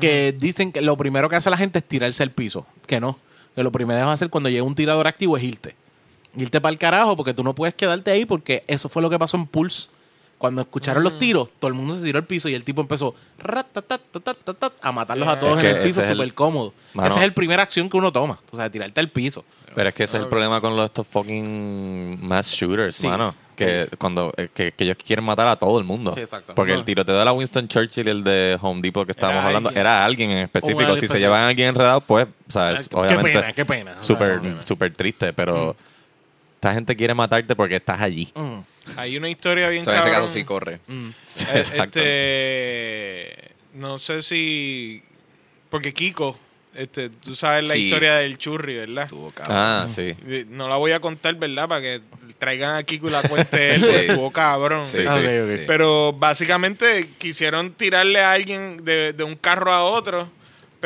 Que 0.00 0.34
dicen 0.36 0.72
que 0.72 0.80
lo 0.80 0.96
primero 0.96 1.28
que 1.28 1.36
hace 1.36 1.48
la 1.48 1.56
gente 1.56 1.78
es 1.78 1.84
tirarse 1.86 2.22
al 2.22 2.32
piso. 2.32 2.66
Que 2.86 2.98
no. 2.98 3.18
Que 3.54 3.62
lo 3.62 3.70
primero 3.70 4.00
que 4.00 4.04
vas 4.04 4.10
a 4.10 4.14
hacer 4.14 4.30
cuando 4.30 4.50
llega 4.50 4.64
un 4.64 4.74
tirador 4.74 5.06
activo 5.06 5.36
es 5.36 5.44
irte. 5.44 5.76
Irte 6.36 6.60
para 6.60 6.70
el 6.72 6.78
carajo 6.78 7.16
porque 7.16 7.32
tú 7.34 7.42
no 7.42 7.54
puedes 7.54 7.74
quedarte 7.74 8.10
ahí 8.10 8.24
porque 8.26 8.62
eso 8.66 8.88
fue 8.88 9.02
lo 9.02 9.10
que 9.10 9.18
pasó 9.18 9.36
en 9.36 9.46
Pulse. 9.46 9.88
Cuando 10.38 10.60
escucharon 10.60 11.02
los 11.02 11.18
tiros, 11.18 11.50
todo 11.58 11.68
el 11.68 11.74
mundo 11.74 11.96
se 11.96 12.02
tiró 12.04 12.18
al 12.18 12.26
piso 12.26 12.48
y 12.50 12.54
el 12.54 12.62
tipo 12.62 12.82
empezó 12.82 13.14
a 14.82 14.92
matarlos 14.92 15.28
a 15.28 15.38
todos 15.38 15.58
Es 15.62 15.64
en 15.70 15.76
el 15.76 15.82
piso 15.82 16.02
el- 16.02 16.08
súper 16.14 16.34
cómodo. 16.34 16.74
Mano. 16.94 17.08
Esa 17.08 17.20
es 17.22 17.26
la 17.28 17.34
primera 17.34 17.62
acción 17.62 17.88
que 17.88 17.96
uno 17.96 18.12
toma. 18.12 18.38
O 18.50 18.56
sea, 18.56 18.70
tirarte 18.70 19.00
al 19.00 19.08
piso. 19.08 19.44
Pero 19.74 19.88
es 19.88 19.94
que 19.94 20.04
ese 20.04 20.16
es 20.16 20.22
el 20.22 20.28
problema 20.28 20.60
con 20.60 20.76
los, 20.76 20.86
estos 20.86 21.06
fucking 21.06 22.18
mass 22.26 22.50
shooters, 22.52 22.96
Sí. 22.96 23.06
mano. 23.06 23.34
Que, 23.56 23.88
cuando, 23.96 24.34
eh, 24.36 24.48
que, 24.52 24.72
que 24.72 24.84
ellos 24.84 24.96
quieren 25.02 25.24
matar 25.24 25.48
a 25.48 25.56
todo 25.56 25.78
el 25.78 25.84
mundo. 25.86 26.12
Sí, 26.14 26.20
exacto. 26.20 26.54
Porque 26.54 26.72
No. 26.74 26.78
el 26.80 26.84
tiroteo 26.84 27.18
de 27.18 27.24
la 27.24 27.32
Winston 27.32 27.66
Churchill 27.68 28.06
y 28.06 28.10
el 28.10 28.22
de 28.22 28.58
Home 28.60 28.82
Depot 28.82 29.06
que 29.06 29.12
estábamos 29.12 29.38
Era 29.40 29.46
hablando 29.48 29.68
alguien. 29.70 29.80
era 29.80 30.04
alguien 30.04 30.30
en 30.30 30.38
específico. 30.38 30.80
alguien 30.80 31.00
si 31.00 31.08
se 31.08 31.18
llevan 31.18 31.40
a 31.44 31.48
alguien 31.48 31.68
enredado, 31.68 32.02
pues, 32.02 32.26
o 32.26 32.52
sea, 32.52 32.72
es, 32.72 32.86
Qué 32.88 32.96
obviamente 32.96 33.32
pena, 33.32 33.52
qué 33.54 33.64
pena. 33.64 33.90
O 33.92 33.94
sea, 33.94 34.02
súper 34.02 34.32
qué 34.42 34.48
pena. 34.48 34.62
súper 34.66 34.94
triste, 34.94 35.32
pero 35.32 35.74
esta 36.56 36.74
gente 36.74 36.96
quiere 36.96 37.14
matarte 37.14 37.54
porque 37.54 37.76
estás 37.76 38.00
allí. 38.00 38.32
Mm. 38.34 38.58
Hay 38.96 39.16
una 39.16 39.28
historia 39.28 39.68
bien 39.68 39.84
So, 39.84 39.92
en 39.92 39.98
ese 39.98 40.10
caso 40.10 40.28
sí 40.28 40.44
corre. 40.44 40.80
Mm. 40.88 41.08
Eh, 41.08 41.12
Exacto. 41.54 42.00
Este, 42.00 43.52
no 43.74 43.98
sé 43.98 44.22
si 44.22 45.02
porque 45.68 45.92
Kiko, 45.92 46.38
este, 46.74 47.10
tú 47.10 47.34
sabes 47.36 47.66
la 47.68 47.74
Sí. 47.74 47.84
historia 47.86 48.14
del 48.16 48.38
churri, 48.38 48.76
¿verdad? 48.76 49.04
Estuvo 49.04 49.30
cabrón. 49.32 49.56
Ah, 49.56 49.86
sí. 49.88 50.14
No 50.48 50.68
la 50.68 50.76
voy 50.76 50.92
a 50.92 51.00
contar, 51.00 51.34
¿verdad? 51.36 51.68
Para 51.68 51.80
que 51.80 52.00
traigan 52.38 52.76
a 52.76 52.82
Kiko 52.82 53.08
y 53.08 53.10
la 53.10 53.22
cuente 53.22 53.74
él, 53.74 53.80
Sí. 53.80 53.90
estuvo 53.90 54.30
cabrón. 54.30 54.86
Sí, 54.86 54.98
Ok, 55.06 55.20
sí. 55.20 55.26
ok. 55.38 55.58
Sí. 55.58 55.64
Pero 55.66 56.12
básicamente 56.14 57.08
quisieron 57.18 57.72
tirarle 57.72 58.20
a 58.20 58.32
alguien 58.32 58.78
de, 58.84 59.12
de 59.12 59.24
un 59.24 59.36
carro 59.36 59.72
a 59.72 59.84
otro. 59.84 60.28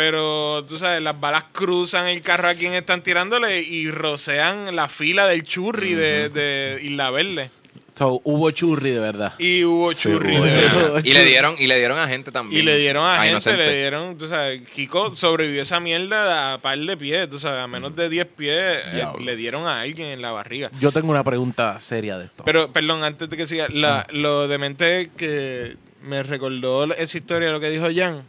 Pero 0.01 0.65
tú 0.65 0.79
sabes, 0.79 1.03
las 1.03 1.21
balas 1.21 1.45
cruzan 1.53 2.07
el 2.07 2.23
carro 2.23 2.49
a 2.49 2.55
quien 2.55 2.73
están 2.73 3.03
tirándole 3.03 3.61
y 3.61 3.91
rocean 3.91 4.75
la 4.75 4.89
fila 4.89 5.27
del 5.27 5.43
churri 5.43 5.93
de, 5.93 6.31
de 6.31 6.81
Isla 6.83 7.11
Verde. 7.11 7.51
So, 7.95 8.23
hubo 8.25 8.51
churri 8.51 8.93
de 8.93 8.99
verdad. 8.99 9.35
Y 9.37 9.63
hubo 9.65 9.93
Sí, 9.93 10.09
churri 10.09 10.39
hubo 10.39 10.47
de 10.47 10.55
verdad. 10.55 11.05
Y 11.05 11.13
le 11.13 11.23
dieron, 11.27 11.55
y 11.59 11.67
le 11.67 11.77
dieron 11.77 11.99
a 11.99 12.09
gente 12.09 12.33
también. 12.33 12.63
Y 12.63 12.65
le 12.65 12.79
dieron 12.79 13.05
a, 13.05 13.17
gente, 13.17 13.29
inocente. 13.33 13.59
le 13.59 13.77
dieron, 13.77 14.17
tú 14.17 14.27
sabes, 14.27 14.67
Kiko 14.71 15.15
sobrevivió 15.15 15.61
esa 15.61 15.81
mierda 15.81 16.55
a 16.55 16.59
par 16.63 16.79
de 16.79 16.97
pies, 16.97 17.29
tú 17.29 17.39
sabes, 17.39 17.63
a 17.63 17.67
menos 17.67 17.95
de 17.95 18.09
10 18.09 18.27
pies 18.29 18.57
eh, 18.57 19.07
le 19.23 19.37
dieron 19.37 19.67
a 19.67 19.83
alguien 19.83 20.09
en 20.09 20.23
la 20.23 20.33
barriga. 20.33 20.71
Yo 20.81 20.93
tengo 20.93 21.11
una 21.11 21.25
pregunta 21.25 21.79
seria 21.79 22.17
de 22.17 22.25
esto. 22.25 22.43
Pero, 22.47 22.73
perdón, 22.73 23.05
antes 23.05 23.29
de 23.29 23.37
que 23.37 23.47
siga, 23.47 23.67
la, 23.69 24.07
lo 24.13 24.49
demente 24.49 25.11
que 25.15 25.77
me 26.03 26.23
recordó 26.23 26.85
esa 26.95 27.19
historia 27.19 27.49
de 27.49 27.53
lo 27.53 27.61
que 27.61 27.69
dijo 27.69 27.89
Jan, 27.95 28.25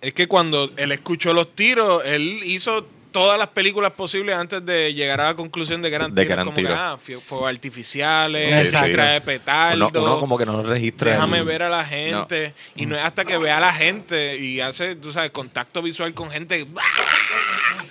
es 0.00 0.12
que 0.14 0.26
cuando 0.28 0.70
él 0.76 0.92
escuchó 0.92 1.32
los 1.32 1.54
tiros, 1.54 2.04
él 2.06 2.40
hizo 2.44 2.86
todas 3.12 3.36
las 3.38 3.48
películas 3.48 3.90
posibles 3.92 4.36
antes 4.36 4.64
de 4.64 4.94
llegar 4.94 5.20
a 5.20 5.24
la 5.24 5.34
conclusión 5.34 5.82
de 5.82 5.88
que 5.90 5.96
eran 5.96 6.14
De 6.14 6.22
que 6.22 6.26
tiros, 6.26 6.32
eran 6.34 6.44
como 6.46 6.56
tiros. 6.56 6.72
que, 6.72 6.78
ah, 6.78 6.96
fue- 6.96 7.16
fuegos 7.16 7.48
artificiales, 7.48 8.70
Sí, 8.70 8.76
sí. 8.84 8.92
trae 8.92 9.20
petardo. 9.20 9.88
Uno, 9.88 10.02
uno 10.04 10.20
como 10.20 10.38
que 10.38 10.46
no 10.46 10.62
registra. 10.62 11.10
Déjame 11.12 11.38
el- 11.38 11.44
ver 11.44 11.62
a 11.64 11.68
la 11.68 11.84
gente. 11.84 12.54
Y 12.76 12.86
no 12.86 12.94
es 12.96 13.02
hasta 13.02 13.24
que 13.24 13.36
vea 13.36 13.56
a 13.56 13.60
la 13.60 13.72
gente 13.72 14.36
y 14.38 14.60
hace, 14.60 14.94
tú 14.94 15.10
sabes, 15.10 15.32
contacto 15.32 15.82
visual 15.82 16.14
con 16.14 16.30
gente 16.30 16.66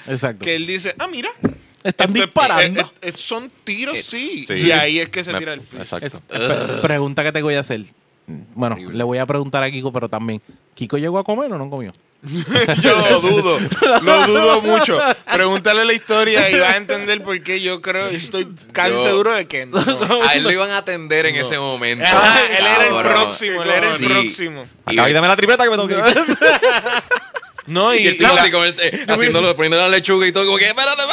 Exacto. 0.08 0.46
que 0.46 0.56
él 0.56 0.66
dice, 0.68 0.96
ah, 0.98 1.08
mira. 1.08 1.30
Están 1.84 2.10
esto 2.10 2.20
es- 2.20 2.26
disparando. 2.26 2.82
eh, 2.82 2.86
eh, 3.02 3.14
son 3.16 3.50
tiros, 3.64 3.98
sí. 3.98 4.46
Sí. 4.48 4.54
Y 4.54 4.72
ahí 4.72 5.00
es 5.00 5.10
que 5.10 5.24
se 5.24 5.34
tira 5.34 5.54
el 5.54 5.62
piso. 5.62 5.98
Exacto. 5.98 6.22
Pre- 6.28 6.82
pregunta 6.82 7.24
que 7.24 7.32
te 7.32 7.42
voy 7.42 7.56
a 7.56 7.62
hacer. 7.62 7.82
Bueno, 8.28 8.76
Horrible. 8.76 8.98
le 8.98 9.04
voy 9.04 9.18
a 9.18 9.26
preguntar 9.26 9.64
a 9.64 9.72
Kiko, 9.72 9.92
pero 9.92 10.08
también. 10.10 10.42
¿Kiko 10.80 10.98
llegó 10.98 11.20
a 11.20 11.26
comer 11.26 11.52
o 11.52 11.58
no 11.58 11.70
comió? 11.70 11.92
Yo 12.24 13.10
lo 13.12 13.20
dudo, 13.20 13.60
lo 14.02 14.28
dudo 14.28 14.62
mucho. 14.62 14.98
Pregúntale 15.30 15.84
la 15.84 15.92
historia 15.92 16.50
y 16.50 16.58
vas 16.58 16.74
a 16.74 16.78
entender 16.78 17.22
por 17.22 17.38
qué 17.44 17.60
yo 17.60 17.82
creo, 17.82 18.08
estoy 18.08 18.48
casi 18.72 18.94
Yo- 18.94 19.04
seguro 19.04 19.34
de 19.36 19.46
que 19.46 19.66
no. 19.66 19.78
A 20.26 20.34
él 20.36 20.44
lo 20.44 20.52
iban 20.54 20.72
a 20.72 20.78
atender 20.78 21.26
en 21.26 21.36
ese 21.36 21.58
momento. 21.60 22.06
Ajá, 22.06 22.40
él 22.58 22.66
era 22.66 22.88
el 22.88 23.04
próximo, 23.12 23.64
él 23.64 23.70
era 23.72 23.88
el 23.92 23.98
Sí. 23.98 24.06
próximo. 24.06 24.66
Acá, 24.86 25.10
y 25.10 25.14
dame 25.14 25.28
la 25.28 25.36
tripleta 25.36 25.66
que 25.66 25.70
me 25.70 25.76
tengo 25.76 25.88
que 25.90 25.96
ir. 25.96 26.02
No, 27.68 27.94
y, 27.94 27.98
Y 28.00 28.08
el 28.08 28.16
y 28.16 28.18
tipo 28.18 28.34
la- 28.34 28.42
así 28.42 28.52
como 28.52 28.64
haciéndolo, 29.14 29.56
poniéndole 29.56 29.84
la 29.84 29.90
lechuga 29.90 30.26
y 30.26 30.32
todo, 30.32 30.46
como 30.46 30.58
que, 30.58 30.66
espérate, 30.66 31.04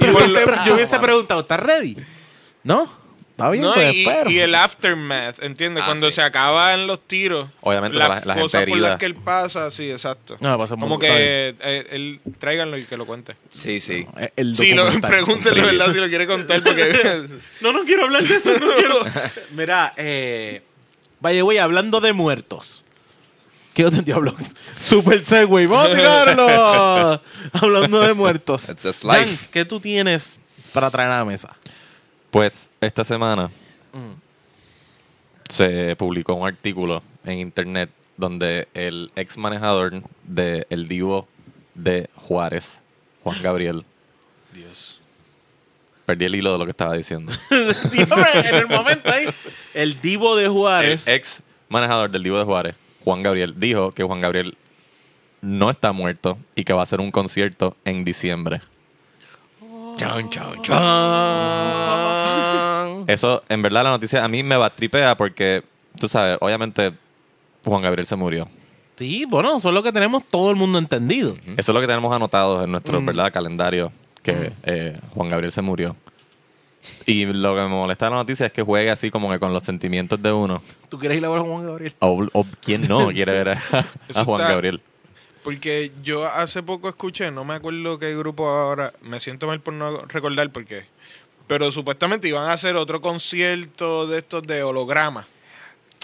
hubiese, 0.00 0.44
yo 0.66 0.74
hubiese 0.74 0.98
preguntado, 0.98 1.40
¿estás 1.42 1.60
ready? 1.60 1.96
¿No? 2.64 3.03
Está 3.34 3.50
bien, 3.50 3.64
No, 3.64 3.74
pues 3.74 3.92
y, 4.28 4.38
el 4.38 4.54
aftermath, 4.54 5.42
¿entiendes? 5.42 5.82
Ah, 5.82 5.86
Cuando 5.86 6.06
sí. 6.08 6.14
se 6.14 6.22
acaban 6.22 6.86
los 6.86 7.00
tiros. 7.08 7.48
Obviamente, 7.62 7.98
las 7.98 8.08
la- 8.08 8.14
la 8.14 8.20
gente 8.34 8.42
cosas 8.42 8.64
por 8.64 8.78
las 8.78 8.96
que 8.96 9.06
él 9.06 9.16
pasa, 9.16 9.72
sí, 9.72 9.90
exacto. 9.90 10.36
No, 10.38 10.56
pasa 10.56 10.76
Como 10.76 10.86
muy- 10.86 11.04
está 11.04 11.16
que 11.16 11.56
eh, 11.60 11.86
él, 11.90 12.20
tráiganlo 12.38 12.78
y 12.78 12.84
que 12.84 12.96
lo 12.96 13.06
cuente. 13.06 13.34
Sí, 13.48 13.80
sí. 13.80 14.06
Eh, 14.18 14.30
El 14.36 14.54
Sí, 14.56 14.72
lo, 14.72 14.86
pregúntenle. 15.00 15.62
¿verdad? 15.62 15.92
Si 15.92 15.98
lo 15.98 16.06
quiere 16.08 16.28
contar, 16.28 16.62
porque... 16.62 17.24
No, 17.60 17.72
no 17.72 17.82
quiero 17.84 18.04
hablar 18.04 18.22
de 18.22 18.36
eso, 18.36 18.52
no 18.56 18.72
quiero. 18.76 19.00
Mira, 19.50 19.92
eh, 19.96 20.62
Vaya, 21.18 21.42
voy 21.42 21.58
hablando 21.58 22.00
de 22.00 22.12
muertos. 22.12 22.84
¿Qué 23.72 23.84
otro 23.84 24.02
diablo? 24.02 24.32
Super 24.78 25.24
Segway, 25.24 25.66
vamos 25.66 25.88
a 25.90 25.94
tirarlo. 25.96 27.22
hablando 27.54 27.98
de 28.00 28.14
muertos. 28.14 28.68
It's 28.68 28.84
just 28.84 29.02
Dan. 29.04 29.26
¿qué 29.50 29.64
tú 29.64 29.80
tienes 29.80 30.40
para 30.72 30.88
traer 30.92 31.10
a 31.10 31.18
la 31.18 31.24
mesa? 31.24 31.48
Pues 32.34 32.68
esta 32.80 33.04
semana 33.04 33.48
se 35.48 35.94
publicó 35.94 36.34
un 36.34 36.48
artículo 36.48 37.00
en 37.24 37.38
internet 37.38 37.90
donde 38.16 38.66
el 38.74 39.12
ex 39.14 39.38
manejador 39.38 40.02
de 40.24 40.66
el 40.68 40.88
divo 40.88 41.28
de 41.76 42.10
Juárez, 42.16 42.82
Juan 43.22 43.40
Gabriel, 43.40 43.84
Dios. 44.52 45.00
perdí 46.06 46.24
el 46.24 46.34
hilo 46.34 46.50
de 46.54 46.58
lo 46.58 46.64
que 46.64 46.72
estaba 46.72 46.94
diciendo. 46.94 47.32
En 47.52 48.54
el 48.56 48.66
momento 48.66 49.12
ahí, 49.12 49.28
el 49.72 50.00
divo 50.00 50.34
de 50.34 50.46
El 50.46 50.50
Juárez. 50.50 51.06
ex 51.06 51.44
manejador 51.68 52.10
del 52.10 52.24
divo 52.24 52.38
de 52.38 52.44
Juárez, 52.44 52.74
Juan 53.04 53.22
Gabriel, 53.22 53.54
dijo 53.56 53.92
que 53.92 54.02
Juan 54.02 54.20
Gabriel 54.20 54.58
no 55.40 55.70
está 55.70 55.92
muerto 55.92 56.36
y 56.56 56.64
que 56.64 56.72
va 56.72 56.80
a 56.80 56.82
hacer 56.82 57.00
un 57.00 57.12
concierto 57.12 57.76
en 57.84 58.02
diciembre. 58.02 58.60
Chan, 59.96 60.28
chan, 60.30 60.62
chan. 60.62 60.74
Eso, 63.06 63.42
en 63.48 63.62
verdad, 63.62 63.84
la 63.84 63.90
noticia 63.90 64.24
a 64.24 64.28
mí 64.28 64.42
me 64.42 64.56
va 64.56 64.70
tripea 64.70 65.16
porque, 65.16 65.62
tú 66.00 66.08
sabes, 66.08 66.38
obviamente 66.40 66.92
Juan 67.64 67.82
Gabriel 67.82 68.06
se 68.06 68.16
murió. 68.16 68.48
Sí, 68.96 69.24
bueno, 69.24 69.56
eso 69.58 69.68
es 69.68 69.74
lo 69.74 69.82
que 69.82 69.92
tenemos 69.92 70.22
todo 70.30 70.50
el 70.50 70.56
mundo 70.56 70.78
entendido. 70.78 71.36
Eso 71.56 71.72
es 71.72 71.74
lo 71.74 71.80
que 71.80 71.86
tenemos 71.86 72.12
anotado 72.14 72.62
en 72.64 72.70
nuestro 72.70 73.00
Mm. 73.00 73.06
¿verdad? 73.06 73.32
calendario, 73.32 73.92
que 74.22 74.52
eh, 74.62 74.98
Juan 75.14 75.28
Gabriel 75.28 75.52
se 75.52 75.62
murió. 75.62 75.96
Y 77.06 77.24
lo 77.26 77.54
que 77.54 77.62
me 77.62 77.68
molesta 77.68 78.06
de 78.06 78.10
la 78.10 78.16
noticia 78.18 78.46
es 78.46 78.52
que 78.52 78.62
juegue 78.62 78.90
así 78.90 79.10
como 79.10 79.30
que 79.30 79.38
con 79.38 79.52
los 79.52 79.62
sentimientos 79.62 80.20
de 80.22 80.32
uno. 80.32 80.62
¿Tú 80.88 80.98
quieres 80.98 81.18
ir 81.18 81.24
a 81.26 81.30
ver 81.30 81.38
a 81.40 81.42
Juan 81.42 81.64
Gabriel? 81.66 81.94
O, 82.00 82.26
o 82.32 82.46
quién 82.62 82.86
no 82.88 83.08
quiere 83.08 83.32
ver 83.32 83.48
a, 83.50 83.56
Juan 84.24 84.40
está- 84.40 84.48
Gabriel. 84.52 84.80
Porque 85.44 85.92
yo 86.02 86.26
hace 86.26 86.62
poco 86.62 86.88
escuché, 86.88 87.30
no 87.30 87.44
me 87.44 87.54
acuerdo 87.54 87.98
qué 87.98 88.16
grupo 88.16 88.48
ahora, 88.48 88.92
me 89.02 89.20
siento 89.20 89.46
mal 89.46 89.60
por 89.60 89.74
no 89.74 89.98
recordar 90.06 90.50
por 90.50 90.64
qué. 90.64 90.86
Pero 91.46 91.70
supuestamente 91.70 92.26
iban 92.28 92.48
a 92.48 92.52
hacer 92.52 92.74
otro 92.76 93.00
concierto 93.02 94.06
de 94.06 94.18
estos 94.18 94.42
de 94.44 94.62
holograma. 94.62 95.26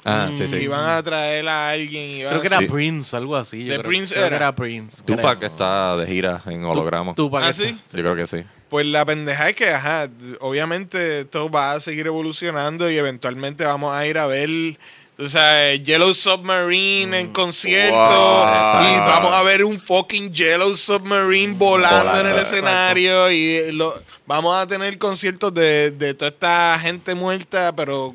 Ah, 0.05 0.29
sí, 0.33 0.39
Que 0.39 0.49
sí. 0.49 0.57
iban 0.57 0.87
a 0.89 1.03
traer 1.03 1.47
a 1.49 1.71
alguien. 1.71 2.03
y 2.11 2.15
iban 2.21 2.31
Creo 2.31 2.41
que 2.43 2.49
a- 2.49 2.51
era 2.51 2.59
Sí. 2.61 2.67
Prince, 2.67 3.17
algo 3.17 3.37
así. 3.37 3.65
yo 3.65 3.73
¿De 3.73 3.79
creo- 3.81 3.89
Prince 3.89 4.15
creo 4.15 4.23
que 4.25 4.27
era? 4.29 4.37
era 4.37 4.55
Prince. 4.55 5.03
Tupac 5.05 5.39
creo. 5.39 5.51
está 5.51 5.97
de 5.97 6.07
gira 6.07 6.43
en 6.47 6.65
holograma. 6.65 7.15
Tupac 7.15 7.43
¿Ah, 7.45 7.51
está- 7.51 7.65
sí? 7.65 7.79
Yo 7.93 7.99
creo 8.03 8.17
que 8.17 8.27
sí. 8.27 8.45
Pues 8.71 8.87
la 8.87 9.05
pendeja 9.05 9.49
es 9.51 9.57
que, 9.57 9.69
ajá, 9.71 10.09
obviamente 10.41 11.21
esto 11.21 11.51
va 11.51 11.73
a 11.73 11.81
seguir 11.81 12.07
evolucionando 12.07 12.91
y 12.91 12.97
eventualmente 12.97 13.65
vamos 13.65 13.95
a 13.95 14.07
ir 14.07 14.17
a 14.17 14.27
ver, 14.27 14.79
o 15.21 15.29
sea, 15.29 15.75
Yellow 15.75 16.15
Submarine 16.15 17.21
en 17.21 17.33
concierto 17.33 17.97
Wow. 17.97 18.83
y 18.83 18.99
vamos 18.99 19.33
a 19.33 19.43
ver 19.43 19.65
un 19.65 19.79
fucking 19.79 20.33
Yellow 20.33 20.75
Submarine 20.75 21.55
volando, 21.55 21.99
Volando, 21.99 22.21
en 22.21 22.27
el 22.27 22.33
exacto. 22.33 22.57
escenario 22.57 23.31
y 23.31 23.73
lo, 23.73 23.93
vamos 24.27 24.57
a 24.57 24.67
tener 24.67 24.97
conciertos 24.99 25.53
de, 25.55 25.91
de 25.91 26.15
toda 26.15 26.31
esta 26.31 26.79
gente 26.81 27.15
muerta, 27.15 27.75
pero 27.75 28.15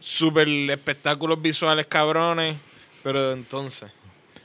super 0.00 0.48
espectáculos 0.48 1.40
visuales 1.40 1.86
cabrones. 1.86 2.56
Pero 3.02 3.32
entonces, 3.32 3.90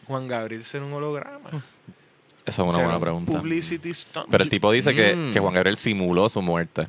Juan 0.07 0.27
Gabriel 0.27 0.65
será 0.65 0.83
un 0.85 0.93
holograma. 0.93 1.49
Esa 2.45 2.61
es 2.63 2.67
una 2.67 2.77
buena 2.77 2.95
un 2.95 3.01
pregunta. 3.01 3.31
Publicity 3.33 3.93
stunt. 3.93 4.27
Pero 4.31 4.43
el 4.43 4.49
tipo 4.49 4.71
dice 4.71 4.95
que, 4.95 5.15
Mm. 5.15 5.33
que 5.33 5.39
Juan 5.39 5.53
Gabriel 5.53 5.77
simuló 5.77 6.27
su 6.29 6.41
muerte. 6.41 6.87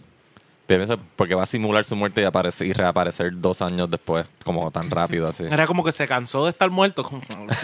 Piensa, 0.68 0.98
Porque 1.16 1.34
va 1.34 1.44
a 1.44 1.46
simular 1.46 1.86
su 1.86 1.96
muerte 1.96 2.20
y, 2.20 2.24
aparecer, 2.24 2.66
y 2.66 2.74
reaparecer 2.74 3.30
dos 3.34 3.62
años 3.62 3.90
después, 3.90 4.26
como 4.44 4.70
tan 4.70 4.90
rápido 4.90 5.26
así. 5.26 5.44
Era 5.44 5.66
como 5.66 5.82
que 5.82 5.92
se 5.92 6.06
cansó 6.06 6.44
de 6.44 6.50
estar 6.50 6.68
muerto. 6.68 7.02
Como, 7.02 7.22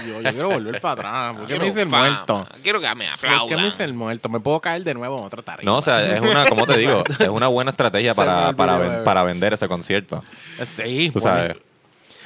yo, 0.08 0.22
yo 0.22 0.30
quiero 0.32 0.48
volver 0.48 0.80
para 0.80 0.92
atrás. 1.28 1.36
¿Por 1.36 1.46
qué 1.46 1.52
me 1.52 1.58
Quiero 1.58 1.64
dice 1.66 1.82
el 1.82 1.90
fama. 1.90 2.08
muerto? 2.08 2.48
Quiero 2.62 2.80
que 2.80 2.94
me 2.94 3.04
¿Por 3.06 3.20
qué 3.20 3.26
aplaudan. 3.26 3.58
me 3.60 3.64
dice 3.66 3.84
el 3.84 3.92
muerto? 3.92 4.28
¿Me 4.30 4.40
puedo 4.40 4.58
caer 4.60 4.84
de 4.84 4.94
nuevo 4.94 5.18
en 5.18 5.24
otra 5.24 5.42
tarima? 5.42 5.70
No, 5.70 5.76
o 5.78 5.82
sea, 5.82 6.02
es 6.14 6.18
una, 6.20 6.46
como 6.46 6.66
te 6.66 6.78
digo, 6.78 7.04
es 7.18 7.28
una 7.28 7.48
buena 7.48 7.72
estrategia 7.72 8.14
para, 8.14 8.54
para, 8.54 9.04
para 9.04 9.22
vender 9.22 9.52
ese 9.52 9.68
concierto. 9.68 10.24
Sí, 10.64 11.10
Tú 11.12 11.20
bueno. 11.20 11.36
sabes. 11.36 11.56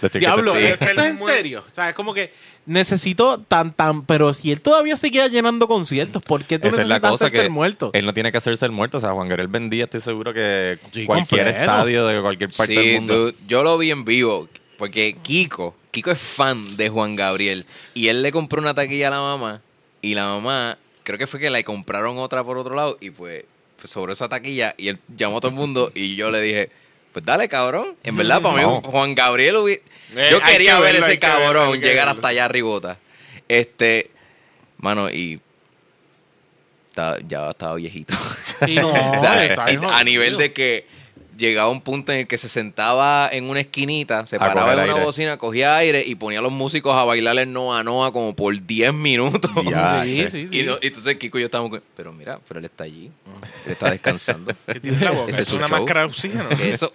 Decir 0.02 0.20
Diablo, 0.20 0.52
que 0.52 0.60
Sí. 0.60 0.66
esto 0.66 0.84
es 1.02 1.06
en 1.10 1.18
serio. 1.18 1.64
O 1.70 1.74
sea, 1.74 1.88
es 1.88 1.94
como 1.94 2.14
que 2.14 2.32
necesito 2.66 3.40
tan, 3.40 3.72
tan. 3.72 4.04
Pero 4.04 4.32
si 4.34 4.52
él 4.52 4.60
todavía 4.60 4.96
seguía 4.96 5.26
llenando 5.26 5.66
conciertos, 5.66 6.22
¿por 6.22 6.44
qué 6.44 6.58
tú 6.58 6.68
esa 6.68 6.82
es 6.82 6.88
la 6.88 6.94
necesitas 6.96 7.10
cosa 7.10 7.24
hacerte 7.26 7.38
que 7.40 7.44
el 7.46 7.50
muerto? 7.50 7.90
él 7.94 8.04
no 8.04 8.14
tiene 8.14 8.30
que 8.30 8.38
hacerse 8.38 8.64
el 8.66 8.72
muerto. 8.72 8.98
O 8.98 9.00
sea, 9.00 9.10
Juan 9.12 9.28
Gabriel 9.28 9.48
vendía, 9.48 9.84
estoy 9.84 10.00
seguro 10.00 10.32
que 10.32 10.78
Sí, 10.92 11.06
cualquier 11.06 11.40
completo. 11.44 11.60
estadio 11.60 12.06
de 12.06 12.20
cualquier 12.20 12.50
parte 12.50 12.74
Sí, 12.74 12.78
del 12.80 12.94
mundo. 12.96 13.14
dude, 13.16 13.34
yo 13.46 13.62
lo 13.62 13.78
vi 13.78 13.90
en 13.90 14.04
vivo. 14.04 14.48
Porque 14.78 15.16
Kiko, 15.22 15.76
Kiko 15.90 16.12
es 16.12 16.18
fan 16.20 16.76
de 16.76 16.88
Juan 16.88 17.16
Gabriel. 17.16 17.66
Y 17.94 18.08
él 18.08 18.22
le 18.22 18.30
compró 18.30 18.60
una 18.60 18.74
taquilla 18.74 19.08
a 19.08 19.10
la 19.10 19.20
mamá. 19.20 19.60
Y 20.02 20.14
la 20.14 20.26
mamá, 20.28 20.78
creo 21.02 21.18
que 21.18 21.26
fue 21.26 21.40
que 21.40 21.50
le 21.50 21.64
compraron 21.64 22.18
otra 22.18 22.44
por 22.44 22.56
otro 22.58 22.76
lado. 22.76 22.96
Y 23.00 23.10
pues, 23.10 23.44
pues 23.76 23.90
sobró 23.90 24.12
esa 24.12 24.28
taquilla. 24.28 24.74
Y 24.78 24.86
él 24.86 25.00
llamó 25.16 25.38
a 25.38 25.40
todo 25.40 25.50
el 25.50 25.56
mundo. 25.56 25.90
Y 25.96 26.14
yo 26.14 26.30
le 26.30 26.40
dije, 26.40 26.70
pues 27.18 27.26
dale, 27.26 27.48
cabrón. 27.48 27.96
En 28.04 28.16
verdad, 28.16 28.40
para 28.42 28.56
mí, 28.56 28.62
No. 28.62 28.80
Juan 28.82 29.14
Gabriel 29.14 29.56
hubi- 29.56 29.80
Eh, 30.16 30.28
Yo 30.30 30.40
quería 30.40 30.76
que 30.76 30.80
ver 30.82 30.92
verlo, 30.94 31.06
ese 31.06 31.18
verlo, 31.18 31.38
cabrón 31.38 31.80
llegar 31.80 32.06
verlo. 32.06 32.10
hasta 32.12 32.28
allá 32.28 32.44
arribota. 32.46 32.98
Este, 33.48 34.10
mano, 34.78 35.10
y 35.10 35.38
ya 37.28 37.50
estaba 37.50 37.74
viejito. 37.76 38.14
Sí, 38.64 38.74
no, 38.76 38.88
O 39.16 39.20
sea, 39.20 39.44
está 39.44 39.70
y 39.70 39.76
bien 39.76 39.90
a 39.90 40.02
nivel 40.04 40.36
de 40.36 40.52
que 40.52 40.86
llegaba 41.38 41.70
un 41.70 41.80
punto 41.80 42.12
en 42.12 42.18
el 42.20 42.26
que 42.26 42.36
se 42.36 42.48
sentaba 42.48 43.28
en 43.32 43.48
una 43.48 43.60
esquinita, 43.60 44.26
se 44.26 44.36
A 44.36 44.40
paraba 44.40 44.72
en 44.74 44.80
una 44.80 44.92
aire. 44.92 45.04
bocina, 45.04 45.36
cogía 45.38 45.76
aire 45.76 46.02
y 46.04 46.16
ponía 46.16 46.40
a 46.40 46.42
los 46.42 46.52
músicos 46.52 46.94
a 46.94 47.04
bailar 47.04 47.38
el 47.38 47.52
Noa 47.52 47.82
Noa 47.84 48.12
como 48.12 48.34
por 48.34 48.60
10 48.60 48.92
minutos. 48.92 49.50
Ya, 49.70 50.02
sí, 50.04 50.26
sí, 50.30 50.48
Y, 50.50 50.58
sí. 50.60 50.62
no- 50.64 50.76
y 50.82 50.86
entonces 50.88 51.16
Kiko 51.16 51.38
y 51.38 51.42
yo 51.42 51.46
estábamos 51.46 51.70
con, 51.70 51.82
pero 51.96 52.12
mira, 52.12 52.38
pero 52.48 52.58
él 52.58 52.66
está 52.66 52.84
allí, 52.84 53.10
él 53.66 53.72
está 53.72 53.90
descansando. 53.90 54.52
¿Qué 54.66 54.80
tiene 54.80 54.98
en 54.98 55.04
la 55.04 55.10
boca? 55.12 55.30
Este 55.30 55.42
es 55.42 55.52
una 55.52 55.66
show. 55.68 55.78
máscara 55.78 56.00
de 56.00 56.06
oxígeno. 56.06 56.48
Eso 56.62 56.90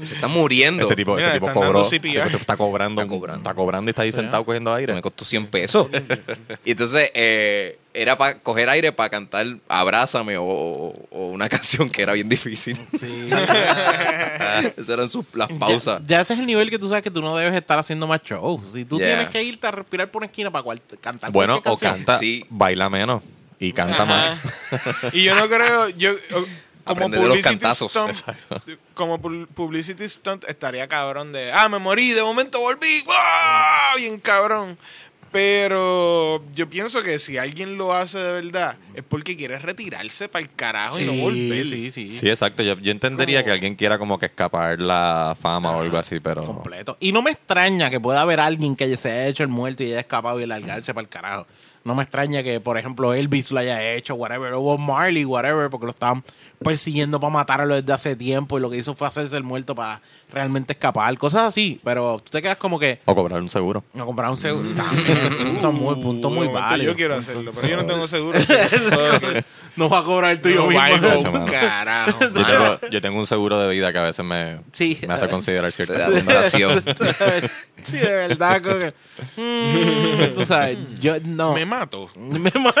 se 0.00 0.14
está 0.14 0.26
muriendo. 0.28 0.82
Este 0.84 0.96
tipo, 0.96 1.14
Mira, 1.16 1.34
este 1.34 1.40
tipo 1.40 1.52
cobró, 1.52 1.82
este 1.82 1.96
está 2.36 2.56
cobrando, 2.56 3.02
Está 3.02 3.10
cobrando. 3.14 3.38
está 3.42 3.54
cobrando 3.54 3.88
y 3.88 3.90
está 3.90 4.02
ahí 4.02 4.12
sentado 4.12 4.44
cogiendo 4.44 4.70
que 4.74 4.86
me 4.86 4.90
aire. 4.92 5.02
costó 5.02 5.24
100 5.24 5.46
pesos. 5.48 5.88
y 6.64 6.70
entonces 6.70 7.10
eh, 7.14 7.78
era 7.92 8.16
para 8.16 8.38
coger 8.40 8.68
aire 8.68 8.92
para 8.92 9.10
cantar 9.10 9.46
Abrázame 9.68 10.36
o, 10.38 10.44
o- 10.44 11.08
o 11.10 11.26
una 11.30 11.48
canción 11.50 11.88
que 11.88 12.02
era 12.02 12.12
bien 12.12 12.28
difícil. 12.28 12.76
Sí. 12.98 13.30
Esas 14.76 14.88
eran 14.88 15.08
sus, 15.08 15.24
las 15.34 15.48
pausas. 15.52 16.00
Ya, 16.02 16.16
ya 16.16 16.20
ese 16.20 16.34
es 16.34 16.38
el 16.40 16.46
nivel 16.46 16.70
que 16.70 16.78
tú 16.78 16.88
sabes 16.88 17.02
que 17.02 17.10
tú 17.10 17.20
no 17.22 17.36
debes 17.36 17.54
estar 17.54 17.78
haciendo 17.78 18.06
más 18.06 18.22
show. 18.22 18.62
Si 18.68 18.84
tú 18.84 18.98
Yeah. 18.98 19.08
tienes 19.08 19.28
que 19.30 19.42
irte 19.42 19.66
a 19.66 19.70
respirar 19.70 20.10
por 20.10 20.20
una 20.20 20.26
esquina 20.26 20.50
para 20.50 20.62
cual- 20.62 20.82
cantar 21.00 21.30
Bueno, 21.32 21.60
o 21.64 21.76
canta, 21.76 22.18
Sí. 22.18 22.44
baila 22.50 22.88
menos 22.90 23.22
y 23.58 23.72
canta 23.72 24.04
más. 24.04 24.38
Y 25.12 25.24
yo 25.24 25.34
no 25.34 25.48
creo, 25.48 25.88
yo 25.90 26.12
como 26.84 27.06
Aprende 27.06 27.18
de 27.18 27.22
los 27.22 27.28
publicity 27.38 27.58
cantazos. 27.58 27.90
stunt, 27.92 28.78
como 28.94 29.20
pu- 29.20 29.46
publicity 29.48 30.08
stunt 30.08 30.44
estaría 30.48 30.86
cabrón 30.88 31.32
de, 31.32 31.52
ah, 31.52 31.68
me 31.68 31.78
morí, 31.78 32.10
de 32.10 32.22
momento 32.22 32.58
volví, 32.60 33.02
¡wow! 33.04 33.14
bien 33.98 34.18
cabrón. 34.18 34.76
Pero 35.32 36.42
yo 36.54 36.68
pienso 36.68 37.02
que 37.02 37.18
si 37.18 37.38
alguien 37.38 37.76
lo 37.78 37.92
hace 37.94 38.18
de 38.18 38.32
verdad 38.42 38.76
es 38.94 39.02
porque 39.02 39.36
quiere 39.36 39.58
retirarse 39.58 40.28
para 40.28 40.42
el 40.42 40.50
carajo 40.52 40.98
y 41.00 41.04
no 41.04 41.12
volver. 41.14 41.64
sí, 41.66 41.90
sí, 41.90 42.08
Sí, 42.10 42.28
exacto. 42.28 42.62
Yo, 42.62 42.76
yo 42.78 42.90
entendería 42.90 43.38
Como- 43.40 43.46
que 43.46 43.52
alguien 43.52 43.74
quiera 43.76 43.98
como 43.98 44.18
que 44.18 44.26
escapar 44.26 44.80
la 44.80 45.36
fama 45.40 45.70
o 45.76 45.80
algo 45.82 45.96
así, 45.98 46.18
pero... 46.20 46.44
completo. 46.44 46.96
Y 47.00 47.12
no 47.12 47.22
me 47.22 47.30
extraña 47.30 47.90
que 47.90 48.00
pueda 48.00 48.20
haber 48.22 48.40
alguien 48.40 48.74
que 48.76 48.96
se 48.96 49.10
haya 49.10 49.26
hecho 49.28 49.42
el 49.42 49.48
muerto 49.48 49.82
y 49.82 49.86
haya 49.86 50.00
escapado 50.00 50.40
y 50.40 50.46
largarse 50.46 50.92
para 50.92 51.02
el 51.04 51.08
carajo. 51.08 51.46
No 51.82 51.94
me 51.94 52.02
extraña 52.02 52.42
que, 52.42 52.60
por 52.60 52.76
ejemplo, 52.76 53.14
Elvis 53.14 53.50
lo 53.52 53.58
haya 53.60 53.92
hecho, 53.94 54.14
whatever, 54.14 54.52
o 54.52 54.60
Bob 54.60 54.78
Marley, 54.78 55.24
whatever, 55.24 55.70
porque 55.70 55.86
lo 55.86 55.90
estaban 55.92 56.22
persiguiendo 56.62 57.18
para 57.18 57.32
matarlo 57.32 57.74
desde 57.74 57.90
hace 57.92 58.16
tiempo 58.16 58.58
y 58.58 58.60
lo 58.60 58.68
que 58.68 58.76
hizo 58.76 58.94
fue 58.94 59.08
hacerse 59.08 59.34
el 59.38 59.44
muerto 59.44 59.74
para 59.74 60.02
realmente 60.30 60.74
escapar, 60.74 61.16
cosas 61.16 61.44
así. 61.48 61.80
Pero 61.82 62.20
tú 62.22 62.30
te 62.32 62.42
quedas 62.42 62.58
como 62.58 62.78
que 62.78 63.00
O 63.06 63.14
cobrar 63.14 63.40
un 63.40 63.48
seguro. 63.48 63.82
no 63.94 64.04
comprar 64.04 64.30
un 64.30 64.36
seguro. 64.36 64.68
También, 64.76 65.38
punto 65.54 65.72
muy, 65.72 65.94
punto 65.96 66.28
Uh, 66.28 66.32
muy 66.34 66.48
válido. 66.48 66.92
Yo 66.92 66.96
quiero 66.96 67.14
hacerlo, 67.16 67.50
pero 67.54 67.66
yo 67.66 67.76
no 67.78 67.86
tengo 67.86 68.06
seguro. 68.06 68.38
No 69.76 69.88
va 69.88 70.00
a 70.00 70.02
cobrar 70.04 70.32
el 70.32 70.40
tuyo 70.40 70.66
No 70.66 70.66
mismo. 70.68 71.44
carajo. 71.50 72.18
Yo 72.20 72.44
tengo, 72.44 72.80
yo 72.90 73.00
tengo 73.00 73.18
un 73.20 73.26
seguro 73.26 73.58
de 73.58 73.70
vida 73.72 73.92
que 73.92 73.98
a 73.98 74.02
veces 74.02 74.24
me, 74.24 74.58
Sí. 74.72 74.98
me 75.06 75.14
hace 75.14 75.28
considerar 75.28 75.70
fundación. 75.72 76.82
sí, 77.82 77.96
de 77.96 78.14
verdad. 78.14 78.60
como 78.62 78.78
que, 78.78 78.92
mm, 79.36 80.34
tú 80.34 80.44
sabes, 80.44 80.76
yo 80.98 81.14
no. 81.24 81.54
Me 81.54 81.64
mato. 81.80 82.10
Me 82.16 82.50
ma- 82.60 82.74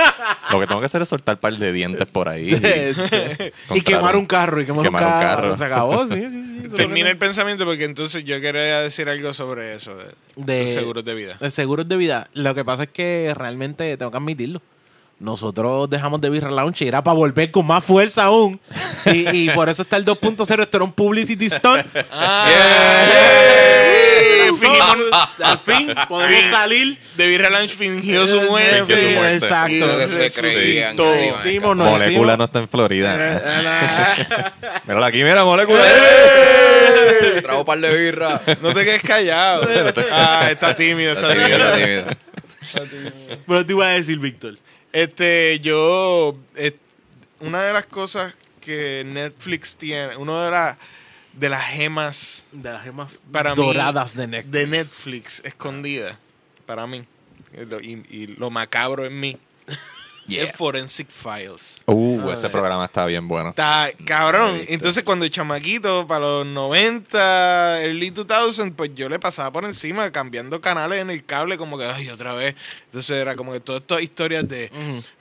Lo 0.52 0.60
que 0.60 0.66
tengo 0.66 0.80
que 0.80 0.86
hacer 0.86 1.02
es 1.02 1.08
soltar 1.08 1.36
un 1.36 1.40
par 1.40 1.54
de 1.56 1.72
dientes 1.72 2.06
por 2.06 2.28
ahí. 2.28 2.50
y 3.74 3.80
quemar 3.82 4.16
un 4.16 4.26
carro 4.26 4.60
y 4.60 4.66
quemar, 4.66 4.84
Quemar 4.84 5.02
un 5.02 5.08
un 5.08 5.12
carro. 5.20 5.42
carro. 5.42 5.56
Se 5.56 5.64
acabó, 5.64 6.06
sí, 6.06 6.14
sí, 6.30 6.30
sí. 6.30 6.76
Termina 6.76 7.10
el 7.10 7.18
pensamiento 7.18 7.64
porque 7.64 7.84
entonces 7.84 8.24
yo 8.24 8.40
quería 8.40 8.80
decir 8.80 9.08
algo 9.08 9.32
sobre 9.32 9.74
eso, 9.74 9.96
de, 9.96 10.04
De- 10.36 10.62
los 10.64 10.70
seguros 10.74 11.04
de 11.04 11.14
vida. 11.14 11.36
de 11.40 11.50
seguros 11.50 11.88
de 11.88 11.96
vida. 11.96 12.28
Lo 12.34 12.54
que 12.54 12.64
pasa 12.64 12.84
es 12.84 12.90
que 12.90 13.32
realmente 13.36 13.96
tengo 13.96 14.10
que 14.10 14.16
admitirlo. 14.18 14.60
Nosotros 15.18 15.90
dejamos 15.90 16.20
de 16.22 16.30
Birra 16.30 16.50
Lounge 16.50 16.84
y 16.84 16.88
era 16.88 17.02
para 17.02 17.14
volver 17.14 17.50
con 17.50 17.66
más 17.66 17.84
fuerza 17.84 18.24
aún. 18.24 18.58
Y, 19.04 19.28
y 19.36 19.50
por 19.50 19.68
eso 19.68 19.82
está 19.82 19.98
el 19.98 20.06
2.0. 20.06 20.62
Esto 20.62 20.76
era 20.78 20.84
un 20.84 20.92
publicity 20.92 21.50
stunt. 21.50 21.84
Ah, 22.10 22.46
fingimos- 24.58 25.28
Al 25.42 25.58
fin 25.58 25.94
podemos 26.08 26.50
salir. 26.50 26.98
Birra 27.16 27.50
Lounge 27.50 27.74
fingió 27.76 28.26
su 28.26 28.40
muerte. 28.42 28.84
Fingió 28.86 29.08
su 29.08 29.14
muerte. 29.16 29.36
Exacto. 29.46 29.86
Se 29.86 30.06
resucitó. 30.06 30.40
creían. 30.40 30.96
Hicimos, 31.30 31.76
no 31.76 31.84
Molécula 31.84 32.36
no 32.36 32.44
está 32.44 32.58
en 32.60 32.68
Florida. 32.68 33.16
Eh, 33.18 34.14
Mírala 34.86 35.06
aquí, 35.06 35.22
mira, 35.22 35.44
molécula. 35.44 35.82
Trago 37.42 37.60
un 37.60 37.64
par 37.66 37.78
de 37.80 37.96
birra. 37.96 38.40
No 38.60 38.72
te 38.74 38.84
quedes 38.84 39.02
callado. 39.02 39.66
Ah, 40.12 40.48
está 40.50 40.74
tímido, 40.74 41.12
está 41.12 41.32
Está 41.32 41.46
tímido, 41.46 41.72
tímido. 41.74 42.06
está 42.60 42.80
tímido. 42.84 43.12
Pero 43.46 43.66
te 43.66 43.72
iba 43.72 43.86
a 43.86 43.90
decir, 43.92 44.18
Víctor. 44.18 44.58
Este, 44.92 45.60
yo. 45.60 46.36
eh, 46.56 46.72
una 47.40 47.62
de 47.62 47.72
las 47.72 47.86
cosas 47.86 48.34
que 48.60 49.02
Netflix 49.06 49.76
tiene, 49.76 50.16
una 50.16 50.44
de, 50.44 50.50
las 50.50 50.76
de 51.40 51.48
las 51.48 51.64
gemas 51.64 52.44
De 52.52 52.70
las 52.70 52.84
gemas 52.84 53.18
para 53.32 53.54
mí 53.54 53.62
doradas 53.62 54.14
de 54.14 54.26
Netflix. 54.26 54.52
de 54.52 54.66
Netflix 54.66 55.42
escondida, 55.44 56.18
para 56.66 56.86
mí, 56.86 57.04
y 57.60 57.64
lo, 57.64 57.80
y- 57.80 58.04
y 58.10 58.26
lo 58.28 58.50
macabro 58.50 59.06
en 59.06 59.18
mí, 59.18 59.36
Yeah. 60.26 60.44
es 60.44 60.52
Forensic 60.52 61.08
Files. 61.08 61.78
Uh, 61.86 62.30
ese 62.30 62.50
programa 62.50 62.84
está 62.84 63.04
bien 63.06 63.26
bueno. 63.26 63.48
Está 63.48 63.88
cabrón. 64.04 64.60
Entonces, 64.68 65.02
cuando 65.02 65.24
el 65.24 65.30
chamaquito, 65.32 66.06
para 66.06 66.20
los 66.20 66.46
90, 66.46 67.82
early 67.82 68.10
2000, 68.10 68.72
pues 68.74 68.94
yo 68.94 69.08
le 69.08 69.18
pasaba 69.18 69.50
por 69.50 69.64
encima 69.64 70.12
cambiando 70.12 70.60
canales 70.60 71.00
en 71.00 71.10
el 71.10 71.24
cable, 71.24 71.58
como 71.58 71.76
que, 71.78 71.84
ay, 71.84 72.10
otra 72.10 72.34
vez. 72.34 72.54
Entonces, 72.84 73.16
era 73.16 73.34
como 73.34 73.50
que 73.52 73.58
todas 73.60 73.80
estas 73.80 74.02
historias 74.02 74.46
de 74.48 74.70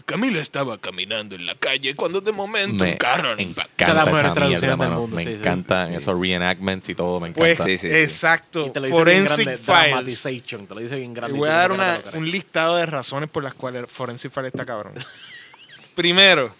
Camilo 0.10 0.39
estaba 0.39 0.78
caminando 0.78 1.36
en 1.36 1.45
la 1.45 1.55
calle 1.55 1.95
cuando 1.95 2.20
de 2.22 2.32
momento 2.32 2.84
un 2.84 2.93
carro 2.97 3.36
le 3.36 3.43
impactó. 3.43 3.84
Esa 3.84 3.91
es 3.91 3.95
la 3.95 4.01
encanta 4.01 4.05
mejor 4.12 4.26
esa 4.26 4.34
traducción 4.34 4.62
mierda, 4.62 4.68
del 4.84 4.89
mano. 4.89 5.01
mundo, 5.01 5.16
Me 5.18 5.24
sí, 5.24 5.30
encantan 5.34 5.88
sí, 5.89 5.95
sí. 5.95 6.01
esos 6.01 6.20
reenactments 6.20 6.89
y 6.89 6.95
todo, 6.95 7.20
me 7.20 7.32
Pues, 7.32 7.51
encanta. 7.53 7.72
Sí, 7.72 7.78
sí, 7.78 7.89
sí. 7.89 7.95
exacto. 7.95 8.66
Y 8.68 8.70
te 8.72 8.80
lo 8.80 8.86
dice 8.88 9.03
bien 9.03 9.28
Forensic 9.28 9.45
grande, 9.45 9.57
Files. 9.57 9.86
Dramatization. 9.89 10.68
Te 10.68 10.76
lo 10.76 10.82
dice 10.82 10.95
bien 10.95 11.14
Te 11.14 11.20
grande. 11.20 11.38
y 11.38 11.39
voy 11.39 11.49
a 11.49 11.53
dar 11.53 11.72
una- 11.72 12.01
te 12.01 12.18
un 12.18 12.30
listado 12.30 12.76
de 12.78 12.86
razones 12.86 13.30
por 13.30 13.43
las 13.43 13.53
cuales 13.53 13.86
Forensic 13.88 14.32
Files 14.32 14.51
está 14.53 14.66
cabrón. 14.66 14.93
Primero, 15.95 16.53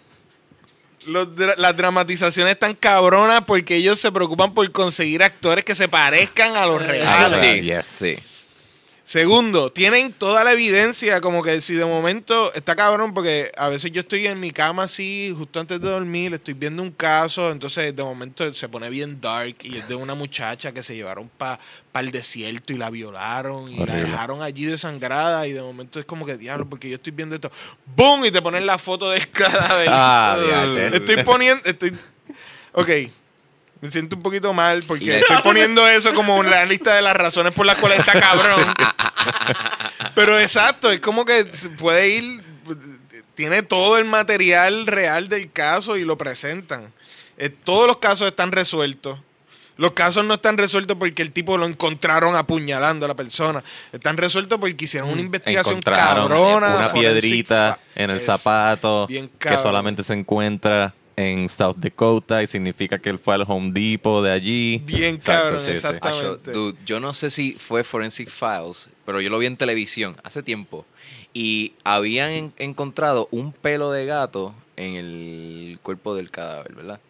los 1.06 1.28
las 1.56 1.76
dramatizaciones 1.76 2.52
están 2.52 2.74
cabronas 2.74 3.42
porque 3.46 3.76
ellos 3.76 3.98
se 3.98 4.12
preocupan 4.12 4.52
por 4.52 4.70
conseguir 4.70 5.22
actores 5.22 5.64
que 5.64 5.74
se 5.74 5.88
parezcan 5.88 6.56
a 6.56 6.66
los 6.66 6.82
Ah, 6.82 6.86
reales. 6.86 7.40
Sí, 7.56 7.60
yes. 7.62 7.84
sí. 7.84 8.16
Segundo, 9.10 9.72
tienen 9.72 10.12
toda 10.12 10.44
la 10.44 10.52
evidencia, 10.52 11.20
como 11.20 11.42
que 11.42 11.60
si 11.60 11.74
de 11.74 11.84
momento 11.84 12.54
está 12.54 12.76
cabrón, 12.76 13.12
porque 13.12 13.50
a 13.56 13.68
veces 13.68 13.90
yo 13.90 14.02
estoy 14.02 14.28
en 14.28 14.38
mi 14.38 14.52
cama 14.52 14.84
así, 14.84 15.34
justo 15.36 15.58
antes 15.58 15.80
de 15.80 15.90
dormir, 15.90 16.32
estoy 16.32 16.54
viendo 16.54 16.80
un 16.80 16.92
caso, 16.92 17.50
entonces 17.50 17.96
de 17.96 18.04
momento 18.04 18.54
se 18.54 18.68
pone 18.68 18.88
bien 18.88 19.20
dark 19.20 19.56
y 19.62 19.78
es 19.78 19.88
de 19.88 19.96
una 19.96 20.14
muchacha 20.14 20.70
que 20.70 20.84
se 20.84 20.94
llevaron 20.94 21.28
para 21.36 21.58
el 21.94 22.12
desierto 22.12 22.72
y 22.72 22.76
la 22.78 22.88
violaron 22.88 23.68
y 23.72 23.84
la 23.84 23.96
dejaron 23.96 24.42
allí 24.42 24.64
desangrada 24.66 25.44
y 25.48 25.54
de 25.54 25.60
momento 25.60 25.98
es 25.98 26.04
como 26.04 26.24
que 26.24 26.36
diablo, 26.36 26.68
porque 26.68 26.88
yo 26.88 26.94
estoy 26.94 27.12
viendo 27.12 27.34
esto, 27.34 27.50
¡boom! 27.96 28.26
y 28.26 28.30
te 28.30 28.40
ponen 28.40 28.64
la 28.64 28.78
foto 28.78 29.10
del 29.10 29.28
cadáver. 29.28 29.88
Ah, 29.92 30.36
Ugh. 30.38 30.46
diache. 30.46 30.96
Estoy 30.96 31.24
poniendo, 31.24 31.64
estoy, 31.64 31.92
ok. 32.74 32.90
Me 33.80 33.90
siento 33.90 34.16
un 34.16 34.22
poquito 34.22 34.52
mal 34.52 34.82
porque 34.86 35.06
le- 35.06 35.20
estoy 35.20 35.38
poniendo 35.42 35.86
eso 35.88 36.12
como 36.14 36.42
en 36.44 36.50
la 36.50 36.64
lista 36.66 36.94
de 36.94 37.02
las 37.02 37.16
razones 37.16 37.52
por 37.54 37.64
las 37.64 37.78
cuales 37.78 38.00
está 38.00 38.12
cabrón. 38.20 38.60
Pero 40.14 40.38
exacto, 40.38 40.90
es 40.90 41.00
como 41.00 41.24
que 41.24 41.44
se 41.52 41.70
puede 41.70 42.08
ir, 42.10 42.42
tiene 43.34 43.62
todo 43.62 43.96
el 43.98 44.04
material 44.04 44.86
real 44.86 45.28
del 45.28 45.50
caso 45.50 45.96
y 45.96 46.04
lo 46.04 46.18
presentan. 46.18 46.92
Eh, 47.38 47.48
todos 47.48 47.86
los 47.86 47.96
casos 47.98 48.26
están 48.28 48.52
resueltos. 48.52 49.18
Los 49.78 49.92
casos 49.92 50.26
no 50.26 50.34
están 50.34 50.58
resueltos 50.58 50.98
porque 50.98 51.22
el 51.22 51.32
tipo 51.32 51.56
lo 51.56 51.64
encontraron 51.64 52.36
apuñalando 52.36 53.06
a 53.06 53.08
la 53.08 53.14
persona. 53.14 53.64
Están 53.94 54.18
resueltos 54.18 54.58
porque 54.58 54.84
hicieron 54.84 55.08
una 55.08 55.22
investigación 55.22 55.76
Encontraron 55.76 56.28
cabrona. 56.28 56.76
una 56.76 56.92
piedrita 56.92 57.78
en 57.94 58.10
el 58.10 58.18
es 58.18 58.26
zapato 58.26 59.06
que 59.08 59.56
solamente 59.56 60.02
se 60.04 60.12
encuentra 60.12 60.92
en 61.20 61.48
South 61.48 61.76
Dakota 61.76 62.42
y 62.42 62.46
significa 62.46 62.98
que 62.98 63.10
él 63.10 63.18
fue 63.18 63.34
al 63.34 63.44
Home 63.46 63.70
Depot 63.72 64.24
de 64.24 64.30
allí. 64.32 64.78
Bien 64.84 65.16
Exacto, 65.16 65.42
cabrón, 65.42 65.60
sí, 65.64 65.70
sí. 65.72 66.50
dude, 66.52 66.78
yo 66.86 66.98
no 67.00 67.12
sé 67.14 67.30
si 67.30 67.52
fue 67.52 67.84
Forensic 67.84 68.28
Files, 68.30 68.88
pero 69.04 69.20
yo 69.20 69.30
lo 69.30 69.38
vi 69.38 69.46
en 69.46 69.56
televisión 69.56 70.16
hace 70.24 70.42
tiempo. 70.42 70.86
Y 71.32 71.74
habían 71.84 72.30
en- 72.30 72.52
encontrado 72.58 73.28
un 73.30 73.52
pelo 73.52 73.92
de 73.92 74.06
gato 74.06 74.54
en 74.76 74.94
el 74.96 75.78
cuerpo 75.82 76.14
del 76.14 76.30
cadáver, 76.30 76.74
¿verdad? 76.74 77.00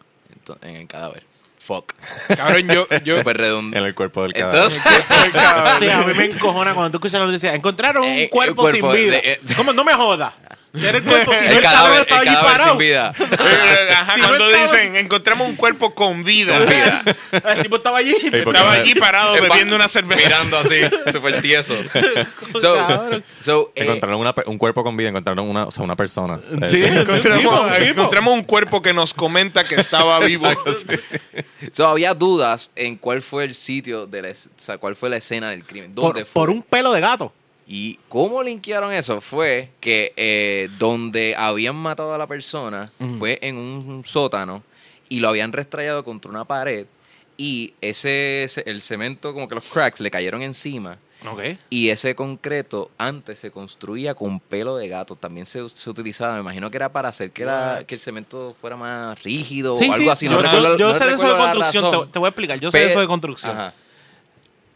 En 0.61 0.75
el 0.75 0.87
cadáver. 0.87 1.23
Fuck. 1.63 1.93
Cabrón, 2.35 2.67
yo, 2.69 2.87
yo 3.05 3.17
Súper 3.19 3.37
redondo. 3.37 3.77
En 3.77 3.83
el 3.85 3.93
cuerpo 3.93 4.23
del 4.23 4.33
cadáver. 4.33 4.71
Entonces. 4.71 4.81
Sí, 5.79 5.89
a 5.89 6.01
mí 6.01 6.13
me 6.15 6.25
encojona 6.25 6.73
cuando 6.73 6.91
tú 6.91 6.97
escuchas 6.97 7.19
la 7.19 7.27
noticia. 7.27 7.53
Encontraron 7.53 8.03
un 8.03 8.09
Eh, 8.17 8.29
cuerpo, 8.31 8.67
sin 8.69 8.81
vida. 8.91 9.11
de- 9.11 9.21
eh, 9.33 9.39
¿Cómo? 9.55 9.71
No 9.71 9.83
me 9.83 9.93
jodas. 9.93 10.33
Era 10.73 10.99
el 10.99 11.03
cuerpo 11.03 11.33
sin 11.33 11.43
el 11.49 11.57
el 11.57 11.61
cabrón 11.63 11.81
cadáver, 11.81 11.99
estaba 12.01 12.21
el 12.21 12.27
allí 12.29 12.35
cadáver 12.37 12.51
parado. 12.57 12.69
sin 12.71 12.77
vida. 12.79 13.11
Eh, 13.19 13.89
ajá, 13.93 14.15
Si 14.15 14.21
no 14.21 14.27
cuando 14.27 14.45
estaba- 14.49 14.63
dicen, 14.63 14.95
encontramos 14.95 15.49
un 15.49 15.55
cuerpo 15.57 15.93
con 15.93 16.23
vida. 16.23 16.57
Con 16.57 16.67
vida. 16.69 17.03
El 17.55 17.61
tipo 17.61 17.75
estaba 17.75 17.97
allí. 17.97 18.15
Estaba 18.31 18.71
allí 18.71 18.95
parado 18.95 19.33
bebiendo 19.33 19.75
una 19.75 19.87
cerveza. 19.89 20.21
Mirando 20.27 20.57
así, 20.59 20.79
súper 21.11 21.41
tieso. 21.41 21.75
So, 22.59 22.75
so, 23.39 23.71
eh, 23.75 23.83
Encontraron 23.83 24.19
una 24.19 24.33
un 24.47 24.57
cuerpo 24.57 24.83
con 24.83 24.97
vida, 24.97 25.07
encontraron 25.09 25.47
una, 25.47 25.65
o 25.65 25.71
sea, 25.71 25.83
una 25.83 25.95
persona. 25.95 26.39
Sí, 26.67 26.83
Encontramos, 26.83 27.71
encontramos 27.79 28.33
un 28.33 28.43
cuerpo 28.43 28.81
que 28.81 28.93
nos 28.93 29.13
comenta 29.13 29.63
que 29.63 29.75
estaba 29.75 30.19
vivo. 30.19 30.47
So, 31.71 31.87
había 31.87 32.13
dudas 32.13 32.69
en 32.75 32.95
cuál 32.97 33.21
fue 33.21 33.43
el 33.45 33.53
sitio, 33.53 34.07
de 34.07 34.21
la, 34.21 34.29
o 34.29 34.33
sea, 34.57 34.77
cuál 34.77 34.95
fue 34.95 35.09
la 35.09 35.17
escena 35.17 35.49
del 35.51 35.63
crimen. 35.63 35.93
¿Dónde 35.95 36.21
Por, 36.21 36.27
fue? 36.27 36.41
por 36.41 36.49
un 36.49 36.61
pelo 36.63 36.91
de 36.93 37.01
gato. 37.01 37.33
Y 37.67 37.99
cómo 38.09 38.43
linkearon 38.43 38.91
eso 38.91 39.21
fue 39.21 39.69
que 39.79 40.11
eh, 40.17 40.67
donde 40.77 41.35
habían 41.37 41.75
matado 41.75 42.13
a 42.13 42.17
la 42.17 42.27
persona 42.27 42.91
fue 43.17 43.39
en 43.41 43.55
un 43.57 44.03
sótano 44.05 44.63
y 45.07 45.19
lo 45.21 45.29
habían 45.29 45.53
restrayado 45.53 46.03
contra 46.03 46.29
una 46.31 46.43
pared 46.43 46.85
y 47.37 47.73
ese, 47.79 48.43
ese- 48.43 48.63
el 48.65 48.81
cemento 48.81 49.33
como 49.33 49.47
que 49.47 49.55
los 49.55 49.69
cracks 49.69 49.99
le 50.01 50.11
cayeron 50.11 50.41
encima 50.41 50.97
Y 51.69 51.89
ese 51.89 52.15
concreto 52.15 52.89
antes 52.97 53.39
se 53.39 53.51
construía 53.51 54.15
con 54.15 54.39
pelo 54.39 54.75
de 54.77 54.87
gato 54.87 55.15
también 55.15 55.45
se, 55.45 55.67
se 55.69 55.89
utilizaba 55.89 56.33
me 56.35 56.39
imagino 56.41 56.69
que 56.71 56.77
era 56.77 56.91
para 56.91 57.09
hacer 57.09 57.31
que, 57.31 57.45
la- 57.45 57.83
que 57.85 57.95
el 57.95 58.01
cemento 58.01 58.55
fuera 58.59 58.75
más 58.75 59.21
rígido 59.23 59.75
Sí, 59.75 59.87
o 59.89 59.93
algo 59.93 60.05
sí. 60.05 60.09
así 60.09 60.25
yo, 60.25 60.31
no 60.31 60.37
yo- 60.37 60.43
recuerdo- 60.43 60.77
yo 60.77 60.91
no 60.93 60.97
sé 60.97 61.05
de 61.05 61.13
eso 61.13 61.27
de 61.31 61.37
construcción. 61.37 61.91
Te, 61.91 62.11
te 62.11 62.19
voy 62.19 62.25
a 62.25 62.29
explicar. 62.29 62.59
Yo 62.59 62.71
sé 62.71 62.77
de 62.79 62.85
Pe- 62.85 62.91
eso 62.91 63.01
de 63.01 63.07
construcción. 63.07 63.51
Ajá. 63.51 63.73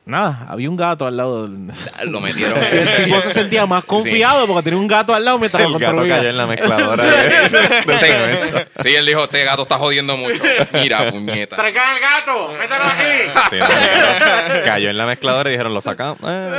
Nada, 0.06 0.46
había 0.48 0.70
un 0.70 0.76
gato 0.76 1.08
al 1.08 1.18
lado 1.18 1.48
del... 1.48 1.68
lo 2.12 2.20
metieron 2.22 2.60
El 2.72 3.06
tipo 3.06 3.20
se 3.22 3.32
sentía 3.32 3.66
más 3.66 3.84
confiado 3.86 4.46
porque 4.46 4.62
tenía 4.64 4.80
un 4.80 4.88
gato 4.88 5.16
al 5.16 5.26
lado 5.26 5.40
mientras 5.40 5.64
lo 5.64 5.70
El 5.76 5.80
gato 5.80 5.94
construía. 5.94 6.18
cayó 6.18 6.30
en 6.30 6.38
la 6.38 6.46
mezcladora. 6.48 7.04
de- 7.06 7.40
de 7.86 7.98
cemento. 8.00 8.60
Sí, 8.84 8.94
él 8.96 9.06
dijo, 9.06 9.24
este 9.24 9.44
gato 9.44 9.64
está 9.64 9.78
jodiendo 9.80 10.16
mucho. 10.16 10.44
Mira, 10.74 11.10
puñeta. 11.12 11.56
¡Traigan 11.56 11.96
el 11.96 12.00
gato! 12.02 12.54
¡Mételo 12.60 12.84
aquí! 12.84 13.50
Sí, 13.50 13.56
no, 13.58 13.68
no. 13.68 14.64
Cayó 14.64 14.90
en 14.92 14.98
la 14.98 15.06
mezcladora 15.08 15.50
y 15.50 15.54
dijeron, 15.54 15.74
lo 15.74 15.82
sacamos. 15.82 16.18
Eh, 16.24 16.52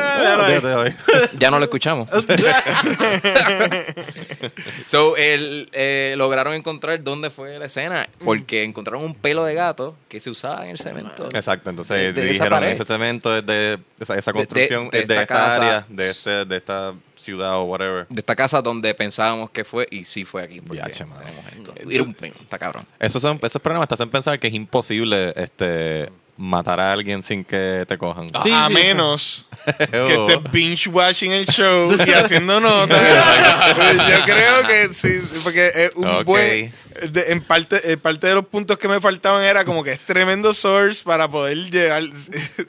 eh, 0.64 0.74
hoy. 0.74 0.94
Ya 1.38 1.50
no 1.52 1.58
lo 1.58 1.64
escuchamos. 1.66 2.08
so, 4.86 5.16
el, 5.16 5.68
eh, 5.72 6.14
lograron 6.16 6.54
encontrar 6.54 7.02
dónde 7.02 7.30
fue 7.30 7.58
la 7.58 7.66
escena 7.66 8.08
porque 8.24 8.64
encontraron 8.64 9.04
un 9.04 9.14
pelo 9.14 9.44
de 9.44 9.54
gato 9.54 9.94
que 10.08 10.20
se 10.20 10.30
usaba 10.30 10.64
en 10.64 10.70
el 10.70 10.78
cemento. 10.78 11.28
Exacto, 11.32 11.70
entonces 11.70 12.14
De- 12.14 12.24
dijeron, 12.26 12.64
ese 12.64 12.84
cemento 12.84 13.35
es 13.38 13.46
de, 13.46 13.78
esa, 14.00 14.16
esa 14.16 14.32
De- 14.32 14.36
construcción 14.38 14.84
de- 14.90 14.98
de 14.98 15.02
es 15.02 15.08
de 15.08 15.14
esta 15.14 15.26
casa. 15.26 15.56
área, 15.56 15.86
de, 15.88 16.10
este, 16.10 16.44
de 16.44 16.56
esta 16.56 16.94
ciudad 17.14 17.56
o 17.56 17.64
whatever. 17.64 18.06
De 18.08 18.20
esta 18.20 18.36
casa 18.36 18.60
donde 18.62 18.94
pensábamos 18.94 19.50
que 19.50 19.64
fue 19.64 19.86
y 19.90 20.04
sí 20.04 20.24
fue 20.24 20.42
aquí. 20.42 20.60
porque 20.60 20.78
Yache. 20.78 21.04
Era 21.90 22.02
un 22.02 22.14
pelo, 22.14 22.34
está 22.40 22.58
cabrón. 22.58 22.86
Esos, 22.98 23.20
son, 23.22 23.38
esos 23.42 23.60
programas 23.62 23.88
te 23.88 23.94
hacen 23.94 24.10
pensar 24.10 24.38
que 24.38 24.46
es 24.48 24.54
imposible 24.54 25.32
este, 25.36 26.10
matar 26.38 26.78
a 26.80 26.92
alguien 26.92 27.22
sin 27.22 27.44
que 27.44 27.84
te 27.88 27.96
cojan. 27.96 28.28
Sí, 28.42 28.50
a 28.52 28.68
sí, 28.68 28.74
menos 28.74 29.46
que 29.78 29.98
Oh. 29.98 30.28
estés 30.28 30.52
binge 30.52 30.88
watching 30.88 31.32
el 31.32 31.46
show 31.46 31.94
y 32.06 32.10
haciendo 32.12 32.60
notas. 32.60 33.00
Pues 33.76 33.96
yo 33.96 34.24
creo 34.24 34.66
que 34.66 34.94
sí, 34.94 35.08
porque 35.42 35.70
es 35.74 35.94
un 35.96 36.24
buen. 36.24 36.72
de- 37.10 37.32
en 37.32 37.42
parte, 37.42 37.92
en 37.92 37.98
parte 38.00 38.26
de 38.28 38.34
los 38.34 38.46
puntos 38.46 38.78
que 38.78 38.88
me 38.88 39.00
faltaban 39.00 39.42
era 39.44 39.64
como 39.64 39.82
que 39.84 39.92
es 39.92 40.00
tremendo 40.00 40.52
source 40.54 41.02
para 41.04 41.28
poder 41.28 41.56
llegar 41.70 42.02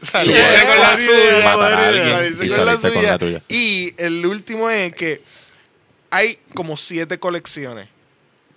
salirse 0.01 0.41
poder 0.41 0.65
con 0.65 0.77
la 0.79 0.87
matar 0.87 0.99
suya, 0.99 1.83
a 1.83 1.87
alguien 1.87 2.09
salirse 2.15 2.45
y 2.45 2.49
con 2.49 2.65
la 2.65 2.65
salirse 2.77 2.87
con 2.89 2.93
suya. 2.99 3.11
la 3.11 3.17
tuya. 3.19 3.41
Y 3.49 3.93
el 3.97 4.25
último 4.25 4.69
es 4.69 4.93
que 4.93 5.21
hay 6.09 6.39
como 6.53 6.77
siete 6.77 7.19
colecciones 7.19 7.87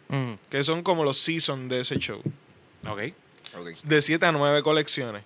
Mm, 0.08 0.32
que 0.50 0.64
son 0.64 0.82
como 0.82 1.04
los 1.04 1.18
seasons 1.18 1.68
de 1.68 1.80
ese 1.80 1.96
show 2.00 2.20
ok. 2.88 3.12
De 3.84 4.02
7 4.02 4.26
a 4.26 4.32
9 4.32 4.62
colecciones. 4.62 5.22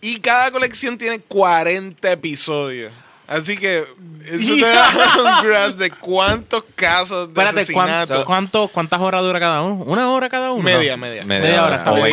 Y 0.00 0.20
cada 0.20 0.50
colección 0.50 0.96
tiene 0.96 1.18
40 1.20 2.12
episodios. 2.12 2.92
Así 3.26 3.58
que 3.58 3.84
eso 4.24 4.54
te 4.54 4.60
da 4.60 4.88
un 5.42 5.46
grasp 5.46 5.76
de 5.76 5.90
cuántos 5.90 6.64
casos 6.74 7.26
de 7.34 7.42
Espérate, 7.42 7.70
¿cuánto- 7.74 7.92
asesinato. 7.94 8.24
cuánto- 8.24 8.68
¿cuántas 8.68 9.00
horas 9.02 9.22
dura 9.22 9.38
cada 9.38 9.60
uno? 9.60 9.84
¿Una 9.84 10.10
hora 10.10 10.30
cada 10.30 10.52
uno? 10.52 10.62
Media, 10.62 10.96
media. 10.96 11.26
Media 11.26 11.42
Media 11.42 11.64
hora, 11.66 11.84
Como 11.84 11.96
Pero 11.96 12.06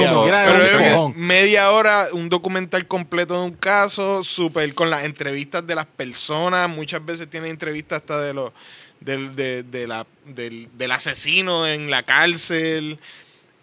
es 0.63 0.73
un 0.75 0.81
es 0.81 0.93
cojón. 0.93 1.13
media 1.15 1.71
hora, 1.71 2.07
un 2.11 2.27
documental 2.27 2.85
completo 2.87 3.33
de 3.39 3.45
un 3.45 3.53
caso, 3.55 4.25
súper 4.25 4.73
con 4.73 4.89
las 4.89 5.05
entrevistas 5.05 5.65
de 5.65 5.75
las 5.75 5.85
personas. 5.85 6.67
Muchas 6.69 7.05
veces 7.05 7.29
tiene 7.29 7.47
entrevistas 7.49 8.01
hasta 8.01 8.19
de 8.19 8.33
los 8.33 8.51
del, 8.99 9.37
de, 9.37 9.63
de 9.63 9.87
la, 9.87 10.05
del, 10.25 10.67
del 10.73 10.91
asesino 10.91 11.65
en 11.65 11.89
la 11.89 12.03
cárcel. 12.03 12.99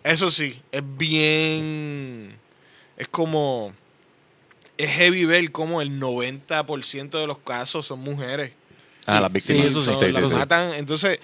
Eso 0.05 0.31
sí, 0.31 0.61
es 0.73 0.83
bien. 0.99 2.37
Es 2.97 3.09
como. 3.09 3.73
Es 4.79 4.91
heavy 4.91 5.25
ver 5.27 5.53
como 5.53 5.81
el 5.83 6.01
90% 6.01 7.11
de 7.21 7.27
los 7.27 7.39
casos 7.39 7.87
son 7.87 8.01
mujeres. 8.01 8.53
Ah, 9.07 9.21
las 9.21 9.33
víctimas. 9.33 9.63
Sí, 9.63 9.69
eso 9.69 9.81
sí, 9.81 9.87
Son- 9.87 9.99
sí, 9.99 10.13
las 10.13 10.23
sí, 10.23 10.29
sí. 10.29 10.35
matan. 10.35 10.75
Entonces, 10.75 11.19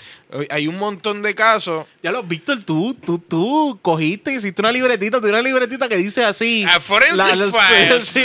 hay 0.50 0.66
un 0.66 0.76
montón 0.78 1.22
de 1.22 1.32
casos. 1.34 1.86
Ya 2.02 2.10
lo, 2.10 2.22
Víctor, 2.24 2.62
tú, 2.64 2.92
tú, 2.94 3.18
tú 3.20 3.78
cogiste 3.82 4.32
y 4.32 4.36
hiciste 4.36 4.60
una 4.62 4.72
libretita, 4.72 5.20
tú 5.20 5.28
una 5.28 5.40
libretita 5.42 5.88
que 5.88 5.96
dice 5.96 6.24
así. 6.24 6.64
A 6.64 6.80
forensic 6.80 7.16
La- 7.16 7.36
la- 7.36 7.50
files. 7.52 8.04
sí. 8.08 8.24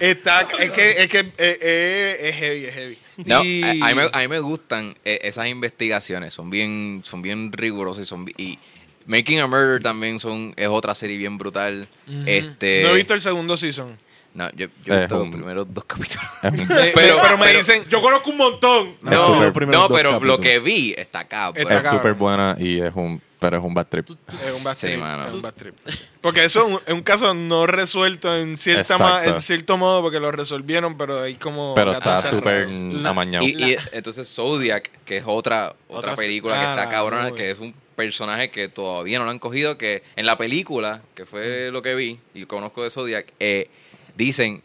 Está, 0.00 0.42
es 0.60 0.70
que, 0.70 0.90
es, 1.02 1.08
que 1.08 1.18
eh, 1.20 1.32
eh, 1.38 2.16
es 2.28 2.36
heavy, 2.36 2.64
es 2.64 2.74
heavy. 2.74 2.98
No, 3.26 3.44
Y- 3.44 3.62
a, 3.64 3.70
a 3.86 3.88
mí 3.88 3.94
me, 3.94 4.02
a 4.12 4.18
mí 4.20 4.28
me 4.28 4.38
gustan 4.40 4.96
eh, 5.04 5.18
esas 5.22 5.48
investigaciones, 5.48 6.32
son 6.32 6.48
bien, 6.48 7.02
son 7.04 7.22
bien 7.22 7.52
rigurosas 7.52 8.04
y 8.04 8.06
son 8.06 8.26
y 8.36 8.58
Making 9.06 9.40
a 9.40 9.46
Murder 9.46 9.82
también 9.82 10.20
son 10.20 10.54
es 10.56 10.68
otra 10.68 10.94
serie 10.94 11.16
bien 11.18 11.38
brutal. 11.38 11.88
Este 12.26 12.82
No 12.82 12.90
he 12.90 12.94
visto 12.94 13.14
el 13.14 13.20
segundo 13.20 13.56
season. 13.56 13.98
no, 14.34 14.48
yo, 14.52 14.66
yo 14.84 14.94
he 14.94 14.96
Es 14.96 15.00
visto 15.02 15.18
los 15.24 15.34
primeros 15.34 15.66
dos 15.72 15.84
capítulos. 15.84 16.26
Es 16.42 16.92
Pero- 16.94 17.16
pero, 17.22 17.38
me 17.38 17.46
pero- 17.46 17.58
dicen. 17.58 17.84
Yo 17.88 18.00
conozco 18.00 18.30
un 18.30 18.36
montón. 18.38 18.88
Es 18.88 19.02
No, 19.02 19.28
no, 19.40 19.52
pero 19.52 20.10
capítulos. 20.12 20.22
lo 20.22 20.40
que 20.40 20.58
vi 20.60 20.94
está 20.96 21.26
cabrón. 21.28 21.60
Está 21.62 21.74
es 21.76 21.82
cabrón. 21.82 22.00
súper 22.00 22.14
buena 22.14 22.56
y 22.58 22.80
es 22.80 22.92
un, 22.94 23.20
pero 23.38 23.58
es 23.58 23.64
un 23.64 23.74
bad 23.74 23.86
trip. 23.88 24.08
Es 24.10 24.54
un 24.56 24.62
bad 24.64 24.74
Sí, 24.74 24.86
trip, 24.86 25.00
mano. 25.00 25.28
es 25.28 25.34
un 25.34 25.42
bad 25.42 25.52
trip. 25.54 25.74
Porque 26.20 26.44
eso 26.44 26.60
es 26.66 26.72
un, 26.74 26.80
es 26.86 26.94
un 26.94 27.02
caso 27.02 27.34
no 27.34 27.66
resuelto 27.66 28.34
en, 28.36 28.56
cierta 28.56 28.96
ma- 28.98 29.24
en 29.24 29.42
cierto 29.42 29.76
modo, 29.76 30.00
porque 30.02 30.20
lo 30.20 30.30
resolvieron, 30.30 30.96
pero 30.96 31.20
hay 31.22 31.34
como. 31.34 31.74
Pero 31.74 31.92
está 31.92 32.20
súper 32.22 32.68
amañado. 33.04 33.44
Y, 33.44 33.50
y 33.72 33.76
entonces 33.92 34.28
Zodiac, 34.32 34.88
que 35.04 35.16
es 35.18 35.24
otra, 35.26 35.74
otra 35.88 36.12
Otra- 36.12 36.14
película 36.14 36.54
que 36.54 36.60
Ah, 36.64 36.70
está 36.70 36.84
la- 36.84 36.90
cabrona, 36.90 37.32
que 37.32 37.50
es 37.50 37.58
un 37.58 37.74
personaje 37.96 38.50
que 38.50 38.68
todavía 38.68 39.18
no 39.18 39.24
lo 39.24 39.30
han 39.30 39.38
cogido, 39.38 39.78
que 39.78 40.02
en 40.16 40.26
la 40.26 40.36
película, 40.36 41.02
que 41.14 41.26
fue 41.26 41.70
lo 41.70 41.82
que 41.82 41.94
vi 41.94 42.18
y 42.34 42.44
conozco 42.46 42.82
de 42.82 42.90
Zodiac, 42.90 43.32
eh, 43.40 43.68
dicen 44.16 44.62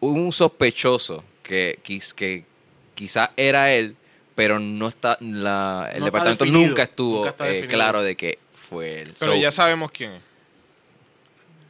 un 0.00 0.32
sospechoso 0.32 1.24
que, 1.42 1.78
que 2.16 2.44
quizás 2.94 3.30
era 3.36 3.72
él, 3.72 3.96
pero 4.34 4.58
no 4.58 4.88
está 4.88 5.16
la, 5.20 5.90
el 5.92 6.00
No 6.00 6.04
departamento 6.06 6.44
definido, 6.44 6.68
nunca 6.68 6.82
estuvo 6.84 7.26
nunca 7.26 7.50
eh, 7.50 7.66
claro 7.68 8.02
de 8.02 8.16
que 8.16 8.38
fue 8.54 9.02
él. 9.02 9.14
Pero 9.18 9.32
So- 9.32 9.38
ya 9.40 9.52
sabemos 9.52 9.90
quién 9.90 10.12
es. 10.12 10.22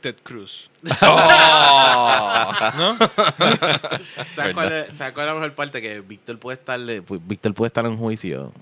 Ted 0.01 0.17
Cruz. 0.23 0.69
¡Oh! 1.03 2.53
¿No? 2.77 2.99
¿Sabes 4.35 4.55
cuál, 4.55 4.73
es, 4.73 4.99
¿Sabes 4.99 5.13
cuál 5.15 5.27
es 5.29 5.33
la 5.33 5.35
mejor 5.35 5.55
parte? 5.55 5.81
Que 5.81 6.01
Víctor 6.01 6.39
puede 6.39 6.59
estar, 6.59 6.81
pues, 7.07 7.21
Víctor 7.27 7.55
puede 7.55 7.69
estar 7.69 7.87
en 7.87 7.97
juicio 7.97 8.53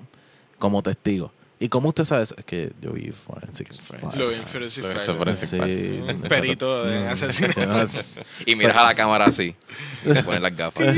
como 0.58 0.82
testigo. 0.82 1.32
¿Y 1.62 1.68
cómo 1.68 1.90
usted 1.90 2.04
sabe 2.04 2.22
eso? 2.24 2.34
Es 2.38 2.44
que 2.46 2.72
yo 2.80 2.92
vi 2.92 3.10
Forensic 3.12 3.70
Files. 3.78 4.16
Lo 4.16 4.28
vi 4.28 4.34
en 4.34 4.40
Forensic 4.42 4.82
Lo 4.82 4.88
vi 4.88 4.94
en 4.94 5.00
Files. 5.02 5.16
Forensic 5.18 5.48
Sí. 5.50 5.58
Files. 5.60 6.02
Un 6.14 6.22
perito 6.22 6.84
de 6.86 7.06
asesinato. 7.06 7.60
y 8.46 8.56
miras 8.56 8.76
a 8.78 8.84
la 8.86 8.94
cámara 8.94 9.26
así, 9.26 9.54
y 10.04 10.12
te 10.12 10.22
pones 10.22 10.40
las 10.40 10.56
gafas. 10.56 10.96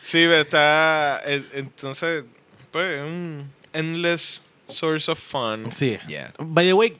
Sí, 0.00 0.18
está. 0.24 1.20
eh, 1.26 1.44
Entonces, 1.54 2.24
pues, 2.72 3.02
un 3.02 3.50
endless 3.72 4.42
source 4.68 5.08
of 5.10 5.18
fun. 5.20 5.70
Sí. 5.74 5.96
Yeah. 6.08 6.32
By 6.38 6.66
the 6.66 6.72
way. 6.72 6.98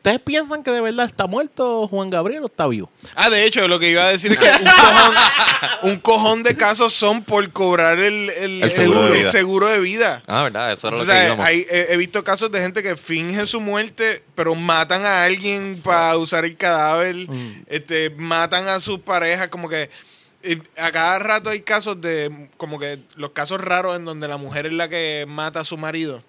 ¿Ustedes 0.00 0.20
piensan 0.22 0.62
que 0.62 0.70
de 0.70 0.80
verdad 0.80 1.04
está 1.04 1.26
muerto 1.26 1.86
Juan 1.88 2.08
Gabriel 2.08 2.42
o 2.42 2.46
está 2.46 2.66
vivo? 2.66 2.90
Ah, 3.14 3.28
de 3.28 3.44
hecho, 3.44 3.68
lo 3.68 3.78
que 3.78 3.90
iba 3.90 4.02
a 4.04 4.08
decir 4.08 4.32
es 4.32 4.38
que 4.38 4.48
un 4.48 4.64
cojón, 4.64 5.14
un 5.82 5.96
cojón 6.00 6.42
de 6.42 6.56
casos 6.56 6.92
son 6.94 7.22
por 7.22 7.50
cobrar 7.52 7.98
el, 7.98 8.30
el- 8.30 8.62
El 8.62 8.70
seguro 8.70 9.02
de 9.04 9.08
el 9.12 9.18
vida. 9.18 9.30
seguro 9.30 9.66
de 9.68 9.78
vida. 9.78 10.22
Ah, 10.26 10.44
¿verdad? 10.44 10.72
Eso 10.72 10.88
era 10.88 10.96
O 10.96 11.00
lo 11.00 11.04
sea, 11.06 11.20
que 11.20 11.26
íbamos. 11.26 11.46
hay- 11.46 11.66
he, 11.70 11.92
he 11.92 11.96
visto 11.98 12.24
casos 12.24 12.50
de 12.50 12.60
gente 12.60 12.82
que 12.82 12.96
finge 12.96 13.44
su 13.46 13.60
muerte, 13.60 14.22
pero 14.34 14.54
matan 14.54 15.04
a 15.04 15.24
alguien 15.24 15.78
para 15.84 16.16
usar 16.16 16.44
el 16.46 16.56
cadáver, 16.56 17.16
este, 17.66 18.08
matan 18.10 18.68
a 18.68 18.80
sus 18.80 19.00
parejas, 19.00 19.48
como 19.48 19.68
que 19.68 19.90
eh, 20.42 20.58
a 20.78 20.90
cada 20.90 21.18
rato 21.18 21.50
hay 21.50 21.60
casos 21.60 22.00
de, 22.00 22.48
como 22.56 22.78
que 22.78 22.98
los 23.16 23.30
casos 23.30 23.60
raros 23.60 23.96
en 23.96 24.06
donde 24.06 24.26
la 24.28 24.38
mujer 24.38 24.64
es 24.64 24.72
la 24.72 24.88
que 24.88 25.26
mata 25.28 25.60
a 25.60 25.64
su 25.64 25.76
marido. 25.76 26.22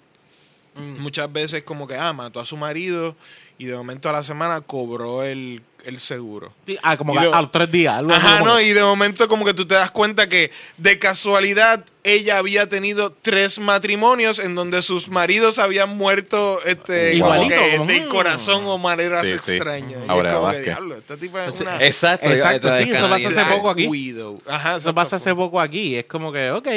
Muchas 1.00 1.32
veces 1.32 1.64
como 1.64 1.86
que, 1.86 1.96
ah, 1.96 2.14
mató 2.14 2.40
a 2.40 2.46
su 2.46 2.56
marido 2.56 3.16
y 3.62 3.66
de 3.66 3.76
momento 3.76 4.10
a 4.10 4.12
la 4.12 4.24
semana 4.24 4.62
cobró 4.62 5.22
el, 5.22 5.62
el 5.86 6.00
seguro. 6.00 6.52
Sí, 6.66 6.80
Ah, 6.82 6.98
como 6.98 7.14
Y 7.14 7.18
que 7.20 7.28
de- 7.28 7.32
a 7.34 7.42
los 7.42 7.52
tres 7.52 7.72
días. 7.72 7.94
algo 7.94 8.12
Ajá, 8.12 8.40
como 8.40 8.50
no, 8.54 8.58
que- 8.58 8.64
y 8.64 8.70
de 8.74 8.82
momento 8.82 9.28
como 9.28 9.46
que 9.46 9.54
tú 9.54 9.68
te 9.68 9.76
das 9.76 9.92
cuenta 9.92 10.28
que 10.28 10.50
de 10.78 10.98
casualidad 10.98 11.86
ella 12.04 12.40
había 12.40 12.68
tenido 12.68 13.12
tres 13.22 13.60
matrimonios 13.60 14.40
en 14.40 14.56
donde 14.56 14.82
sus 14.82 15.10
maridos 15.10 15.60
habían 15.60 15.96
muerto 15.96 16.60
este, 16.66 17.20
como 17.20 17.36
Igualito, 17.36 17.56
que 17.62 17.78
como, 17.78 17.92
de 17.92 18.02
mm. 18.02 18.10
corazón 18.10 18.64
o 18.66 18.80
maneras 18.80 19.28
Sí, 19.28 19.38
sí. 19.38 19.52
extrañas. 19.52 20.00
Como 20.08 20.52
que, 20.52 20.62
diablo, 20.62 20.98
esta 20.98 21.16
tipa 21.18 21.46
es 21.46 21.62
una 21.62 21.78
Exacto, 21.86 22.30
Exacto, 22.32 22.76
sí, 22.78 22.90
eso 22.92 23.08
pasa 23.10 23.28
hace 23.28 23.46
poco 23.56 23.70
aquí. 23.70 24.10
Eso 24.10 24.94
pasa 24.96 25.16
hace 25.18 25.36
poco 25.36 25.62
aquí. 25.62 25.96
Es 25.98 26.06
como 26.06 26.32
que, 26.32 26.50
ok, 26.50 26.68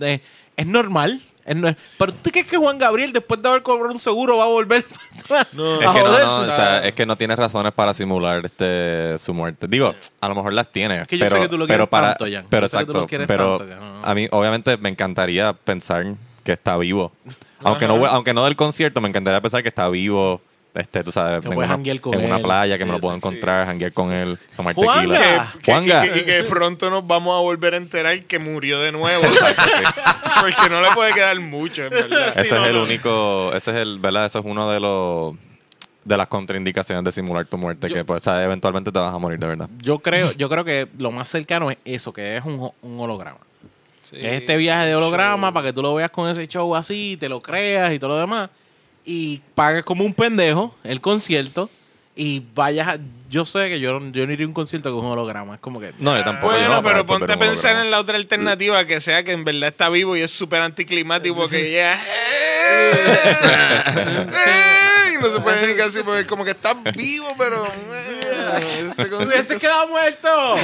eh, 0.00 0.20
es 0.56 0.66
normal. 0.66 1.20
Es 1.46 1.76
pero 1.98 2.12
tú 2.14 2.30
crees 2.30 2.46
que 2.46 2.56
Juan 2.56 2.78
Gabriel, 2.78 3.12
después 3.12 3.40
de 3.42 3.48
haber 3.48 3.62
cobrado 3.62 3.92
un 3.92 3.98
seguro, 3.98 4.38
va 4.38 4.44
a 4.44 4.48
volver 4.48 4.84
No. 5.52 5.74
a 5.80 5.84
Es 5.84 5.90
que 5.90 6.00
no, 6.02 6.18
no, 6.18 6.36
o 6.40 6.46
sea, 6.46 6.86
es 6.86 6.94
que 6.94 7.06
no 7.06 7.16
tiene 7.16 7.36
razones 7.36 7.72
para 7.72 7.92
simular 7.94 8.44
este 8.44 9.16
su 9.18 9.34
muerte. 9.34 9.66
Digo, 9.68 9.94
a 10.20 10.28
lo 10.28 10.34
mejor 10.34 10.52
las 10.52 10.70
tiene. 10.72 11.06
que 11.06 11.18
yo 11.18 11.24
pero, 11.24 11.36
sé 11.36 11.42
que 11.42 11.48
tú 11.48 11.58
lo 11.58 11.66
pero 11.66 11.88
quieres 11.88 11.88
para, 11.88 12.14
tanto, 12.16 12.32
Jan. 12.32 12.46
Pero 12.48 12.66
Yo 12.66 12.68
sé 12.70 12.78
que 12.78 12.84
tú 12.86 12.92
lo 12.92 12.98
exacto. 13.00 13.08
quieres 13.08 13.26
pero 13.26 13.58
tanto, 13.58 13.86
a 14.02 14.14
mí, 14.14 14.28
obviamente, 14.30 14.76
me 14.78 14.88
encantaría 14.88 15.52
pensar 15.52 16.04
que 16.42 16.52
está 16.52 16.76
vivo. 16.76 17.12
Aunque 17.62 17.88
no, 17.88 18.04
aunque 18.06 18.34
no 18.34 18.44
del 18.44 18.56
concierto, 18.56 19.00
me 19.00 19.08
encantaría 19.08 19.40
pensar 19.40 19.62
que 19.62 19.68
está 19.68 19.88
vivo. 19.88 20.40
Este, 20.74 21.04
tú 21.04 21.12
sabes, 21.12 21.40
Que 21.40 21.46
en, 21.48 21.56
una, 21.56 21.68
janguear 21.68 22.00
con 22.00 22.14
en 22.14 22.24
una 22.26 22.36
él. 22.38 22.42
playa, 22.42 22.74
que 22.76 22.82
Sí, 22.82 22.86
me 22.86 22.92
lo 22.94 22.98
puedo 22.98 23.14
sí. 23.14 23.18
encontrar, 23.18 23.64
janguear 23.66 23.92
con 23.92 24.12
él, 24.12 24.36
tomar 24.56 24.74
Juanga. 24.74 24.94
tequila. 25.00 25.52
Que, 25.52 25.58
que- 25.60 25.70
Juanga. 25.72 26.06
y 26.06 26.08
que- 26.10 26.18
y 26.18 26.22
que 26.24 26.42
pronto 26.50 26.90
nos 26.90 27.06
vamos 27.06 27.36
a 27.36 27.40
volver 27.40 27.74
a 27.74 27.76
enterar 27.76 28.20
que 28.24 28.38
murió 28.40 28.80
de 28.80 28.90
nuevo. 28.90 29.22
Porque 30.40 30.68
no 30.70 30.80
le 30.80 30.88
puede 30.94 31.12
quedar 31.14 31.38
mucho, 31.40 31.84
en 31.84 31.90
verdad. 31.90 32.28
Ese 32.34 32.48
Sí, 32.48 32.54
es 32.54 32.60
no, 32.60 32.66
el 32.66 32.72
no. 32.74 32.82
único, 32.82 33.52
ese 33.54 33.70
es 33.70 33.76
el, 33.78 33.98
¿verdad? 34.00 34.26
Ese 34.26 34.38
es 34.40 34.44
uno 34.44 34.70
de 34.70 34.80
los 34.80 35.34
de 36.04 36.18
las 36.18 36.26
contraindicaciones 36.26 37.02
de 37.02 37.12
simular 37.12 37.46
tu 37.46 37.56
muerte, 37.56 37.88
que 37.88 38.04
pues, 38.04 38.20
o 38.20 38.24
sea, 38.24 38.44
eventualmente 38.44 38.92
te 38.92 38.98
vas 38.98 39.14
a 39.14 39.18
morir 39.18 39.38
de 39.38 39.46
verdad. 39.46 39.70
Yo 39.80 40.00
creo, 40.00 40.32
yo 40.32 40.50
creo 40.50 40.62
que 40.62 40.86
lo 40.98 41.10
más 41.10 41.30
cercano 41.30 41.70
es 41.70 41.78
eso, 41.86 42.12
que 42.12 42.36
es 42.36 42.44
un, 42.44 42.60
ho- 42.60 42.74
un 42.82 43.00
holograma. 43.00 43.38
Sí, 44.10 44.16
Que 44.18 44.34
es 44.36 44.40
este 44.42 44.58
viaje 44.58 44.86
de 44.88 44.94
holograma 44.96 45.46
show. 45.46 45.54
para 45.54 45.66
que 45.68 45.72
tú 45.72 45.80
lo 45.80 45.94
veas 45.94 46.10
con 46.10 46.28
ese 46.28 46.46
show 46.46 46.76
así, 46.76 47.16
te 47.18 47.30
lo 47.30 47.40
creas 47.40 47.90
y 47.92 47.98
todo 47.98 48.10
lo 48.10 48.18
demás. 48.18 48.50
Y 49.04 49.42
pagues 49.54 49.84
como 49.84 50.04
un 50.04 50.14
pendejo 50.14 50.74
el 50.82 51.00
concierto 51.00 51.70
y 52.16 52.42
vayas 52.54 52.88
a... 52.88 52.98
Yo 53.28 53.44
sé 53.44 53.68
que 53.68 53.80
yo, 53.80 53.98
yo 54.12 54.26
no 54.26 54.32
iría 54.32 54.44
a 54.46 54.48
un 54.48 54.54
concierto 54.54 54.94
con 54.94 55.04
un 55.04 55.12
holograma. 55.12 55.54
Es 55.54 55.60
como 55.60 55.80
que... 55.80 55.92
No, 55.98 56.16
yo 56.16 56.22
tampoco. 56.22 56.52
yo 56.54 56.60
no 56.60 56.68
Bueno, 56.68 56.76
a 56.76 56.82
pero 56.82 57.06
ponte 57.06 57.32
a 57.32 57.38
pensar 57.38 57.72
holograma. 57.72 57.84
en 57.84 57.90
la 57.90 58.00
otra 58.00 58.16
alternativa 58.16 58.84
que 58.86 59.00
sea 59.00 59.24
que 59.24 59.32
en 59.32 59.44
verdad 59.44 59.68
está 59.68 59.88
vivo 59.88 60.16
y 60.16 60.20
es 60.20 60.30
súper 60.30 60.60
anticlimático 60.62 61.34
porque 61.34 61.72
ya 61.72 61.94
y 65.12 65.16
no 65.20 65.32
se 65.32 65.40
puede 65.40 65.66
ni 65.66 65.74
casi 65.74 66.02
porque 66.02 66.26
como 66.26 66.44
que 66.44 66.52
está 66.52 66.74
vivo 66.96 67.34
pero 67.36 67.64
eh, 67.66 68.23
este 68.58 69.02
¡Hubiese 69.02 69.10
concierto 69.10 69.58
quedado 69.58 69.88
muerto! 69.88 70.56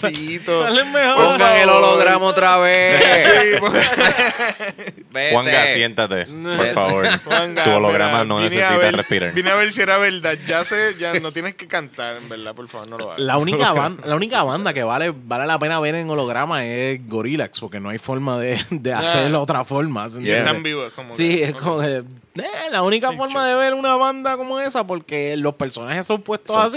Salen 0.00 0.92
mejor. 0.92 1.16
Pongan 1.32 1.56
el 1.56 1.68
holograma 1.68 2.26
otra 2.26 2.56
vez. 2.58 3.02
Sí, 3.24 3.66
Vete. 5.10 5.32
Juanga, 5.32 5.66
siéntate, 5.68 6.26
por 6.26 6.66
favor. 6.74 7.08
Juanga, 7.24 7.64
tu 7.64 7.70
holograma 7.70 8.12
mira, 8.12 8.24
no 8.24 8.36
vine 8.36 8.46
a 8.46 8.50
necesita 8.50 8.76
ver- 8.78 8.96
respirar. 8.96 9.32
Vine 9.32 9.50
a 9.50 9.54
ver 9.54 9.72
si 9.72 9.80
era 9.80 9.98
verdad. 9.98 10.36
Ya 10.46 10.64
sé, 10.64 10.94
ya 10.98 11.14
no 11.14 11.32
tienes 11.32 11.54
que 11.54 11.66
cantar, 11.66 12.16
en 12.16 12.28
verdad, 12.28 12.54
por 12.54 12.68
favor, 12.68 12.88
no 12.88 12.98
lo 12.98 13.04
hagas. 13.12 13.20
La 13.20 13.38
única, 13.38 13.72
banda, 13.72 14.06
la 14.06 14.14
única 14.16 14.42
banda 14.42 14.74
que 14.74 14.82
vale, 14.82 15.12
vale 15.14 15.46
la 15.46 15.58
pena 15.58 15.80
ver 15.80 15.94
en 15.94 16.08
holograma 16.10 16.64
es 16.66 17.06
Gorillax, 17.08 17.60
porque 17.60 17.80
no 17.80 17.88
hay 17.88 17.98
forma 17.98 18.38
de, 18.38 18.60
de 18.70 18.92
hacerlo 18.92 19.38
de 19.38 19.42
otra 19.42 19.64
forma. 19.64 20.08
¿se 20.10 20.16
Y 20.16 20.18
entiende? 20.18 20.40
están 20.44 20.62
vivos, 20.62 20.92
como 20.94 21.16
Sí, 21.16 21.36
que- 21.38 21.44
es 21.44 21.54
como 21.54 21.80
que, 21.80 21.96
eh, 21.96 22.44
la 22.70 22.82
única 22.82 23.12
forma 23.12 23.46
de 23.46 23.54
ver 23.54 23.72
una 23.72 23.94
banda 23.96 24.36
como 24.36 24.60
esa, 24.60 24.86
porque 24.86 25.36
los 25.38 25.54
personajes 25.54 26.04
son 26.04 26.20
puestos 26.20 26.54
Son- 26.54 26.70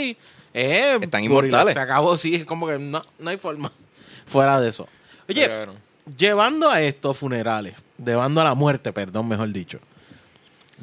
es 0.53 1.01
Están 1.01 1.23
inmortales. 1.23 1.73
Se 1.73 1.79
acabó, 1.79 2.17
sí, 2.17 2.35
es 2.35 2.45
como 2.45 2.67
que 2.67 2.79
no, 2.79 3.01
no 3.17 3.29
hay 3.29 3.37
forma 3.37 3.71
fuera 4.25 4.59
de 4.59 4.69
eso. 4.69 4.87
Oye, 5.27 5.49
llevando 6.17 6.69
a 6.69 6.81
estos 6.81 7.17
funerales, 7.17 7.75
llevando 8.03 8.41
a 8.41 8.43
la 8.43 8.55
muerte, 8.55 8.91
perdón, 8.91 9.27
mejor 9.27 9.51
dicho. 9.51 9.79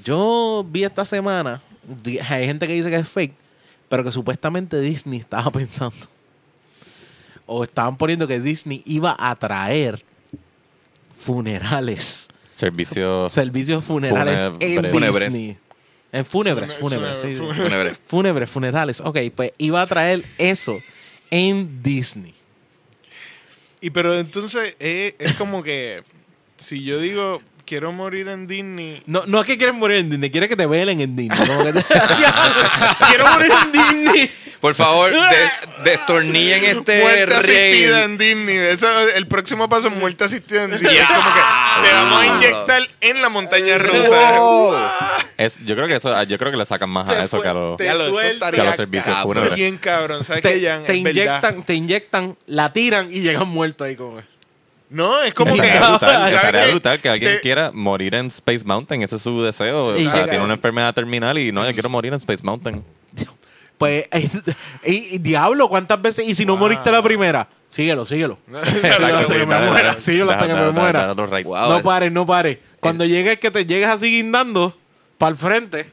Yo 0.05 0.64
vi 0.68 0.85
esta 0.85 1.05
semana, 1.05 1.62
hay 2.29 2.47
gente 2.47 2.66
que 2.66 2.74
dice 2.74 2.91
que 2.91 2.97
es 2.97 3.09
fake, 3.09 3.35
pero 3.89 4.05
que 4.05 4.12
supuestamente 4.12 4.81
Disney 4.81 5.18
estaba 5.18 5.51
pensando 5.53 6.07
o 7.47 7.62
estaban 7.64 7.97
poniendo 7.97 8.27
que 8.27 8.41
Disney 8.41 8.83
iba 8.85 9.16
a 9.18 9.35
traer 9.37 10.05
funerales, 11.16 12.29
Servicio. 12.51 13.29
servicios 13.29 13.85
funerales 13.85 14.53
en. 14.61 14.83
Disney. 14.83 15.59
En 16.16 16.24
fúnebres, 16.24 16.72
Fune- 16.76 16.96
fúnebres, 16.96 17.18
sí. 17.18 17.34
fúnebre, 17.36 17.62
Fúnebre. 17.64 17.94
Fúnebres, 18.06 18.50
funerales. 18.50 19.00
Ok, 19.00 19.18
pues 19.34 19.52
iba 19.58 19.80
a 19.82 19.86
traer 19.86 20.22
eso 20.38 20.76
en 21.30 21.82
Disney. 21.82 22.34
Y 23.80 23.90
pero 23.90 24.14
entonces 24.18 24.74
eh, 24.80 25.14
es 25.18 25.34
como 25.34 25.62
que 25.62 26.02
si 26.56 26.82
yo 26.82 26.98
digo 26.98 27.40
quiero 27.66 27.92
morir 27.92 28.28
en 28.28 28.46
Disney, 28.46 29.02
No, 29.06 29.24
no 29.26 29.40
es 29.40 29.46
que 29.46 29.58
quieren 29.58 29.76
morir 29.78 29.98
en 29.98 30.08
Disney, 30.10 30.30
quiere 30.30 30.48
que 30.48 30.56
te 30.56 30.64
velen 30.66 31.00
en 31.00 31.14
Disney. 31.16 31.38
Que 31.62 31.72
te- 31.72 31.84
Quiero 33.10 33.26
morir 33.28 33.52
en 33.64 33.72
Disney. 33.72 34.30
Por 34.60 34.74
favor, 34.74 35.10
de- 35.12 35.50
destornillen 35.90 36.64
este 36.64 37.02
muerte 37.02 37.34
asistida 37.34 38.04
en 38.04 38.16
Disney. 38.16 38.56
Eso, 38.56 38.86
el 39.14 39.26
próximo 39.28 39.68
paso 39.68 39.88
es 39.88 39.94
muerte 39.94 40.24
asistida 40.24 40.64
en 40.64 40.70
Disney. 40.72 40.96
Es 40.96 41.06
como 41.06 41.20
que 41.20 41.88
te 41.88 41.94
vamos 41.94 42.20
a 42.20 42.26
inyectar 42.26 42.82
en 43.02 43.22
la 43.22 43.28
montaña 43.28 43.78
rusa. 43.78 44.92
Es, 45.36 45.58
yo 45.64 45.74
creo 45.76 45.86
que 45.86 45.96
eso, 45.96 46.22
yo 46.24 46.38
creo 46.38 46.50
que 46.50 46.56
le 46.56 46.64
sacan 46.64 46.88
más 46.88 47.08
a 47.08 47.14
Te 47.18 47.24
eso 47.24 47.36
fue- 47.36 47.42
que 47.42 47.48
a 47.50 47.54
los, 47.54 47.76
te 47.76 47.84
que 47.84 47.90
a 48.60 48.64
los 48.64 48.76
servicios 48.76 49.14
cabrón. 49.16 49.54
Bien 49.54 49.76
cabrón, 49.76 50.24
¿sabes 50.24 50.42
Te, 50.42 50.60
Jan? 50.66 50.84
te 50.84 50.92
verdad. 51.02 51.10
inyectan, 51.10 51.62
te 51.64 51.74
inyectan, 51.74 52.36
la 52.46 52.72
tiran 52.72 53.12
y 53.12 53.20
llegan 53.20 53.48
muertos 53.48 53.86
ahí 53.86 53.96
como. 53.96 54.22
No, 54.89 55.20
es 55.22 55.34
como 55.34 55.55
que 55.57 55.66
Estaría 55.66 56.66
brutal, 56.68 57.01
que 57.01 57.09
alguien 57.09 57.32
Te- 57.37 57.41
quiera 57.41 57.72
morir 57.72 58.14
en 58.14 58.26
Space 58.26 58.64
Mountain. 58.64 59.03
Ese 59.03 59.16
es 59.16 59.22
su 59.22 59.43
deseo. 59.43 59.87
O 59.87 59.95
sea, 59.97 60.05
llega- 60.05 60.28
tiene 60.28 60.45
una 60.45 60.55
enfermedad 60.55 60.95
terminal 60.95 61.39
y 61.39 61.51
no, 61.53 61.66
yo 61.66 61.72
quiero 61.72 61.89
morir 61.89 62.12
en 62.12 62.18
Space 62.18 62.43
Mountain. 62.45 62.84
Pues, 63.78 64.07
diablo, 65.20 65.68
¿cuántas 65.68 66.01
veces? 66.01 66.26
Y 66.28 66.34
si 66.34 66.47
no 66.47 66.57
moriste 66.57 66.91
la 66.91 67.03
primera, 67.03 67.49
síguelo, 67.68 68.07
síguelo. 68.07 68.39
Exacto, 68.49 69.16
hasta 69.18 69.34
que 69.34 69.47
me 69.47 69.61
muera, 69.61 70.01
síguelo 70.01 70.30
hasta 70.30 70.47
que 70.47 70.55
me 70.55 70.70
muera. 70.70 71.14
no 71.14 71.76
es- 71.76 71.82
pares, 71.82 72.12
no 72.12 72.24
pares. 72.24 72.59
Cuando 72.80 73.05
llegues, 73.05 73.39
que 73.39 73.51
te 73.51 73.66
llegues 73.66 73.89
así 73.89 74.11
guindando 74.11 74.76
para 75.18 75.30
el 75.30 75.37
frente, 75.37 75.93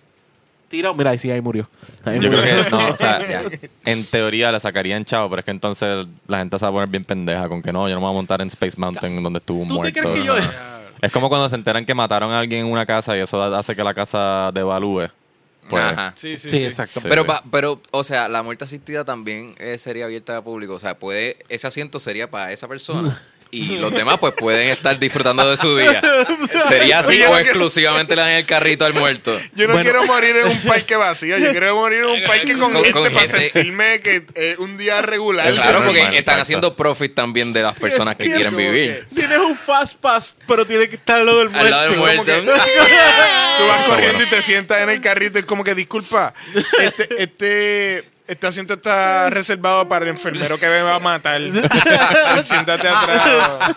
tira. 0.74 0.92
Mira, 0.94 1.12
ahí 1.12 1.18
sí, 1.20 1.30
ahí 1.30 1.40
murió. 1.42 1.70
Ahí 2.04 2.20
Yo 2.20 2.30
murió. 2.32 2.42
creo 2.44 2.64
que 2.66 2.70
no, 2.72 2.88
o 2.90 2.96
sea, 2.96 3.20
en 3.86 4.04
teoría 4.06 4.52
le 4.52 4.60
sacarían 4.60 5.06
chavo, 5.06 5.30
pero 5.30 5.40
es 5.42 5.46
que 5.46 5.52
entonces 5.52 6.08
la 6.28 6.40
gente 6.40 6.58
se 6.58 6.66
va 6.66 6.70
a 6.70 6.72
poner 6.72 6.90
bien 6.90 7.06
pendeja 7.06 7.48
con 7.48 7.62
que 7.62 7.72
no, 7.72 7.88
yo 7.88 7.96
no 7.96 8.02
me 8.02 8.08
voy 8.08 8.14
a 8.14 8.18
montar 8.18 8.42
en 8.42 8.48
Space 8.48 8.76
Mountain 8.78 9.22
donde 9.22 9.38
estuvo 9.40 9.62
un 9.62 9.68
¿Tú 9.68 9.76
te 9.76 9.80
muerto. 9.80 10.00
crees 10.02 10.20
que 10.20 10.26
yo- 10.26 10.34
Ajá. 10.34 10.80
Es 11.02 11.12
como 11.12 11.28
cuando 11.30 11.48
se 11.50 11.56
enteran 11.56 11.86
que 11.86 11.94
mataron 11.94 12.32
a 12.32 12.40
alguien 12.40 12.66
en 12.66 12.72
una 12.72 12.86
casa 12.86 13.16
y 13.18 13.20
eso 13.20 13.42
hace 13.44 13.76
que 13.76 13.84
la 13.84 13.94
casa 13.94 14.52
devalúe. 14.54 15.10
Pues, 15.70 15.84
Ajá. 15.84 16.14
Sí, 16.18 16.38
sí, 16.38 16.50
Sí, 16.50 16.60
sí. 16.60 16.66
exacto. 16.66 17.00
Sí, 17.02 17.08
pero, 17.10 17.22
sí. 17.24 17.28
pa- 17.28 17.44
pero, 17.52 17.80
o 17.92 18.04
sea, 18.04 18.28
la 18.28 18.42
muerte 18.44 18.66
asistida 18.66 19.06
también 19.06 19.56
eh, 19.60 19.78
sería 19.78 20.06
abierta 20.06 20.36
al 20.38 20.44
público. 20.44 20.74
O 20.74 20.80
sea, 20.80 20.98
puede, 21.00 21.38
ese 21.50 21.68
asiento 21.68 22.00
sería 22.00 22.30
para 22.32 22.52
esa 22.52 22.68
persona. 22.68 23.22
Y 23.54 23.78
los 23.78 23.92
demás, 23.92 24.18
pues, 24.20 24.34
pueden 24.34 24.70
estar 24.70 24.98
disfrutando 24.98 25.48
de 25.50 25.58
su 25.58 25.78
día. 25.78 26.02
Sería 26.68 27.00
así 27.00 27.22
o 27.22 27.38
exclusivamente 27.38 28.16
le 28.16 28.22
dan 28.24 28.32
el 28.32 28.46
carrito 28.46 28.84
al 28.86 28.94
muerto. 28.94 29.40
Yo 29.56 29.68
no 29.68 29.74
Bueno. 29.74 29.84
quiero 29.90 30.04
morir 30.06 30.36
en 30.38 30.48
un 30.48 30.62
parque 30.64 30.96
vacío, 30.96 31.38
yo 31.38 31.52
quiero 31.52 31.76
morir 31.76 32.00
en 32.00 32.06
un 32.10 32.24
parque 32.24 32.54
con, 32.54 32.74
Con- 32.74 32.84
gente 32.84 32.92
con 32.92 33.04
para 33.14 33.20
gente. 33.28 33.52
sentirme 33.52 34.00
que 34.02 34.26
es 34.34 34.58
un 34.58 34.78
día 34.78 35.02
regular. 35.04 35.54
Claro, 35.54 35.84
porque 35.84 36.00
normal, 36.00 36.00
están 36.00 36.14
exacto. 36.16 36.42
haciendo 36.42 36.76
profit 36.76 37.14
también 37.14 37.54
de 37.54 37.62
las 37.62 37.78
personas 37.78 38.16
que 38.16 38.24
Tienes 38.24 38.40
quieren 38.50 38.56
vivir. 38.58 39.08
Tienes 39.16 39.38
un 39.38 39.56
fast 39.56 40.00
pass, 40.00 40.36
pero 40.48 40.66
tiene 40.66 40.90
que 40.90 40.96
estar 40.96 41.20
al 41.20 41.26
lado 41.28 41.40
del 41.40 41.50
muerto. 41.50 41.66
Al 41.66 41.72
lado 41.72 41.90
del 41.92 42.00
muerto. 42.00 42.26
que- 42.26 42.42
Tú 42.42 43.68
vas 43.68 43.82
corriendo 43.86 44.24
y 44.24 44.26
te 44.28 44.42
sientas 44.42 44.82
en 44.82 44.90
el 44.90 45.00
carrito 45.00 45.38
y 45.38 45.44
como 45.44 45.64
que, 45.64 45.76
disculpa, 45.76 46.34
este, 46.80 47.22
este, 47.24 48.04
este 48.28 48.48
asiento 48.48 48.76
está 48.76 49.30
reservado 49.30 49.88
para 49.88 50.06
el 50.06 50.12
enfermero 50.12 50.58
que 50.58 50.68
me 50.68 50.82
va 50.82 50.96
a 50.96 51.00
matar. 51.00 51.42
Siéntate 52.44 52.88
atrás. 52.88 53.76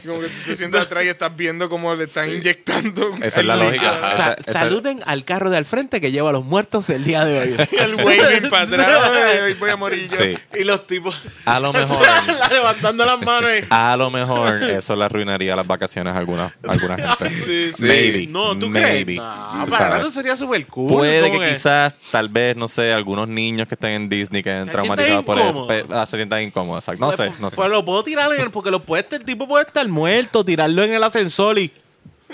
Como 0.06 0.20
que 0.20 0.26
tú 0.28 0.34
te 0.46 0.56
sientas 0.56 0.82
atrás 0.82 1.04
y 1.04 1.08
estás 1.08 1.34
viendo 1.36 1.68
cómo 1.68 1.94
le 1.94 2.04
están 2.04 2.28
inyectando. 2.30 3.14
Esa 3.22 3.40
es 3.40 3.46
la 3.46 3.56
lógica. 3.56 3.72
líquido. 3.72 3.90
Ajá. 3.92 4.16
Sa- 4.16 4.32
esa- 4.32 4.50
esa- 4.50 4.58
saluden 4.60 5.00
al 5.06 5.24
carro 5.24 5.50
de 5.50 5.56
al 5.56 5.64
frente 5.64 6.00
que 6.00 6.10
lleva 6.12 6.30
a 6.30 6.32
los 6.32 6.44
muertos 6.44 6.86
del 6.86 7.04
día 7.04 7.24
de 7.24 7.38
hoy. 7.38 7.56
El 7.78 7.94
waving 7.96 8.50
para 8.50 8.64
atrás. 8.64 9.10
Hoy 9.44 9.54
voy 9.54 9.70
a 9.70 9.76
morir 9.76 10.08
yo. 10.08 10.16
Sí. 10.16 10.36
y 10.58 10.64
los 10.64 10.86
tipos 10.86 11.14
A 11.44 11.58
lo 11.60 11.72
mejor, 11.72 12.06
levantando 12.50 13.04
las 13.04 13.20
manos. 13.20 13.50
y- 13.60 13.64
a 13.70 13.96
lo 13.96 14.10
mejor 14.10 14.62
eso 14.62 14.96
le 14.96 15.04
arruinaría 15.04 15.54
las 15.56 15.66
vacaciones 15.66 16.12
a 16.14 16.16
alguna, 16.16 16.54
a 16.66 16.70
alguna 16.72 16.96
gente. 16.96 17.42
Sí, 17.42 17.72
sí. 17.76 17.82
Maybe. 17.84 18.26
No, 18.28 18.58
¿tú 18.58 18.68
maybe. 18.68 19.04
crees? 19.04 19.18
No, 19.18 19.66
para 19.68 19.98
eso 19.98 20.10
sería 20.10 20.36
súper 20.36 20.64
cool. 20.66 20.92
Puede 20.92 21.30
que 21.30 21.48
quizás, 21.50 21.94
tal 22.10 22.28
vez, 22.28 22.56
no 22.56 22.68
sé, 22.68 22.92
algunos 22.92 23.28
niños 23.28 23.68
que 23.68 23.74
estén 23.74 23.90
en 23.92 24.08
Disney 24.08 24.42
que 24.42 24.60
estén 24.60 24.72
traumatizados 24.72 25.24
por 25.24 25.38
eso, 25.38 25.68
ah, 25.92 26.06
se 26.06 26.16
sientan 26.16 26.42
incómodos. 26.42 26.84
exacto. 26.84 27.04
No 27.04 27.12
sé, 27.16 27.32
no 27.40 27.50
sé. 27.50 27.56
Pues 27.56 27.70
lo 27.70 27.84
puedo 27.84 28.02
tirar 28.02 28.32
en 28.32 28.40
el, 28.40 28.50
porque 28.50 28.70
lo 28.70 28.82
puede, 28.84 29.06
el 29.10 29.24
tipo 29.24 29.46
puede 29.48 29.66
estar 29.66 29.81
muerto, 29.88 30.44
tirarlo 30.44 30.82
en 30.84 30.94
el 30.94 31.02
ascensor 31.02 31.58
y. 31.58 31.70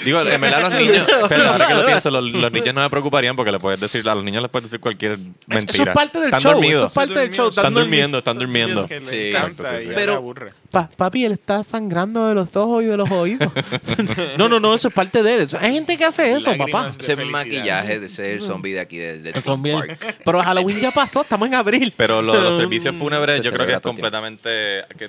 Digo, 0.05 0.21
en 0.21 0.41
verdad 0.41 0.71
los 0.71 0.81
niños, 0.81 1.05
pero 1.29 1.49
ahora 1.49 1.67
que 1.67 1.75
lo 1.75 1.85
pienso, 1.85 2.09
los, 2.13 2.31
los 2.31 2.53
niños 2.53 2.73
no 2.73 2.83
me 2.83 2.89
preocuparían 2.89 3.35
porque 3.35 3.51
le 3.51 3.59
puedes 3.59 3.81
decir, 3.81 4.09
a 4.09 4.15
los 4.15 4.23
niños 4.23 4.43
les 4.43 4.51
puedes 4.51 4.71
decir 4.71 4.79
cualquier 4.79 5.19
mentira. 5.49 5.73
Eso 5.73 5.83
es 5.83 5.89
parte 5.89 6.19
del 6.19 6.27
Están 6.27 6.41
show. 6.41 6.53
dormidos. 6.53 6.77
Eso 6.77 6.87
es 6.87 6.93
parte 6.93 7.19
del 7.19 7.31
show. 7.33 7.49
Están 7.49 7.75
durmiendo, 7.75 8.19
están 8.19 8.39
durmiendo. 8.39 8.87
Sí. 8.87 8.95
Exacto, 8.95 9.65
Pero-. 9.97 10.35
Pa- 10.71 10.89
papi, 10.97 11.25
él 11.25 11.33
está 11.33 11.65
sangrando 11.65 12.29
de 12.29 12.35
los 12.35 12.55
ojos 12.55 12.85
y 12.85 12.89
de 12.89 12.97
los 12.99 13.11
oídos. 13.11 13.51
no, 14.37 14.51
no, 14.51 14.61
no, 14.61 14.75
eso 14.75 14.89
es 14.89 14.95
parte 14.95 15.23
de 15.23 15.33
él. 15.35 15.49
Hay 15.61 15.73
gente 15.73 15.97
que 15.97 16.05
hace 16.05 16.31
eso, 16.33 16.51
Lágrimas 16.51 16.71
papá. 16.93 16.97
Ese 17.01 17.17
maquillaje 17.17 17.99
de 18.01 18.09
ser 18.11 18.43
zombie 18.43 18.73
de 18.75 18.81
aquí, 18.81 18.99
de, 18.99 19.19
de 19.19 19.33
Park. 19.33 19.99
Pero 20.25 20.43
Halloween 20.43 20.81
ya 20.81 20.91
pasó, 20.91 21.23
estamos 21.23 21.49
en 21.49 21.55
abril. 21.55 21.95
Pero 21.97 22.21
lo 22.21 22.35
de 22.35 22.43
los 22.43 22.57
servicios 22.59 22.95
fúnebres, 22.97 23.41
yo 23.43 23.51
creo 23.53 23.67
que 23.67 23.73
es 23.75 23.81
completamente. 23.81 24.85
Que, 24.99 25.09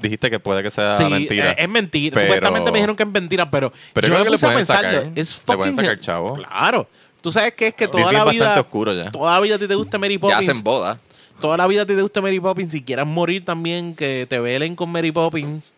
dijiste 0.00 0.30
que 0.30 0.38
puede 0.38 0.62
que 0.62 0.70
sea 0.70 0.96
Sí, 0.96 1.04
mentira. 1.04 1.50
eh, 1.52 1.56
es 1.58 1.68
mentira. 1.68 2.14
Pero- 2.14 2.26
Supuestamente 2.26 2.70
me 2.72 2.78
dijeron 2.78 2.96
que 2.96 3.02
es 3.02 3.08
mentira, 3.08 3.50
pero, 3.50 3.72
Pero 3.92 4.06
yo 4.06 4.14
creo 4.14 4.24
me 4.24 4.36
que 4.36 4.42
le 4.42 4.52
a 4.52 4.56
pensarlo. 4.56 4.98
sacar. 5.00 5.12
Es 5.16 5.36
Le 5.36 5.56
pueden 5.56 5.72
fucking 5.74 5.76
sacar 5.84 6.00
chavo. 6.00 6.34
Claro. 6.34 6.88
Tú 7.20 7.32
sabes 7.32 7.54
que 7.54 7.68
es 7.68 7.74
que 7.74 7.88
toda 7.88 8.02
Disney 8.04 8.14
la 8.16 8.20
es 8.20 8.24
bastante 8.26 8.52
vida. 8.52 8.60
oscuro 8.60 8.92
ya. 8.92 9.10
Toda 9.10 9.32
la 9.32 9.40
vida 9.40 9.54
a 9.54 9.58
ti 9.58 9.66
te 9.66 9.74
gusta 9.74 9.98
Mary 9.98 10.14
Ya 10.14 10.20
Poppins. 10.20 10.48
hacen 10.48 10.62
boda. 10.62 10.98
Toda 11.40 11.56
la 11.56 11.66
vida 11.66 11.82
a 11.82 11.86
ti 11.86 11.94
te 11.94 12.02
gusta 12.02 12.20
Mary 12.20 12.40
Poppins. 12.40 12.72
Si 12.72 12.82
quieras 12.82 13.06
morir 13.06 13.44
también, 13.44 13.94
que 13.94 14.26
te 14.28 14.38
velen 14.40 14.76
con 14.76 14.90
Mary 14.90 15.12
Poppins. 15.12 15.72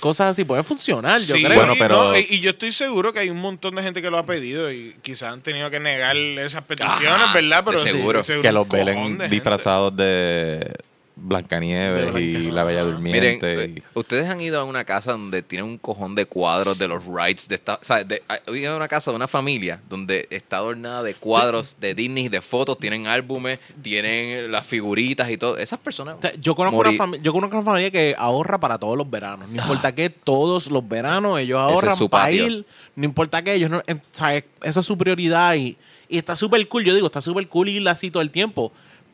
Cosas 0.00 0.30
así 0.32 0.44
pueden 0.44 0.64
funcionar, 0.64 1.20
yo 1.20 1.36
Sí, 1.36 1.44
creo. 1.44 1.56
Bueno, 1.56 1.74
pero- 1.78 2.10
no, 2.10 2.18
y, 2.18 2.26
y 2.28 2.40
yo 2.40 2.50
estoy 2.50 2.72
seguro 2.72 3.12
que 3.12 3.20
hay 3.20 3.30
un 3.30 3.40
montón 3.40 3.76
de 3.76 3.82
gente 3.82 4.02
que 4.02 4.10
lo 4.10 4.18
ha 4.18 4.26
pedido 4.26 4.72
y 4.72 4.96
quizás 5.00 5.32
han 5.32 5.42
tenido 5.42 5.70
que 5.70 5.78
negar 5.78 6.16
esas 6.16 6.64
peticiones, 6.64 7.06
Ajá, 7.20 7.34
¿verdad? 7.34 7.62
Pero 7.64 7.78
de 7.78 7.84
sí, 7.84 7.96
seguro. 7.96 8.22
de 8.22 8.40
que 8.40 8.50
los 8.52 8.68
velen 8.68 8.96
de 8.96 9.02
gente. 9.02 9.28
disfrazados 9.28 9.94
de 9.96 10.74
Blancanieves 11.22 12.14
y 12.20 12.50
la 12.50 12.64
Bella 12.64 12.82
Miren, 12.84 13.38
Durmiente. 13.38 13.64
eh, 13.64 13.82
ustedes 13.94 14.28
han 14.28 14.40
ido 14.40 14.60
a 14.60 14.64
una 14.64 14.84
casa 14.84 15.12
donde 15.12 15.42
tienen 15.42 15.66
un 15.68 15.78
cojón 15.78 16.14
de 16.14 16.26
cuadros 16.26 16.78
de 16.78 16.88
los 16.88 17.04
rides 17.04 17.48
de 17.48 17.54
esta, 17.54 17.74
o 17.80 17.84
sea, 17.84 18.02
de, 18.04 18.22
han 18.28 18.56
ido 18.56 18.74
a 18.74 18.76
una 18.76 18.88
casa 18.88 19.10
de 19.10 19.16
una 19.16 19.28
familia 19.28 19.80
donde 19.88 20.26
está 20.30 20.58
adornada 20.58 21.02
de 21.02 21.14
cuadros 21.14 21.76
de 21.80 21.94
Disney, 21.94 22.28
de 22.28 22.40
fotos, 22.40 22.78
tienen 22.78 23.06
álbumes, 23.06 23.60
tienen 23.82 24.50
las 24.50 24.66
figuritas 24.66 25.30
y 25.30 25.36
todo. 25.36 25.56
Esas 25.58 25.78
personas. 25.78 26.16
O 26.18 26.20
sea, 26.22 26.32
yo, 26.40 26.54
conozco 26.54 26.78
una 26.80 26.90
morir- 26.90 27.00
fami- 27.00 27.20
yo 27.22 27.32
conozco 27.32 27.56
una 27.56 27.64
familia 27.64 27.90
que 27.90 28.14
ahorra 28.18 28.58
para 28.58 28.78
todos 28.78 28.96
los 28.98 29.08
veranos. 29.08 29.48
No 29.48 29.62
importa 29.62 29.94
qué, 29.94 30.10
todos 30.10 30.70
los 30.70 30.86
veranos 30.88 31.38
ellos 31.38 31.58
ahorran 31.58 31.92
es 31.92 31.98
su 31.98 32.08
para 32.08 32.30
ir. 32.30 32.66
No 32.96 33.04
importa 33.04 33.42
qué, 33.42 33.54
ellos 33.54 33.70
no. 33.70 33.82
en- 33.86 34.02
¿sabes? 34.10 34.44
Esa 34.62 34.80
es 34.80 34.86
su 34.86 34.98
prioridad 34.98 35.54
y, 35.54 35.76
y 36.08 36.18
está 36.18 36.36
súper 36.36 36.66
cool. 36.68 36.84
Yo 36.84 36.94
digo, 36.94 37.06
está 37.06 37.20
súper 37.20 37.46
cool 37.48 37.68
ir 37.68 37.88
así 37.88 38.10
todo 38.10 38.22
el 38.22 38.30
tiempo. 38.30 38.72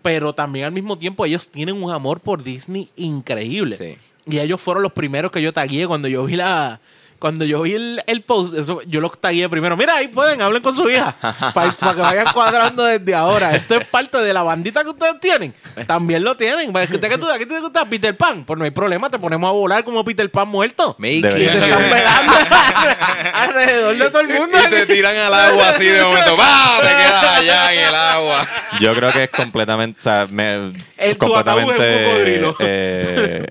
Pero 0.08 0.32
también 0.32 0.64
al 0.64 0.72
mismo 0.72 0.96
tiempo 0.96 1.26
ellos 1.26 1.50
tienen 1.50 1.82
un 1.82 1.90
amor 1.90 2.20
por 2.20 2.42
Disney 2.42 2.88
increíble. 2.96 3.76
Sí. 3.76 3.98
Y 4.24 4.38
ellos 4.38 4.58
fueron 4.58 4.82
los 4.82 4.92
primeros 4.92 5.30
que 5.30 5.42
yo 5.42 5.52
tagué 5.52 5.86
cuando 5.86 6.08
yo 6.08 6.24
vi 6.24 6.36
la. 6.36 6.80
Cuando 7.18 7.44
yo 7.44 7.62
vi 7.62 7.74
el, 7.74 8.00
el 8.06 8.22
post, 8.22 8.56
eso, 8.56 8.80
yo 8.86 9.00
los 9.00 9.18
tagué 9.20 9.48
primero. 9.48 9.76
Mira, 9.76 9.96
ahí 9.96 10.06
pueden, 10.08 10.40
hablen 10.40 10.62
con 10.62 10.74
su 10.76 10.88
hija. 10.88 11.16
Para 11.54 11.72
que 11.72 12.00
vayan 12.00 12.26
cuadrando 12.32 12.84
desde 12.84 13.14
ahora. 13.14 13.56
Esto 13.56 13.76
es 13.76 13.86
parte 13.88 14.18
de 14.18 14.32
la 14.32 14.44
bandita 14.44 14.84
que 14.84 14.90
ustedes 14.90 15.18
tienen. 15.20 15.52
También 15.86 16.22
lo 16.22 16.36
tienen. 16.36 16.72
Pues, 16.72 16.88
¿Usted 16.90 17.08
qué 17.08 17.18
tú, 17.18 17.26
¿Qué 17.36 17.46
te 17.46 17.58
gusta? 17.60 17.84
Peter 17.86 18.16
Pan. 18.16 18.44
Pues 18.44 18.56
no 18.58 18.64
hay 18.64 18.70
problema, 18.70 19.10
te 19.10 19.18
ponemos 19.18 19.48
a 19.48 19.52
volar 19.52 19.82
como 19.84 20.04
Peter 20.04 20.30
Pan 20.30 20.46
muerto. 20.46 20.94
Y 21.00 21.20
te 21.20 21.44
están 21.44 21.82
velando 21.90 22.32
alrededor 23.34 23.96
de 23.96 24.10
todo 24.10 24.20
el 24.20 24.28
mundo. 24.28 24.58
Y 24.66 24.70
te 24.70 24.86
tiran 24.86 25.16
al 25.16 25.34
agua 25.34 25.68
así 25.70 25.84
de 25.86 26.02
momento. 26.02 26.36
¡Pah! 26.36 26.78
Te 26.80 26.88
quedas 26.88 27.24
allá 27.24 27.72
en 27.72 27.78
el 27.88 27.94
agua. 27.94 28.46
Yo 28.80 28.94
creo 28.94 29.10
que 29.10 29.24
es 29.24 29.30
completamente. 29.30 29.98
O 29.98 30.02
sea, 30.02 30.26
me, 30.30 30.54
El 30.54 30.66
ataúd 30.66 30.76
es 30.98 31.10
un 31.12 31.16
completamente. 31.18 32.04
cocodrilo. 32.04 32.56
eh, 32.60 33.46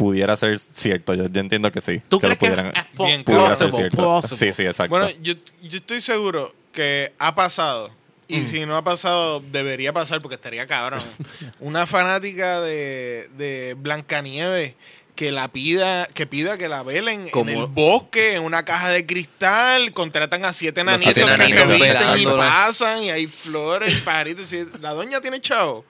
pudiera 0.00 0.34
ser 0.34 0.58
cierto. 0.58 1.12
Yo, 1.14 1.26
yo 1.28 1.40
entiendo 1.42 1.70
que 1.70 1.82
sí. 1.82 2.00
¿Tú 2.08 2.18
que 2.20 2.28
lo 2.28 2.36
crees 2.38 2.38
que 2.56 2.62
pudieran- 2.62 2.72
es 2.74 3.06
Bien, 3.06 3.22
pudiera 3.22 3.48
ser 3.56 3.68
possible, 3.68 3.90
cierto. 3.90 3.96
possible? 4.22 4.36
Sí, 4.52 4.52
sí, 4.62 4.66
exacto. 4.66 4.88
Bueno, 4.88 5.10
yo, 5.20 5.34
yo 5.62 5.76
estoy 5.76 6.00
seguro 6.00 6.54
que 6.72 7.12
ha 7.18 7.34
pasado. 7.34 7.90
Y 8.28 8.38
Mm. 8.38 8.46
si 8.46 8.64
no 8.64 8.76
ha 8.78 8.82
pasado, 8.84 9.42
debería 9.52 9.92
pasar 9.92 10.22
porque 10.22 10.36
estaría 10.36 10.66
cabrón. 10.66 11.02
Una 11.60 11.84
fanática 11.86 12.60
de, 12.62 13.28
de 13.36 13.74
Blancanieves 13.74 14.72
que 15.16 15.32
la 15.32 15.48
pida, 15.48 16.06
que 16.06 16.26
pida 16.26 16.56
que 16.56 16.68
la 16.70 16.82
velen 16.82 17.28
Como- 17.28 17.50
en 17.50 17.58
el 17.58 17.66
bosque, 17.66 18.36
en 18.36 18.42
una 18.44 18.64
caja 18.64 18.88
de 18.88 19.04
cristal, 19.04 19.92
contratan 19.92 20.46
a 20.46 20.54
siete 20.54 20.82
nanitos 20.82 21.12
siete 21.12 21.20
que 21.30 21.46
se 21.48 21.66
visten 21.66 22.18
y 22.20 22.24
pasan, 22.24 23.02
y 23.02 23.10
hay 23.10 23.26
flores 23.26 23.92
y 23.98 24.00
pajaritos. 24.00 24.50
y 24.54 24.64
La 24.80 24.92
doña 24.94 25.20
tiene 25.20 25.40
chavo. 25.42 25.84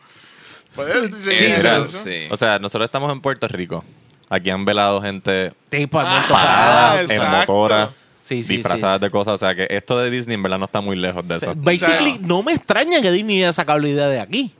Eso, 0.73 0.85
mira, 1.27 1.85
eso. 1.85 1.89
sí. 2.05 2.27
O 2.31 2.37
sea, 2.37 2.59
nosotros 2.59 2.87
estamos 2.87 3.11
en 3.13 3.21
Puerto 3.21 3.47
Rico. 3.49 3.85
Aquí 4.31 4.49
han 4.49 4.65
velado 4.65 5.03
gente 5.03 5.53
Tipo 5.69 6.01
Ah, 6.01 7.03
en 7.07 7.31
motora, 7.31 7.93
Sí, 8.21 8.43
sí, 8.43 8.57
disfrazadas 8.57 9.01
de 9.01 9.11
cosas. 9.11 9.35
O 9.35 9.39
sea, 9.39 9.55
que 9.55 9.67
esto 9.71 9.99
de 9.99 10.09
Disney 10.11 10.35
en 10.37 10.43
verdad 10.43 10.59
no 10.59 10.67
está 10.67 10.81
muy 10.81 10.95
lejos 10.97 11.27
de 11.27 11.37
eso. 11.37 11.53
Basically, 11.57 12.13
O 12.13 12.17
sea- 12.19 12.27
no 12.27 12.43
me 12.43 12.53
extraña 12.53 13.03
que 13.03 13.11
Disney 13.11 13.39
haya 13.43 13.53
sacado 13.53 13.79
la 13.81 13.89
idea 13.89 14.07
de 14.09 14.21
aquí. 14.21 14.55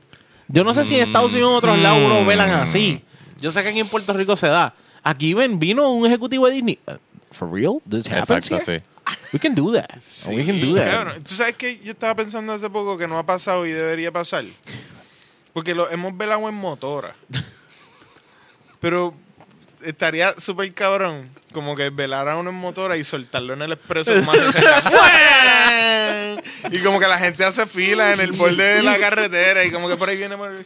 Yo 0.49 0.65
no 0.65 0.75
sé 0.75 0.85
si 0.85 0.97
en 0.97 1.07
Estados 1.07 1.33
Unidos 1.33 1.49
o 1.49 1.53
en 1.53 1.57
otros 1.59 1.79
lados 1.79 2.03
uno 2.05 2.25
velan 2.25 2.51
así. 2.51 3.05
Yo 3.41 3.53
sé 3.53 3.63
que 3.63 3.69
aquí 3.69 3.79
en 3.81 3.89
Puerto 3.89 4.13
Rico 4.13 4.35
se 4.37 4.49
da. 4.49 4.75
Aquí 5.03 5.33
ven, 5.35 5.59
vino 5.59 5.91
un 5.93 6.05
ejecutivo 6.07 6.47
de 6.49 6.53
Disney. 6.55 6.79
Uh, 6.87 6.93
For 7.31 7.51
real? 7.51 7.75
This 7.89 8.07
happens 8.11 8.51
Exacto, 8.51 8.57
here? 8.73 8.83
sí. 8.83 8.87
We 9.33 9.39
can 9.39 9.55
do 9.55 9.73
that. 9.73 9.89
We 10.29 10.45
can 10.45 10.61
do 10.61 10.75
that. 10.75 10.91
Cabrón, 10.91 11.23
Tú 11.23 11.35
sabes 11.35 11.55
que 11.55 11.79
yo 11.85 11.93
estaba 11.93 12.15
pensando 12.17 12.53
hace 12.53 12.69
poco 12.69 12.99
que 12.99 13.07
no 13.07 13.17
ha 13.19 13.25
pasado 13.25 13.65
y 13.67 13.71
debería 13.71 14.11
pasar. 14.11 14.45
Porque 15.53 15.75
lo 15.75 15.89
hemos 15.91 16.17
velado 16.17 16.49
en 16.49 16.55
motora. 16.57 17.15
Pero 18.81 19.15
estaría 19.85 20.35
súper 20.39 20.73
cabrón 20.75 21.29
como 21.53 21.75
que 21.77 21.91
velar 21.91 22.29
a 22.29 22.37
uno 22.37 22.51
en 22.51 22.57
motora 22.57 22.97
y 22.97 23.05
soltarlo 23.05 23.55
en 23.55 23.63
el 23.63 23.73
expreso 23.73 24.13
ese- 24.15 24.25
y 26.71 26.79
como 26.81 27.01
que 27.01 27.07
la 27.09 27.19
gente 27.19 27.45
hace 27.45 27.67
fila 27.67 28.13
en 28.13 28.21
el 28.21 28.33
borde 28.33 28.77
de 28.77 28.83
la 28.83 28.99
carretera 28.99 29.65
y 29.65 29.71
como 29.71 29.89
que 29.89 29.97
por 29.97 30.09
ahí 30.09 30.17
viene 30.17 30.37
por- 30.37 30.65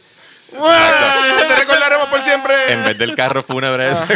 te 0.51 1.55
recordaremos 1.55 2.07
por 2.09 2.21
siempre. 2.21 2.71
En 2.71 2.83
vez 2.83 2.97
del 2.97 3.15
carro 3.15 3.43
fúnebre 3.43 3.91
ese. 3.91 4.15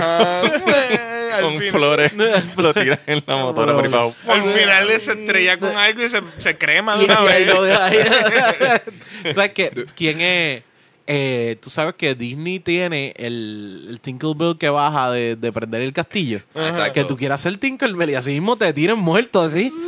Con 1.41 1.58
fin- 1.60 1.72
flores, 1.72 2.12
lo 2.58 2.74
tiran 2.74 3.00
en 3.08 3.24
la 3.26 3.36
motora 3.38 3.74
por 3.74 3.86
ahí 3.86 3.91
al 4.28 4.41
final 4.54 4.88
se 5.00 5.12
estrella 5.14 5.58
con 5.58 5.76
algo 5.78 6.04
y 6.04 6.10
se, 6.10 6.22
se 6.38 6.58
crema 6.58 6.97
de 6.97 7.06
una 7.06 7.22
vez. 7.22 7.50
¿Sabes 9.34 9.52
qué? 9.54 9.72
¿Quién 9.95 10.22
es? 10.22 10.64
Eh, 11.12 11.57
Tú 11.62 11.70
sabes 11.72 11.95
que 11.95 12.14
Disney 12.14 12.60
tiene 12.60 13.14
el, 13.18 13.88
el 13.89 13.99
Tinkerbell 13.99 14.57
que 14.60 14.70
baja 14.70 15.10
de, 15.12 15.36
de 15.36 15.51
prender 15.51 15.82
el 15.82 15.91
castillo. 15.91 16.41
Exacto. 16.53 16.93
Que 16.93 17.03
tú 17.03 17.18
quieras 17.18 17.41
hacer 17.41 17.57
Tinkerbell 17.57 18.12
y 18.12 18.16
así 18.16 18.30
mismo 18.32 18.55
te 18.57 18.72
tiren 18.74 18.99
muerto 18.99 19.41
así. 19.41 19.74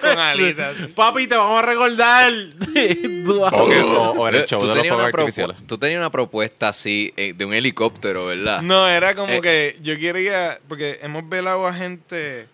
con 0.00 0.18
alitas 0.18 0.74
Papi, 0.94 1.26
te 1.26 1.36
vamos 1.36 1.62
a 1.62 1.66
recordar. 1.66 2.32
Tú 3.24 3.40
vas 3.40 3.52
O, 3.54 3.68
que- 3.68 3.80
o- 3.80 4.10
o 4.12 4.28
en 4.28 4.34
el 4.36 4.46
show 4.46 4.60
de 4.60 4.66
los 4.68 4.76
tenías 4.76 4.94
fuegos 4.94 5.04
una 5.04 5.12
propu- 5.12 5.20
artificiales. 5.20 5.56
Tú 5.66 5.78
tenías 5.78 5.98
una 5.98 6.10
propuesta 6.10 6.68
así 6.68 7.12
eh, 7.16 7.34
de 7.36 7.44
un 7.44 7.54
helicóptero, 7.54 8.26
¿verdad? 8.26 8.62
No, 8.62 8.88
era 8.88 9.14
como 9.14 9.32
Eh. 9.32 9.40
que 9.40 9.76
yo 9.82 9.96
quería, 9.98 10.58
porque 10.68 10.98
hemos 11.02 11.28
velado 11.28 11.66
a 11.66 11.72
gente, 11.74 12.46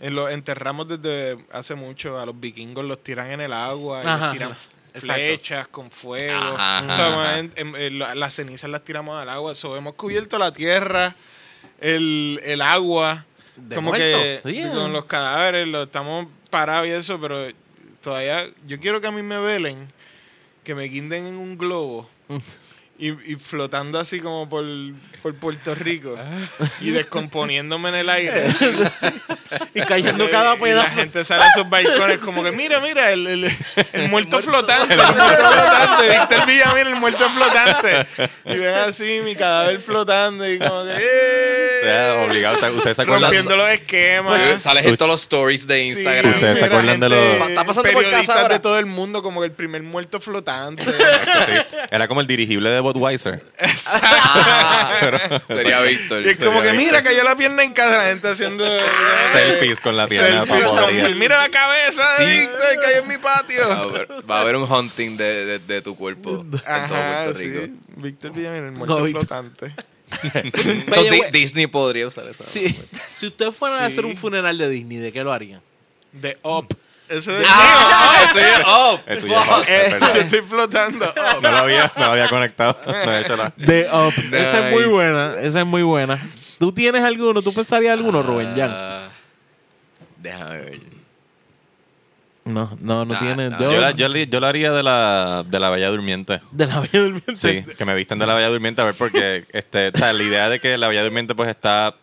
en 0.00 0.14
los 0.14 0.30
enterramos 0.30 0.88
desde 0.88 1.38
hace 1.52 1.74
mucho, 1.74 2.18
a 2.18 2.26
los 2.26 2.38
vikingos 2.38 2.84
los 2.84 3.02
tiran 3.02 3.30
en 3.32 3.40
el 3.40 3.52
agua, 3.52 4.02
y 4.04 4.06
Ajá, 4.06 4.26
los 4.26 4.32
tiran 4.34 4.54
exacto. 4.96 5.12
flechas 5.14 5.68
con 5.68 5.90
fuego. 5.90 6.36
Ajá, 6.36 6.80
O 6.82 6.96
sea, 6.96 7.06
ajá. 7.22 7.38
en- 7.38 7.52
en- 7.56 7.76
en 7.76 7.98
la- 7.98 8.14
las 8.14 8.34
cenizas 8.34 8.70
las 8.70 8.82
tiramos 8.84 9.20
al 9.20 9.28
agua. 9.28 9.54
So, 9.54 9.76
hemos 9.76 9.94
cubierto 9.94 10.38
la 10.38 10.52
tierra, 10.52 11.14
el, 11.80 12.40
el 12.44 12.60
agua, 12.62 13.24
De 13.56 13.76
como 13.76 13.90
muerto. 13.90 14.04
que 14.44 14.68
con 14.74 14.92
los 14.92 15.04
cadáveres, 15.06 15.66
lo 15.68 15.84
estamos 15.84 16.26
parados 16.50 16.86
y 16.88 16.90
eso, 16.90 17.20
pero 17.20 17.46
todavía, 18.00 18.46
yo 18.66 18.78
quiero 18.80 19.00
que 19.00 19.06
a 19.06 19.10
mí 19.12 19.22
me 19.22 19.38
velen, 19.38 19.88
que 20.64 20.74
me 20.74 20.84
guinden 20.84 21.26
en 21.26 21.36
un 21.36 21.56
globo. 21.58 22.08
Y, 22.98 23.08
y 23.30 23.36
flotando 23.36 24.00
así 24.00 24.20
como 24.20 24.48
por, 24.48 24.64
por 25.22 25.34
Puerto 25.34 25.74
Rico 25.74 26.16
y 26.80 26.90
descomponiéndome 26.92 27.90
en 27.90 27.94
el 27.96 28.08
aire. 28.08 28.46
y 29.74 29.80
cayendo 29.82 30.30
cada 30.30 30.54
Y 30.54 30.58
la 30.58 30.62
pedazo. 30.64 30.96
gente 31.00 31.22
sale 31.24 31.44
a 31.44 31.52
sus 31.52 31.68
balcones 31.68 32.18
como 32.18 32.42
que 32.42 32.52
mira, 32.52 32.80
mira, 32.80 33.10
el, 33.12 33.26
el, 33.26 33.56
el 33.92 34.08
muerto 34.08 34.40
flotante, 34.40 34.94
el 34.94 35.00
muerto 35.00 35.22
flotante, 35.26 36.08
viste 36.08 36.34
el 36.36 36.46
Villamil, 36.46 36.86
el 36.86 36.96
muerto 36.96 37.28
flotante. 37.28 38.06
Y 38.46 38.56
ven 38.58 38.74
así 38.74 39.20
mi 39.22 39.36
cadáver 39.36 39.78
flotando 39.80 40.48
y 40.50 40.58
como 40.58 40.84
que 40.84 40.94
¡eh! 40.98 42.24
Obligado. 42.26 42.56
¿Ustedes 42.76 42.96
se 42.96 43.02
acuerdan? 43.02 43.24
rompiendo 43.30 43.56
los 43.56 43.68
esquemas. 43.68 44.42
Pues, 44.42 44.62
sales 44.62 44.86
en 44.86 44.96
todos 44.96 45.12
los 45.12 45.20
stories 45.22 45.66
de 45.66 45.82
Sí, 45.82 45.88
Instagram. 45.90 46.32
Ustedes 46.34 46.58
se 46.58 46.64
acuerdan 46.64 46.98
de 47.00 47.08
los- 47.10 47.48
Está 47.48 47.64
pasando 47.64 47.82
por 47.82 48.02
periodistas 48.02 48.26
casa 48.26 48.42
ahora. 48.42 48.54
de 48.54 48.60
todo 48.60 48.78
el 48.78 48.86
mundo 48.86 49.22
como 49.22 49.40
que 49.40 49.46
el 49.46 49.52
primer 49.52 49.82
muerto 49.82 50.18
flotante. 50.18 50.82
Sí. 50.82 51.52
Era 51.90 52.08
como 52.08 52.20
el 52.22 52.26
dirigible 52.26 52.70
de 52.70 52.80
Budweiser. 52.92 53.44
Ah, 53.86 55.40
sería 55.48 55.80
Víctor. 55.82 56.22
y 56.24 56.28
es 56.30 56.36
como 56.36 56.62
que 56.62 56.72
mira, 56.72 57.02
cayó 57.02 57.22
la 57.24 57.36
pierna 57.36 57.62
en 57.64 57.72
casa, 57.72 57.96
la 57.98 58.04
gente 58.04 58.28
haciendo 58.28 58.64
Selfies 59.32 59.80
con 59.80 59.96
la 59.96 60.06
pierna. 60.08 60.44
Mira 61.16 61.38
la 61.42 61.48
cabeza 61.48 62.02
de 62.18 62.24
Sí. 62.26 62.40
Víctor, 62.40 62.60
cayó 62.82 62.96
en 62.98 63.08
mi 63.08 63.18
patio. 63.18 63.68
Va 63.68 63.74
a 63.76 63.82
haber, 63.82 64.08
va 64.30 64.38
a 64.38 64.40
haber 64.42 64.56
un 64.56 64.70
hunting 64.70 65.16
de, 65.16 65.44
de, 65.44 65.58
de 65.58 65.82
tu 65.82 65.96
cuerpo 65.96 66.44
en 66.44 66.50
todo 66.50 66.60
Puerto 66.60 67.38
sí. 67.38 67.48
Rico. 67.48 67.74
Víctor 67.96 68.32
Villamil, 68.32 68.62
el 68.64 68.72
muerto 68.72 68.98
No, 69.00 69.06
flotante. 69.06 69.74
Disney 71.32 71.66
podría 71.66 72.06
usar 72.06 72.26
eso. 72.28 72.44
Sí. 72.46 72.76
Si 73.12 73.26
ustedes 73.26 73.54
fueran 73.54 73.82
a 73.82 73.86
hacer 73.86 74.04
un 74.04 74.16
funeral 74.16 74.56
de 74.56 74.68
Disney, 74.68 74.98
¿de 74.98 75.12
qué 75.12 75.24
lo 75.24 75.32
harían? 75.32 75.60
De 76.12 76.38
Up. 76.42 76.68
Eso 77.08 77.32
de 77.32 77.44
¡Ah! 77.48 78.24
Estoy 78.26 78.42
oh, 78.66 79.00
Eso 79.06 79.26
ya 79.26 79.40
es- 79.40 79.68
es 79.68 79.92
mío. 79.92 80.00
verdad. 80.00 80.16
Estoy 80.16 80.40
flotando. 80.42 81.04
Up. 81.06 81.42
No 81.42 81.50
lo 81.50 81.56
había, 81.58 81.92
no 81.96 82.04
lo 82.06 82.12
había 82.12 82.28
conectado. 82.28 82.76
No 82.86 83.12
he 83.12 83.20
hecho 83.20 83.36
la... 83.36 83.52
De 83.56 83.88
Up. 83.92 84.12
Esa 84.34 84.66
es 84.68 84.72
muy 84.72 84.84
buena. 84.84 85.34
Esa 85.40 85.60
es 85.60 85.66
muy 85.66 85.82
buena. 85.82 86.18
¿Tú 86.58 86.72
tienes 86.72 87.02
alguno? 87.02 87.42
¿Tú 87.42 87.52
pensarías 87.52 87.92
alguno, 87.92 88.22
Rubén 88.22 88.54
Jan? 88.56 88.70
Ah, 88.72 89.08
déjame 90.18 90.58
ver. 90.58 90.80
No, 92.44 92.76
no, 92.80 93.04
no 93.04 93.12
Nah, 93.14 93.18
tiene. 93.18 93.50
nah. 93.50 93.58
yo- 93.58 93.72
Yo, 93.72 93.80
la- 93.80 93.90
yo, 93.90 94.40
lo 94.40 94.46
haría 94.46 94.72
de 94.72 94.82
la, 94.82 95.44
de 95.46 95.58
la 95.60 95.68
Bella 95.70 95.88
Durmiente. 95.90 96.40
de 96.52 96.66
la 96.66 96.80
Bella 96.80 97.00
Durmiente. 97.00 97.34
Sí, 97.36 97.64
que 97.76 97.84
me 97.84 97.94
visten 97.96 98.18
de 98.20 98.26
la 98.26 98.34
Bella 98.34 98.48
Durmiente 98.48 98.80
a 98.80 98.84
ver 98.84 98.94
porque 98.94 99.44
este, 99.52 99.88
o 99.88 99.98
sea, 99.98 100.12
la 100.12 100.22
idea 100.22 100.48
de 100.48 100.60
que 100.60 100.78
la 100.78 100.86
Bella 100.88 101.02
Durmiente 101.02 101.34
pues 101.34 101.48
está 101.50 101.96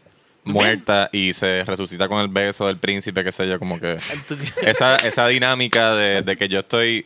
muerta 0.46 1.10
y 1.12 1.34
se 1.34 1.64
resucita 1.66 2.08
con 2.08 2.20
el 2.22 2.28
beso 2.28 2.68
del 2.68 2.78
príncipe, 2.78 3.24
qué 3.24 3.32
sé 3.32 3.48
yo, 3.48 3.60
como 3.60 3.80
que 3.80 3.98
esa, 4.64 4.98
esa 4.98 5.28
dinámica 5.28 5.96
de, 5.96 6.22
de 6.22 6.36
que 6.38 6.50
yo 6.50 6.60
estoy 6.60 7.06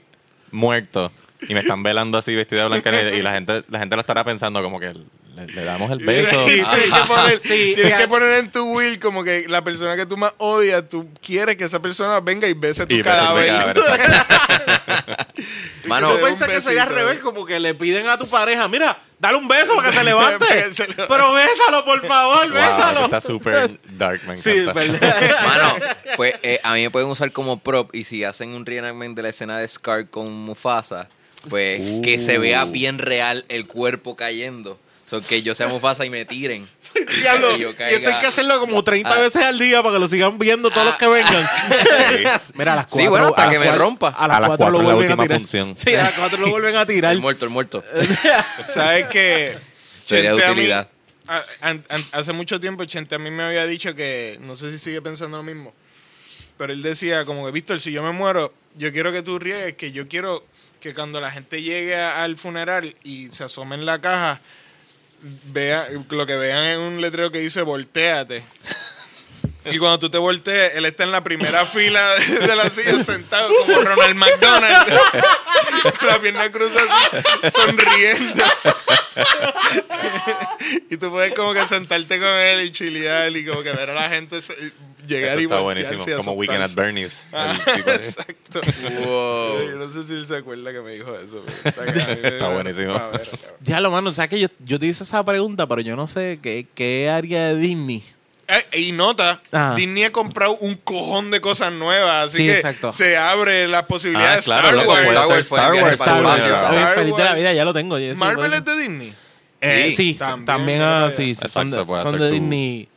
muerto 0.52 1.12
y 1.48 1.54
me 1.54 1.60
están 1.60 1.84
velando 1.84 2.18
así 2.18 2.34
vestido 2.36 2.64
de 2.64 2.68
blanca 2.70 2.90
y 3.14 3.22
la 3.22 3.34
gente, 3.34 3.64
la 3.70 3.80
gente 3.80 3.96
lo 3.96 4.00
estará 4.02 4.24
pensando 4.24 4.62
como 4.64 4.80
que 4.80 4.94
le, 5.36 5.46
le 5.54 5.64
damos 5.64 5.92
el 5.92 6.00
beso. 6.00 6.48
Sí, 6.48 6.54
tienes 6.56 6.68
que 6.94 7.00
poner, 7.08 7.40
Sí, 7.42 7.74
tienes 7.76 7.92
ya. 7.94 7.98
que 8.00 8.08
poner 8.08 8.40
en 8.40 8.52
tu 8.52 8.74
will 8.76 8.98
como 8.98 9.24
que 9.24 9.46
la 9.48 9.64
persona 9.64 9.96
que 9.96 10.08
tú 10.08 10.18
más 10.18 10.34
odias, 10.40 10.90
tú 10.90 11.08
quieres 11.24 11.58
que 11.58 11.66
esa 11.66 11.80
persona 11.80 12.20
venga 12.22 12.48
y 12.48 12.54
bese 12.54 12.88
tu 12.88 12.96
Y 12.96 13.04
cadáver. 13.04 13.46
cadáver. 13.48 13.78
Mano, 15.86 16.14
¿Tú 16.16 16.22
piensas 16.22 16.50
que 16.50 16.60
sería 16.62 16.84
al 16.84 16.90
revés? 16.90 17.20
Como 17.20 17.46
que 17.46 17.60
le 17.60 17.76
piden 17.76 18.08
a 18.08 18.18
tu 18.18 18.28
pareja, 18.28 18.68
mira, 18.68 19.00
dale 19.20 19.38
un 19.38 19.48
beso 19.48 19.76
para 19.78 19.90
que 19.90 19.98
se 19.98 20.04
levante. 20.04 20.46
Pero 21.08 21.34
bésalo, 21.34 21.86
por 21.86 22.06
favor, 22.06 22.46
Wow, 22.48 22.54
bésalo. 22.54 23.06
está 23.06 23.22
súper 23.22 23.80
dark, 23.92 24.22
me 24.28 24.38
Sí, 24.38 24.52
encanta. 24.52 24.74
¿verdad? 24.74 25.36
Mano, 25.46 25.74
pues 26.16 26.36
eh, 26.44 26.60
a 26.64 26.74
mí 26.74 26.82
me 26.84 26.90
pueden 26.92 27.10
usar 27.10 27.32
como 27.32 27.60
prop 27.60 27.94
y 27.96 28.04
si 28.04 28.24
hacen 28.24 28.50
un 28.50 28.66
reenactment 28.66 29.16
de 29.16 29.24
la 29.24 29.30
escena 29.30 29.58
de 29.60 29.68
Scar 29.68 30.10
con 30.10 30.32
Mufasa, 30.32 31.08
pues 31.50 31.82
que 32.04 32.20
se 32.20 32.38
vea 32.38 32.66
bien 32.66 32.98
real 33.00 33.46
el 33.50 33.68
cuerpo 33.68 34.16
cayendo. 34.16 34.80
So, 35.06 35.22
que 35.22 35.42
yo 35.42 35.56
sea 35.56 35.70
Mufasa 35.70 36.06
y 36.06 36.10
me 36.10 36.26
tiren. 36.26 36.68
Diablo, 37.22 37.56
Y 37.58 37.60
yo 37.60 37.72
y 37.72 37.94
eso 37.94 38.10
hay 38.14 38.20
que 38.22 38.28
hacerlo 38.28 38.60
como 38.60 38.84
30 38.84 39.10
Ah. 39.14 39.20
veces 39.20 39.44
al 39.44 39.58
día 39.60 39.82
para 39.84 39.96
que 39.96 40.00
lo 40.00 40.08
sigan 40.10 40.38
viendo 40.40 40.70
todos 40.70 40.86
los 40.86 40.98
que 40.98 41.08
vengan. 41.08 41.34
Mira, 42.56 42.74
a 42.74 42.76
las 42.78 42.86
4. 42.88 43.02
Sí, 43.02 43.08
bueno, 43.08 43.28
hasta 43.28 43.50
que 43.50 43.60
me 43.60 43.72
rompa. 43.76 44.10
A 44.10 44.28
las 44.28 44.38
A 44.38 44.40
las 44.42 44.48
4 44.50 44.70
lo 44.72 44.82
vuelven 44.84 45.12
a 45.12 45.18
tirar. 45.24 45.38
función. 45.40 45.76
Sí, 45.78 45.96
a 45.96 46.04
las 46.04 46.14
4 46.14 46.40
lo 46.40 46.50
vuelven 46.50 46.76
a 46.76 46.86
tirar. 46.86 47.12
El 47.14 47.20
muerto, 47.22 47.46
el 47.46 47.52
muerto. 47.52 47.84
¿Sabes 48.68 49.08
que 49.08 49.58
Sería 50.06 50.34
de 50.34 50.52
utilidad. 50.52 50.90
hace 52.12 52.34
mucho 52.34 52.60
tiempo 52.60 52.86
Chente 52.86 53.16
a 53.16 53.20
mí 53.20 53.30
me 53.32 53.44
había 53.44 53.66
dicho 53.66 53.94
que, 53.96 54.38
no 54.42 54.56
sé 54.56 54.72
si 54.72 54.80
sigue 54.80 55.02
pensando 55.02 55.38
lo 55.38 55.44
mismo, 55.44 55.74
pero 56.58 56.74
él 56.74 56.82
decía 56.82 57.26
como 57.26 57.46
que, 57.46 57.52
Víctor, 57.52 57.80
si 57.80 57.92
yo 57.92 58.02
me 58.04 58.12
muero, 58.12 58.54
yo 58.76 58.92
quiero 58.92 59.12
que 59.12 59.22
tú 59.22 59.38
riegues, 59.40 59.76
que 59.76 59.92
yo 59.92 60.08
quiero 60.08 60.46
que 60.80 60.94
cuando 60.94 61.20
la 61.20 61.32
gente 61.32 61.62
llegue 61.62 61.96
a- 61.98 62.24
al 62.24 62.38
funeral 62.38 62.96
y 63.04 63.28
se 63.32 63.44
asome 63.44 63.76
en 63.76 63.86
la 63.86 64.00
caja, 64.00 64.40
vea, 65.52 65.88
lo 66.10 66.26
que 66.26 66.36
vean 66.36 66.64
es 66.64 66.78
un 66.78 67.02
letrero 67.02 67.32
que 67.32 67.40
dice 67.40 67.62
volteate. 67.62 68.44
Y 69.72 69.78
cuando 69.78 70.00
tú 70.00 70.10
te 70.10 70.18
voltees, 70.18 70.76
él 70.76 70.86
está 70.86 71.04
en 71.04 71.12
la 71.12 71.24
primera 71.24 71.66
fila 71.66 72.02
de, 72.16 72.56
la 72.56 72.70
silla 72.70 73.04
sentado 73.04 73.50
como 73.66 73.82
Ronald 73.82 74.16
McDonald. 74.16 74.88
Con 76.00 76.08
la 76.08 76.20
pierna 76.20 76.52
cruzada 76.52 77.52
sonriendo. 77.54 78.44
y 80.90 80.98
tú 80.98 81.10
puedes 81.10 81.34
como 81.34 81.54
que 81.54 81.68
sentarte 81.68 82.20
con 82.20 82.28
él 82.28 82.62
y 82.66 82.72
chilear 82.72 83.36
y 83.36 83.46
como 83.46 83.64
que 83.64 83.72
ver 83.72 83.90
a 83.92 83.94
la 83.94 84.10
gente 84.10 84.40
llegar 85.08 85.32
Eso 85.32 85.40
y 85.40 85.44
está 85.44 85.60
buenísimo. 85.60 86.06
Como 86.18 86.32
Weekend 86.34 86.64
at. 86.64 86.74
Bernie's. 86.76 87.28
Ah, 87.34 87.58
exacto. 87.66 88.62
Wow. 89.04 89.68
Yo 89.68 89.76
no 89.76 89.90
sé 89.92 90.04
si 90.04 90.14
él 90.14 90.26
se 90.26 90.38
acuerda 90.38 90.72
que 90.72 90.82
me 90.82 90.92
dijo 90.94 91.16
eso. 91.16 91.44
está, 91.64 91.86
Está 92.28 92.50
buenísimo. 92.50 92.94
Ver, 92.94 93.28
Ya 93.62 93.80
lo 93.80 93.92
mano, 93.92 94.10
o 94.10 94.14
sea 94.14 94.28
que 94.28 94.40
yo, 94.40 94.48
yo 94.60 94.80
te 94.80 94.86
hice 94.86 95.04
esa 95.04 95.24
pregunta, 95.24 95.68
pero 95.68 95.82
yo 95.82 95.96
no 95.96 96.08
sé 96.08 96.40
qué, 96.42 96.68
qué 96.76 97.10
área 97.10 97.48
de 97.48 97.58
Disney 97.58 98.04
Eh, 98.50 98.80
y 98.80 98.92
nota, 98.94 99.42
Ajá. 99.52 99.76
Disney 99.76 100.06
ha 100.06 100.12
comprado 100.12 100.56
un 100.58 100.76
cojón 100.76 101.32
de 101.32 101.42
cosas 101.42 101.74
nuevas, 101.74 102.28
así 102.30 102.38
Sí, 102.38 102.46
que 102.46 102.56
exacto. 102.56 102.94
se 102.94 103.18
abre 103.18 103.68
la 103.68 103.86
posibilidad 103.88 104.34
Ah, 104.34 104.36
de 104.38 104.42
claro, 104.42 104.68
Star 104.70 104.88
Wars. 104.88 105.02
Star 105.10 105.28
Wars 105.28 105.40
Star 105.46 105.74
Wars, 105.84 105.94
Star 105.94 106.24
Wars. 106.24 106.44
Star 106.44 106.96
feliz 106.96 107.16
de 107.18 107.24
la 107.24 107.30
Wars. 107.32 107.40
vida, 107.40 107.54
ya 107.54 107.66
lo 107.66 107.74
tengo. 107.74 107.98
Marvel 108.16 108.54
es 108.54 108.64
de 108.66 108.78
Disney. 108.78 109.14
Eh, 109.60 109.88
Sí, 109.90 110.14
sí, 110.14 110.20
también, 110.46 110.82
ah, 110.82 111.10
sí, 111.14 111.36
son 111.36 111.72
de, 111.72 111.78
son 111.86 112.30
Disney. 112.32 112.88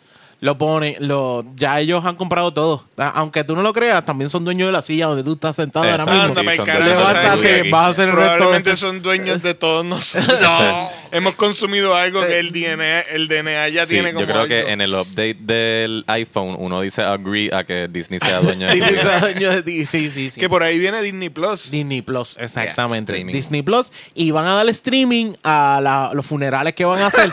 Lo 0.42 0.56
ponen, 0.56 0.96
lo, 1.00 1.44
ya 1.54 1.78
ellos 1.80 2.02
han 2.06 2.16
comprado 2.16 2.52
todo. 2.54 2.82
Ah, 2.96 3.12
Aunque 3.16 3.44
tú 3.44 3.54
no 3.54 3.60
lo 3.62 3.74
creas, 3.74 4.02
también 4.06 4.30
son 4.30 4.42
dueños 4.42 4.68
de 4.68 4.72
la 4.72 4.80
silla 4.80 5.04
donde 5.06 5.22
tú 5.22 5.34
estás 5.34 5.54
sentado 5.56 5.84
ahora 5.84 6.02
Exacto, 6.04 6.12
mismo. 6.28 6.32
sí, 6.34 6.40
Ándame, 6.40 6.56
son 6.56 6.64
carajo, 6.66 6.84
dueños 6.90 6.98
de 6.98 7.04
la 7.04 7.20
¿sabes 7.20 7.24
estudio 7.34 7.50
Levántate, 7.50 7.70
vas 7.70 7.84
a 7.84 7.88
hacer 7.90 8.08
el 8.08 8.14
resto 8.16 8.32
Probablemente 8.36 8.70
esto. 8.70 8.86
son 8.86 9.02
dueños 9.02 9.42
de 9.42 9.54
todos 9.54 9.84
nosotros. 9.84 10.40
Hemos 11.12 11.34
consumido 11.34 11.94
algo 11.94 12.20
que 12.26 12.38
el 12.38 12.52
DNA, 12.52 13.00
el 13.12 13.28
DNA 13.28 13.68
ya 13.68 13.84
Sí, 13.84 13.94
tiene 13.94 14.14
como 14.14 14.24
yo 14.26 14.32
creo 14.32 14.46
que 14.46 14.58
algo. 14.60 14.70
en 14.70 14.80
el 14.80 14.94
update 14.94 15.36
del 15.40 16.04
iPhone 16.06 16.54
uno 16.58 16.80
dice 16.80 17.02
agree 17.02 17.50
a 17.52 17.64
que 17.64 17.88
Disney 17.88 18.20
sea 18.20 18.40
dueño 18.40 18.68
de 18.68 18.74
Disney 18.76 18.92
Disney. 18.94 19.12
es 19.14 19.20
dueño 19.20 19.50
de 19.50 19.62
ti, 19.62 19.84
sí, 19.86 20.10
sí, 20.10 20.30
sí. 20.30 20.40
Que 20.40 20.48
por 20.48 20.62
ahí 20.62 20.78
viene 20.78 21.02
Disney 21.02 21.28
Plus. 21.28 21.70
Disney 21.70 22.00
Plus, 22.00 22.36
exactamente. 22.38 23.12
streaming. 23.12 23.34
Disney 23.34 23.62
Plus. 23.62 23.92
Y 24.14 24.30
van 24.30 24.46
a 24.46 24.54
dar 24.54 24.68
streaming 24.70 25.34
a 25.42 25.80
la- 25.82 26.10
los 26.14 26.24
funerales 26.24 26.74
que 26.74 26.84
van 26.86 27.02
a 27.02 27.08
hacer. 27.08 27.30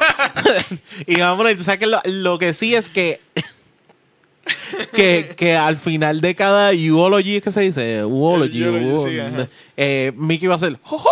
y 1.08 1.20
vamos 1.20 1.36
a 1.36 1.38
poner, 1.38 1.58
tú 1.58 1.64
sabes 1.64 1.80
que 1.80 1.86
lo, 1.88 2.02
lo 2.06 2.38
que 2.40 2.54
sí 2.54 2.74
es 2.76 2.90
que, 2.90 2.97
que. 2.98 3.20
que 5.38 5.56
al 5.56 5.78
final 5.78 6.22
de 6.22 6.36
cada 6.36 6.72
eulogy, 6.72 7.38
¿es 7.38 7.44
que 7.44 7.52
se 7.52 7.62
dice? 7.62 8.02
Sí, 8.98 9.20
ajá. 9.20 9.48
eh, 9.76 10.12
Mickey 10.16 10.48
va 10.48 10.54
a 10.54 10.58
hacer. 10.58 10.78
¡Jojo! 10.84 11.10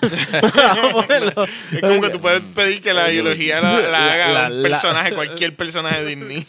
Es 1.72 1.80
como 1.80 2.00
que 2.00 2.10
tú 2.10 2.20
puedes 2.20 2.42
pedir 2.54 2.82
que 2.82 2.92
la 2.92 3.08
biología 3.08 3.60
la, 3.60 3.80
la 3.80 4.12
haga 4.12 4.28
La- 4.32 4.46
un 4.48 4.62
la- 4.62 4.68
personaje, 4.68 5.14
cualquier 5.14 5.56
personaje 5.56 6.04
de 6.04 6.16
Disney. 6.16 6.46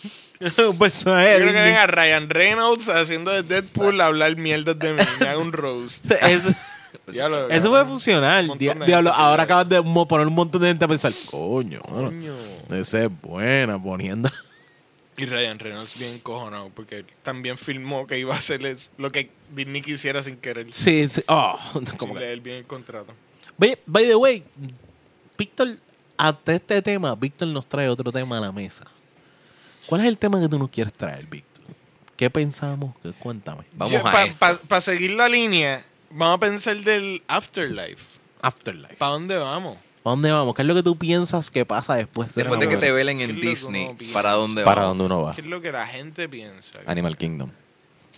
un 0.69 0.77
personaje. 0.77 1.31
Yo 1.33 1.37
creo 1.39 1.53
que 1.53 1.61
venga 1.61 1.87
Ryan 1.87 2.29
Reynolds 2.29 2.89
haciendo 2.89 3.31
de 3.31 3.43
Deadpool 3.43 3.99
a 4.01 4.05
hablar 4.07 4.35
mierdas 4.37 4.77
de 4.79 4.93
mí. 4.93 5.01
Me 5.19 5.27
haga 5.27 5.37
un 5.39 5.51
roast. 5.51 6.09
Eso, 6.23 6.49
Diablo, 7.07 7.37
eso 7.37 7.47
cabrón. 7.49 7.71
puede 7.71 7.85
funcionar. 7.85 8.57
Diablo, 8.57 8.85
gente 8.85 8.93
ahora 9.13 9.45
que 9.45 9.53
acabas 9.53 9.69
de 9.69 9.81
poner 10.07 10.27
un 10.27 10.35
montón 10.35 10.61
de 10.61 10.67
gente 10.69 10.85
a 10.85 10.87
pensar, 10.87 11.11
coño, 11.29 11.81
mano, 11.89 12.05
Coño. 12.09 12.33
esa 12.79 13.03
es 13.05 13.09
buena 13.21 13.81
poniendo. 13.81 14.29
Y 15.21 15.25
Ryan 15.25 15.59
Reynolds 15.59 15.99
bien 15.99 16.19
cojonado 16.19 16.69
porque 16.73 17.03
también 17.23 17.57
filmó 17.57 18.07
que 18.07 18.17
iba 18.17 18.33
a 18.33 18.37
hacerles 18.37 18.89
lo 18.97 19.11
que 19.11 19.29
Disney 19.53 19.81
quisiera 19.81 20.23
sin 20.23 20.37
querer. 20.37 20.67
Sí, 20.71 21.07
sí. 21.09 21.21
Oh, 21.27 21.59
como 21.97 22.13
que- 22.13 22.19
leer 22.21 22.39
bien 22.39 22.57
el 22.57 22.65
contrato. 22.65 23.13
By, 23.57 23.77
by 23.85 24.05
the 24.07 24.15
way, 24.15 24.43
Víctor, 25.37 25.77
ante 26.17 26.55
este 26.55 26.81
tema, 26.81 27.13
Víctor 27.15 27.47
nos 27.49 27.67
trae 27.67 27.89
otro 27.89 28.11
tema 28.11 28.37
a 28.37 28.41
la 28.41 28.51
mesa. 28.53 28.85
¿Cuál 29.87 30.01
es 30.01 30.07
el 30.07 30.17
tema 30.17 30.39
que 30.39 30.47
tú 30.47 30.57
nos 30.57 30.69
quieres 30.69 30.93
traer, 30.93 31.25
Víctor? 31.25 31.63
¿Qué 32.15 32.29
pensamos? 32.29 32.95
¿Qué- 33.03 33.11
Cuéntame. 33.13 33.63
Vamos 33.73 34.01
a 34.05 34.23
esto. 34.25 34.59
Para 34.67 34.81
seguir 34.81 35.11
la 35.11 35.27
línea, 35.27 35.83
vamos 36.09 36.37
a 36.37 36.39
pensar 36.39 36.77
del 36.77 37.21
afterlife. 37.27 38.19
Afterlife. 38.41 38.95
¿Para 38.95 39.11
dónde 39.13 39.37
vamos? 39.37 39.77
¿Para 40.03 40.11
dónde 40.13 40.31
vamos? 40.31 40.55
¿Qué 40.55 40.61
es 40.61 40.67
lo 40.67 40.75
que 40.75 40.83
tú 40.83 40.95
piensas 40.97 41.51
que 41.51 41.65
pasa 41.65 41.95
después 41.95 42.33
de 42.33 42.43
Después 42.43 42.59
de 42.59 42.67
que 42.67 42.77
te 42.77 42.91
velen 42.91 43.19
en 43.21 43.39
Disney. 43.39 43.89
¿para 44.13 44.31
dónde 44.31 44.63
¿Para 44.63 44.81
vamos? 44.83 44.97
dónde 44.97 45.13
uno 45.13 45.23
va? 45.23 45.35
¿Qué 45.35 45.41
es 45.41 45.47
lo 45.47 45.61
que 45.61 45.71
la 45.71 45.85
gente 45.87 46.27
piensa? 46.29 46.79
Animal 46.85 47.17
Kingdom. 47.17 47.49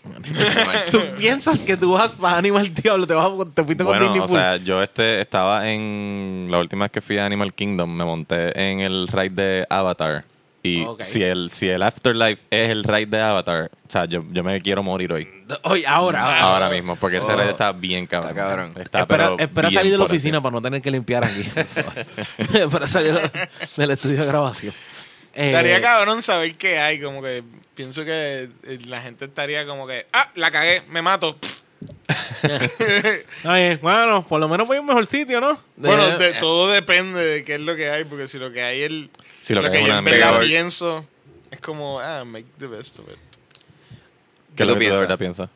¿Tú 0.92 1.00
piensas 1.20 1.62
que 1.62 1.78
tú 1.78 1.92
vas 1.94 2.12
para 2.14 2.38
Animal 2.38 2.74
Diablo? 2.74 3.06
¿Te, 3.06 3.14
vas, 3.14 3.30
te 3.54 3.64
fuiste 3.64 3.84
con 3.84 3.94
Bueno, 3.94 4.06
Disney 4.06 4.20
o 4.22 4.28
Full? 4.28 4.36
sea, 4.36 4.58
yo 4.58 4.82
este 4.82 5.22
estaba 5.22 5.70
en 5.70 6.48
la 6.50 6.58
última 6.60 6.86
vez 6.86 6.92
que 6.92 7.02
fui 7.02 7.18
a 7.20 7.26
Animal 7.26 7.54
Kingdom, 7.54 7.90
me 7.96 8.04
monté 8.04 8.60
en 8.60 8.80
el 8.80 9.08
ride 9.08 9.30
de 9.30 9.68
Avatar. 9.70 10.24
Y 10.64 10.86
si 11.00 11.24
el 11.24 11.50
si 11.50 11.70
el 11.70 11.82
Afterlife 11.82 12.44
es 12.52 12.70
el 12.70 12.84
ride 12.84 13.08
de 13.08 13.20
Avatar, 13.22 13.72
o 13.74 13.90
sea, 13.92 14.06
yo, 14.06 14.24
yo 14.32 14.44
me 14.44 14.62
quiero 14.62 14.84
morir 14.84 15.12
hoy. 15.12 15.28
Hoy, 15.64 15.84
ahora, 15.86 16.22
ahora. 16.24 16.40
Ahora 16.42 16.70
mismo, 16.70 16.96
porque 16.98 17.18
ese 17.18 17.32
Oh. 17.32 17.36
ride 17.36 17.50
está 17.50 17.72
bien 17.72 18.06
cabrón. 18.06 18.30
Está 18.32 18.42
cabrón. 18.48 18.70
Está, 18.78 19.00
espera 19.02 19.08
pero 19.08 19.40
espera 19.40 19.72
salir 19.72 19.92
de 19.92 19.98
la 19.98 20.04
oficina 20.06 20.40
para 20.42 20.54
no 20.54 20.62
tener 20.62 20.80
que 20.82 20.92
limpiar 20.92 21.24
aquí. 21.24 21.42
espera 22.54 22.88
salir 22.88 23.14
de- 23.14 23.50
del 23.76 23.92
estudio 23.92 24.20
de 24.22 24.26
grabación. 24.28 24.74
Eh, 25.34 25.48
Estaría 25.48 25.82
cabrón 25.82 26.22
saber 26.22 26.54
qué 26.56 26.78
hay, 26.78 27.00
como 27.00 27.22
que 27.24 27.44
pienso 27.74 28.04
que 28.06 28.50
eh, 28.64 28.80
la 28.86 29.02
gente 29.02 29.26
estaría 29.26 29.66
como 29.66 29.88
que, 29.88 30.06
ah, 30.14 30.30
la 30.36 30.52
cagué, 30.52 30.84
me 30.92 31.02
mato. 31.02 31.38
Oye, 33.46 33.78
bueno, 33.78 34.26
por 34.28 34.40
lo 34.40 34.48
menos 34.48 34.68
fue 34.68 34.80
un 34.80 34.86
mejor 34.86 35.08
sitio, 35.08 35.40
¿no? 35.42 35.54
De- 35.76 35.88
Bueno, 35.88 36.18
de, 36.18 36.34
todo 36.34 36.70
depende 36.72 37.20
de 37.20 37.44
qué 37.44 37.56
es 37.56 37.62
lo 37.62 37.76
que 37.76 37.90
hay, 37.90 38.04
porque 38.04 38.28
si 38.28 38.38
lo 38.38 38.52
que 38.52 38.62
hay 38.62 38.82
es 38.82 38.92
Si 39.42 39.54
lo 39.54 39.62
lo 39.62 39.72
que 39.72 39.80
que 39.80 39.86
yo 39.88 39.94
es 39.94 40.00
en 40.00 40.06
verdad 40.06 40.40
pienso, 40.42 41.06
es 41.50 41.60
como, 41.60 42.00
ah, 42.00 42.24
make 42.26 42.46
the 42.58 42.68
best 42.68 43.00
of 43.00 43.08
it. 43.10 43.18
¿Qué 44.56 44.64
tú 44.66 44.74
de 44.74 44.80
piensas? 44.80 45.00
verdad 45.02 45.18
piensas? 45.18 45.50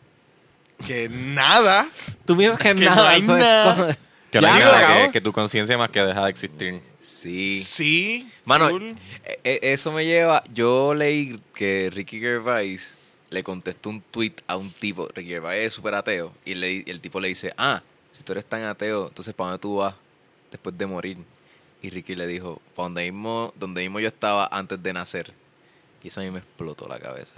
Que 0.86 1.10
nada. 1.10 1.88
Tú 2.26 2.36
piensas 2.38 2.60
que, 2.60 2.70
Que 2.76 2.86
nada. 2.86 2.96
no 3.04 3.08
hay 3.10 3.22
nada. 3.22 3.98
Que, 4.32 4.42
Ya, 4.42 4.42
nada, 4.42 5.06
que, 5.06 5.12
que 5.14 5.22
tu 5.22 5.32
conciencia 5.32 5.78
más 5.78 5.90
que 5.90 6.02
deja 6.04 6.24
de 6.24 6.30
existir. 6.30 6.82
Sí. 7.02 7.62
Sí. 7.64 8.30
Mano, 8.46 8.70
full. 8.70 8.90
e- 9.24 9.40
e- 9.44 9.74
eso 9.74 9.92
me 9.92 10.06
lleva. 10.06 10.44
Yo 10.54 10.94
leí 10.94 11.40
que 11.54 11.90
Ricky 11.94 12.20
Gervais 12.20 12.98
le 13.30 13.44
contestó 13.44 13.90
un 13.90 14.02
tweet 14.02 14.34
a 14.48 14.58
un 14.58 14.72
tipo. 14.72 15.08
Ricky 15.14 15.30
Gervais 15.30 15.68
es 15.68 15.74
súper 15.74 15.94
ateo. 15.94 16.34
Y, 16.44 16.56
le- 16.56 16.74
y 16.74 16.84
el 16.88 17.00
tipo 17.00 17.20
le 17.20 17.28
dice: 17.30 17.54
Ah, 17.58 17.82
si 18.12 18.24
tú 18.24 18.32
eres 18.34 18.46
tan 18.46 18.64
ateo, 18.64 19.08
entonces 19.08 19.34
¿para 19.34 19.52
dónde 19.52 19.62
tú 19.62 19.78
vas 19.78 19.94
después 20.52 20.78
de 20.78 20.86
morir? 20.86 21.18
Y 21.86 21.90
Ricky 21.92 22.16
le 22.16 22.26
dijo: 22.26 22.62
Para 22.76 22.86
donde 22.88 23.04
mismo, 23.12 23.54
donde 23.60 23.82
mismo 23.82 24.00
yo 24.00 24.08
estaba 24.08 24.48
antes 24.52 24.82
de 24.82 24.92
nacer. 24.94 25.34
Y 26.04 26.08
eso 26.08 26.20
a 26.22 26.24
mí 26.24 26.32
me 26.32 26.40
explotó 26.40 26.88
la 26.88 27.00
cabeza. 27.00 27.34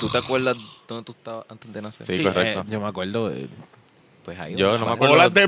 ¿Tú 0.00 0.08
te 0.10 0.18
acuerdas 0.18 0.56
dónde 0.88 1.04
tú 1.04 1.12
estabas 1.12 1.44
antes 1.48 1.72
de 1.72 1.82
nacer? 1.82 2.06
Sí, 2.06 2.22
correcto. 2.22 2.60
eh, 2.60 2.64
yo 2.68 2.80
me 2.80 2.88
acuerdo. 2.88 3.28
de- 3.28 3.48
Pues 4.24 4.38
ahí. 4.38 4.56
Yo 4.56 4.78
no 4.78 4.86
me 4.86 4.92
acuerdo. 4.92 5.14
bolas 5.14 5.34
de 5.34 5.46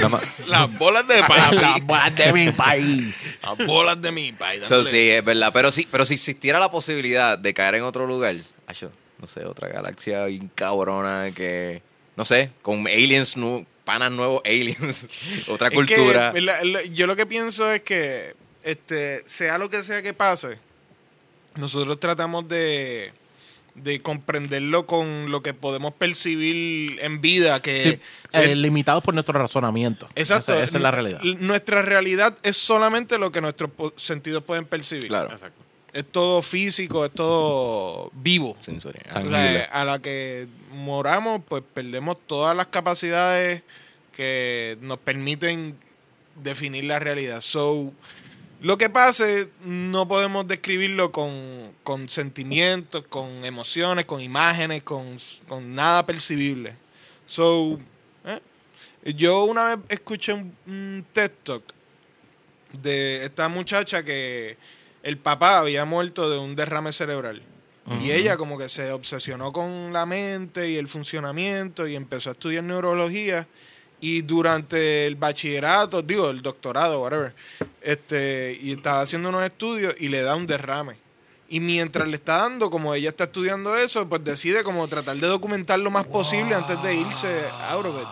No 0.00 0.20
las 0.48 0.78
bolas 0.78 1.08
de 1.08 1.20
papi. 1.22 1.56
Las 1.56 1.80
bolas 1.86 2.14
de 2.16 2.32
mi 2.32 2.52
país. 2.52 3.14
Las 3.42 3.66
bolas 3.66 4.02
de 4.02 4.12
mi 4.12 4.32
país. 4.32 4.62
So, 4.66 4.84
sí, 4.84 5.08
es 5.10 5.24
verdad. 5.24 5.50
Pero 5.52 5.72
sí, 5.72 5.88
pero 5.90 6.04
si 6.04 6.14
existiera 6.14 6.58
la 6.58 6.70
posibilidad 6.70 7.38
de 7.38 7.54
caer 7.54 7.76
en 7.76 7.84
otro 7.84 8.06
lugar, 8.06 8.34
no 9.18 9.26
sé, 9.26 9.44
otra 9.46 9.68
galaxia 9.68 10.26
bien 10.26 10.50
cabrona 10.54 11.30
que, 11.34 11.82
no 12.16 12.24
sé, 12.26 12.50
con 12.60 12.86
aliens, 12.86 13.36
nu- 13.36 13.64
panas 13.86 14.10
nuevos 14.10 14.42
aliens, 14.44 15.08
otra 15.48 15.68
Es 15.68 15.74
cultura. 15.74 16.32
que, 16.34 16.40
la- 16.42 16.62
la- 16.62 16.82
yo 16.84 17.06
lo 17.06 17.16
que 17.16 17.24
pienso 17.24 17.72
es 17.72 17.80
que, 17.80 18.34
este, 18.64 19.24
sea 19.26 19.56
lo 19.56 19.70
que 19.70 19.82
sea 19.82 20.02
que 20.02 20.12
pase, 20.12 20.58
nosotros 21.54 21.98
tratamos 21.98 22.46
de, 22.48 23.12
de 23.76 24.00
comprenderlo 24.02 24.86
con 24.86 25.30
lo 25.30 25.42
que 25.42 25.54
podemos 25.54 25.94
percibir 25.94 26.98
en 27.00 27.20
vida, 27.20 27.62
que 27.62 27.92
Sí, 27.92 28.00
eh, 28.32 28.54
limitados 28.56 29.02
por 29.02 29.14
nuestro 29.14 29.38
razonamiento. 29.38 30.08
Exacto. 30.16 30.52
Esa, 30.52 30.64
esa 30.64 30.76
es 30.78 30.82
la 30.82 30.90
realidad. 30.90 31.20
Nuestra 31.22 31.80
realidad 31.82 32.36
es 32.42 32.56
solamente 32.58 33.16
lo 33.18 33.32
que 33.32 33.40
nuestros 33.40 33.70
sentidos 33.96 34.42
pueden 34.44 34.66
percibir. 34.66 35.06
Claro, 35.08 35.30
Es 35.96 36.04
todo 36.12 36.42
físico, 36.42 37.06
es 37.06 37.12
todo 37.12 38.10
vivo. 38.12 38.54
sensorial. 38.60 39.06
O 39.08 39.14
Tangible. 39.14 39.38
sea, 39.38 39.64
a 39.64 39.84
la 39.86 39.98
que 39.98 40.46
moramos, 40.72 41.40
pues 41.48 41.62
perdemos 41.72 42.18
todas 42.26 42.54
las 42.54 42.66
capacidades 42.66 43.62
que 44.12 44.76
nos 44.82 44.98
permiten 44.98 45.74
definir 46.34 46.84
la 46.84 46.98
realidad. 46.98 47.40
So, 47.40 47.94
lo 48.60 48.76
que 48.76 48.90
pase, 48.90 49.48
no 49.64 50.06
podemos 50.06 50.46
describirlo 50.46 51.12
con, 51.12 51.32
con 51.82 52.10
sentimientos, 52.10 53.04
con 53.08 53.46
emociones, 53.46 54.04
con 54.04 54.20
imágenes, 54.20 54.82
con, 54.82 55.16
con 55.48 55.74
nada 55.74 56.04
percibible. 56.04 56.74
So, 57.24 57.78
eh, 58.26 59.14
yo 59.14 59.44
una 59.44 59.76
vez 59.76 59.84
escuché 59.88 60.34
un, 60.34 60.54
un 60.66 61.06
TED 61.12 61.30
Talk 61.42 61.64
de 62.82 63.24
esta 63.24 63.48
muchacha 63.48 64.02
que 64.02 64.58
el 65.06 65.18
papá 65.18 65.60
había 65.60 65.84
muerto 65.84 66.28
de 66.28 66.36
un 66.36 66.56
derrame 66.56 66.92
cerebral. 66.92 67.40
Y 68.02 68.10
ella 68.10 68.36
como 68.36 68.58
que 68.58 68.68
se 68.68 68.90
obsesionó 68.90 69.52
con 69.52 69.92
la 69.92 70.04
mente 70.04 70.68
y 70.68 70.74
el 70.74 70.88
funcionamiento 70.88 71.86
y 71.86 71.94
empezó 71.94 72.30
a 72.30 72.32
estudiar 72.32 72.64
neurología. 72.64 73.46
Y 74.00 74.22
durante 74.22 75.06
el 75.06 75.14
bachillerato, 75.14 76.02
digo, 76.02 76.30
el 76.30 76.42
doctorado, 76.42 77.02
whatever, 77.02 77.32
este, 77.82 78.58
y 78.60 78.72
estaba 78.72 79.02
haciendo 79.02 79.28
unos 79.28 79.44
estudios 79.44 79.94
y 80.00 80.08
le 80.08 80.22
da 80.22 80.34
un 80.34 80.48
derrame. 80.48 80.96
Y 81.48 81.60
mientras 81.60 82.08
le 82.08 82.16
está 82.16 82.38
dando, 82.38 82.68
como 82.68 82.92
ella 82.92 83.10
está 83.10 83.24
estudiando 83.24 83.76
eso, 83.76 84.08
pues 84.08 84.24
decide 84.24 84.64
como 84.64 84.88
tratar 84.88 85.18
de 85.18 85.28
documentar 85.28 85.78
lo 85.78 85.92
más 85.92 86.08
posible 86.08 86.56
antes 86.56 86.82
de 86.82 86.96
irse 86.96 87.44
of 87.72 87.86
it. 87.86 88.08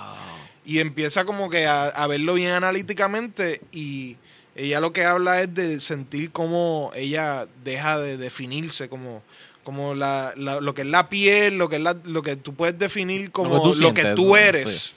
Y 0.65 0.79
empieza 0.79 1.25
como 1.25 1.51
que 1.51 1.67
a, 1.67 1.87
a 1.87 2.07
verlo 2.07 2.35
bien 2.35 2.53
analíticamente 2.53 3.63
y 3.73 4.17
ella 4.57 4.81
lo 4.81 4.93
que 4.93 5.05
habla 5.05 5.43
es 5.43 5.53
de 5.55 5.81
sentir 5.81 6.31
cómo 6.31 6.91
ella 6.95 7.47
deja 7.65 7.99
de 7.99 8.17
definirse 8.17 8.89
como 8.89 9.23
como 9.65 9.95
la, 9.95 10.35
la- 10.37 10.61
lo 10.61 10.75
que 10.75 10.83
es 10.83 10.89
la 10.89 11.09
piel, 11.09 11.57
lo 11.57 11.69
que 11.71 11.77
es 11.77 11.83
la- 11.83 11.97
lo 12.05 12.21
que 12.23 12.37
tú 12.37 12.55
puedes 12.55 12.79
definir 12.79 13.31
como 13.31 13.63
tú 13.63 13.75
lo 13.81 13.95
que 13.95 14.05
tú 14.15 14.37
eres. 14.37 14.71
Sí. 14.71 14.91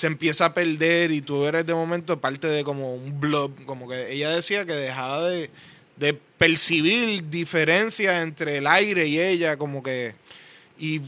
Se 0.00 0.06
empieza 0.06 0.46
a 0.46 0.54
perder 0.54 1.10
y 1.10 1.20
tú 1.22 1.44
eres 1.46 1.64
de 1.66 1.74
momento 1.74 2.20
parte 2.20 2.46
de 2.46 2.62
como 2.64 2.94
un 2.94 3.18
blob, 3.20 3.52
como 3.64 3.88
que 3.88 4.12
ella 4.12 4.30
decía 4.30 4.64
que 4.66 4.72
dejaba 4.72 5.28
de, 5.28 5.50
de 5.96 6.14
percibir 6.14 7.28
diferencias 7.30 8.22
entre 8.22 8.58
el 8.58 8.66
aire 8.66 9.06
y 9.06 9.18
ella, 9.20 9.56
como 9.56 9.82
que. 9.82 10.14
y 10.78 11.00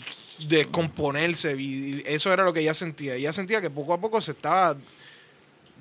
descomponerse. 0.48 1.54
Y 1.58 2.02
eso 2.06 2.32
era 2.32 2.44
lo 2.44 2.52
que 2.52 2.60
ella 2.60 2.74
sentía. 2.74 3.14
Ella 3.14 3.32
sentía 3.32 3.60
que 3.60 3.70
poco 3.70 3.92
a 3.94 4.00
poco 4.00 4.20
se 4.20 4.32
estaba 4.32 4.76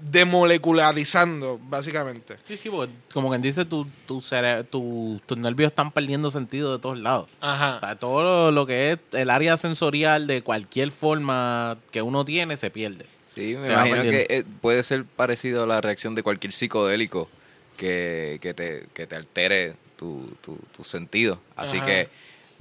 demolecularizando, 0.02 1.60
básicamente. 1.70 2.38
Sí, 2.46 2.58
sí, 2.58 2.70
porque 2.70 2.94
como 3.14 3.30
quien 3.30 3.42
dice, 3.42 3.66
tu, 3.66 3.88
tu 4.08 4.22
cere- 4.22 4.64
tu- 4.64 5.22
tus 5.26 5.38
nervios 5.38 5.72
están 5.72 5.92
perdiendo 5.92 6.32
sentido 6.32 6.74
de 6.74 6.80
todos 6.82 7.00
lados. 7.00 7.30
O 7.42 7.46
Ajá. 7.46 7.80
sea, 7.80 7.96
todo 7.96 8.24
lo, 8.24 8.52
lo 8.52 8.66
que 8.66 8.94
es 8.94 9.00
el 9.14 9.30
área 9.30 9.58
sensorial 9.58 10.28
de 10.28 10.42
cualquier 10.42 10.92
forma 10.92 11.78
que 11.92 12.02
uno 12.02 12.26
tiene 12.26 12.58
se 12.58 12.70
pierde. 12.70 13.06
Sí, 13.28 13.56
me 13.58 13.68
Se 13.68 13.72
imagino 13.72 14.02
que 14.04 14.46
puede 14.62 14.84
ser 14.84 15.06
parecido 15.06 15.64
a 15.64 15.68
la 15.68 15.80
reacción 15.82 16.16
de 16.16 16.24
cualquier 16.24 16.52
psicodélico 16.52 17.30
que, 17.78 18.40
que, 18.42 18.54
te, 18.54 18.88
que 18.94 19.08
te 19.08 19.16
altere 19.16 19.76
tu, 19.96 20.30
tu, 20.42 20.58
tu 20.76 20.84
sentido. 20.84 21.40
Así 21.56 21.78
Ajá. 21.78 21.86
que 21.86 22.10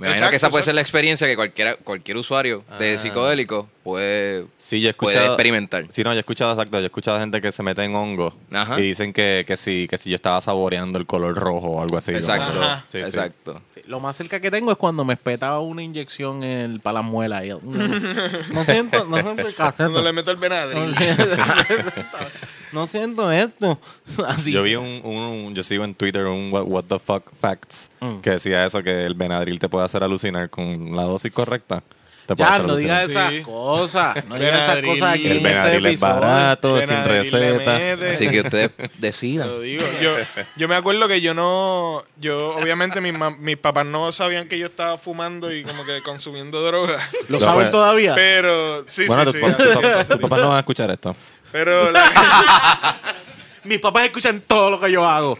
me 0.00 0.06
imagino 0.06 0.14
Exacto, 0.26 0.30
que 0.30 0.36
esa 0.36 0.50
puede 0.50 0.64
ser 0.64 0.74
la 0.74 0.80
experiencia 0.80 1.26
que 1.26 1.36
cualquiera, 1.36 1.76
cualquier 1.76 2.16
usuario 2.16 2.64
de 2.78 2.94
Ah. 2.94 2.98
psicodélico 2.98 3.68
puede, 3.84 4.46
Sí, 4.56 4.80
yo 4.80 4.88
he 4.90 4.94
puede 4.94 5.14
escuchado. 5.16 5.34
experimentar. 5.34 5.84
Sí, 5.90 6.02
no, 6.02 6.10
yo 6.12 6.16
he 6.16 6.20
escuchado 6.20 6.52
exacto. 6.52 6.78
Yo 6.78 6.82
he 6.84 6.86
escuchado 6.86 7.18
gente 7.20 7.40
que 7.40 7.52
se 7.52 7.62
mete 7.62 7.84
en 7.84 7.94
hongo 7.94 8.34
Ajá. 8.52 8.78
y 8.80 8.82
dicen 8.82 9.12
que, 9.12 9.44
que, 9.46 9.56
si, 9.56 9.86
que 9.88 9.96
si 9.98 10.10
yo 10.10 10.16
estaba 10.16 10.40
saboreando 10.40 10.98
el 10.98 11.06
color 11.06 11.34
rojo 11.36 11.66
o 11.68 11.82
algo 11.82 11.96
así. 11.98 12.12
Exacto. 12.12 12.60
Sí, 12.90 12.98
exacto. 12.98 13.60
Sí, 13.74 13.82
Lo 13.86 14.00
más 14.00 14.16
cerca 14.16 14.40
que 14.40 14.50
tengo 14.50 14.70
es 14.72 14.78
cuando 14.78 15.04
me 15.04 15.14
espetaba 15.14 15.60
una 15.60 15.82
inyección 15.82 16.42
en 16.44 16.58
el, 16.72 16.80
para. 16.80 17.00
Y 17.00 17.02
mm, 17.02 17.60
no 18.54 18.64
siento, 18.64 19.04
no 19.04 19.16
siento 19.22 19.46
el 19.48 19.54
Cuando 19.54 19.54
caseto. 19.56 20.02
le 20.02 20.12
meto 20.12 20.30
el 20.30 20.36
Benadryl. 20.38 20.94
No 22.72 22.86
siento, 22.86 23.30
esto. 23.32 23.80
Así. 24.28 24.52
Yo 24.52 24.62
vi 24.62 24.76
un, 24.76 25.00
un- 25.04 25.54
yo 25.54 25.62
sigo 25.62 25.84
en 25.84 25.94
Twitter 25.94 26.26
un 26.26 26.48
what, 26.52 26.62
what 26.66 26.84
the 26.84 26.98
fuck 26.98 27.24
facts 27.40 27.90
Mm. 28.00 28.20
que 28.20 28.30
decía 28.30 28.64
eso, 28.64 28.82
que 28.82 29.04
el 29.06 29.14
Benadryl 29.14 29.58
te 29.58 29.68
puede 29.68 29.84
hacer 29.84 30.02
alucinar 30.02 30.48
con 30.50 30.94
la 30.96 31.02
dosis 31.02 31.30
correcta. 31.32 31.82
Ya, 32.36 32.58
no 32.60 32.74
alucinar. 32.74 33.08
digas 33.08 33.10
esas 33.10 33.30
Sí. 33.32 33.42
cosas. 33.42 34.24
No 34.28 34.36
digas 34.36 34.62
esas 34.62 34.84
cosas 34.84 35.14
aquí 35.14 35.26
El 35.26 35.38
este 35.38 35.48
Benadryl 35.48 35.86
es 35.86 35.92
episodio. 35.94 36.14
barato, 36.20 36.78
sin 36.78 36.88
Benadryl 36.88 37.30
le 37.32 37.58
receta. 37.58 38.10
Así 38.12 38.28
que 38.30 38.40
ustedes 38.42 38.70
decidan. 38.98 39.48
Lo 39.48 39.60
digo. 39.60 39.84
Yo, 40.00 40.12
yo 40.56 40.68
me 40.68 40.76
acuerdo 40.76 41.08
que 41.08 41.20
yo 41.20 41.34
no. 41.34 42.04
Yo, 42.20 42.54
obviamente, 42.56 43.00
mis, 43.00 43.18
ma- 43.18 43.30
mis 43.36 43.56
papás 43.56 43.84
no 43.84 44.12
sabían 44.12 44.46
que 44.46 44.58
yo 44.60 44.66
estaba 44.66 44.96
fumando 44.96 45.52
y 45.52 45.64
como 45.64 45.84
que 45.84 46.00
consumiendo 46.02 46.62
droga. 46.62 47.00
¿Lo 47.28 47.40
saben 47.40 47.72
todavía? 47.72 48.14
Pero, 48.14 48.84
sí, 48.86 49.06
Bueno, 49.08 49.32
sí, 49.32 49.40
tus 49.40 49.50
sí. 49.50 49.56
papás 49.74 50.00
es. 50.02 50.08
tus 50.08 50.18
papás 50.20 50.40
no 50.40 50.48
van 50.50 50.56
a 50.58 50.60
escuchar 50.60 50.88
esto. 50.92 51.16
Pero, 51.52 51.90
la- 51.92 52.94
Mis 53.64 53.78
papás 53.80 54.04
escuchan 54.04 54.40
todo 54.46 54.70
lo 54.70 54.80
que 54.80 54.90
yo 54.90 55.06
hago. 55.06 55.38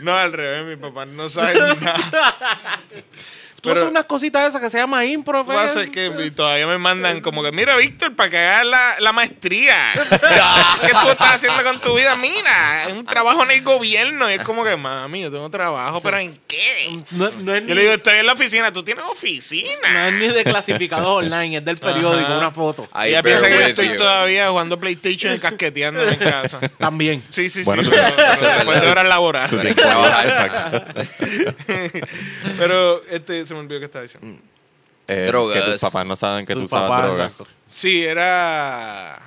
no, 0.00 0.14
al 0.14 0.32
revés, 0.32 0.66
mis 0.66 0.76
papás 0.78 1.06
no 1.08 1.28
saben 1.28 1.58
nada. 1.80 2.80
Tú 3.64 3.70
Pero- 3.70 3.80
haces 3.80 3.90
unas 3.90 4.04
cositas 4.04 4.46
esas 4.46 4.60
que 4.60 4.68
se 4.68 4.76
llama 4.76 5.06
impro, 5.06 5.42
Pasa 5.42 5.80
Fez. 5.80 5.88
que 5.88 6.12
y 6.26 6.30
todavía 6.32 6.66
me 6.66 6.76
mandan 6.76 7.22
como 7.22 7.42
que, 7.42 7.50
mira, 7.50 7.74
Víctor, 7.76 8.14
para 8.14 8.28
que 8.28 8.36
hagas 8.36 8.66
la, 8.66 8.94
la 8.98 9.12
maestría. 9.12 9.94
¿Qué 10.82 10.88
tú 11.02 11.08
estás 11.10 11.36
haciendo 11.36 11.62
con 11.64 11.80
tu 11.80 11.94
vida? 11.94 12.14
Mira, 12.16 12.84
es 12.88 12.92
un 12.92 13.06
trabajo 13.06 13.42
en 13.44 13.52
el 13.52 13.62
gobierno. 13.62 14.30
Y 14.30 14.34
es 14.34 14.42
como 14.42 14.64
que, 14.64 14.76
mami, 14.76 15.22
yo 15.22 15.30
tengo 15.30 15.48
trabajo, 15.48 16.02
pero 16.02 16.18
¿en 16.18 16.38
qué? 16.46 17.02
No, 17.12 17.30
no 17.30 17.54
es 17.54 17.62
Yo 17.62 17.68
ni, 17.68 17.74
le 17.74 17.80
digo, 17.80 17.94
estoy 17.94 18.18
en 18.18 18.26
la 18.26 18.34
oficina. 18.34 18.70
¿Tú 18.70 18.82
tienes 18.82 19.02
no 19.02 19.12
oficina? 19.12 20.08
es 20.08 20.12
ni 20.12 20.28
de 20.28 20.44
clasificador 20.44 21.24
online, 21.24 21.56
es 21.56 21.64
del 21.64 21.78
periódico, 21.78 22.26
Ajá. 22.26 22.36
una 22.36 22.50
foto. 22.50 22.86
I 22.94 23.08
Ella 23.08 23.22
piensa 23.22 23.46
que 23.48 23.54
yo 23.54 23.60
estoy 23.68 23.88
you. 23.88 23.96
todavía 23.96 24.50
jugando 24.50 24.78
PlayStation 24.78 25.32
y 25.34 25.38
casqueteando 25.38 26.06
en 26.06 26.16
casa. 26.16 26.60
También. 26.78 27.22
Sí, 27.30 27.48
sí, 27.48 27.62
Bueno, 27.64 27.82
sí. 27.82 27.88
tú- 27.88 27.96
pero- 27.96 28.32
es 28.34 28.40
después 28.40 28.80
de 28.82 28.90
horas 28.90 29.06
laborales. 29.06 29.48
Tú 29.50 29.56
tienes 29.56 29.74
que 29.74 29.80
trabajar, 29.80 30.26
exacto. 30.26 30.84
Pero 32.58 33.02
este 33.10 33.46
se 33.56 33.62
me 33.62 33.66
olvidó 33.66 33.78
que 33.80 33.86
estaba 33.86 34.02
diciendo. 34.02 34.40
Eh, 35.08 35.26
Drogas. 35.26 35.62
Que 35.64 35.70
tus 35.72 35.80
papás 35.80 36.06
no 36.06 36.16
saben 36.16 36.46
que 36.46 36.54
Tu 36.54 36.60
tú 36.60 36.64
usabas 36.66 36.90
papá, 36.90 37.06
droga. 37.06 37.24
exacto. 37.24 37.46
Sí, 37.68 38.04
era... 38.04 39.20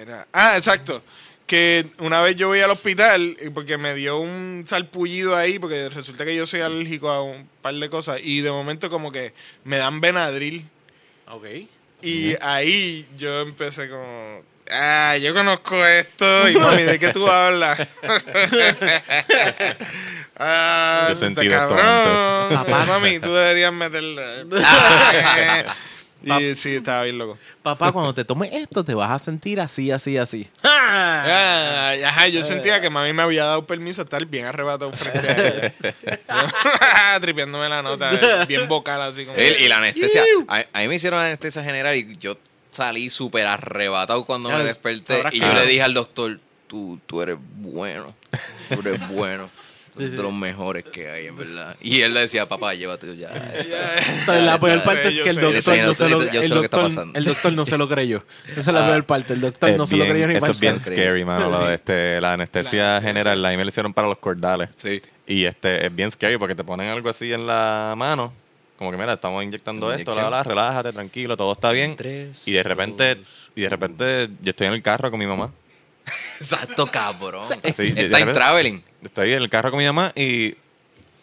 era- 0.00 0.26
Ah, 0.32 0.56
exacto. 0.56 1.02
Que 1.46 1.86
una 1.98 2.22
vez 2.22 2.36
yo 2.36 2.48
voy 2.48 2.60
al 2.60 2.70
hospital 2.70 3.36
y 3.40 3.50
porque 3.50 3.76
me 3.76 3.94
dio 3.94 4.18
un 4.18 4.64
salpullido 4.66 5.36
ahí, 5.36 5.58
porque 5.58 5.88
resulta 5.90 6.24
que 6.24 6.34
yo 6.34 6.46
soy 6.46 6.60
alérgico 6.60 7.10
a 7.10 7.22
un 7.22 7.48
par 7.60 7.74
de 7.74 7.90
cosas, 7.90 8.18
y 8.22 8.40
de 8.40 8.50
momento 8.50 8.88
como 8.88 9.12
que 9.12 9.34
me 9.64 9.76
dan 9.76 10.00
Benadryl. 10.00 10.64
Ok. 11.28 11.44
Y 12.00 12.34
ahí 12.42 13.06
yo 13.16 13.40
empecé 13.42 13.88
como, 13.90 14.42
ah, 14.70 15.16
yo 15.18 15.34
conozco 15.34 15.84
esto, 15.84 16.48
y 16.48 16.54
mami, 16.56 16.82
¿de 16.82 16.98
qué 16.98 17.08
tú 17.08 17.26
hablas? 17.28 17.78
ah, 20.36 21.04
Yo 21.06 21.12
está 21.12 21.26
sentí 21.26 21.46
esto 21.46 21.76
cabrón. 21.76 22.54
Papá. 22.54 22.84
Mami, 22.86 23.18
tú 23.18 23.32
deberías 23.32 23.72
meterle. 23.72 24.46
y 26.22 26.54
sí, 26.56 26.76
estaba 26.76 27.02
bien 27.04 27.18
loco. 27.18 27.38
Papá, 27.62 27.92
cuando 27.92 28.14
te 28.14 28.24
tomes 28.24 28.50
esto, 28.52 28.84
te 28.84 28.94
vas 28.94 29.10
a 29.10 29.18
sentir 29.18 29.60
así, 29.60 29.90
así, 29.90 30.16
así. 30.16 30.48
Ah, 30.86 31.94
ajá, 32.06 32.28
yo 32.28 32.42
sentía 32.42 32.80
que 32.80 32.90
mami 32.90 33.12
me 33.14 33.22
había 33.22 33.44
dado 33.44 33.66
permiso 33.66 34.02
a 34.02 34.04
estar 34.04 34.24
bien 34.26 34.44
arrebatado 34.44 34.92
frente 34.92 35.72
a 36.28 37.18
la 37.68 37.82
nota, 37.82 38.44
bien 38.46 38.68
vocal 38.68 39.00
así 39.00 39.24
como. 39.24 39.38
Y 39.38 39.66
la 39.66 39.78
anestesia. 39.78 40.22
A, 40.46 40.64
a 40.72 40.80
mí 40.80 40.88
me 40.88 40.96
hicieron 40.96 41.20
anestesia 41.20 41.64
general 41.64 41.96
y 41.96 42.16
yo 42.18 42.36
salí 42.74 43.08
súper 43.08 43.46
arrebatado 43.46 44.24
cuando 44.24 44.50
Ya 44.50 44.58
me 44.58 44.64
desperté. 44.64 45.22
Y 45.32 45.40
yo 45.40 45.52
le 45.54 45.66
dije 45.66 45.82
al 45.82 45.94
doctor, 45.94 46.38
tú, 46.66 47.00
tú 47.06 47.22
eres 47.22 47.38
bueno. 47.40 48.14
Tú 48.68 48.80
eres 48.80 49.08
bueno. 49.08 49.48
De 49.96 50.22
los 50.22 50.32
mejores 50.32 50.84
que 50.84 51.08
hay, 51.08 51.26
en 51.26 51.36
verdad. 51.36 51.76
Y 51.80 52.00
él 52.00 52.14
le 52.14 52.20
decía, 52.20 52.48
papá, 52.48 52.74
llévate 52.74 53.16
ya. 53.16 53.28
Entonces, 54.20 54.44
la 54.44 54.58
peor 54.58 54.82
parte 54.82 55.08
es 55.08 55.20
que 55.20 55.30
el 55.30 55.36
doctor, 55.36 55.54
no 55.54 55.60
se 55.62 55.78
lo, 55.84 55.94
sé 55.94 56.06
el 56.06 56.50
lo 56.50 56.60
que 56.60 56.64
está 56.66 56.76
doctor- 56.78 56.82
pasando. 56.82 57.18
el 57.18 57.24
doctor 57.24 57.52
no 57.52 57.64
se 57.66 57.78
lo 57.78 57.88
creyó. 57.88 58.24
Esa 58.48 58.60
es 58.60 58.66
la 58.68 58.86
Ah. 58.86 58.90
peor 58.90 59.04
parte. 59.06 59.32
El 59.34 59.40
doctor 59.40 59.70
no 59.76 59.86
se 59.86 59.96
lo 59.96 60.04
creyó 60.04 60.26
ni 60.26 60.34
eso 60.34 60.46
es 60.46 60.60
bien 60.60 60.80
scary, 60.80 61.24
mano. 61.24 61.48
lo 61.50 61.66
de 61.66 61.74
este, 61.74 62.20
la 62.20 62.32
anestesia 62.32 63.00
general, 63.00 63.40
la 63.40 63.48
ahí 63.48 63.56
me 63.56 63.64
lo 63.64 63.68
hicieron 63.68 63.94
para 63.94 64.08
los 64.08 64.18
cordales. 64.18 64.68
Sí. 64.76 65.00
Y 65.26 65.44
este 65.44 65.86
es 65.86 65.94
bien 65.94 66.10
scary 66.10 66.36
porque 66.38 66.54
te 66.54 66.64
ponen 66.64 66.88
algo 66.90 67.08
así 67.08 67.32
en 67.32 67.46
la 67.46 67.94
mano. 67.96 68.32
Como 68.76 68.90
que 68.90 68.96
mira, 68.96 69.12
estamos 69.12 69.42
inyectando 69.44 69.92
esto, 69.92 70.12
la, 70.16 70.28
la, 70.28 70.42
relájate, 70.42 70.92
tranquilo, 70.92 71.36
todo 71.36 71.52
está 71.52 71.70
bien. 71.70 71.94
Tres, 71.94 72.42
y 72.46 72.52
de 72.52 72.62
repente, 72.64 73.14
dos, 73.14 73.50
y 73.54 73.60
de 73.62 73.68
repente 73.68 74.28
yo 74.42 74.50
estoy 74.50 74.66
en 74.66 74.72
el 74.72 74.82
carro 74.82 75.10
con 75.12 75.20
mi 75.20 75.26
mamá. 75.26 75.52
Exacto, 76.40 76.86
cabrón. 76.86 77.44
Sí, 77.44 77.92
Está 77.96 78.18
en 78.20 78.32
traveling. 78.32 78.82
Estoy 79.02 79.32
en 79.32 79.42
el 79.42 79.48
carro 79.50 79.70
con 79.70 79.78
mi 79.78 79.86
mamá 79.86 80.12
y, 80.14 80.54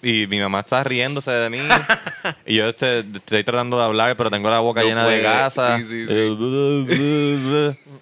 y 0.02 0.28
mi 0.28 0.40
mamá 0.40 0.60
está 0.62 0.84
riéndose 0.84 1.32
de 1.32 1.50
mí. 1.50 1.60
y 2.46 2.56
yo 2.56 2.70
este, 2.70 3.00
estoy 3.00 3.44
tratando 3.44 3.78
de 3.78 3.84
hablar, 3.86 4.16
pero 4.18 4.30
tengo 4.32 4.50
la 4.50 4.60
boca 4.60 4.82
No 4.82 4.88
llena 4.88 5.06
de 5.08 5.22
gasa. 5.22 5.78
Sí, 5.78 5.84
sí, 5.86 6.06
sí. 6.08 7.78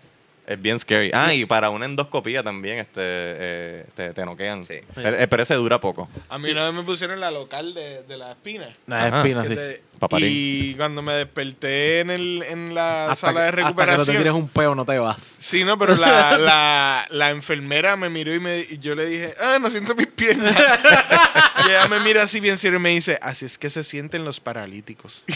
Es 0.50 0.60
bien 0.60 0.80
scary. 0.80 1.12
Ah, 1.14 1.32
y 1.32 1.46
para 1.46 1.70
una 1.70 1.86
endoscopía 1.86 2.42
también 2.42 2.80
este, 2.80 3.02
eh, 3.04 3.86
te, 3.94 4.14
te 4.16 4.26
noquean. 4.26 4.64
Sí. 4.64 4.80
Pero 4.96 5.44
ese 5.44 5.54
dura 5.54 5.80
poco. 5.80 6.10
A 6.28 6.40
mí 6.40 6.50
una 6.50 6.66
vez 6.66 6.74
me 6.74 6.82
pusieron 6.82 7.20
la 7.20 7.30
local 7.30 7.76
de, 7.76 8.02
de 8.02 8.18
la 8.18 8.32
espina. 8.32 8.76
La 8.88 9.06
Ajá. 9.06 9.18
espina, 9.20 9.46
sí. 9.46 9.54
te- 9.54 9.84
Paparín. 10.00 10.28
y 10.32 10.74
cuando 10.76 11.02
me 11.02 11.14
desperté 11.14 12.00
en, 12.00 12.10
el, 12.10 12.44
en 12.48 12.74
la 12.74 13.12
Hasta, 13.12 13.28
sala 13.28 13.44
de 13.44 13.52
que- 13.52 13.62
hasta 13.62 13.70
que 13.70 13.74
no 13.74 13.76
te 13.76 13.86
recuperación. 13.86 14.18
tires 14.18 14.34
un 14.34 14.50
peo, 14.50 14.74
no 14.76 14.86
te 14.86 14.98
vas. 15.00 15.22
Sí, 15.40 15.64
no, 15.64 15.78
pero 15.78 15.96
la, 15.96 16.38
la, 16.40 17.06
la 17.10 17.30
enfermera 17.32 17.96
me 17.96 18.10
miró 18.10 18.34
y, 18.34 18.40
me, 18.40 18.60
y 18.60 18.80
yo 18.80 18.96
le 18.96 19.06
dije, 19.06 19.34
ah, 19.42 19.58
no 19.60 19.70
siento 19.70 19.94
mis 19.96 20.08
piernas. 20.08 20.56
y 21.68 21.70
ella 21.70 21.88
me 21.90 22.00
mira 22.00 22.24
así 22.24 22.40
bien 22.40 22.58
serio 22.58 22.80
y 22.80 22.82
me 22.82 22.90
dice, 22.92 23.20
así 23.22 23.46
es 23.46 23.58
que 23.58 23.70
se 23.70 23.84
sienten 23.84 24.24
los 24.26 24.40
paralíticos. 24.40 25.24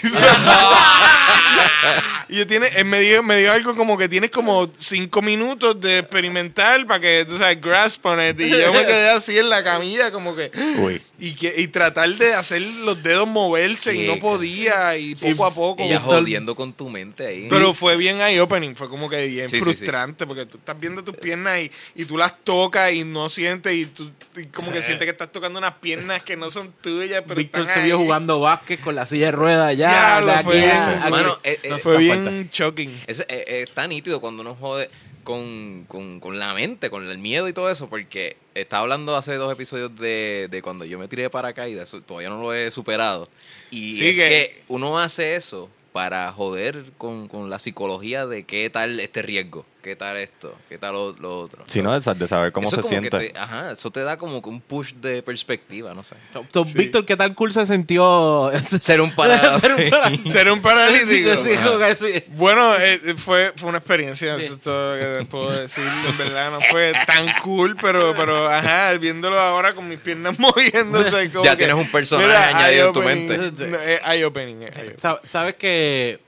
y 2.29 2.37
yo 2.37 2.47
tiene, 2.47 2.67
él 2.75 2.85
me 2.85 2.99
dijo, 3.01 3.21
me 3.23 3.37
dijo 3.37 3.51
algo 3.51 3.75
como 3.75 3.97
que 3.97 4.07
tienes 4.09 4.29
como 4.31 4.69
cinco 4.77 5.21
minutos 5.21 5.79
de 5.81 5.99
experimentar 5.99 6.85
para 6.87 6.99
que, 6.99 7.25
tú 7.27 7.37
sabes, 7.37 7.59
grasp 7.61 8.05
on 8.05 8.21
it. 8.21 8.39
Y 8.39 8.49
yo 8.49 8.73
me 8.73 8.85
quedé 8.85 9.09
así 9.09 9.37
en 9.37 9.49
la 9.49 9.63
camilla 9.63 10.11
como 10.11 10.35
que... 10.35 10.51
Uy. 10.79 11.01
Y, 11.19 11.35
que, 11.35 11.53
y 11.57 11.67
tratar 11.69 12.09
de 12.09 12.33
hacer 12.33 12.61
los 12.83 13.01
dedos 13.01 13.27
moverse 13.27 13.95
y 13.95 14.07
no 14.07 14.17
podía 14.19 14.52
y 14.97 15.15
poco 15.15 15.45
a 15.45 15.53
poco. 15.53 15.83
Y 15.83 15.89
ya 15.89 15.99
Víctor- 15.99 16.19
jodiendo 16.21 16.55
con 16.55 16.73
tu 16.73 16.89
mente 16.89 17.25
ahí. 17.27 17.47
pero 17.49 17.73
fue 17.73 17.97
bien 17.97 18.21
eye-opening, 18.21 18.75
fue 18.75 18.89
como 18.89 19.09
que 19.09 19.25
bien 19.27 19.49
Sí, 19.49 19.57
sí, 19.57 19.61
frustrante, 19.63 20.25
porque 20.27 20.45
tú 20.45 20.57
estás 20.57 20.79
viendo 20.79 21.03
tus 21.03 21.15
piernas 21.17 21.59
y, 21.59 21.71
y 21.95 22.05
tú 22.05 22.17
las 22.17 22.33
tocas 22.43 22.91
y 22.93 23.03
no 23.03 23.29
sientes, 23.29 23.73
y 23.73 23.85
tú 23.87 24.11
y 24.35 24.45
como 24.47 24.71
que 24.71 24.81
sientes 24.81 25.05
que 25.05 25.11
estás 25.11 25.31
tocando 25.31 25.59
unas 25.59 25.75
piernas 25.75 26.23
que 26.23 26.35
no 26.35 26.49
son 26.49 26.71
tuyas, 26.81 27.23
pero 27.27 27.35
Víctor 27.37 27.67
se 27.67 27.83
vio 27.83 27.97
jugando 27.97 28.39
básquet 28.39 28.79
con 28.81 28.95
la 28.95 29.05
silla 29.05 29.27
de 29.27 29.31
ruedas 29.33 29.77
ya. 29.77 30.21
De 30.21 30.31
aquí 30.31 30.43
fue- 30.43 30.71
aquí. 30.71 31.09
Mano, 31.11 31.39
eh, 31.43 31.59
eh, 31.63 31.69
No 31.69 31.77
Fue 31.77 31.93
está 31.93 31.99
bien 31.99 32.23
falta. 32.25 32.49
shocking. 32.51 33.01
Es, 33.07 33.19
eh, 33.29 33.63
está 33.67 33.87
nítido 33.87 34.19
cuando 34.21 34.41
uno 34.41 34.55
jode 34.55 34.89
con, 35.23 35.85
con, 35.87 36.19
con 36.19 36.39
la 36.39 36.53
mente, 36.53 36.89
con 36.89 37.07
el 37.09 37.17
miedo 37.17 37.47
y 37.47 37.53
todo 37.53 37.69
eso, 37.69 37.87
porque 37.89 38.37
estaba 38.55 38.83
hablando 38.83 39.15
hace 39.15 39.35
dos 39.35 39.51
episodios 39.51 39.95
de, 39.97 40.47
de 40.51 40.61
cuando 40.61 40.85
yo 40.85 40.99
me 40.99 41.07
tiré 41.07 41.23
de 41.23 41.29
paracaídas, 41.29 41.89
eso 41.89 42.01
todavía 42.01 42.29
no 42.29 42.41
lo 42.41 42.53
he 42.53 42.69
superado. 42.71 43.29
Y 43.71 43.95
Sí, 43.95 44.09
es 44.09 44.17
que- 44.17 44.29
que... 44.29 44.63
uno 44.67 44.99
hace 44.99 45.35
eso 45.35 45.69
para 45.91 46.31
joder 46.31 46.85
con, 46.97 47.27
con 47.27 47.49
la 47.49 47.59
psicología 47.59 48.25
de 48.25 48.43
qué 48.43 48.69
tal 48.69 48.99
este 48.99 49.21
riesgo. 49.21 49.65
¿Qué 49.83 49.97
tal 49.97 50.15
esto? 50.15 50.55
¿Qué 50.69 50.77
tal 50.77 50.93
lo, 50.93 51.11
lo 51.19 51.39
otro? 51.41 51.65
Si 51.67 51.81
no, 51.81 51.99
de, 51.99 52.13
de 52.15 52.27
saber 52.29 52.53
cómo 52.53 52.69
Eso 52.69 52.81
se 52.81 52.87
siente. 52.87 53.09
te- 53.09 53.37
ajá, 53.37 53.71
eso 53.73 53.91
te 53.91 53.99
da 54.01 54.15
como 54.15 54.41
que 54.41 54.47
un 54.47 54.61
push 54.61 54.93
de 54.93 55.21
perspectiva, 55.21 55.93
no 55.93 56.05
sé. 56.05 56.15
So, 56.53 56.63
Víctor, 56.63 57.05
¿qué 57.05 57.17
tal 57.17 57.35
cool 57.35 57.51
se 57.51 57.65
sintió? 57.67 58.49
Ser 58.81 59.01
un 59.01 59.11
parado. 59.13 59.59
Ser 59.59 59.73
un 59.73 59.89
parado. 59.89 60.15
Ser 60.31 60.51
un 60.51 60.61
paralítico. 60.61 61.35
Sí, 61.35 61.49
sí, 61.51 62.13
sí. 62.13 62.23
Bueno, 62.29 62.73
eh, 62.77 63.15
fue, 63.17 63.51
fue 63.57 63.67
una 63.69 63.79
experiencia, 63.79 64.37
eso 64.37 64.53
es 64.53 64.61
todo 64.61 64.95
que 64.97 65.25
puedo 65.25 65.51
decir. 65.51 65.83
En 66.09 66.17
verdad 66.17 66.51
no 66.51 66.61
fue 66.61 66.93
tan 67.05 67.27
cool, 67.43 67.75
pero, 67.81 68.15
pero 68.15 68.47
ajá, 68.47 68.93
viéndolo 68.93 69.37
ahora 69.37 69.75
con 69.75 69.89
mis 69.89 69.99
piernas 69.99 70.39
moviéndose. 70.39 71.29
Como 71.29 71.43
Ya 71.43 71.51
que, 71.51 71.65
tienes 71.65 71.75
un 71.75 71.91
personaje 71.91 72.33
añadido 72.55 72.87
en 72.87 72.93
tu 72.93 73.01
mente. 73.01 73.35
Eye-opening, 73.35 74.63
es 74.63 74.77
eye-opening. 74.77 74.97
Sa- 74.97 75.19
Sabes 75.27 75.55
que, 75.55 76.21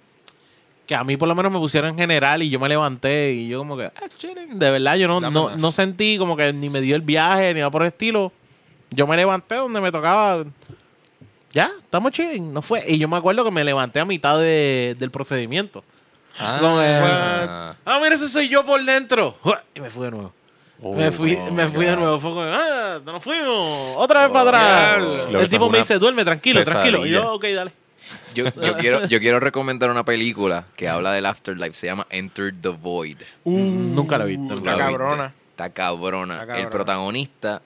que 0.86 0.96
a 0.96 1.04
mí 1.04 1.18
por 1.18 1.28
lo 1.28 1.36
menos 1.36 1.52
me 1.52 1.58
pusieron 1.60 1.90
en 1.92 1.98
general 1.98 2.44
y 2.44 2.50
yo 2.50 2.60
me 2.60 2.70
levanté 2.70 3.34
y 3.34 3.48
yo 3.48 3.60
como 3.60 3.76
que, 3.78 3.86
ah, 3.86 3.92
chilling. 4.18 4.60
De 4.60 4.70
verdad, 4.72 4.96
yo 4.96 5.08
no, 5.08 5.20
no, 5.20 5.56
no 5.58 5.72
sentí 5.72 6.18
como 6.18 6.38
que 6.38 6.54
ni 6.54 6.70
me 6.70 6.80
dio 6.82 6.96
el 6.96 7.02
viaje 7.02 7.54
ni 7.54 7.60
nada 7.60 7.72
por 7.72 7.82
el 7.82 7.88
estilo. 7.88 8.32
Yo 8.92 9.08
me 9.08 9.16
levanté 9.18 9.56
donde 9.56 9.82
me 9.82 9.92
tocaba. 9.92 10.46
Ya, 11.52 11.72
estamos 11.84 12.12
chilling. 12.12 12.54
No 12.54 12.62
fue. 12.62 12.84
Y 12.88 12.98
yo 13.00 13.08
me 13.08 13.18
acuerdo 13.18 13.44
que 13.44 13.52
me 13.52 13.64
levanté 13.64 14.00
a 14.00 14.06
mitad 14.06 14.38
de- 14.40 14.96
del 15.00 15.10
procedimiento. 15.10 15.84
Como 16.60 16.78
que, 16.80 16.86
Ah. 16.86 17.76
ah, 17.86 18.00
mira, 18.04 18.16
ese 18.16 18.28
soy 18.30 18.50
yo 18.50 18.66
por 18.66 18.84
dentro. 18.84 19.36
Y 19.74 19.80
me 19.80 19.90
fui 19.90 20.04
de 20.06 20.12
nuevo. 20.12 20.34
me 20.82 21.10
fui, 21.12 21.38
Oh, 21.42 21.52
me 21.54 21.68
fui 21.70 21.86
de 21.86 21.96
nuevo. 21.96 22.20
Fue 22.20 22.30
como, 22.32 22.42
ah, 22.44 23.00
nos 23.06 23.24
fuimos. 23.24 23.94
Otra 23.96 24.28
vez 24.28 24.30
para 24.32 24.96
atrás. 24.96 25.30
El 25.32 25.50
tipo 25.50 25.70
me 25.70 25.80
dice, 25.80 25.98
duerme, 25.98 26.26
tranquilo, 26.26 26.64
tranquilo. 26.64 27.06
Y 27.06 27.12
yo, 27.12 27.34
ok, 27.34 27.46
dale. 27.56 27.72
Yo, 28.36 28.46
yo 28.62 28.78
quiero, 28.78 29.08
yo 29.08 29.20
quiero 29.20 29.40
recomendar 29.40 29.90
una 29.90 30.06
película 30.06 30.66
que 30.76 30.88
habla 30.88 31.14
del 31.14 31.26
afterlife. 31.26 31.74
Se 31.74 31.88
llama 31.88 32.06
Enter 32.10 32.54
the 32.62 32.70
Void. 32.70 33.18
Nunca 33.46 34.18
lo 34.18 34.26
he 34.26 34.36
visto. 34.38 34.54
Está 34.56 34.72
¿La 34.72 34.76
viste? 34.76 34.92
cabrona. 34.92 35.34
Está 35.52 35.70
cabrona. 35.72 36.34
Está 36.36 36.46
cabrona. 36.48 36.64
El 36.64 36.70
protagonista 36.70 37.62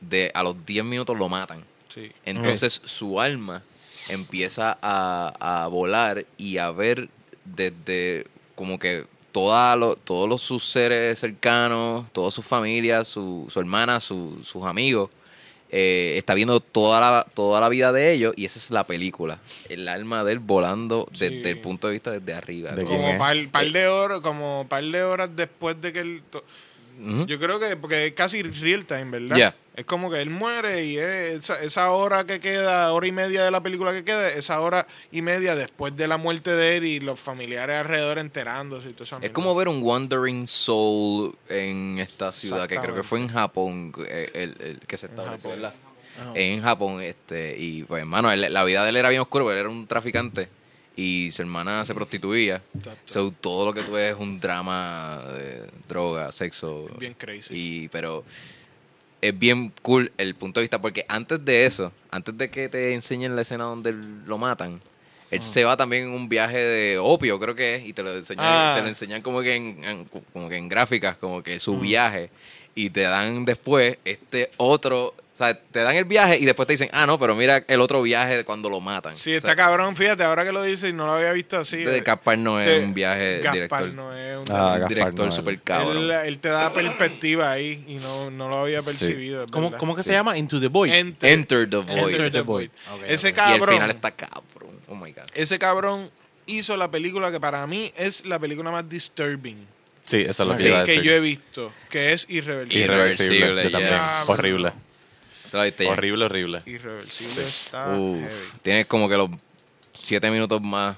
de 0.00 0.30
a 0.34 0.42
los 0.42 0.66
10 0.66 0.84
minutos 0.84 1.16
lo 1.16 1.28
matan. 1.28 1.64
Sí. 1.88 2.10
Entonces 2.24 2.80
su 2.84 3.20
alma 3.20 3.62
empieza 4.08 4.76
a, 4.82 5.62
a 5.64 5.66
volar 5.68 6.26
y 6.36 6.58
a 6.58 6.70
ver 6.72 7.08
desde 7.44 8.26
como 8.54 8.78
que 8.78 9.06
toda 9.30 9.76
lo- 9.76 9.96
todos 9.96 10.28
los, 10.28 10.42
sus 10.42 10.64
seres 10.64 11.18
cercanos, 11.20 12.10
toda 12.12 12.30
su 12.30 12.42
familia, 12.42 13.04
su, 13.04 13.46
su 13.50 13.60
hermana, 13.60 14.00
su- 14.00 14.40
sus 14.42 14.64
amigos. 14.64 15.10
Eh, 15.72 16.14
está 16.18 16.34
viendo 16.34 16.60
toda 16.60 17.00
la, 17.00 17.26
toda 17.34 17.58
la 17.60 17.68
vida 17.70 17.92
de 17.92 18.12
ellos 18.12 18.34
y 18.36 18.44
esa 18.44 18.58
es 18.58 18.70
la 18.70 18.86
película. 18.86 19.40
El 19.70 19.88
alma 19.88 20.22
de 20.22 20.32
él 20.32 20.38
volando 20.38 21.08
Sí. 21.12 21.18
desde 21.28 21.50
el 21.50 21.60
punto 21.60 21.88
de 21.88 21.94
vista 21.94 22.10
desde 22.12 22.34
arriba. 22.34 22.72
¿De 22.72 22.84
Como- 22.84 23.18
par, 23.18 23.36
par 23.50 23.66
de 23.66 23.88
horas, 23.88 24.20
como 24.20 24.66
par 24.68 24.84
de 24.84 25.02
horas 25.02 25.30
después 25.34 25.80
de 25.80 25.92
que 25.92 26.00
él... 26.00 26.22
Yo 27.26 27.38
creo 27.40 27.58
que, 27.58 27.74
porque 27.76 28.06
es 28.06 28.12
casi 28.12 28.42
real 28.42 28.84
time, 28.84 29.06
¿verdad? 29.06 29.36
Ya. 29.36 29.56
Es 29.74 29.86
como 29.86 30.10
que 30.10 30.20
él 30.20 30.28
muere 30.28 30.84
y 30.84 30.98
es 30.98 31.30
esa, 31.30 31.62
esa 31.62 31.90
hora 31.90 32.24
que 32.26 32.40
queda, 32.40 32.92
hora 32.92 33.06
y 33.06 33.12
media 33.12 33.42
de 33.44 33.50
la 33.50 33.62
película 33.62 33.92
que 33.92 34.04
queda, 34.04 34.28
esa 34.28 34.60
hora 34.60 34.86
y 35.10 35.22
media 35.22 35.56
después 35.56 35.96
de 35.96 36.06
la 36.06 36.18
muerte 36.18 36.50
de 36.50 36.76
él 36.76 36.84
y 36.84 37.00
los 37.00 37.18
familiares 37.18 37.76
alrededor 37.76 38.18
enterándose 38.18 38.90
y 38.90 38.92
todo 38.92 39.04
eso. 39.04 39.18
Es 39.22 39.30
como 39.30 39.54
ver 39.54 39.68
un 39.68 39.82
Wandering 39.82 40.46
Soul 40.46 41.34
en 41.48 41.98
esta 41.98 42.32
ciudad, 42.32 42.68
que 42.68 42.76
creo 42.76 42.94
que 42.94 43.02
fue 43.02 43.20
en 43.20 43.28
Japón, 43.28 43.94
eh, 44.06 44.30
el, 44.34 44.56
el 44.60 44.80
que 44.80 44.96
se 44.98 45.06
estableció, 45.06 45.50
¿verdad? 45.50 45.74
En 46.34 46.62
Japón, 46.62 47.00
este, 47.00 47.56
y 47.58 47.84
pues, 47.84 48.00
hermano, 48.00 48.34
la 48.34 48.64
vida 48.64 48.84
de 48.84 48.90
él 48.90 48.96
era 48.96 49.08
bien 49.08 49.22
oscura, 49.22 49.44
porque 49.44 49.54
él 49.54 49.60
era 49.60 49.70
un 49.70 49.86
traficante 49.86 50.48
y 50.96 51.30
su 51.30 51.42
hermana 51.42 51.84
se 51.84 51.94
prostituía. 51.94 52.62
So, 53.06 53.32
todo 53.32 53.64
lo 53.64 53.72
que 53.72 53.82
tú 53.82 53.92
ves 53.92 54.14
es 54.14 54.20
un 54.20 54.38
drama 54.38 55.24
de 55.32 55.66
droga, 55.88 56.30
sexo. 56.32 56.88
Bien 56.98 57.14
crazy. 57.14 57.54
Y, 57.54 57.88
pero 57.88 58.24
es 59.22 59.38
bien 59.38 59.72
cool 59.80 60.12
el 60.18 60.34
punto 60.34 60.60
de 60.60 60.64
vista, 60.64 60.80
porque 60.82 61.06
antes 61.08 61.42
de 61.44 61.64
eso, 61.64 61.92
antes 62.10 62.36
de 62.36 62.50
que 62.50 62.68
te 62.68 62.92
enseñen 62.92 63.34
la 63.36 63.42
escena 63.42 63.64
donde 63.64 63.92
lo 63.92 64.36
matan, 64.36 64.80
él 65.30 65.38
Ah. 65.40 65.42
se 65.42 65.64
va 65.64 65.76
también 65.78 66.04
en 66.04 66.10
un 66.10 66.28
viaje 66.28 66.58
de 66.58 66.98
opio, 66.98 67.40
creo 67.40 67.54
que 67.54 67.76
es, 67.76 67.86
y 67.86 67.92
te 67.94 68.02
lo 68.02 68.14
enseñan, 68.14 68.44
Ah. 68.46 68.74
te 68.76 68.82
lo 68.82 68.88
enseñan 68.88 69.22
como 69.22 69.40
que 69.40 69.54
en, 69.54 69.82
en- 69.84 70.04
como 70.32 70.48
que 70.50 70.56
en 70.56 70.68
gráficas, 70.68 71.16
como 71.16 71.42
que 71.42 71.56
Mm. 71.56 71.60
su 71.60 71.78
viaje, 71.80 72.28
y 72.74 72.90
te 72.90 73.02
dan 73.02 73.44
después 73.46 73.96
este 74.04 74.50
otro, 74.58 75.14
sea, 75.42 75.54
te 75.54 75.80
dan 75.80 75.94
el 75.96 76.04
viaje 76.04 76.38
y 76.38 76.44
después 76.44 76.66
te 76.66 76.74
dicen, 76.74 76.88
ah, 76.92 77.06
no, 77.06 77.18
pero 77.18 77.34
mira 77.34 77.64
el 77.66 77.80
otro 77.80 78.02
viaje 78.02 78.36
de 78.38 78.44
cuando 78.44 78.68
lo 78.70 78.80
matan. 78.80 79.16
Sí, 79.16 79.32
O 79.32 79.36
está 79.36 79.48
sea, 79.48 79.56
cabrón, 79.56 79.96
fíjate, 79.96 80.22
ahora 80.24 80.44
que 80.44 80.52
lo 80.52 80.62
dices 80.62 80.90
y 80.90 80.92
no 80.92 81.06
lo 81.06 81.12
había 81.12 81.32
visto 81.32 81.58
así. 81.58 81.78
de 81.78 81.98
eh, 81.98 82.00
Gaspar 82.00 82.38
no 82.38 82.60
es 82.60 82.84
un 82.84 82.94
viaje 82.94 83.38
Gaspar 83.38 83.52
director. 83.54 83.92
no 83.92 84.14
es 84.16 84.36
un... 84.38 84.44
Ah, 84.50 84.80
director 84.88 85.26
Noé. 85.26 85.36
super 85.36 85.60
cabrón. 85.62 85.96
él, 85.98 86.10
él 86.10 86.38
te 86.38 86.48
da 86.48 86.72
perspectiva 86.72 87.50
ahí 87.52 87.84
y 87.88 87.94
no, 87.94 88.30
no 88.30 88.48
lo 88.48 88.58
había 88.58 88.82
percibido. 88.82 89.46
¿Cómo, 89.50 89.72
cómo 89.72 89.94
que 89.96 90.02
se 90.02 90.12
llama? 90.12 90.36
Into 90.36 90.60
the 90.60 90.68
Void. 90.68 90.92
Enter, 90.92 91.30
Enter 91.30 91.70
the 91.70 91.76
Void. 91.76 92.10
Enter 92.10 92.32
the 92.32 92.40
Void. 92.40 92.70
Ese 93.06 93.28
ok. 93.28 93.32
Y 93.32 93.36
cabrón, 93.36 93.74
final 93.74 93.90
está 93.90 94.10
cabrón. 94.10 94.80
Oh 94.88 94.94
my 94.94 95.12
god. 95.12 95.22
ese 95.34 95.58
cabrón 95.58 96.10
hizo 96.46 96.76
la 96.76 96.90
película 96.90 97.30
que 97.30 97.40
para 97.40 97.66
mí 97.66 97.92
es 97.96 98.26
la 98.26 98.38
película 98.38 98.70
más 98.70 98.88
disturbing 98.88 99.66
Sí, 100.04 100.22
eso 100.28 100.42
es 100.42 100.48
lo 100.48 100.56
que 100.56 100.62
que, 100.64 100.68
iba 100.68 100.80
a 100.80 100.84
que 100.84 100.92
decir. 100.92 101.04
yo 101.06 101.12
he 101.12 101.20
visto, 101.20 101.72
que 101.88 102.12
es 102.12 102.26
irreversible. 102.28 102.84
Irreversible. 102.84 103.36
Irreversible, 103.36 103.64
yo 103.64 103.70
también. 103.70 104.00
Horrible. 104.26 104.72
Horrible, 105.52 106.24
horrible. 106.24 106.62
Irreversible 106.66 107.42
está 107.42 107.88
Uf, 107.94 108.20
heavy. 108.22 108.34
tienes 108.62 108.86
como 108.86 109.08
que 109.08 109.16
los 109.16 109.30
siete 109.92 110.30
minutos 110.30 110.60
más 110.62 110.96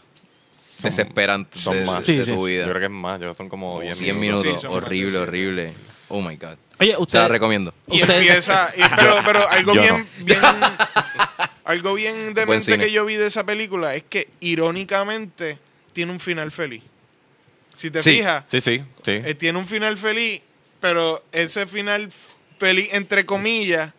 desesperantes 0.82 1.60
son 1.62 1.78
de, 1.78 1.84
más. 1.84 2.06
de 2.06 2.18
Sí, 2.18 2.24
sí. 2.24 2.30
tu 2.32 2.44
vida. 2.46 2.64
Yo 2.64 2.70
creo 2.70 2.80
que 2.80 2.86
es 2.86 2.90
más, 2.90 3.20
yo 3.20 3.34
son 3.34 3.48
como 3.48 3.80
10 3.80 3.98
10 3.98 4.14
minutos. 4.16 4.44
minutos, 4.44 4.62
Sí, 4.62 4.66
son 4.66 4.76
horrible, 4.76 5.12
de 5.12 5.18
horrible. 5.18 5.72
Oh 6.08 6.20
my 6.20 6.36
god. 6.36 6.56
Oye, 6.80 6.96
usted. 6.98 7.18
la 7.18 7.28
recomiendo. 7.28 7.72
Y 7.88 8.02
Ustedes- 8.02 8.20
empieza, 8.28 8.70
y- 8.76 8.80
pero, 8.96 9.14
pero 9.24 9.48
algo 9.48 9.74
Yo 9.74 9.80
bien, 9.82 10.08
bien, 10.18 10.40
algo 11.64 11.94
bien 11.94 12.34
demente 12.34 12.78
que 12.78 12.90
yo 12.92 13.04
vi 13.04 13.14
de 13.14 13.26
esa 13.26 13.44
película 13.44 13.94
es 13.94 14.02
que 14.04 14.28
irónicamente 14.40 15.58
tiene 15.92 16.12
un 16.12 16.20
final 16.20 16.50
feliz. 16.50 16.82
Si 17.78 17.90
te 17.90 18.02
Sí. 18.02 18.16
fijas, 18.18 18.44
Sí, 18.48 18.60
sí, 18.60 18.78
sí. 19.02 19.10
eh, 19.24 19.34
tiene 19.34 19.58
un 19.58 19.66
final 19.66 19.96
feliz, 19.96 20.40
pero 20.80 21.22
ese 21.32 21.66
final 21.66 22.08
feliz, 22.58 22.88
entre 22.92 23.24
comillas, 23.24 23.92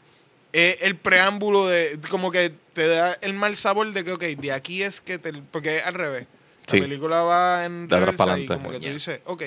es 0.55 0.81
el 0.81 0.95
preámbulo 0.95 1.67
de, 1.67 1.99
como 2.09 2.31
que 2.31 2.51
te 2.73 2.87
da 2.87 3.13
el 3.21 3.33
mal 3.33 3.55
sabor 3.57 3.91
de 3.91 4.03
que, 4.03 4.11
ok, 4.13 4.23
de 4.23 4.51
aquí 4.51 4.83
es 4.83 5.01
que 5.01 5.17
te, 5.19 5.33
porque 5.33 5.77
es 5.77 5.85
al 5.85 5.93
revés. 5.93 6.27
La 6.67 6.71
Sí. 6.71 6.81
película 6.81 7.21
va 7.23 7.65
en 7.65 7.87
De 7.87 7.95
atrás 7.95 8.15
y 8.17 8.21
adelante. 8.23 8.47
como 8.47 8.71
que 8.71 8.79
tú 8.79 8.87
dices, 8.93 9.19
ok, 9.25 9.41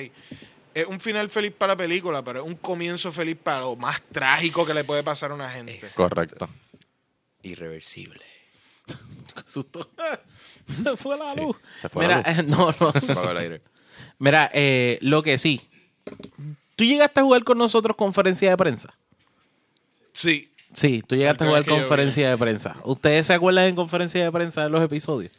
es 0.73 0.85
un 0.85 0.99
final 1.01 1.29
feliz 1.29 1.51
para 1.57 1.73
la 1.73 1.77
película, 1.77 2.23
pero 2.23 2.39
es 2.41 2.45
un 2.45 2.55
comienzo 2.55 3.11
feliz 3.11 3.35
para 3.41 3.61
lo 3.61 3.75
más 3.75 4.01
trágico 4.11 4.65
que 4.65 4.73
le 4.73 4.83
puede 4.85 5.03
pasar 5.03 5.31
a 5.31 5.33
una 5.33 5.49
gente. 5.49 5.81
Correcto. 5.95 6.47
Irreversible. 7.43 8.23
Susto. 9.45 9.89
Se 10.83 10.95
fue 10.97 11.17
la 11.17 11.33
Sí, 11.33 11.39
luz. 11.41 11.55
se 11.81 11.89
fue 11.89 12.03
Mira, 12.05 12.21
la 12.21 12.31
luz. 12.31 12.39
eh, 12.39 12.43
no, 12.43 12.75
no. 12.79 12.87
Apago 12.89 13.31
el 13.31 13.37
aire. 13.37 13.61
Mira, 14.19 14.49
eh, 14.53 14.99
lo 15.01 15.23
que 15.23 15.37
sí. 15.39 15.67
¿Tú 16.75 16.83
llegaste 16.83 17.19
a 17.19 17.23
jugar 17.23 17.43
con 17.43 17.57
nosotros 17.57 17.95
conferencia 17.97 18.49
de 18.51 18.57
prensa? 18.57 18.93
Sí. 20.13 20.51
Sí, 20.73 21.01
tú 21.05 21.15
llegaste 21.15 21.43
a 21.43 21.47
jugar 21.47 21.63
yo 21.63 21.75
conferencia 21.75 22.29
de 22.29 22.37
prensa. 22.37 22.77
¿Ustedes 22.83 23.27
se 23.27 23.33
acuerdan 23.33 23.65
en 23.65 23.75
conferencia 23.75 24.23
de 24.23 24.31
prensa 24.31 24.63
de 24.63 24.69
los 24.69 24.81
episodios? 24.83 25.31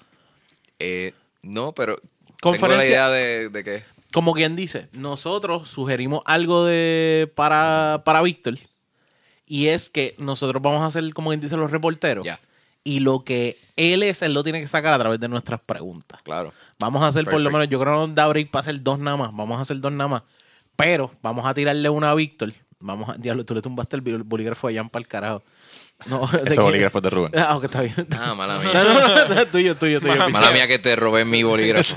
Eh, 0.78 1.12
no, 1.42 1.72
pero 1.72 1.96
tengo 1.96 2.06
la 2.32 2.36
Conferencia- 2.40 2.88
idea 2.88 3.10
de, 3.10 3.48
de 3.48 3.64
que 3.64 3.84
Como 4.12 4.34
quien 4.34 4.56
dice, 4.56 4.88
nosotros 4.92 5.68
sugerimos 5.68 6.22
algo 6.26 6.64
de 6.64 7.30
para, 7.34 8.02
para 8.04 8.22
Víctor. 8.22 8.58
Y 9.46 9.68
es 9.68 9.88
que 9.88 10.14
nosotros 10.18 10.62
vamos 10.62 10.82
a 10.82 10.86
hacer, 10.86 11.12
como 11.12 11.30
quien 11.30 11.40
dice, 11.40 11.56
los 11.56 11.70
reporteros. 11.70 12.24
Ya. 12.24 12.38
Y 12.82 13.00
lo 13.00 13.24
que 13.24 13.58
él 13.76 14.02
es, 14.02 14.22
él 14.22 14.32
lo 14.32 14.42
tiene 14.42 14.60
que 14.60 14.66
sacar 14.66 14.92
a 14.94 14.98
través 14.98 15.20
de 15.20 15.28
nuestras 15.28 15.60
preguntas. 15.60 16.20
Claro. 16.22 16.52
Vamos 16.78 17.02
a 17.02 17.08
hacer 17.08 17.24
por 17.24 17.40
lo 17.40 17.50
menos, 17.50 17.68
yo 17.68 17.78
creo 17.78 17.92
que 18.00 18.06
nos 18.06 18.14
da 18.14 18.26
break 18.26 18.50
para 18.50 18.60
hacer 18.62 18.82
dos 18.82 18.98
nada 18.98 19.16
más. 19.16 19.30
Vamos 19.36 19.58
a 19.58 19.62
hacer 19.62 19.78
dos 19.80 19.92
nada 19.92 20.08
más. 20.08 20.22
Pero 20.76 21.12
vamos 21.20 21.44
a 21.46 21.52
tirarle 21.52 21.88
una 21.90 22.10
a 22.10 22.14
Víctor. 22.14 22.54
Vamos 22.80 23.10
a, 23.10 23.14
diablo, 23.14 23.44
tú 23.44 23.54
le 23.54 23.60
tumbaste 23.62 23.96
el 23.96 24.02
bol- 24.02 24.22
bolígrafo 24.24 24.66
allá 24.68 24.82
para 24.84 25.00
el 25.02 25.06
carajo. 25.06 25.42
No, 26.06 26.26
¿de 26.32 26.50
Ese 26.50 26.60
bolígrafo 26.60 26.98
es 26.98 27.02
de 27.04 27.10
Rubén. 27.10 27.32
Ah, 27.38 27.56
ok, 27.56 27.64
está 27.64 27.82
bien. 27.82 27.94
Ah, 28.18 28.34
mala 28.36 28.58
mía. 28.58 28.70
no, 28.72 28.94
no, 28.94 29.34
no, 29.34 29.46
tuyo, 29.52 29.76
tuyo, 29.76 30.00
tuyo. 30.00 30.30
Mala 30.30 30.50
mía 30.50 30.66
que 30.66 30.78
te 30.78 30.96
robé 30.96 31.24
mi 31.24 31.42
bolígrafo. 31.42 31.96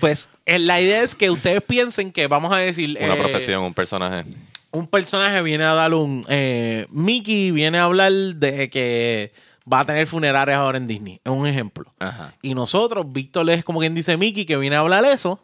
Pues 0.00 0.28
eh, 0.46 0.58
la 0.58 0.80
idea 0.80 1.02
es 1.02 1.14
que 1.14 1.30
ustedes 1.30 1.62
piensen 1.62 2.12
que 2.12 2.26
vamos 2.26 2.52
a 2.52 2.58
decir. 2.58 2.96
Una 3.00 3.14
eh, 3.14 3.18
profesión, 3.18 3.62
un 3.64 3.74
personaje. 3.74 4.24
Un 4.70 4.86
personaje 4.86 5.42
viene 5.42 5.64
a 5.64 5.74
dar 5.74 5.94
un. 5.94 6.24
Eh, 6.28 6.86
Mickey 6.90 7.50
viene 7.50 7.78
a 7.78 7.84
hablar 7.84 8.12
de 8.12 8.70
que 8.70 9.32
va 9.70 9.80
a 9.80 9.84
tener 9.84 10.06
funerales 10.06 10.54
ahora 10.54 10.78
en 10.78 10.86
Disney. 10.86 11.20
Es 11.24 11.32
un 11.32 11.46
ejemplo. 11.46 11.92
Ajá. 11.98 12.34
Y 12.42 12.54
nosotros, 12.54 13.06
Víctor 13.10 13.48
es 13.50 13.64
como 13.64 13.80
quien 13.80 13.94
dice 13.94 14.16
Mickey, 14.16 14.44
que 14.46 14.56
viene 14.56 14.76
a 14.76 14.80
hablar 14.80 15.04
eso. 15.04 15.40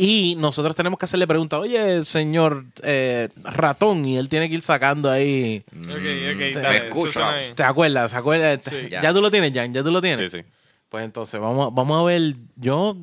Y 0.00 0.36
nosotros 0.36 0.76
tenemos 0.76 0.96
que 0.96 1.06
hacerle 1.06 1.26
preguntas, 1.26 1.58
oye, 1.58 2.04
señor 2.04 2.66
eh, 2.84 3.30
ratón, 3.42 4.04
y 4.04 4.16
él 4.16 4.28
tiene 4.28 4.48
que 4.48 4.54
ir 4.54 4.62
sacando 4.62 5.10
ahí. 5.10 5.64
Ok, 5.76 5.88
ok, 5.88 6.54
dale, 6.54 6.92
suena 7.10 7.36
bien. 7.36 7.54
¿Te 7.56 7.64
acuerdas? 7.64 8.12
¿Se 8.12 8.16
acuerdas? 8.16 8.60
Sí. 8.64 8.88
ya. 8.88 9.02
Ya. 9.02 9.12
tú 9.12 9.20
lo 9.20 9.28
tienes, 9.28 9.52
Jan, 9.52 9.74
ya 9.74 9.82
tú 9.82 9.90
lo 9.90 10.00
tienes. 10.00 10.30
Sí, 10.30 10.38
sí. 10.38 10.44
Pues 10.88 11.04
entonces, 11.04 11.40
vamos, 11.40 11.74
vamos 11.74 12.00
a 12.00 12.04
ver. 12.04 12.36
Yo 12.54 12.96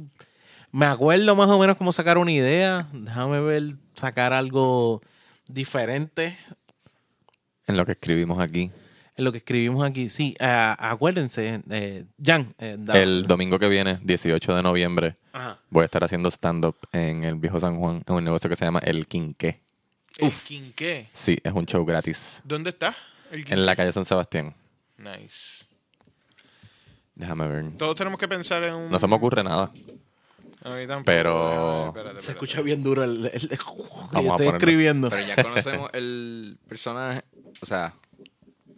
Me 0.72 0.86
acuerdo 0.86 1.36
más 1.36 1.50
o 1.50 1.60
menos 1.60 1.76
cómo 1.76 1.92
sacar 1.92 2.18
una 2.18 2.32
idea. 2.32 2.88
Déjame 2.94 3.42
ver, 3.42 3.74
sacar 3.96 4.32
algo 4.32 5.02
diferente 5.48 6.38
En 7.68 7.76
lo 7.76 7.86
que 7.86 7.92
escribimos 7.92 8.40
aquí. 8.40 8.72
En 9.18 9.24
lo 9.24 9.32
que 9.32 9.38
escribimos 9.40 9.86
aquí. 9.86 10.10
Sí, 10.10 10.36
ah, 10.40 10.76
acuérdense, 10.92 11.62
eh, 11.70 12.06
Jan. 12.24 12.54
eh, 12.60 12.76
da- 12.80 13.02
El 13.02 13.24
domingo 13.28 13.58
que 13.60 13.68
viene, 13.70 14.00
18 14.04 14.56
de 14.56 14.64
noviembre, 14.64 15.16
Ajá. 15.34 15.60
voy 15.70 15.84
a 15.84 15.86
estar 15.86 16.04
haciendo 16.04 16.30
stand-up 16.30 16.76
en 16.92 17.24
el 17.24 17.36
Viejo 17.36 17.60
San 17.60 17.78
Juan, 17.80 18.04
en 18.08 18.14
un 18.16 18.24
negocio 18.24 18.50
que 18.50 18.56
se 18.56 18.66
llama 18.66 18.80
El 18.80 19.08
Quinqué. 19.08 19.62
¿El 20.18 20.32
quinqué? 20.32 21.08
Sí, 21.12 21.38
es 21.44 21.52
un 21.52 21.66
show 21.66 21.84
gratis. 21.86 22.40
¿Dónde 22.46 22.70
está? 22.70 22.96
El. 23.32 23.52
En 23.52 23.66
la 23.66 23.76
calle 23.76 23.92
San 23.92 24.06
Sebastián. 24.06 24.54
Nice. 24.98 25.66
Déjame 27.16 27.48
ver. 27.48 27.72
Todos 27.78 27.96
tenemos 27.96 28.20
que 28.20 28.28
pensar 28.28 28.64
en 28.64 28.74
un... 28.76 28.90
No 28.92 29.00
se 29.00 29.08
me 29.08 29.16
ocurre 29.16 29.44
nada. 29.44 29.72
A 30.64 30.70
mí 30.76 30.88
tampoco. 30.88 31.06
Pero- 31.06 31.88
Espérate, 31.88 32.00
espérate, 32.00 32.22
Se 32.22 32.32
escucha 32.32 32.62
bien 32.62 32.82
duro 32.84 33.04
el, 33.04 33.26
el- 33.26 33.32
el- 33.34 33.50
yo 33.50 33.58
ponerlo. 34.12 34.32
estoy 34.32 34.48
escribiendo. 34.48 35.10
Pero 35.10 35.26
ya 35.28 35.44
conocemos 35.44 35.90
el 35.94 36.58
personaje. 36.68 37.24
O 37.62 37.66
sea, 37.66 37.94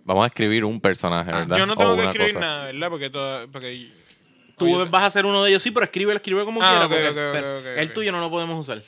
Vamos 0.07 0.23
a 0.23 0.27
escribir 0.27 0.65
un 0.65 0.81
personaje, 0.81 1.29
Ah, 1.31 1.39
¿verdad? 1.39 1.57
Yo 1.57 1.65
no 1.67 1.73
O 1.73 1.77
tengo 1.77 1.95
que 1.97 2.03
escribir 2.05 2.33
cosa. 2.33 2.45
nada, 2.45 2.65
¿verdad? 2.67 2.89
Porque, 2.89 3.09
todo, 3.11 3.47
porque 3.51 3.91
Tú 4.57 4.73
Oye, 4.75 4.89
vas 4.89 5.03
a 5.03 5.05
hacer 5.05 5.23
uno 5.27 5.43
de 5.43 5.51
ellos, 5.51 5.61
sí, 5.61 5.69
pero 5.69 5.83
escribe, 5.85 6.15
escribe 6.15 6.43
como 6.43 6.63
Ah, 6.63 6.87
quieras. 6.89 7.13
porque- 7.13 7.79
el 7.81 7.93
tuyo 7.93 8.11
no 8.11 8.19
lo 8.21 8.31
podemos 8.31 8.57
usar. 8.59 8.81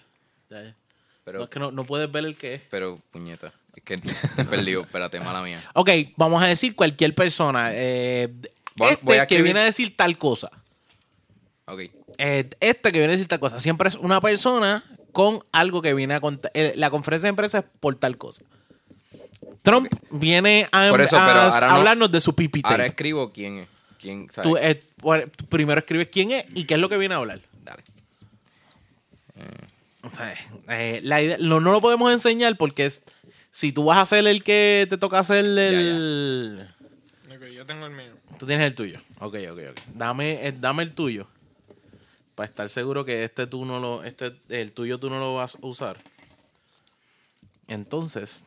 Ya, 0.49 0.63
ya. 0.63 0.75
pero, 1.23 1.37
No, 1.39 1.43
es 1.43 1.49
que 1.51 1.59
no, 1.59 1.69
no 1.71 1.83
puedes 1.83 2.11
ver 2.11 2.25
el 2.25 2.35
que 2.35 2.55
es. 2.55 2.61
pero 2.71 2.99
puñeta. 3.11 3.53
Es 3.75 3.83
que 3.83 3.93
he 4.37 4.45
perdido. 4.45 4.81
Espérate, 4.81 5.19
mala 5.19 5.43
mía. 5.43 5.61
Ok, 5.75 5.89
vamos 6.15 6.41
a 6.41 6.47
decir 6.47 6.75
cualquier 6.75 7.13
persona. 7.13 7.69
eh, 7.73 8.29
Voy- 8.77 8.89
este 8.93 9.05
voy 9.05 9.17
a 9.17 9.27
que 9.27 9.41
viene 9.43 9.59
a 9.59 9.63
decir 9.65 9.95
tal 9.95 10.17
cosa. 10.17 10.49
Ok. 11.65 11.81
Eh, 12.17 12.49
este 12.61 12.91
que 12.91 12.97
viene 12.97 13.13
a 13.13 13.15
decir 13.17 13.27
tal 13.27 13.39
cosa. 13.39 13.59
Siempre 13.59 13.89
es 13.89 13.95
una 13.95 14.19
persona 14.21 14.83
con 15.11 15.43
algo 15.51 15.81
que 15.83 15.93
viene 15.93 16.15
a 16.15 16.19
contar. 16.19 16.49
eh, 16.55 16.73
la 16.77 16.89
conferencia 16.89 17.27
de 17.27 17.31
empresa 17.31 17.59
es 17.59 17.65
por 17.79 17.95
tal 17.95 18.17
cosa. 18.17 18.41
Trump 19.63 19.91
viene 20.11 20.67
a, 20.71 20.89
Por 20.89 21.01
eso, 21.01 21.17
a- 21.17 21.25
pero 21.27 21.39
a 21.41 21.47
ahora 21.49 21.67
no- 21.67 21.73
hablarnos 21.75 22.11
de 22.11 22.21
su 22.21 22.33
pipi 22.35 22.61
tape. 22.61 22.73
Ahora 22.73 22.85
escribo 22.85 23.31
quién 23.31 23.59
es. 23.59 23.67
¿Quién 23.99 24.29
sabe? 24.31 24.47
Tú, 24.47 24.57
eh, 24.57 24.79
primero 25.49 25.79
escribes 25.79 26.07
quién 26.11 26.31
es 26.31 26.45
y 26.53 26.63
qué 26.65 26.75
es 26.75 26.79
lo 26.79 26.87
que 26.89 26.97
viene 26.97 27.15
a 27.15 27.17
hablar. 27.17 27.41
Dale. 27.63 27.83
O 30.03 30.09
sea, 30.09 30.33
eh, 30.69 31.01
la 31.03 31.21
idea- 31.21 31.37
no, 31.39 31.59
no 31.59 31.71
lo 31.73 31.81
podemos 31.81 32.11
enseñar 32.13 32.55
porque 32.57 32.85
es, 32.85 33.03
si 33.51 33.73
tú 33.73 33.83
vas 33.83 33.97
a 33.97 34.05
ser 34.05 34.25
el 34.27 34.43
que 34.43 34.87
te 34.89 34.97
toca 34.97 35.19
hacer 35.19 35.45
el... 35.45 36.65
Ok, 37.29 37.45
yo 37.53 37.65
tengo 37.65 37.85
el 37.85 37.91
mío. 37.93 38.13
Tú 38.37 38.45
tienes 38.45 38.65
el 38.65 38.75
tuyo. 38.75 38.99
Ok, 39.19 39.35
ok, 39.51 39.59
ok. 39.71 39.79
Dame, 39.95 40.47
eh, 40.47 40.53
dame 40.57 40.83
el 40.83 40.93
tuyo. 40.93 41.27
Para 42.35 42.47
estar 42.47 42.69
seguro 42.69 43.03
que 43.03 43.25
este 43.25 43.47
tú 43.47 43.65
no 43.65 43.79
lo, 43.81 44.03
este, 44.05 44.33
el 44.47 44.71
tuyo 44.71 44.97
tú 44.99 45.09
no 45.09 45.19
lo 45.19 45.35
vas 45.35 45.55
a 45.61 45.65
usar. 45.65 45.97
Entonces, 47.67 48.45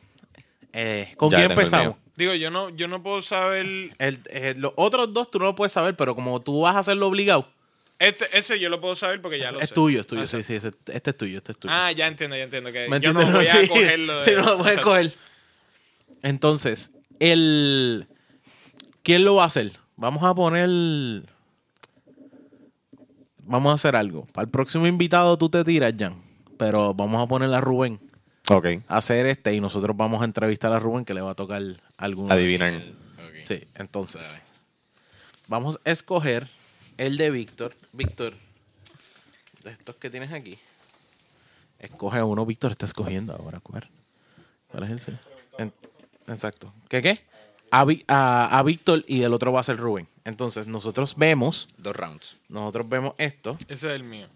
eh, 0.73 1.13
¿con 1.17 1.29
Ya 1.29 1.37
quién 1.37 1.51
empezamos? 1.51 1.95
Digo, 2.15 2.33
yo 2.35 2.51
no, 2.51 2.69
yo 2.69 2.87
no 2.87 3.01
puedo 3.01 3.21
saber... 3.23 3.65
El, 3.97 4.19
eh, 4.29 4.53
los 4.57 4.73
otros 4.75 5.11
dos 5.13 5.31
tú 5.31 5.39
no 5.39 5.45
lo 5.45 5.55
puedes 5.55 5.71
saber, 5.73 5.95
pero 5.95 6.13
como 6.15 6.39
tú 6.41 6.61
vas 6.61 6.75
a 6.75 6.79
hacerlo 6.79 7.07
obligado, 7.07 7.47
Este, 7.97 8.25
ese 8.37 8.59
yo 8.59 8.69
lo 8.69 8.79
puedo 8.81 8.95
saber 8.95 9.19
porque 9.21 9.39
ya 9.39 9.51
lo 9.51 9.59
es 9.59 9.69
sé. 9.69 9.73
tuyo, 9.75 10.01
es 10.01 10.05
tuyo. 10.07 10.21
Ah, 10.21 10.27
Sí, 10.27 10.43
sí, 10.43 10.53
ese- 10.55 10.73
este 10.91 11.09
es 11.09 11.17
tuyo, 11.17 11.37
este 11.37 11.53
es 11.53 11.57
tuyo. 11.57 11.73
Ah, 11.75 11.91
ya 11.91 12.05
entiendo, 12.07 12.35
ya 12.35 12.43
entiendo. 12.43 12.71
Que 12.71 12.87
¿Me 12.87 12.99
yo 12.99 13.13
no 13.13 13.25
voy 13.25 13.47
a 13.47 13.51
Sí, 13.61 13.67
cogerlo. 13.67 14.15
de- 14.17 14.21
sí, 14.21 14.31
no 14.35 14.41
lo 14.43 14.57
puedes 14.57 14.77
Exacto. 14.77 14.89
coger. 14.91 15.13
Entonces, 16.21 16.91
el... 17.19 18.07
¿Quién 19.01 19.25
lo 19.25 19.35
va 19.35 19.43
a 19.43 19.47
hacer? 19.47 19.71
Vamos 19.95 20.23
a 20.23 20.35
poner... 20.35 20.69
Vamos 23.39 23.71
a 23.71 23.75
hacer 23.75 23.95
algo. 23.95 24.25
Para 24.33 24.45
el 24.45 24.51
próximo 24.51 24.87
invitado 24.87 25.37
tú 25.37 25.49
te 25.49 25.63
tiras, 25.63 25.93
Jan. 25.97 26.21
Pero 26.57 26.93
vamos 26.93 27.21
a 27.21 27.27
poner 27.27 27.53
a 27.53 27.59
Rubén 27.59 27.99
Ok. 28.49 28.65
a 28.87 28.97
hacer 28.97 29.25
este 29.25 29.53
y 29.53 29.61
nosotros 29.61 29.95
vamos 29.95 30.21
a 30.21 30.25
entrevistar 30.25 30.73
a 30.73 30.79
Rubén 30.79 31.05
que 31.05 31.13
le 31.13 31.21
va 31.21 31.31
a 31.31 31.35
tocar 31.35 31.61
algún... 31.97 32.31
Adivinar. 32.31 32.81
Sí, 33.41 33.63
entonces. 33.75 34.41
Vamos 35.47 35.79
a 35.85 35.91
escoger 35.91 36.47
el 36.97 37.17
de 37.17 37.31
Víctor. 37.31 37.73
Víctor, 37.93 38.33
de 39.63 39.71
estos 39.71 39.95
que 39.95 40.09
tienes 40.09 40.31
aquí. 40.31 40.57
Escoge 41.79 42.21
uno. 42.23 42.45
Víctor 42.45 42.71
está 42.71 42.85
escogiendo 42.85 43.33
ahora. 43.35 43.59
¿Cuál, 43.59 43.89
¿Cuál 44.69 44.91
es 44.91 45.07
el? 45.07 45.19
En- 45.57 45.73
exacto. 46.27 46.73
¿Qué 46.87 47.01
qué? 47.01 47.21
A, 47.71 47.85
a, 48.07 48.59
a 48.59 48.63
Víctor 48.63 49.03
y 49.07 49.23
el 49.23 49.33
otro 49.33 49.51
va 49.51 49.59
a 49.59 49.63
ser 49.63 49.77
Rubén. 49.77 50.07
Entonces, 50.25 50.67
nosotros 50.67 51.15
vemos, 51.17 51.67
Dos 51.77 51.95
rounds. 51.95 52.37
nosotros 52.47 52.87
vemos 52.87 53.13
esto. 53.17 53.57
Ese 53.67 53.87
es 53.89 53.95
el 53.95 54.03
mío. 54.03 54.27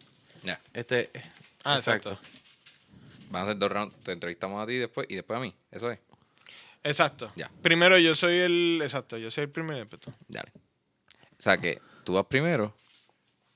Ya. 0.44 0.60
Este. 0.74 1.10
Ah, 1.64 1.76
exacto. 1.78 2.18
Van 3.30 3.44
a 3.44 3.46
ser 3.48 3.58
dos 3.58 3.72
rounds. 3.72 3.96
Te 4.04 4.12
entrevistamos 4.12 4.62
a 4.62 4.68
ti 4.68 4.76
después 4.76 5.08
y 5.10 5.16
después 5.16 5.38
a 5.38 5.42
mí. 5.42 5.54
Eso 5.72 5.92
es. 5.92 6.00
Exacto. 6.84 7.32
Ya. 7.36 7.50
Primero 7.62 7.98
yo 7.98 8.16
soy 8.16 8.38
el... 8.38 8.80
Exacto, 8.82 9.18
yo 9.18 9.30
soy 9.32 9.44
el 9.46 9.50
primero. 9.50 9.80
después 9.80 10.02
tú. 10.02 10.14
Dale. 10.28 10.52
O 10.56 11.42
sea 11.42 11.58
que 11.58 11.82
tú 12.04 12.14
vas 12.14 12.26
primero 12.28 12.74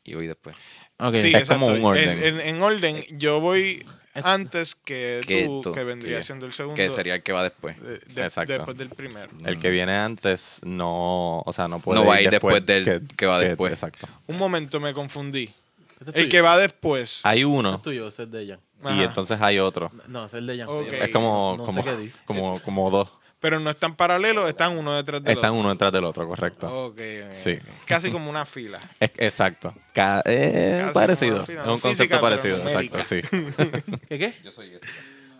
y 0.03 0.14
voy 0.15 0.27
después. 0.27 0.56
Ok. 0.98 1.15
Sí, 1.15 1.34
Es 1.34 1.48
como 1.48 1.68
exacto. 1.68 1.80
un 1.81 1.85
orden. 1.85 2.10
En, 2.10 2.23
en- 2.23 2.41
en 2.41 2.61
orden, 2.61 3.03
yo 3.18 3.39
voy 3.39 3.85
antes 4.14 4.76
que, 4.76 5.22
Que 5.26 5.45
tú, 5.45 5.61
tú, 5.64 5.72
que 5.73 5.84
vendría 5.84 6.18
que- 6.18 6.23
siendo 6.23 6.45
el 6.45 6.53
segundo. 6.53 6.76
Que 6.76 6.89
sería 6.89 7.15
el 7.15 7.23
que 7.23 7.31
va 7.31 7.43
después. 7.43 7.81
de- 7.81 7.99
de- 7.99 8.23
Exacto. 8.26 8.53
después 8.53 8.77
del 8.77 8.89
primero. 8.89 9.30
El 9.45 9.57
que 9.60 9.69
viene 9.69 9.95
antes 9.95 10.60
no, 10.64 11.39
o 11.39 11.53
sea, 11.53 11.68
no 11.68 11.80
puede 11.80 12.02
No 12.02 12.06
va 12.07 12.15
a 12.15 12.22
ir 12.22 12.30
después 12.30 12.64
del 12.65 13.07
que 13.15 13.26
va 13.26 13.39
después. 13.39 13.72
Exacto. 13.73 14.07
Un 14.27 14.38
momento 14.38 14.80
me 14.80 14.93
confundí. 14.93 15.53
Este 15.99 16.11
es 16.11 16.18
El 16.26 16.30
que 16.30 16.41
va 16.41 16.57
después. 16.57 17.22
Hay 17.23 17.39
Este 17.39 17.45
uno 17.45 17.76
es 17.76 17.81
tuyo, 17.81 18.07
ese 18.07 18.23
es 18.23 18.31
de 18.31 18.45
Y 18.90 19.03
entonces 19.03 19.40
hay 19.41 19.60
otro. 19.60 19.91
No, 20.08 20.26
ese 20.26 20.38
es 20.38 20.40
el 20.41 20.48
de 20.48 20.58
Jan. 20.58 20.68
Ok. 20.70 20.88
Es 20.94 21.10
como, 21.10 21.56
No 21.58 21.66
sé 21.66 21.68
como, 21.72 21.84
qué 21.84 21.98
dice. 21.98 22.20
como, 22.26 22.60
como 22.62 22.90
dos. 22.91 23.10
Pero 23.40 23.60
no 23.60 23.72
están 23.72 23.95
paralelos, 23.95 24.48
están 24.48 24.78
uno 24.78 24.94
detrás 24.94 25.24
del 25.24 25.34
Están 25.36 25.52
otro. 25.52 25.60
uno 25.62 25.70
detrás 25.70 25.91
del 25.91 26.03
otro, 26.03 26.28
correcto. 26.28 26.86
Ok. 26.86 26.99
Sí. 27.32 27.58
Casi 27.86 28.12
como 28.12 28.30
una 28.30 28.45
fila. 28.45 28.80
Es- 28.99 29.12
exacto. 29.18 29.74
Ca- 29.94 30.22
eh, 30.26 30.82
Casi 30.84 30.94
parecido. 30.94 31.38
Es 31.41 31.49
un 31.49 31.80
física, 31.80 31.82
concepto 31.82 32.22
parecido, 32.22 32.58
exacto, 32.68 33.03
sí. 33.03 33.22
¿Qué 34.10 34.20
qué? 34.20 34.36
Yo 34.44 34.52
soy 34.52 34.74
este. 34.76 34.88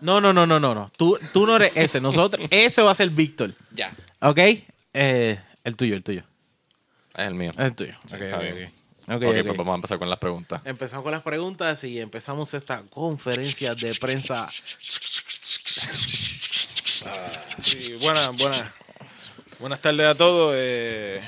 No, 0.00 0.20
no, 0.20 0.32
no, 0.32 0.46
no, 0.48 0.58
no, 0.58 0.74
no. 0.74 0.90
Tú, 0.96 1.16
tú 1.32 1.46
no 1.46 1.54
eres 1.54 1.70
ese. 1.76 2.00
Nosotros, 2.00 2.44
ese 2.50 2.82
va 2.82 2.90
a 2.90 2.94
ser 2.96 3.08
Víctor. 3.10 3.54
Ya. 3.70 3.92
¿Ok? 4.20 4.38
Eh, 4.94 5.40
el 5.62 5.76
tuyo, 5.76 5.94
el 5.94 6.02
tuyo. 6.02 6.24
Es 7.14 7.28
el 7.28 7.34
mío. 7.34 7.52
El 7.56 7.72
tuyo. 7.72 7.94
Sí, 8.06 8.16
Ok, 8.16 8.22
está 9.02 9.16
ok, 9.16 9.20
bien. 9.20 9.32
ok. 9.32 9.36
Ok, 9.36 9.38
ok, 9.38 9.40
ok. 9.40 9.46
pues 9.46 9.58
vamos 9.58 9.72
a 9.72 9.76
empezar 9.76 9.98
con 9.98 10.10
las 10.10 10.18
preguntas. 10.18 10.60
Empezamos 10.64 11.02
con 11.02 11.12
las 11.12 11.22
preguntas 11.22 11.84
y 11.84 12.00
empezamos 12.00 12.54
esta 12.54 12.82
conferencia 12.90 13.74
de 13.74 13.94
prensa. 13.94 14.48
Sí, 17.60 17.94
buenas, 18.00 18.36
buenas. 18.36 18.70
Buenas 19.58 19.80
tardes 19.80 20.06
a 20.06 20.14
todos. 20.14 20.54
eh, 20.56 21.20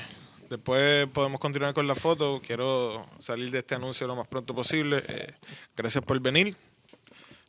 después 0.49 1.07
podemos 1.09 1.39
continuar 1.39 1.73
con 1.73 1.87
la 1.87 1.95
foto. 1.95 2.41
Quiero 2.45 3.05
salir 3.19 3.51
de 3.51 3.59
este 3.59 3.75
anuncio 3.75 4.07
lo 4.07 4.15
más 4.15 4.27
pronto 4.27 4.53
posible. 4.55 5.03
Eh, 5.07 5.33
gracias 5.75 6.03
por 6.03 6.19
venir. 6.21 6.55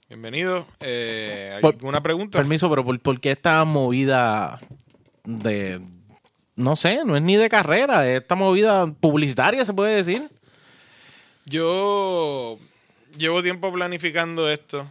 Bienvenido. 0.09 0.67
Eh, 0.81 1.59
¿Alguna 1.63 2.03
pregunta? 2.03 2.39
Permiso, 2.39 2.69
pero 2.71 2.85
¿por, 2.85 2.99
por 3.01 3.21
qué 3.21 3.33
esta 3.33 3.65
movida 3.65 4.61
de... 5.25 5.81
No 6.57 6.75
sé, 6.75 7.01
no 7.05 7.17
es 7.17 7.23
ni 7.23 7.37
de 7.37 7.49
carrera, 7.51 8.09
es 8.09 8.21
esta 8.23 8.35
movida 8.35 8.87
publicitaria, 8.87 9.65
se 9.65 9.75
puede 9.75 9.95
decir. 9.97 10.29
Yo 11.45 12.59
llevo 13.17 13.43
tiempo 13.43 13.73
planificando 13.73 14.51
esto. 14.51 14.91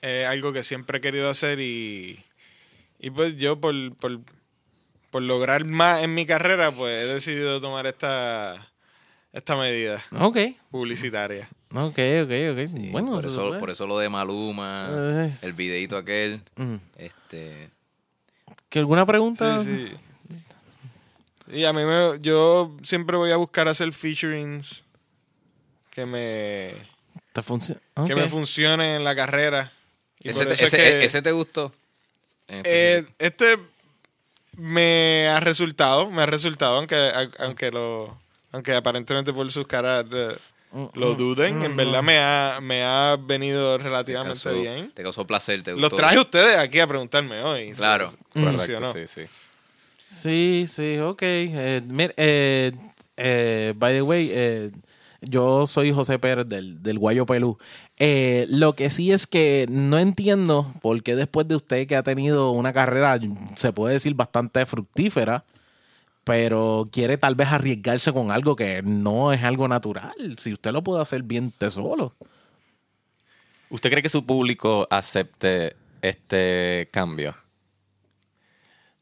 Es 0.00 0.26
algo 0.26 0.52
que 0.52 0.62
siempre 0.64 0.98
he 0.98 1.00
querido 1.00 1.28
hacer 1.30 1.60
y, 1.60 2.22
y 2.98 3.10
pues 3.10 3.36
yo 3.36 3.58
por, 3.60 3.74
por, 3.96 4.20
por 5.10 5.22
lograr 5.22 5.64
más 5.64 6.02
en 6.02 6.14
mi 6.14 6.26
carrera, 6.26 6.70
pues 6.70 7.02
he 7.08 7.12
decidido 7.14 7.60
tomar 7.60 7.86
esta, 7.86 8.66
esta 9.32 9.56
medida 9.56 10.02
Ok, 10.20 10.38
publicitaria. 10.70 11.48
ok, 11.74 11.98
ok, 12.24 12.32
ok. 12.52 12.90
bueno, 12.92 13.12
por, 13.16 13.26
eso 13.26 13.58
por 13.58 13.70
eso 13.70 13.86
lo 13.86 13.98
de 13.98 14.08
Maluma, 14.10 14.88
Eh, 14.92 15.32
el 15.42 15.52
videito 15.54 15.96
aquel. 15.96 16.42
Mm. 16.56 16.76
Este. 16.96 17.70
¿Que 18.68 18.78
¿Alguna 18.78 19.06
pregunta? 19.06 19.62
Sí, 19.64 19.88
sí. 19.90 19.96
Y 21.54 21.64
a 21.64 21.72
mí 21.72 21.84
me, 21.84 22.18
yo 22.20 22.76
siempre 22.82 23.16
voy 23.16 23.30
a 23.30 23.36
buscar 23.36 23.68
hacer 23.68 23.92
featurings 23.92 24.82
que 25.90 26.04
me, 26.06 26.72
¿Te 27.32 27.42
que 28.06 28.14
me 28.14 28.28
funcionen 28.28 28.96
en 28.96 29.04
la 29.04 29.14
carrera. 29.14 29.72
Y 30.20 30.30
Ese 30.30 30.46
te, 30.46 30.54
eso 30.54 30.64
es 30.66 30.72
ese- 30.74 30.76
que- 30.82 31.04
ese 31.04 31.22
te 31.22 31.32
gustó. 31.32 31.72
En 32.48 32.62
Eh, 32.64 33.06
este 33.18 33.58
me 34.56 35.28
ha 35.28 35.40
resultado, 35.40 36.10
me 36.10 36.22
ha 36.22 36.26
resultado, 36.26 36.76
aunque, 36.78 36.94
a- 36.96 37.30
aunque 37.44 37.70
lo, 37.70 38.16
aunque 38.52 38.72
aparentemente 38.74 39.32
por 39.32 39.50
sus 39.50 39.66
caras 39.66 40.04
eh, 40.12 40.36
lo 40.94 41.14
duden, 41.14 41.62
en 41.62 41.76
verdad 41.76 42.02
me 42.02 42.18
ha, 42.18 42.58
me 42.60 42.82
ha 42.84 43.16
venido 43.16 43.76
te 43.78 43.84
relativamente 43.84 44.42
causó, 44.42 44.60
bien. 44.60 44.90
te 44.92 45.02
causó 45.02 45.26
placer, 45.26 45.62
te 45.62 45.72
Los 45.72 45.80
gustó. 45.82 45.96
traje 45.96 46.16
a 46.16 46.20
ustedes 46.22 46.58
aquí 46.58 46.80
a 46.80 46.86
preguntarme 46.86 47.40
hoy. 47.42 47.72
Claro. 47.72 48.12
Correcto, 48.32 48.92
sí, 48.92 49.06
sí. 49.06 49.22
Sí, 50.14 50.66
sí, 50.68 50.98
ok. 50.98 51.22
Eh, 51.22 51.82
mira, 51.86 52.14
eh, 52.16 52.72
eh, 53.16 53.74
by 53.76 53.94
the 53.94 54.02
way, 54.02 54.30
eh, 54.32 54.70
Yo 55.22 55.66
soy 55.66 55.92
José 55.92 56.18
Pérez 56.18 56.48
del, 56.48 56.82
del 56.82 56.98
Guayo 56.98 57.26
Pelú. 57.26 57.58
Eh, 57.98 58.46
lo 58.48 58.76
que 58.76 58.90
sí 58.90 59.10
es 59.12 59.26
que 59.26 59.66
no 59.70 59.98
entiendo 59.98 60.72
por 60.82 61.02
qué 61.02 61.16
después 61.16 61.48
de 61.48 61.56
usted 61.56 61.86
que 61.88 61.96
ha 61.96 62.02
tenido 62.02 62.50
una 62.52 62.72
carrera, 62.72 63.18
se 63.56 63.72
puede 63.72 63.94
decir, 63.94 64.14
bastante 64.14 64.66
fructífera, 64.66 65.44
pero 66.24 66.88
quiere 66.92 67.18
tal 67.18 67.34
vez 67.34 67.48
arriesgarse 67.48 68.12
con 68.12 68.30
algo 68.30 68.56
que 68.56 68.82
no 68.82 69.32
es 69.32 69.42
algo 69.42 69.68
natural. 69.68 70.36
Si 70.38 70.52
usted 70.52 70.72
lo 70.72 70.84
puede 70.84 71.02
hacer 71.02 71.22
bien 71.22 71.46
usted 71.48 71.70
solo. 71.70 72.14
¿Usted 73.70 73.90
cree 73.90 74.02
que 74.02 74.08
su 74.08 74.24
público 74.24 74.86
acepte 74.90 75.76
este 76.02 76.88
cambio? 76.92 77.34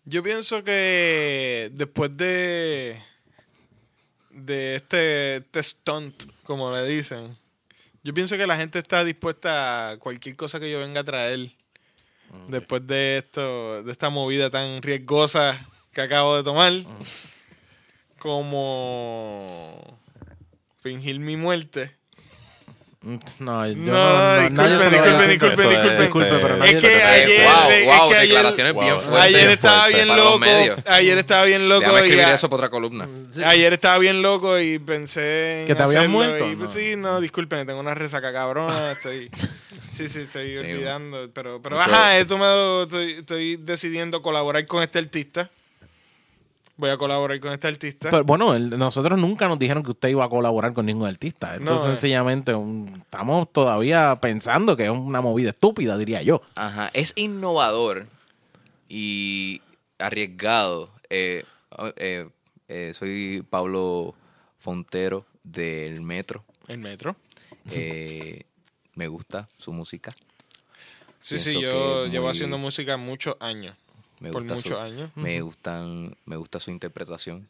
Yo 0.04 0.22
pienso 0.22 0.64
que 0.64 1.70
después 1.72 2.16
de 2.16 3.00
de 4.32 4.76
este, 4.76 5.36
este 5.36 5.62
stunt, 5.62 6.24
como 6.42 6.72
le 6.72 6.86
dicen, 6.86 7.36
yo 8.02 8.12
pienso 8.14 8.36
que 8.36 8.46
la 8.46 8.56
gente 8.56 8.78
está 8.78 9.04
dispuesta 9.04 9.90
a 9.90 9.98
cualquier 9.98 10.36
cosa 10.36 10.58
que 10.58 10.70
yo 10.70 10.80
venga 10.80 11.00
a 11.00 11.04
traer 11.04 11.52
después 12.48 12.86
de 12.86 13.18
esto, 13.18 13.82
de 13.82 13.92
esta 13.92 14.08
movida 14.08 14.50
tan 14.50 14.82
riesgosa 14.82 15.68
que 15.92 16.00
acabo 16.00 16.36
de 16.36 16.42
tomar, 16.42 16.72
como 18.18 20.00
fingir 20.80 21.20
mi 21.20 21.36
muerte. 21.36 21.94
No, 23.04 23.66
yo 23.66 23.74
No, 23.76 24.36
es, 24.36 24.50
disculpen. 24.90 25.28
Disculpe, 25.28 26.28
pero 26.40 26.54
este, 26.54 26.58
nadie 26.58 26.70
Es 26.76 26.80
que 26.82 27.02
ayer, 27.02 27.42
wow, 27.46 27.70
es 27.70 27.86
wow, 27.86 28.08
que 28.10 28.14
ayer- 28.16 28.28
declaraciones 28.28 28.74
bien 28.74 29.00
fuertes. 29.00 29.20
Ayer 29.22 29.48
estaba 29.48 29.80
fuerte. 29.80 29.96
bien 30.04 30.16
loco. 30.16 30.40
Ayer 30.86 31.18
estaba 31.18 31.44
bien 31.44 31.68
loco. 31.68 31.80
Déjame 31.80 31.98
y 31.98 32.02
escribir 32.04 32.24
a- 32.26 32.34
eso 32.34 32.48
para 32.50 32.56
otra 32.58 32.70
columna. 32.70 33.08
Ayer 33.44 33.72
estaba 33.72 33.98
bien 33.98 34.22
loco 34.22 34.58
y 34.60 34.78
pensé 34.78 35.60
en 35.62 35.66
¿Que 35.66 35.74
te 35.74 35.82
habías 35.82 36.08
muerto? 36.08 36.46
y, 36.48 36.54
No. 36.54 36.68
Sí, 36.68 36.94
no, 36.96 37.20
disculpen, 37.20 37.66
tengo 37.66 37.80
una 37.80 37.94
resaca 37.94 38.32
cabrona. 38.32 38.92
Estoy, 38.92 39.28
sí, 39.92 40.08
sí, 40.08 40.20
estoy 40.20 40.52
Sí. 40.52 40.58
olvidando. 40.58 41.28
Pero, 41.34 41.60
pero 41.60 41.76
Mucho- 41.78 41.90
ajá, 41.90 42.18
esto 42.18 42.38
me, 42.38 42.82
estoy, 42.84 43.12
estoy 43.14 43.56
decidiendo 43.56 44.22
colaborar 44.22 44.64
con 44.66 44.80
este 44.80 45.00
artista. 45.00 45.50
Voy 46.76 46.90
a 46.90 46.96
colaborar 46.96 47.38
con 47.38 47.52
este 47.52 47.68
artista. 47.68 48.08
Pero, 48.10 48.24
bueno, 48.24 48.54
el- 48.54 48.70
nosotros 48.78 49.18
nunca 49.18 49.46
nos 49.46 49.58
dijeron 49.58 49.82
que 49.82 49.90
usted 49.90 50.08
iba 50.08 50.24
a 50.24 50.28
colaborar 50.28 50.72
con 50.72 50.86
ningún 50.86 51.06
artista. 51.06 51.54
Esto 51.54 51.64
No, 51.66 51.74
es 51.74 51.80
eh. 51.82 51.84
sencillamente 51.88 52.54
un- 52.54 52.94
estamos 53.02 53.52
todavía 53.52 54.16
pensando 54.20 54.76
que 54.76 54.84
es 54.84 54.90
una 54.90 55.20
movida 55.20 55.50
estúpida, 55.50 55.96
diría 55.98 56.22
yo. 56.22 56.40
Ajá, 56.54 56.90
es 56.94 57.12
innovador 57.16 58.06
y 58.88 59.60
arriesgado. 59.98 60.90
Eh, 61.10 61.44
eh, 61.96 62.28
eh, 62.68 62.92
soy 62.94 63.44
Pablo 63.48 64.14
Fontero 64.58 65.26
del 65.44 66.00
Metro. 66.00 66.44
El 66.68 66.78
metro. 66.78 67.16
Eh, 67.70 68.44
me 68.94 69.08
gusta 69.08 69.48
su 69.56 69.72
música. 69.72 70.10
Sí, 71.20 71.34
Pienso 71.36 71.50
sí, 71.50 71.60
yo 71.60 72.06
llevo 72.06 72.24
muy- 72.26 72.32
haciendo 72.32 72.58
música 72.58 72.96
muchos 72.96 73.36
años. 73.40 73.76
Me 74.22 74.30
Por 74.30 74.42
gusta 74.42 74.54
muchos 74.54 74.70
su, 74.72 74.78
años. 74.78 75.10
Me 75.16 75.40
gustan, 75.40 76.16
me 76.26 76.36
gusta 76.36 76.60
su 76.60 76.70
interpretación. 76.70 77.48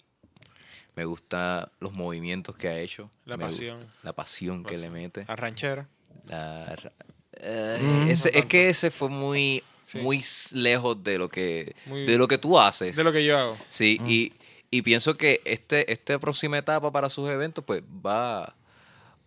Me 0.94 1.04
gusta 1.04 1.70
los 1.80 1.92
movimientos 1.92 2.56
que 2.56 2.68
ha 2.68 2.78
hecho. 2.78 3.10
La 3.24 3.36
Me 3.36 3.44
pasión. 3.46 3.76
gusta 3.78 3.92
la 4.02 4.12
pasión 4.12 4.64
que 4.64 4.78
le 4.78 4.90
mete. 4.90 5.24
La 5.26 5.36
ranchera. 5.36 5.88
La 6.28 6.76
ra- 6.76 6.92
eh, 7.34 8.06
ese- 8.08 8.36
es 8.38 8.44
que 8.46 8.68
ese 8.68 8.90
fue 8.90 9.08
muy, 9.08 9.62
Sí. 9.86 9.98
muy 9.98 10.22
lejos 10.52 11.02
de 11.02 11.18
lo 11.18 11.28
que, 11.28 11.74
Muy- 11.86 12.06
de 12.06 12.16
lo 12.18 12.28
que 12.28 12.38
tú 12.38 12.58
haces. 12.58 12.94
De 12.96 13.04
lo 13.04 13.12
que 13.12 13.24
yo 13.24 13.38
hago. 13.38 13.58
Sí, 13.68 14.00
y, 14.06 14.32
y 14.70 14.82
pienso 14.82 15.14
que 15.14 15.40
este, 15.44 15.90
esta 15.92 16.18
próxima 16.18 16.58
etapa 16.58 16.90
para 16.92 17.08
sus 17.10 17.28
eventos, 17.28 17.64
pues 17.64 17.82
va, 17.82 18.54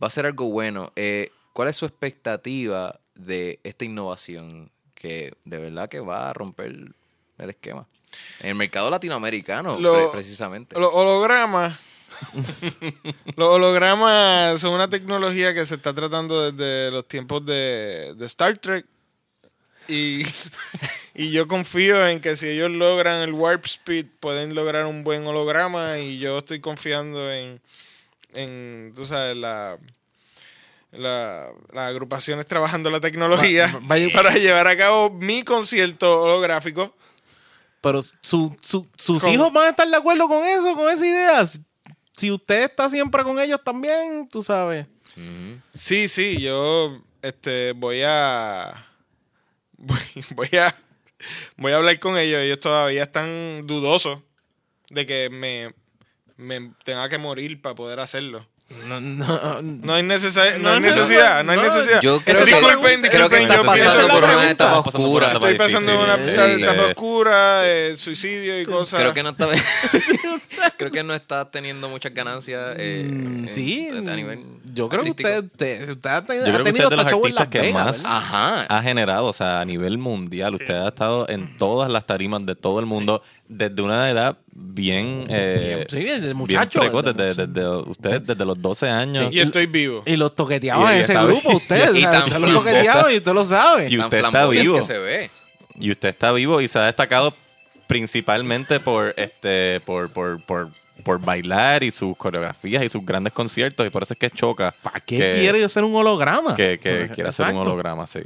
va 0.01 0.07
a 0.07 0.09
ser 0.09 0.25
algo 0.25 0.49
bueno. 0.49 0.91
Eh, 0.95 1.31
¿Cuál 1.53 1.69
es 1.69 1.75
su 1.77 1.85
expectativa 1.85 2.99
de 3.15 3.59
esta 3.63 3.85
innovación 3.85 4.71
que 4.93 5.33
de 5.45 5.57
verdad 5.57 5.87
que 5.89 5.99
va 5.99 6.29
a 6.29 6.33
romper 6.33 6.93
el 7.37 7.49
esquema? 7.49 7.87
En 8.41 8.49
el 8.49 8.55
mercado 8.55 8.89
latinoamericano, 8.89 9.79
Lo- 9.79 9.93
pre- 9.93 10.07
precisamente. 10.11 10.79
Los 10.79 10.91
hologramas. 10.93 11.77
los 13.35 13.47
hologramas 13.49 14.59
son 14.59 14.73
una 14.73 14.89
tecnología 14.89 15.53
que 15.53 15.65
se 15.65 15.75
está 15.75 15.93
tratando 15.93 16.49
desde 16.51 16.91
los 16.91 17.07
tiempos 17.07 17.45
de, 17.45 18.13
de 18.15 18.25
Star 18.25 18.57
Trek. 18.57 18.85
Y, 19.87 20.23
y 21.13 21.31
yo 21.31 21.47
confío 21.47 22.07
en 22.07 22.21
que 22.21 22.35
si 22.35 22.47
ellos 22.47 22.71
logran 22.71 23.21
el 23.21 23.33
warp 23.33 23.65
speed, 23.65 24.05
pueden 24.19 24.55
lograr 24.55 24.85
un 24.85 25.03
buen 25.03 25.27
holograma. 25.27 25.97
Y 25.99 26.17
yo 26.19 26.37
estoy 26.37 26.61
confiando 26.61 27.31
en, 27.31 27.59
en 28.33 28.93
tú 28.95 29.05
sabes, 29.05 29.35
la, 29.35 29.77
la- 30.93 31.49
las 31.73 31.89
agrupaciones 31.89 32.47
trabajando 32.47 32.89
la 32.89 33.01
tecnología 33.01 33.67
Va- 33.91 33.97
para 34.13 34.33
llevar 34.35 34.67
a 34.67 34.77
cabo 34.77 35.09
mi 35.11 35.43
concierto 35.43 36.21
holográfico. 36.21 36.95
Pero 37.85 38.01
su, 38.01 38.55
su- 38.61 38.87
sus 38.97 39.21
hijos 39.31 39.53
van 39.53 39.65
a 39.67 39.69
estar 39.69 39.87
de 39.87 39.95
acuerdo 39.95 40.27
con 40.27 40.43
eso, 40.43 40.75
con 40.75 40.89
esa 40.91 41.05
idea. 41.05 41.45
Si- 42.17 42.31
usted 42.31 42.63
está 42.63 42.89
siempre 42.89 43.23
con 43.23 43.39
ellos 43.39 43.61
también, 43.63 44.27
tú 44.27 44.41
sabes. 44.41 44.87
Sí, 45.71 46.07
sí, 46.07 46.41
yo 46.41 46.99
este 47.21 47.73
voy 47.73 48.01
a 48.03 48.87
voy, 49.77 49.99
voy 50.31 50.49
a 50.59 50.75
voy 51.57 51.71
a 51.73 51.75
hablar 51.75 51.99
con 51.99 52.17
ellos. 52.17 52.41
Ellos 52.41 52.59
todavía 52.59 53.03
están 53.03 53.67
dudosos 53.67 54.19
de 54.89 55.05
que 55.05 55.29
me, 55.29 55.73
me 56.37 56.71
tenga 56.83 57.07
que 57.07 57.19
morir 57.19 57.61
para 57.61 57.75
poder 57.75 57.99
hacerlo. 57.99 58.47
No, 58.87 58.99
no, 58.99 59.61
No 59.61 59.93
hay, 59.93 60.01
necesa- 60.03 60.57
no 60.57 60.69
No, 60.69 60.73
hay 60.75 60.79
necesidad, 60.81 61.43
no 61.43 61.51
hay 61.51 61.59
necesidad. 61.59 62.01
Yo 62.01 62.19
creo 62.21 62.39
que, 62.39 62.45
pregunta. 62.45 62.67
disculpen, 62.67 63.01
creo 63.01 63.29
que 63.29 63.37
disculpen, 63.37 63.41
está 63.43 63.55
yo 63.55 63.63
pasando 63.85 64.07
por 64.07 64.17
una 64.23 64.27
pregunta. 64.27 64.51
etapa 64.51 64.83
Pasando 64.83 64.91
por 64.91 64.99
una 64.99 65.07
oscura. 65.07 65.27
etapa 65.29 65.49
Estoy 65.51 65.67
pasando 65.67 65.91
difícil. 66.17 66.39
una 66.39 66.53
etapa 66.53 66.81
Eh, 66.81 66.85
oscura, 66.89 67.61
eh, 67.67 67.93
suicidio 67.97 68.59
y 68.61 68.65
cosas. 68.65 68.99
Creo 68.99 69.13
que 69.13 69.23
no 69.23 69.29
está 69.29 69.47
creo 70.77 70.91
que 70.91 71.03
no 71.03 71.13
está 71.13 71.49
teniendo 71.49 71.89
muchas 71.89 72.13
ganancias 72.13 72.75
eh, 72.77 73.05
Mm, 73.07 73.47
en- 73.47 73.53
sí, 73.53 73.87
a 73.91 74.01
nivel 74.15 74.43
yo 74.75 74.89
creo 74.89 75.01
que 75.03 75.09
artístico. 75.09 75.29
usted, 75.29 75.85
te- 75.85 75.91
usted 75.93 76.09
ha 76.09 76.25
tenido, 76.25 76.45
Yo 76.45 76.51
creo 76.53 76.63
que 76.65 76.71
usted 76.71 76.83
es 76.83 76.89
de 76.91 76.95
los 76.97 77.05
artistas 77.05 77.47
que 77.47 77.61
Vegas, 77.61 77.85
más-. 78.03 78.05
Ajá. 78.05 78.65
ha 78.69 78.81
generado, 78.83 79.25
o 79.27 79.33
sea, 79.33 79.61
a 79.61 79.65
nivel 79.65 79.97
mundial. 79.97 80.53
Usted 80.55 80.73
ha 80.75 80.87
estado 80.89 81.27
en 81.29 81.57
todas 81.57 81.89
las 81.89 82.05
tarimas 82.05 82.45
de 82.45 82.55
todo 82.55 82.79
el 82.79 82.85
mundo 82.85 83.23
desde 83.47 83.81
una 83.81 84.09
edad 84.11 84.37
bien, 84.51 85.23
eh, 85.29 85.85
Sí, 85.89 86.03
desde 86.03 86.19
bien 86.21 86.37
muchacho, 86.37 86.79
precoz, 86.79 87.03
desde 87.05 87.23
desde, 87.25 87.47
desde, 87.47 87.67
usted 87.77 88.21
desde 88.21 88.45
los 88.45 88.61
12 88.61 88.89
años. 88.89 89.33
y 89.33 89.39
estoy 89.39 89.65
vivo. 89.65 90.03
Y 90.05 90.15
los 90.17 90.35
toqueteaban 90.35 90.87
Y- 90.87 90.91
en 90.95 90.97
y 90.97 91.03
ese 91.03 91.13
está- 91.13 91.25
grupo, 91.25 91.49
usted. 91.55 91.85
y 91.95 91.97
o 91.97 92.01
sea, 92.01 92.11
tan 92.11 92.23
usted 92.27 92.39
los 92.39 92.53
toqueteaba 92.53 93.13
y 93.13 93.17
usted 93.17 93.33
lo 93.33 93.45
sabe. 93.45 93.87
Y 93.89 93.97
usted 93.99 94.25
está 94.25 94.45
vivo. 94.47 94.75
que 94.75 94.81
se 94.83 94.97
ve. 94.99 95.29
Y 95.79 95.91
usted 95.91 96.09
está 96.09 96.31
vivo 96.31 96.61
y 96.61 96.67
se 96.67 96.79
ha 96.79 96.83
destacado 96.83 97.33
principalmente 97.87 98.79
por 98.79 99.13
este 99.17 99.79
por, 99.85 100.09
por, 100.11 100.41
por, 100.43 100.69
por 101.05 101.21
bailar 101.21 101.83
y 101.83 101.91
sus 101.91 102.17
coreografías 102.17 102.83
y 102.83 102.89
sus 102.89 103.05
grandes 103.05 103.31
conciertos 103.31 103.87
y 103.87 103.89
por 103.89 104.03
eso 104.03 104.13
es 104.13 104.19
que 104.19 104.29
choca 104.29 104.73
¿Para 104.81 104.99
qué 104.99 105.17
que, 105.17 105.39
quiere 105.39 105.63
hacer 105.63 105.83
un 105.85 105.95
holograma? 105.95 106.55
que, 106.55 106.77
que 106.77 107.09
quiere 107.13 107.29
hacer 107.29 107.47
un 107.53 107.57
holograma 107.59 108.05
sí 108.07 108.19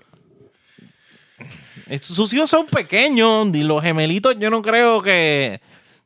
Es- 1.87 2.05
Sus 2.05 2.31
hijos 2.33 2.49
son 2.49 2.65
pequeños 2.67 3.47
y 3.53 3.63
los 3.63 3.83
gemelitos 3.83 4.35
yo 4.39 4.49
no 4.49 4.61
creo 4.61 5.01
que, 5.01 5.59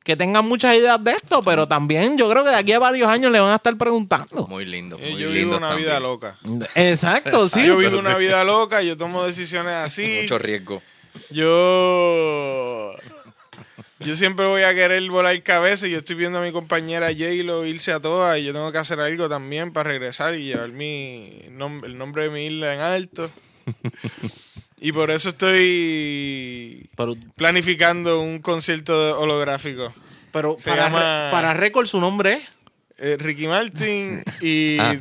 que 0.04 0.16
tengan 0.16 0.46
muchas 0.48 0.76
ideas 0.76 1.02
de 1.04 1.12
esto, 1.12 1.42
pero 1.44 1.68
también 1.68 2.18
yo 2.18 2.30
creo 2.30 2.44
que 2.44 2.50
de 2.52 2.56
aquí 2.56 2.72
a 2.74 2.80
varios 2.80 3.08
años 3.10 3.32
le 3.32 3.40
van 3.40 3.52
a 3.52 3.56
estar 3.56 3.78
preguntando. 3.78 4.48
Muy 4.48 4.66
lindo. 4.66 4.98
Eh, 5.00 5.12
Muy 5.12 5.22
yo 5.22 5.30
lindo 5.30 5.56
vivo 5.56 5.58
una 5.58 5.74
vida 5.76 6.00
loca. 6.00 6.38
Exacto, 6.76 7.48
sí. 7.50 7.66
Yo 7.66 7.78
vivo 7.78 8.00
una 8.00 8.16
vida 8.18 8.44
loca, 8.44 8.82
yo 8.82 8.96
tomo 8.98 9.24
decisiones 9.26 9.74
así. 9.74 10.20
Mucho 10.24 10.38
riesgo. 10.38 10.82
Yo. 11.30 12.94
Yo 14.00 14.16
siempre 14.16 14.46
voy 14.46 14.64
a 14.64 14.74
querer 14.74 15.08
volar 15.10 15.42
cabeza 15.44 15.88
y 15.88 15.92
yo 15.92 16.00
estoy 16.00 16.16
viendo 16.16 16.40
a 16.40 16.42
mi 16.42 16.52
compañera 16.52 17.08
J-Lo 17.08 17.66
irse 17.66 17.92
a 17.92 18.00
todas 18.00 18.38
y 18.40 18.44
yo 18.44 18.54
tengo 18.54 18.72
que 18.72 18.78
hacer 18.80 19.00
algo 19.00 19.30
también 19.30 19.72
para 19.72 19.90
regresar 19.90 20.36
y 20.36 20.46
llevar 20.46 20.70
mi 20.70 21.44
nom- 21.52 21.86
el 21.86 21.98
nombre 21.98 22.24
de 22.24 22.30
mi 22.32 22.46
isla 22.48 22.74
en 22.74 22.80
alto. 22.82 23.30
y 24.82 24.92
por 24.92 25.12
eso 25.12 25.30
estoy 25.30 26.90
Pero, 26.98 27.16
planificando 27.38 28.20
un 28.20 28.40
concierto 28.40 29.20
holográfico. 29.20 29.94
pero 30.32 30.58
Se 30.60 30.70
para, 30.70 30.86
llama- 30.86 31.30
para 31.32 31.54
récord 31.54 31.86
su 31.88 32.02
nombre 32.02 32.34
es. 32.34 32.42
Eh, 33.00 33.18
Ricky 33.18 33.48
Martin 33.48 34.24
y 34.42 34.78
Ah, 34.80 34.96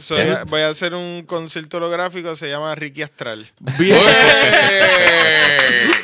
soy- 0.00 0.26
voy 0.48 0.62
a 0.62 0.70
hacer 0.70 0.92
un 0.94 1.22
concierto 1.24 1.76
holográfico, 1.76 2.34
se 2.34 2.48
llama 2.48 2.74
Ricky 2.74 3.02
Astral. 3.02 3.46
Bien. 3.78 3.96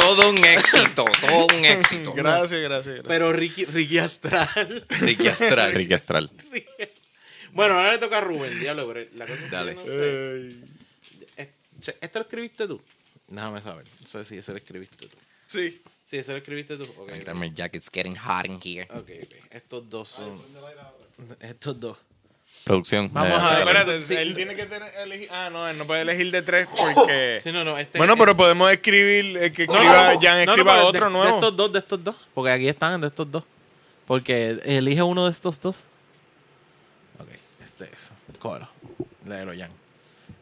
Todo 0.00 0.30
un 0.30 0.44
éxito, 0.44 1.04
todo 1.20 1.46
un 1.46 1.64
éxito. 1.64 2.12
Gracias, 2.12 2.60
gracias, 2.60 2.94
gracias. 2.94 3.04
Pero 3.06 3.32
Ricky, 3.32 3.64
Ricky 3.64 3.98
Astral. 3.98 4.84
Ricky 5.00 5.28
Astral. 5.28 5.72
Ricky 5.72 5.94
Astral 5.94 6.30
bueno, 7.56 7.76
ahora 7.76 7.92
le 7.92 7.98
toca 7.98 8.18
a 8.18 8.20
Rubén, 8.20 8.60
diablo, 8.60 8.86
pero 8.86 9.08
la 9.14 9.24
cosa 9.24 9.38
es 9.38 9.44
que 9.44 9.50
Dale. 9.50 9.74
no 9.74 9.84
sé. 9.84 10.56
Eh, 11.38 11.50
che, 11.80 11.96
¿Esto 12.02 12.18
lo 12.18 12.24
escribiste 12.24 12.66
tú? 12.68 12.82
Déjame 13.28 13.62
saber. 13.62 13.86
No 14.02 14.06
sé 14.06 14.24
si 14.26 14.36
eso 14.36 14.52
lo 14.52 14.58
escribiste 14.58 15.06
tú. 15.06 15.16
sí. 15.46 15.80
Sí, 16.08 16.18
eso 16.18 16.32
lo 16.32 16.38
escribiste 16.38 16.76
tú. 16.76 16.84
Ok, 16.98 17.10
ok. 17.20 17.34
My 17.34 17.52
jacket's 17.52 17.90
getting 17.90 18.14
hot 18.14 18.46
in 18.46 18.60
here. 18.62 18.86
Ok, 18.90 19.10
ok. 19.24 19.34
Estos 19.50 19.90
dos 19.90 20.08
son. 20.08 20.40
Estos 21.40 21.80
dos. 21.80 21.98
Producción. 22.66 23.08
Vamos 23.12 23.30
eh, 23.30 23.34
a 23.44 23.50
ver. 23.50 23.58
Espérate, 23.60 24.00
Sí. 24.00 24.16
él 24.16 24.34
tiene 24.34 24.56
que 24.56 24.66
tener, 24.66 24.92
elegir. 25.00 25.28
Ah, 25.30 25.50
no, 25.52 25.68
él 25.68 25.78
no 25.78 25.84
puede 25.84 26.02
elegir 26.02 26.32
de 26.32 26.42
tres 26.42 26.66
porque. 26.94 27.38
Sí, 27.44 27.52
no, 27.52 27.62
no, 27.62 27.78
este- 27.78 27.96
Bueno, 27.96 28.16
pero 28.16 28.36
podemos 28.36 28.68
escribir, 28.72 29.36
eh, 29.36 29.52
que 29.52 29.62
escriba, 29.62 30.14
no, 30.14 30.20
Jan 30.20 30.38
no, 30.40 30.44
no, 30.46 30.52
escriba 30.52 30.84
otro 30.84 31.04
de, 31.04 31.12
nuevo. 31.12 31.30
De 31.30 31.34
estos 31.34 31.56
dos, 31.56 31.72
de 31.72 31.78
estos 31.78 32.02
dos. 32.02 32.16
Porque 32.34 32.50
aquí 32.50 32.66
están 32.68 33.00
de 33.00 33.06
estos 33.06 33.30
dos. 33.30 33.44
Porque 34.04 34.60
elige 34.64 35.00
uno 35.00 35.26
de 35.26 35.30
estos 35.30 35.60
dos. 35.60 35.84
Ok, 37.20 37.28
este 37.62 37.84
es. 37.84 38.10
Cógelo. 38.40 38.68
Léelo, 39.24 39.52
Jan. 39.56 39.70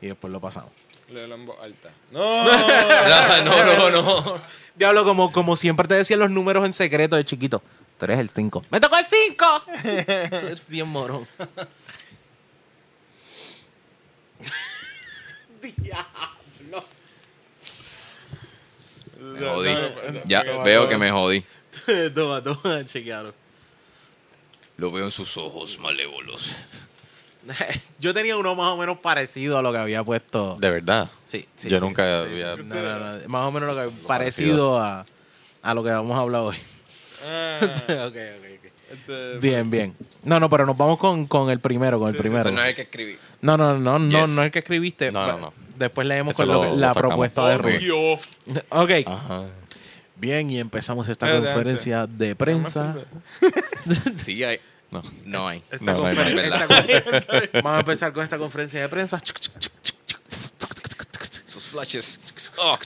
Y 0.00 0.06
después 0.06 0.32
lo 0.32 0.40
pasamos. 0.40 0.72
Léelo 1.10 1.34
en 1.34 1.44
voz 1.44 1.58
alta. 1.62 1.90
No. 2.10 2.44
No, 3.44 3.90
no, 3.90 4.02
no. 4.02 4.40
Diablo, 4.74 5.04
como, 5.04 5.30
como 5.30 5.56
siempre 5.56 5.86
te 5.86 5.94
decían 5.96 6.20
los 6.20 6.30
números 6.30 6.64
en 6.64 6.72
secreto 6.72 7.16
de 7.16 7.24
chiquito. 7.26 7.62
Tú 7.98 8.06
eres 8.06 8.18
el 8.18 8.30
5. 8.30 8.64
¡Me 8.70 8.80
tocó 8.80 8.96
el 8.96 9.04
5! 9.04 9.64
es 10.52 10.66
bien 10.66 10.88
morón. 10.88 11.28
Diablo. 15.76 16.84
Me 19.20 19.40
jodí. 19.40 19.70
Ya 20.26 20.42
veo 20.64 20.88
que 20.88 20.98
me 20.98 21.10
jodí. 21.10 21.44
toma, 22.14 22.42
toma, 22.42 22.84
chequealo. 22.84 23.34
Lo 24.76 24.90
veo 24.90 25.04
en 25.04 25.10
sus 25.10 25.36
ojos 25.36 25.78
malévolos. 25.78 26.54
Yo 27.98 28.12
tenía 28.14 28.36
uno 28.36 28.54
más 28.54 28.68
o 28.68 28.76
menos 28.76 28.98
parecido 28.98 29.58
a 29.58 29.62
lo 29.62 29.70
que 29.72 29.78
había 29.78 30.02
puesto. 30.02 30.56
De 30.58 30.70
verdad. 30.70 31.08
Sí, 31.26 31.46
sí. 31.56 31.68
Yo 31.68 31.78
sí. 31.78 31.84
nunca 31.84 32.02
Sí. 32.24 32.28
había. 32.30 32.56
No, 32.56 32.74
no, 32.74 32.98
no. 33.18 33.20
Más 33.28 33.46
o 33.46 33.50
menos 33.52 33.74
lo 33.74 33.82
que 33.82 33.96
parecido 34.06 34.80
a, 34.80 35.04
a 35.62 35.74
lo 35.74 35.82
que 35.84 35.90
vamos 35.90 36.16
a 36.16 36.20
hablar 36.20 36.42
hoy. 36.42 36.56
Ah, 37.26 37.58
ok, 38.08 38.16
ok. 38.38 38.53
Este, 38.94 39.38
Bien, 39.38 39.70
bien. 39.70 39.94
No, 40.24 40.40
no, 40.40 40.48
pero 40.50 40.64
nos 40.66 40.76
vamos 40.76 40.98
con, 40.98 41.26
con 41.26 41.50
el 41.50 41.60
primero, 41.60 41.98
con 41.98 42.08
el 42.08 42.14
Sí, 42.14 42.18
sí, 42.18 42.22
primero. 42.22 42.48
Eso 42.48 42.56
no 42.56 42.62
hay 42.62 42.74
que 42.74 42.82
escribir. 42.82 43.18
No, 43.42 43.56
no, 43.56 43.78
no, 43.78 43.98
no, 43.98 44.20
Yes. 44.20 44.28
no 44.30 44.40
es 44.42 44.46
el 44.46 44.50
que 44.52 44.58
escribiste. 44.60 45.10
No, 45.12 45.26
no, 45.26 45.38
no. 45.38 45.54
Después 45.76 46.06
leemos 46.06 46.34
Eso 46.34 46.44
con 46.46 46.52
lo 46.54 46.64
lo- 46.64 46.76
la 46.76 46.94
propuesta 46.94 47.48
de 47.48 47.56
Ok. 47.56 47.62
Rubén. 47.62 48.60
Ok. 48.70 48.90
Ajá. 49.06 49.42
Bien, 50.16 50.48
y 50.50 50.58
empezamos 50.60 51.08
esta 51.08 51.26
Adelante. 51.26 51.48
conferencia 51.52 52.06
de 52.06 52.36
prensa. 52.36 52.96
Sí, 54.18 54.42
hay. 54.44 54.58
No. 54.90 55.02
No 55.24 55.48
hay. 55.48 55.60
Esta 55.70 55.84
No, 55.84 55.98
no 55.98 56.06
hay 56.06 56.16
confer- 56.16 56.50
nada. 56.50 56.64
esta 56.64 56.68
confer- 56.68 57.50
Vamos 57.62 57.76
a 57.76 57.80
empezar 57.80 58.12
con 58.12 58.22
esta 58.22 58.38
conferencia 58.38 58.80
de 58.80 58.88
prensa. 58.88 59.20
Sus 61.46 61.64
flashes. 61.64 62.20
Oh, 62.58 62.76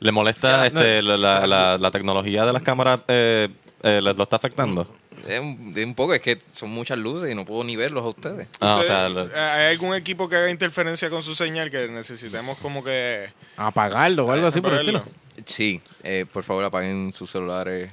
¿Le 0.00 0.12
molesta 0.12 0.66
este, 0.66 1.02
no. 1.02 1.16
la, 1.16 1.46
la- 1.46 1.78
la 1.78 1.90
tecnología 1.90 2.44
de 2.44 2.52
las 2.52 2.62
cámaras? 2.62 3.04
Eh, 3.08 3.48
eh, 3.82 4.00
¿les 4.02 4.16
lo 4.16 4.22
está 4.24 4.36
afectando? 4.36 4.86
Es, 5.28 5.40
un, 5.40 5.72
es 5.76 5.84
un 5.86 5.94
poco, 5.94 6.14
es 6.14 6.20
que 6.20 6.38
son 6.52 6.70
muchas 6.70 6.98
luces 6.98 7.30
y 7.30 7.34
no 7.34 7.44
puedo 7.44 7.64
ni 7.64 7.76
verlos 7.76 8.04
a 8.04 8.08
ustedes. 8.08 8.48
Ah, 8.60 8.76
o 8.76 8.82
sea, 8.82 9.08
Ustedes- 9.08 9.28
lo- 9.30 9.36
¿Hay 9.40 9.72
algún 9.72 9.94
equipo 9.94 10.28
que 10.28 10.36
haga 10.36 10.50
interferencia 10.50 11.08
con 11.10 11.22
su 11.22 11.34
señal 11.34 11.70
que 11.70 11.88
necesitemos 11.88 12.58
como 12.58 12.82
que... 12.84 13.30
Apagarlo 13.56 14.26
o 14.26 14.32
algo 14.32 14.46
así 14.46 14.60
por 14.60 14.72
el 14.72 14.80
estilo. 14.80 15.04
Sí, 15.44 15.80
eh, 16.02 16.26
por 16.32 16.42
favor 16.44 16.64
apaguen 16.64 17.12
sus 17.12 17.30
celulares 17.30 17.90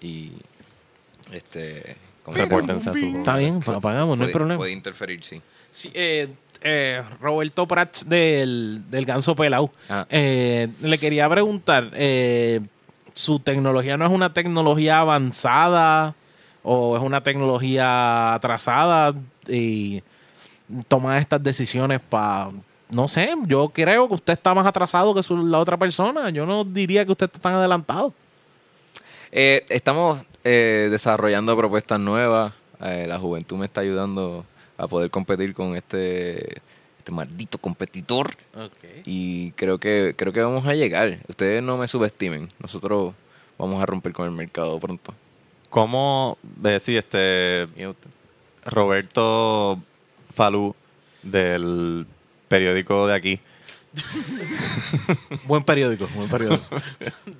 y 0.00 0.32
este 1.32 1.96
repórtense 2.26 2.90
a 2.90 2.92
su... 2.92 2.98
Está 3.18 3.36
bien, 3.36 3.60
pues 3.60 3.76
apagamos, 3.76 4.16
no 4.18 4.24
hay 4.24 4.32
problema. 4.32 4.56
Puede 4.58 4.72
interferir, 4.72 5.22
sí. 5.24 5.40
Sí, 5.70 5.90
eh, 5.94 6.28
eh, 6.62 7.02
Roberto 7.20 7.66
Prats 7.66 8.08
del, 8.08 8.82
del 8.90 9.04
Ganso 9.04 9.34
Pelau. 9.34 9.70
Ah. 9.88 10.06
Eh, 10.10 10.68
le 10.80 10.98
quería 10.98 11.28
preguntar, 11.28 11.90
eh, 11.94 12.60
¿su 13.14 13.40
tecnología 13.40 13.96
no 13.96 14.04
es 14.06 14.12
una 14.12 14.32
tecnología 14.32 14.98
avanzada 15.00 16.14
o 16.62 16.96
es 16.96 17.02
una 17.02 17.22
tecnología 17.22 18.34
atrasada 18.34 19.14
y 19.48 20.02
toma 20.88 21.18
estas 21.18 21.42
decisiones 21.42 22.00
para... 22.00 22.50
No 22.90 23.06
sé, 23.06 23.32
yo 23.46 23.68
creo 23.68 24.08
que 24.08 24.14
usted 24.14 24.32
está 24.32 24.52
más 24.52 24.66
atrasado 24.66 25.14
que 25.14 25.22
su- 25.22 25.46
la 25.46 25.58
otra 25.60 25.76
persona. 25.76 26.30
Yo 26.30 26.44
no 26.44 26.64
diría 26.64 27.04
que 27.06 27.12
usted 27.12 27.26
está 27.26 27.38
tan 27.38 27.54
adelantado. 27.54 28.12
Eh, 29.30 29.64
estamos 29.68 30.20
eh, 30.42 30.88
desarrollando 30.90 31.56
propuestas 31.56 32.00
nuevas. 32.00 32.52
Eh, 32.80 33.06
la 33.06 33.18
juventud 33.18 33.58
me 33.58 33.66
está 33.66 33.82
ayudando 33.82 34.44
a 34.76 34.88
poder 34.88 35.10
competir 35.10 35.54
con 35.54 35.76
este 35.76 36.62
este 36.98 37.12
maldito 37.12 37.56
competidor 37.58 38.28
y 39.06 39.52
creo 39.52 39.78
que 39.78 40.14
creo 40.16 40.32
que 40.32 40.40
vamos 40.42 40.66
a 40.66 40.74
llegar. 40.74 41.18
Ustedes 41.28 41.62
no 41.62 41.76
me 41.76 41.86
subestimen. 41.88 42.50
Nosotros 42.58 43.14
vamos 43.56 43.82
a 43.82 43.86
romper 43.86 44.12
con 44.12 44.26
el 44.26 44.32
mercado 44.32 44.78
pronto. 44.80 45.14
¿Cómo, 45.70 46.36
eh, 46.64 46.78
sí, 46.80 46.96
este, 46.96 47.66
Roberto 48.66 49.78
Falú 50.34 50.74
del 51.22 52.06
periódico 52.48 53.06
de 53.06 53.14
aquí, 53.14 53.40
Buen 55.44 55.64
periódico, 55.64 56.08
buen 56.14 56.28
periódico. 56.28 56.64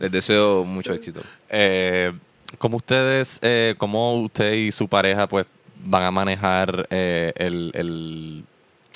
Les 0.00 0.10
deseo 0.10 0.64
mucho 0.64 0.92
éxito. 0.92 1.20
eh, 1.48 2.12
¿cómo 2.58 2.76
ustedes, 2.78 3.38
eh, 3.42 3.74
cómo 3.78 4.20
usted 4.22 4.54
y 4.54 4.72
su 4.72 4.88
pareja 4.88 5.28
pues 5.28 5.46
van 5.84 6.02
a 6.02 6.10
manejar 6.10 6.86
eh, 6.90 7.32
el, 7.36 7.70
el, 7.74 8.44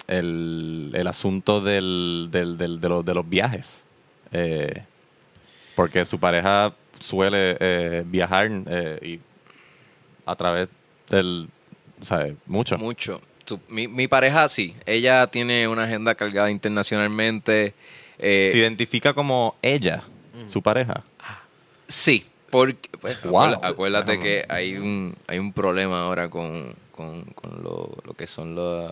el, 0.08 0.90
el 0.94 1.06
asunto 1.06 1.60
del, 1.60 2.28
del, 2.32 2.58
del- 2.58 2.80
de, 2.80 2.88
los, 2.88 3.04
de 3.04 3.14
los 3.14 3.28
viajes? 3.28 3.82
Eh, 4.32 4.82
porque 5.76 6.04
su 6.04 6.18
pareja 6.18 6.74
suele 7.04 7.56
eh, 7.60 8.02
viajar 8.06 8.50
eh, 8.68 8.98
y 9.02 9.20
a 10.26 10.34
través 10.36 10.68
del, 11.10 11.48
¿sabe? 12.00 12.36
Mucho. 12.46 12.78
Mucho. 12.78 13.20
Tu- 13.44 13.60
mi, 13.68 13.88
mi 13.88 14.08
pareja 14.08 14.48
sí. 14.48 14.74
Ella 14.86 15.26
tiene 15.26 15.68
una 15.68 15.84
agenda 15.84 16.14
cargada 16.14 16.50
internacionalmente. 16.50 17.74
Eh, 18.18 18.48
Se 18.52 18.58
identifica 18.58 19.12
como 19.12 19.56
ella, 19.60 20.02
su 20.46 20.62
pareja. 20.62 21.04
Sí, 21.86 22.24
porque 22.50 22.88
pues, 23.00 23.22
Wow. 23.24 23.58
acuérdate, 23.62 24.12
Déjame. 24.12 24.24
que 24.26 24.44
hay 24.48 24.76
un 24.76 25.14
hay 25.26 25.38
un 25.38 25.52
problema 25.52 26.02
ahora 26.04 26.30
con, 26.30 26.74
con, 26.92 27.24
con 27.34 27.62
lo, 27.62 27.90
lo 28.04 28.14
que 28.14 28.26
son 28.26 28.54
los, 28.54 28.90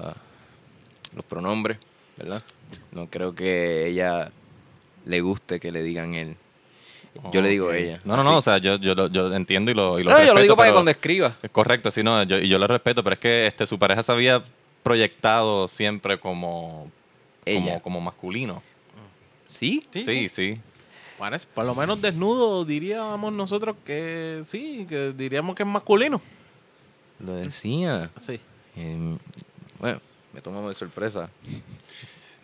los 1.15 1.25
pronombres, 1.25 1.79
¿verdad? 2.19 2.43
No 2.91 3.07
creo 3.09 3.35
que 3.35 3.87
ella 3.87 4.31
le 5.07 5.21
guste 5.23 5.59
que 5.61 5.73
le 5.73 5.83
digan 5.83 6.15
él. 6.15 6.37
Yo 7.33 7.43
le 7.43 7.49
digo 7.51 7.67
Ok. 7.69 7.75
ella. 7.75 8.01
No, 8.05 8.17
no, 8.17 8.23
no, 8.25 8.39
o 8.39 8.43
sea, 8.43 8.59
yo, 8.59 8.77
yo, 8.77 8.95
lo- 8.95 9.09
yo 9.09 9.35
entiendo 9.35 9.71
y 9.71 9.75
lo, 9.75 9.99
y 9.99 10.03
lo 10.05 10.11
No, 10.11 10.25
yo 10.25 10.33
lo 10.35 10.41
digo 10.41 10.57
para 10.57 10.71
que 10.71 10.73
cuando 10.73 10.91
escriba. 10.91 11.37
Es 11.43 11.51
correcto, 11.51 11.91
sí, 11.91 12.03
no, 12.03 12.23
yo, 12.23 12.39
y 12.39 12.49
yo 12.49 12.59
lo 12.59 12.67
respeto, 12.67 13.05
pero 13.05 13.15
es 13.15 13.21
que 13.21 13.47
este, 13.47 13.67
su 13.67 13.79
pareja 13.79 14.03
se 14.03 14.11
había 14.13 14.43
proyectado 14.83 15.69
siempre 15.69 16.19
como, 16.19 16.91
Ella. 17.45 17.61
como, 17.61 17.83
como 17.83 18.01
masculino. 18.01 18.63
¿Sí? 19.47 19.87
Sí, 19.91 20.05
Sí, 20.05 20.29
sí. 20.29 20.55
Parece, 21.19 21.47
por 21.55 21.65
lo 21.67 21.75
menos 21.75 22.01
desnudo 22.01 22.65
diríamos 22.65 23.33
nosotros 23.33 23.77
que 23.85 24.41
sí, 24.45 24.87
que 24.89 25.13
diríamos 25.13 25.55
que 25.55 25.63
es 25.63 25.69
masculino. 25.69 26.21
Lo 27.21 27.35
decía. 27.35 28.11
Sí. 28.21 28.41
Em, 28.75 29.19
bueno, 29.79 30.01
me 30.33 30.41
tomamos 30.41 30.71
de 30.71 30.75
sorpresa. 30.75 31.29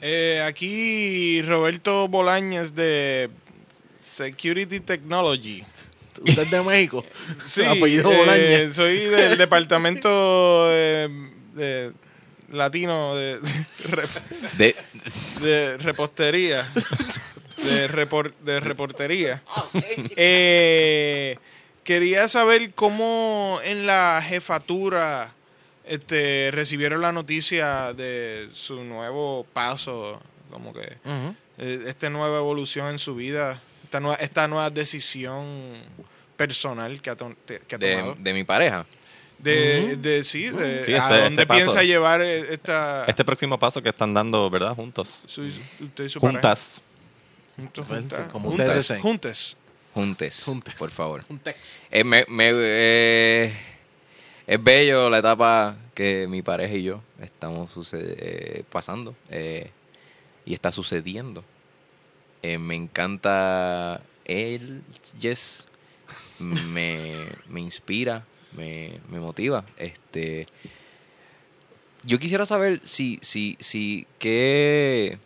Eh, 0.00 0.40
aquí 0.46 1.42
Roberto 1.42 2.06
Bolañez 2.06 2.72
de 2.74 3.30
Security 4.08 4.80
Technology. 4.80 5.64
Usted 6.22 6.42
es 6.42 6.50
de 6.50 6.62
México. 6.62 7.04
Sí, 7.44 7.62
Apellido 7.64 8.10
eh, 8.34 8.70
soy 8.72 8.98
del 9.04 9.38
departamento 9.38 10.08
eh, 10.70 11.08
de 11.54 11.92
latino 12.50 13.14
de, 13.14 13.38
De, 14.56 14.74
de 15.42 15.76
repostería. 15.78 16.68
De, 17.62 17.88
repor- 17.88 18.32
de 18.44 18.60
reportería. 18.60 19.42
Eh, 20.16 21.36
quería 21.84 22.28
saber 22.28 22.72
cómo 22.74 23.60
en 23.64 23.86
la 23.86 24.22
jefatura 24.26 25.32
este, 25.84 26.50
recibieron 26.52 27.00
la 27.00 27.12
noticia 27.12 27.92
de 27.94 28.48
su 28.52 28.82
nuevo 28.84 29.46
paso, 29.52 30.20
como 30.50 30.72
que 30.72 30.96
Ujú. 31.04 31.34
eh, 31.58 31.84
esta 31.86 32.10
nueva 32.10 32.38
evolución 32.38 32.88
en 32.88 32.98
su 32.98 33.14
vida, 33.14 33.60
esta 33.88 34.00
nueva, 34.00 34.16
esta 34.16 34.46
nueva 34.46 34.68
decisión 34.68 35.72
personal 36.36 37.00
que 37.00 37.08
ha, 37.08 37.16
to- 37.16 37.34
te- 37.46 37.60
que 37.60 37.74
ha 37.74 37.78
tomado. 37.78 38.14
de, 38.16 38.22
de 38.22 38.32
mi 38.34 38.44
pareja. 38.44 38.84
De, 39.38 39.96
de 39.96 40.24
sí, 40.24 40.50
de 40.50 40.84
Sí, 40.84 40.92
a 40.92 40.98
este- 40.98 41.14
dónde 41.14 41.28
este 41.42 41.46
paso. 41.46 41.58
piensa 41.60 41.82
llevar 41.84 42.20
eh, 42.20 42.52
esta 42.52 43.04
Este 43.06 43.24
próximo 43.24 43.58
paso 43.58 43.80
que 43.80 43.88
están 43.88 44.12
dando, 44.12 44.50
¿verdad? 44.50 44.74
Juntos. 44.74 45.20
su- 45.26 45.42
usted 45.80 46.04
y 46.04 46.08
su 46.10 46.20
pareja? 46.20 46.40
Juntas. 46.40 46.82
Juntos, 47.56 47.86
juntas. 47.86 48.20
como 48.32 48.48
Juntas, 48.50 48.66
ustedes 48.66 48.88
deseen. 48.88 49.00
juntes. 49.00 49.56
Juntes. 49.94 50.42
Juntes. 50.44 50.74
Por 50.74 50.90
favor. 50.90 51.24
Un 51.30 51.38
tex. 51.38 51.84
Eh, 51.90 52.04
me- 52.04 52.26
me- 52.28 52.50
eh, 52.52 53.52
es 54.46 54.62
bello 54.62 55.08
la 55.08 55.18
etapa 55.18 55.76
que 55.94 56.26
mi 56.28 56.42
pareja 56.42 56.74
y 56.74 56.82
yo 56.82 57.00
estamos 57.22 57.72
sucede- 57.72 58.16
eh, 58.18 58.64
pasando 58.70 59.16
eh, 59.30 59.70
y 60.44 60.52
está 60.52 60.70
sucediendo. 60.72 61.42
Eh, 62.42 62.58
me 62.58 62.74
encanta 62.74 64.00
él, 64.24 64.82
Jess, 65.20 65.66
me, 66.38 67.14
me 67.48 67.60
inspira, 67.60 68.24
me, 68.56 69.00
me 69.10 69.18
motiva. 69.20 69.64
Este, 69.76 70.46
yo 72.04 72.18
quisiera 72.18 72.46
saber 72.46 72.80
si, 72.84 73.18
si, 73.22 73.56
si, 73.58 74.06
qué, 74.18 75.18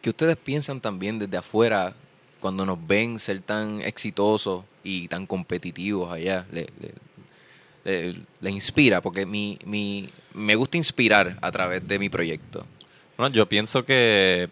qué 0.00 0.10
ustedes 0.10 0.36
piensan 0.36 0.80
también 0.80 1.18
desde 1.18 1.36
afuera 1.36 1.94
cuando 2.40 2.64
nos 2.64 2.84
ven 2.86 3.18
ser 3.18 3.40
tan 3.42 3.80
exitosos 3.82 4.64
y 4.82 5.08
tan 5.08 5.26
competitivos 5.26 6.10
allá. 6.12 6.46
Le- 6.52 6.68
le- 6.80 6.94
le 8.40 8.50
inspira, 8.50 9.00
porque 9.00 9.26
mi, 9.26 9.58
mi, 9.64 10.08
me 10.34 10.56
gusta 10.56 10.76
inspirar 10.76 11.38
a 11.40 11.52
través 11.52 11.86
de 11.86 12.00
mi 12.00 12.08
proyecto. 12.08 12.66
Bueno, 13.16 13.32
yo 13.34 13.48
pienso 13.48 13.84
que 13.84 14.48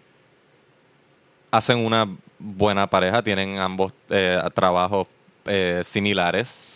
hacen 1.56 1.78
una 1.78 2.08
buena 2.38 2.88
pareja, 2.88 3.22
tienen 3.22 3.58
ambos 3.58 3.92
eh, 4.10 4.40
trabajos 4.54 5.06
eh, 5.46 5.82
similares. 5.84 6.70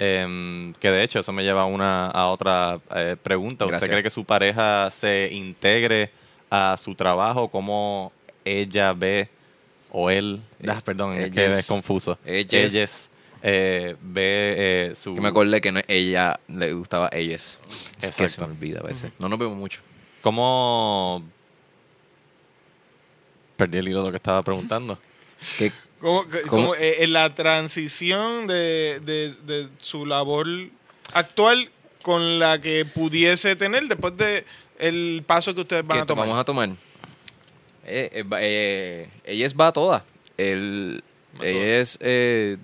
Em, 0.00 0.72
que 0.74 0.90
de 0.90 1.02
hecho 1.02 1.18
eso 1.18 1.32
me 1.32 1.42
lleva 1.42 1.62
a 1.62 1.64
una 1.64 2.06
a 2.06 2.26
otra 2.26 2.78
eh, 2.94 3.16
pregunta. 3.20 3.64
¿Usted 3.64 3.72
Gracias. 3.72 3.90
cree 3.90 4.02
que 4.02 4.10
su 4.10 4.24
pareja 4.24 4.90
se 4.90 5.28
integre 5.32 6.10
a 6.50 6.76
su 6.82 6.94
trabajo? 6.94 7.48
¿Cómo 7.48 8.12
ella 8.44 8.92
ve 8.92 9.28
o 9.90 10.10
él? 10.10 10.40
ah, 10.68 10.80
perdón, 10.84 11.14
es 11.14 11.32
que 11.32 11.58
es 11.58 11.66
confuso. 11.66 12.16
Ellas. 12.24 12.52
Ellas, 12.52 13.10
eh, 13.42 13.96
ve 14.00 14.90
eh, 14.90 14.94
su 14.94 15.14
Que 15.14 15.20
me 15.20 15.28
acordé 15.28 15.60
que 15.60 15.72
no, 15.72 15.80
ella 15.88 16.38
le 16.48 16.72
gustaba 16.72 17.08
ellas. 17.12 17.58
Es 18.00 18.16
que 18.16 18.28
se 18.28 18.40
me 18.40 18.46
olvida 18.46 18.80
a 18.80 18.84
veces. 18.84 19.12
No 19.18 19.28
nos 19.28 19.38
vemos 19.38 19.56
mucho. 19.56 19.80
¿Cómo 20.22 21.24
perdí 23.58 23.76
el 23.78 23.88
hilo 23.88 23.98
de 24.00 24.06
lo 24.06 24.10
que 24.12 24.16
estaba 24.16 24.42
preguntando? 24.42 24.98
Que 25.58 25.72
Como, 26.00 26.26
que- 26.28 26.42
¿Cómo? 26.42 26.62
como, 26.68 26.74
eh, 26.76 27.02
en 27.02 27.12
la 27.12 27.34
transición 27.34 28.46
de, 28.46 29.00
de- 29.04 29.34
de 29.46 29.68
su 29.80 30.06
labor 30.06 30.46
actual 31.12 31.68
con 32.02 32.38
la 32.38 32.60
que 32.60 32.84
pudiese 32.84 33.56
tener 33.56 33.86
después 33.88 34.16
de 34.16 34.44
el 34.78 35.24
paso 35.26 35.54
que 35.54 35.62
ustedes 35.62 35.84
van 35.84 35.98
que 35.98 36.02
a 36.02 36.06
tomar. 36.06 36.26
vamos 36.28 36.40
a 36.40 36.44
tomar. 36.44 36.68
Eh, 37.84 38.10
eh, 38.12 38.22
va- 38.22 38.38
eh, 38.40 39.08
ella 39.24 39.46
es 39.46 39.54
va 39.54 39.66
a 39.68 39.72
todas. 39.72 40.02
Él, 40.36 41.02
Va 41.40 41.44
a 41.44 41.48
ella 41.48 41.80
es 41.80 41.98
eh, 42.00 42.56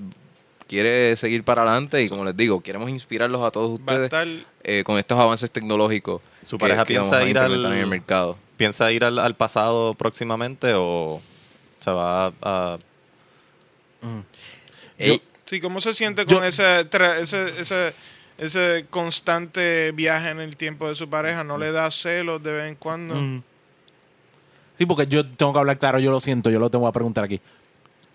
quiere 0.69 1.17
seguir 1.17 1.43
para 1.45 1.63
adelante 1.63 2.03
y 2.03 2.09
como 2.09 2.25
les 2.25 2.37
digo, 2.37 2.61
queremos 2.61 2.89
inspirarlos 2.91 3.43
a 3.45 3.51
todos 3.51 3.71
a 3.71 3.75
ustedes 3.75 4.05
estar 4.05 4.29
eh, 4.63 4.83
con 4.85 4.99
estos 4.99 5.19
avances 5.19 5.51
tecnológicos. 5.51 6.23
¿Su 6.45 6.57
que- 6.57 6.61
pareja 6.61 6.85
que 6.85 6.95
vamos 6.99 7.09
piensa 7.11 7.25
a 7.27 7.29
ir 7.29 7.37
al- 7.39 7.65
en 7.65 7.73
el 7.73 7.87
mercado. 7.89 8.39
¿Piensa 8.57 8.91
ir 8.93 9.05
al, 9.05 9.19
al 9.19 9.35
pasado 9.35 9.95
próximamente 9.95 10.73
o 10.75 11.21
se 11.81 11.91
va 11.91 12.33
a... 12.43 12.79
Ey, 14.99 15.21
Sí, 15.47 15.61
¿cómo 15.61 15.81
se 15.81 15.93
siente 15.93 16.25
Yo- 16.27 16.37
con 16.39 16.45
ese, 16.45 16.89
tra- 16.89 17.17
ese, 17.19 17.61
ese, 17.61 17.93
ese 18.39 18.87
constante 18.89 19.93
viaje 19.93 20.31
en 20.31 20.41
el 20.41 20.57
tiempo 20.57 20.89
de 20.89 20.95
su 20.95 21.09
pareja? 21.11 21.45
¿No 21.45 21.59
le 21.59 21.71
da 21.71 21.91
celos 21.91 22.43
de 22.43 22.53
vez 22.53 22.69
en 22.71 22.77
cuando? 22.77 23.15
Mm. 23.15 23.43
Sí, 24.79 24.87
porque 24.87 25.07
yo 25.07 25.25
tengo 25.27 25.53
que 25.53 25.59
hablar 25.59 25.79
claro, 25.79 25.99
yo 25.99 26.11
lo 26.11 26.19
siento, 26.21 26.49
yo 26.51 26.59
lo 26.59 26.71
tengo 26.71 26.87
a 26.89 26.93
preguntar 26.93 27.25
aquí. 27.25 27.41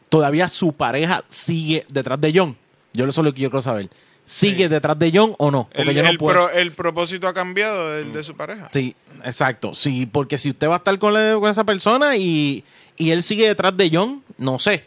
¿Todavía 0.09 0.49
su 0.49 0.73
pareja 0.73 1.23
sigue 1.29 1.85
detrás 1.87 2.19
de 2.19 2.31
John? 2.35 2.57
Yo 2.93 3.05
eso 3.05 3.21
es 3.21 3.25
lo 3.25 3.33
que 3.33 3.41
yo 3.41 3.49
quiero 3.51 3.61
saber. 3.61 3.89
¿Sigue 4.31 4.63
Sí. 4.65 4.67
detrás 4.69 4.99
de 4.99 5.11
John 5.11 5.33
o 5.39 5.49
no? 5.49 5.67
Porque 5.75 5.89
El, 5.89 5.95
yo 5.97 6.03
no 6.03 6.09
el 6.09 6.17
puedo. 6.19 6.33
pro- 6.35 6.49
el 6.51 6.71
propósito 6.71 7.27
ha 7.27 7.33
cambiado 7.33 7.93
del 7.95 8.13
de 8.13 8.23
su 8.23 8.35
pareja. 8.35 8.69
Sí, 8.71 8.95
exacto. 9.25 9.73
Sí, 9.73 10.05
porque 10.05 10.37
si 10.37 10.49
usted 10.51 10.67
va 10.69 10.75
a 10.75 10.77
estar 10.77 10.99
con, 10.99 11.13
la- 11.13 11.35
con 11.39 11.49
esa 11.49 11.63
persona 11.63 12.15
y, 12.15 12.63
y 12.95 13.09
él 13.09 13.23
sigue 13.23 13.47
detrás 13.47 13.75
de 13.75 13.89
John, 13.91 14.23
no 14.37 14.59
sé. 14.59 14.85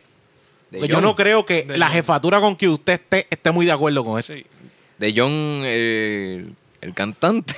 yo 0.71 1.01
no 1.01 1.17
creo 1.17 1.45
que 1.45 1.65
De 1.65 1.77
la 1.77 1.87
John. 1.87 1.95
jefatura 1.97 2.41
con 2.41 2.55
que 2.55 2.69
usted 2.69 2.93
esté 2.95 3.27
esté 3.31 3.51
muy 3.51 3.67
de 3.67 3.73
acuerdo 3.73 4.05
con 4.05 4.19
eso. 4.21 4.33
Sí. 4.33 4.47
De 4.99 5.13
John, 5.17 5.33
eh, 5.65 6.47
el 6.81 6.95
cantante. 6.95 7.53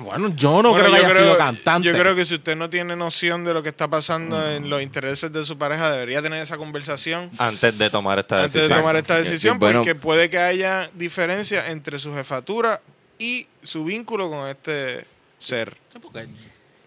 Bueno, 0.00 0.34
yo 0.34 0.62
no 0.62 0.70
Bueno, 0.70 0.86
creo 0.86 0.96
que 0.96 1.00
yo 1.02 1.06
haya 1.06 1.20
sido 1.20 1.38
cantante. 1.38 1.88
Yo 1.88 1.96
creo 1.96 2.16
que 2.16 2.24
si 2.24 2.34
usted 2.34 2.56
no 2.56 2.68
tiene 2.68 2.96
noción 2.96 3.44
de 3.44 3.54
lo 3.54 3.62
que 3.62 3.68
está 3.68 3.86
pasando 3.88 4.36
Mm. 4.36 4.50
en 4.50 4.70
los 4.70 4.82
intereses 4.82 5.32
de 5.32 5.44
su 5.46 5.56
pareja, 5.56 5.92
debería 5.92 6.20
tener 6.22 6.42
esa 6.42 6.56
conversación 6.58 7.30
Antes 7.38 7.78
de 7.78 7.88
tomar 7.90 8.18
esta 8.18 8.38
antes 8.40 8.52
de 8.52 8.58
decisión. 8.60 8.80
tomar 8.80 8.96
esta 8.96 9.16
decisión, 9.16 9.58
Bueno. 9.60 9.78
porque 9.80 9.94
puede 9.94 10.28
que 10.28 10.38
haya 10.38 10.90
diferencia 10.94 11.70
entre 11.70 11.98
su 12.00 12.12
jefatura 12.14 12.80
y 13.18 13.46
su 13.62 13.84
vínculo 13.84 14.28
con 14.28 14.48
este 14.48 15.04
ser. 15.38 15.76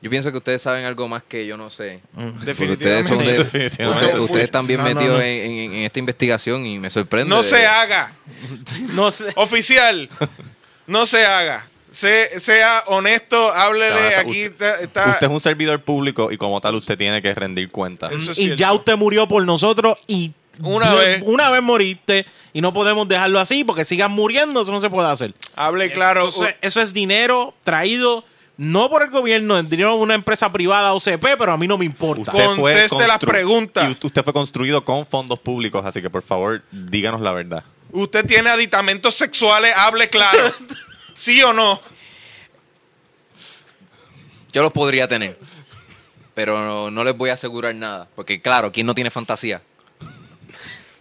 Yo 0.02 0.10
pienso 0.12 0.30
que 0.32 0.38
ustedes 0.38 0.62
saben 0.62 0.84
algo 0.86 1.08
más 1.08 1.24
que 1.24 1.48
yo 1.48 1.56
no 1.58 1.70
sé. 1.70 2.02
Porque 2.14 2.46
Definitivamente. 2.46 2.84
ustedes, 2.84 3.08
son 3.08 3.18
de- 3.20 3.38
Definitivamente. 3.38 4.06
usted- 4.06 4.20
ustedes 4.20 4.44
están 4.44 4.68
bien 4.68 4.80
No, 4.82 4.86
metidos 4.86 5.18
no. 5.18 5.22
En, 5.22 5.52
en- 5.52 5.74
en 5.74 5.84
esta 5.84 6.00
investigación 6.00 6.66
y 6.66 6.78
me 6.80 6.90
sorprende. 6.90 7.30
No 7.30 7.42
se 7.44 7.66
haga. 7.66 8.14
No 8.94 9.10
sé. 9.10 9.26
Oficial, 9.36 10.10
no 10.88 11.06
se 11.06 11.26
haga. 11.26 11.66
Se- 11.98 12.40
sea 12.40 12.84
honesto, 12.88 13.52
háblele. 13.52 13.96
Usted- 13.96 14.18
Aquí 14.20 14.42
está. 14.42 14.80
está- 14.82 15.10
Usted 15.10 15.26
es 15.28 15.34
un 15.34 15.40
servidor 15.40 15.82
público 15.82 16.32
y 16.32 16.38
como 16.38 16.62
tal 16.62 16.76
usted 16.76 16.96
tiene 16.98 17.22
que 17.24 17.34
rendir 17.34 17.72
cuenta. 17.72 18.08
Eso 18.12 18.32
es 18.34 18.38
y 18.38 18.44
cierto. 18.44 18.56
ya 18.58 18.72
usted 18.74 18.96
murió 18.96 19.28
por 19.28 19.44
nosotros 19.44 19.98
y 20.06 20.32
Una 20.62 20.94
vez. 20.94 21.24
una 21.26 21.50
vez 21.50 21.64
moriste 21.64 22.26
y 22.54 22.62
no 22.62 22.72
podemos 22.72 23.08
dejarlo 23.08 23.40
así 23.40 23.64
porque 23.64 23.84
sigan 23.84 24.12
muriendo, 24.12 24.62
eso 24.62 24.72
no 24.72 24.80
se 24.80 24.92
puede 24.92 25.08
hacer. 25.10 25.34
Hable 25.56 25.92
claro. 25.92 26.26
Entonces, 26.26 26.54
eso 26.62 26.82
es 26.82 26.94
dinero 26.94 27.56
traído 27.64 28.24
no 28.58 28.90
por 28.92 29.02
el 29.04 29.10
gobierno, 29.10 29.58
es 29.58 29.68
dinero 29.70 29.92
de 29.96 29.98
una 30.02 30.14
empresa 30.16 30.52
privada 30.52 30.94
OCP, 30.94 31.36
pero 31.38 31.52
a 31.52 31.58
mí 31.58 31.68
no 31.68 31.78
me 31.80 31.86
importa. 31.86 32.32
Usted- 32.32 32.46
Conteste 32.46 33.08
las 33.08 33.20
constru- 33.20 33.28
preguntas. 33.28 33.84
y 33.88 33.92
usted- 33.92 34.06
usted 34.06 34.24
fue 34.24 34.34
construido 34.34 34.86
con 34.86 35.06
fondos 35.08 35.40
públicos, 35.40 35.84
así 35.84 36.00
que 36.02 36.10
por 36.12 36.22
favor, 36.22 36.62
díganos 36.72 37.22
la 37.22 37.32
verdad. 37.32 37.64
Usted 37.92 38.24
tiene 38.26 38.50
aditamentos 38.52 39.16
sexuales, 39.16 39.74
hable 39.76 40.10
claro. 40.10 40.54
¿Sí 41.18 41.42
o 41.42 41.52
no? 41.52 41.82
Yo 44.54 44.62
los 44.62 44.72
podría 44.72 45.08
tener. 45.08 45.38
Pero 46.34 46.64
no, 46.64 46.92
no 46.92 47.04
les 47.04 47.18
voy 47.18 47.32
a 47.32 47.34
asegurar 47.34 47.74
nada. 47.76 48.08
Porque, 48.16 48.42
claro, 48.42 48.72
¿quién 48.72 48.86
no 48.86 48.96
tiene 48.96 49.10
fantasía? 49.10 49.62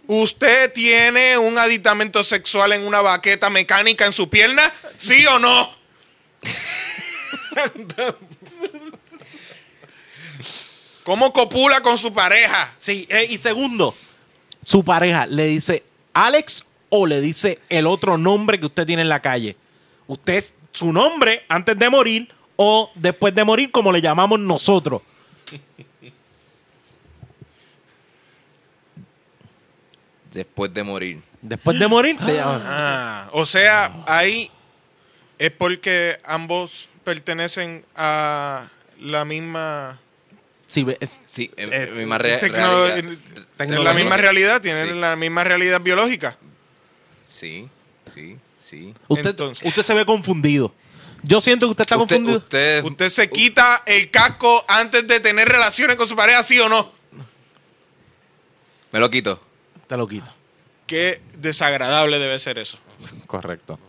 ¿Usted 0.07 0.73
tiene 0.73 1.37
un 1.37 1.57
aditamento 1.57 2.23
sexual 2.23 2.73
en 2.73 2.87
una 2.87 3.01
baqueta 3.01 3.49
mecánica 3.49 4.05
en 4.05 4.13
su 4.13 4.29
pierna? 4.29 4.73
¿Sí 4.97 5.25
o 5.27 5.37
no? 5.37 5.75
¿Cómo 11.03 11.31
copula 11.33 11.81
con 11.81 11.97
su 11.97 12.13
pareja? 12.13 12.73
Sí, 12.77 13.05
eh, 13.09 13.27
y 13.29 13.37
segundo, 13.37 13.95
su 14.63 14.83
pareja 14.83 15.25
le 15.25 15.47
dice 15.47 15.83
Alex 16.13 16.63
o 16.89 17.05
le 17.05 17.21
dice 17.21 17.59
el 17.69 17.87
otro 17.87 18.17
nombre 18.17 18.59
que 18.59 18.65
usted 18.65 18.85
tiene 18.85 19.01
en 19.03 19.09
la 19.09 19.21
calle. 19.21 19.55
Usted 20.07 20.33
es 20.35 20.53
su 20.71 20.91
nombre 20.93 21.43
antes 21.49 21.77
de 21.77 21.89
morir 21.89 22.29
o 22.55 22.91
después 22.95 23.33
de 23.35 23.43
morir 23.43 23.71
como 23.71 23.91
le 23.91 24.01
llamamos 24.01 24.39
nosotros. 24.39 25.01
Después 30.33 30.73
de 30.73 30.83
morir. 30.83 31.21
Después 31.41 31.79
de 31.79 31.87
morir 31.87 32.17
te 32.17 32.33
llaman. 32.35 32.61
Ah, 32.65 33.29
o 33.31 33.45
sea, 33.45 34.03
ahí 34.07 34.51
es 35.37 35.51
porque 35.51 36.19
ambos 36.25 36.89
pertenecen 37.03 37.85
a 37.95 38.67
la 38.99 39.25
misma 39.25 39.99
Sí, 40.67 40.85
es- 40.99 41.17
Sí, 41.25 41.49
Eh, 41.55 41.91
misma 41.95 42.17
re- 42.17 42.41
tecno- 42.41 42.87
realidad. 43.57 43.83
la 43.83 43.93
misma 43.93 44.17
realidad, 44.17 44.61
tienen 44.61 44.89
Sí. 44.89 44.93
la 44.95 45.15
misma 45.15 45.45
realidad 45.45 45.79
biológica. 45.79 46.35
Sí, 47.25 47.69
sí, 48.13 48.37
sí. 48.59 48.93
usted, 49.07 49.29
Entonces. 49.31 49.65
usted 49.67 49.81
se 49.81 49.93
ve 49.93 50.05
confundido. 50.05 50.73
Yo 51.23 51.41
siento 51.41 51.65
que 51.67 51.71
usted 51.71 51.81
está 51.83 51.97
Usted, 51.97 52.15
confundido. 52.17 52.37
usted, 52.37 52.83
Usted 52.85 53.09
se 53.09 53.29
quita 53.29 53.83
el 53.85 54.11
casco 54.11 54.63
antes 54.67 55.07
de 55.07 55.19
tener 55.19 55.47
relaciones 55.49 55.95
con 55.97 56.07
su 56.07 56.15
pareja, 56.15 56.43
¿sí 56.43 56.59
o 56.59 56.69
no? 56.69 56.91
me 58.91 58.99
lo 58.99 59.09
quito. 59.09 59.39
Te 59.87 59.97
lo 59.97 60.07
quito. 60.07 60.27
Qué 60.85 61.21
desagradable 61.37 62.19
debe 62.19 62.39
ser 62.39 62.57
eso. 62.57 62.77
Correcto. 63.25 63.79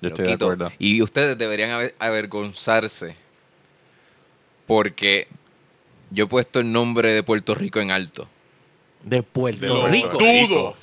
Yo 0.00 0.08
estoy 0.08 0.26
de 0.26 0.32
acuerdo. 0.32 0.72
Y 0.78 1.00
ustedes 1.02 1.38
deberían 1.38 1.70
aver- 1.70 1.94
avergonzarse. 1.98 3.16
Porque 4.66 5.28
yo 6.10 6.24
he 6.24 6.26
puesto 6.28 6.58
el 6.60 6.70
nombre 6.72 7.12
de 7.12 7.22
Puerto 7.22 7.54
Rico 7.54 7.80
en 7.80 7.90
alto. 7.90 8.28
De 9.04 9.22
Puerto 9.22 9.60
De 9.60 9.68
lo- 9.68 9.86
Rico. 9.86 10.18
Dudo. 10.18 10.76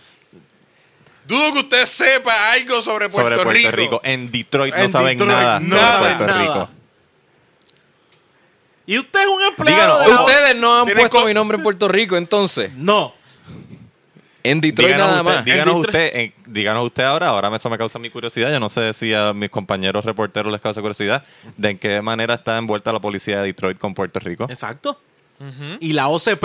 Dudo 1.27 1.53
que 1.53 1.59
usted 1.59 1.85
sepa 1.85 2.51
algo 2.51 2.81
sobre 2.81 3.09
Puerto, 3.09 3.35
Sobre 3.37 3.43
Puerto 3.61 3.71
Rico. 3.71 3.75
Rico. 3.97 4.01
En 4.03 4.31
Detroit 4.31 4.75
no 4.75 4.81
En 4.83 4.91
saben 4.91 5.17
Detroit 5.17 5.31
nada 5.39 5.59
no 5.59 5.75
sobre 5.77 5.97
Puerto 6.15 6.25
nada. 6.27 6.41
Rico. 6.41 6.69
Y 8.85 8.97
usted 8.99 9.21
es 9.21 9.27
un 9.27 9.41
empleado. 9.43 9.99
Díganos, 9.99 10.05
de 10.05 10.13
la- 10.13 10.21
Ustedes 10.21 10.55
no 10.57 10.81
han 10.81 10.87
puesto 10.87 11.25
mi 11.25 11.33
nombre 11.33 11.57
en 11.57 11.63
Puerto 11.63 11.87
Rico, 11.87 12.17
entonces. 12.17 12.71
No. 12.75 13.13
En 14.45 14.59
Detroit 14.59 14.87
Díganos 14.89 15.07
nada 15.07 15.21
usted, 15.21 15.35
más. 15.35 15.45
díganos, 15.45 15.75
usted, 15.77 16.11
eh, 16.15 16.33
díganos 16.45 16.85
usted 16.85 17.03
ahora, 17.03 17.29
ahora 17.29 17.55
eso 17.55 17.69
me 17.69 17.77
causa 17.77 17.97
mi 17.97 18.09
curiosidad. 18.09 18.51
Yo 18.51 18.59
no 18.59 18.67
sé 18.67 18.91
si 18.91 19.13
a 19.13 19.31
mis 19.31 19.49
compañeros 19.49 20.03
reporteros 20.03 20.51
les 20.51 20.59
causa 20.59 20.81
curiosidad 20.81 21.23
de 21.55 21.69
en 21.69 21.77
qué 21.79 22.01
manera 22.01 22.33
está 22.33 22.57
envuelta 22.57 22.91
la 22.91 22.99
policía 22.99 23.37
de 23.39 23.45
Detroit 23.45 23.77
con 23.77 23.93
Puerto 23.93 24.19
Rico. 24.19 24.45
Exacto. 24.49 24.99
Y 25.79 25.93
la 25.93 26.09
OCP. 26.09 26.43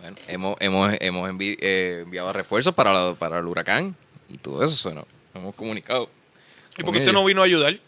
Bueno, 0.00 0.16
hemos 0.28 0.56
hemos, 0.60 0.92
hemos 1.00 1.30
envi- 1.30 1.56
eh, 1.60 2.00
enviado 2.02 2.32
refuerzos 2.34 2.74
para, 2.74 2.92
la- 2.92 3.14
para 3.14 3.38
el 3.38 3.46
huracán 3.46 3.96
y 4.32 4.38
todo 4.38 4.64
eso. 4.64 4.76
se 4.76 4.94
nos 4.94 5.04
hemos 5.34 5.54
comunicado. 5.54 6.08
¿Y 6.78 6.82
por 6.82 6.92
qué 6.92 7.00
usted 7.00 7.12
no 7.12 7.24
vino 7.24 7.42
a 7.42 7.44
ayudar? 7.44 7.78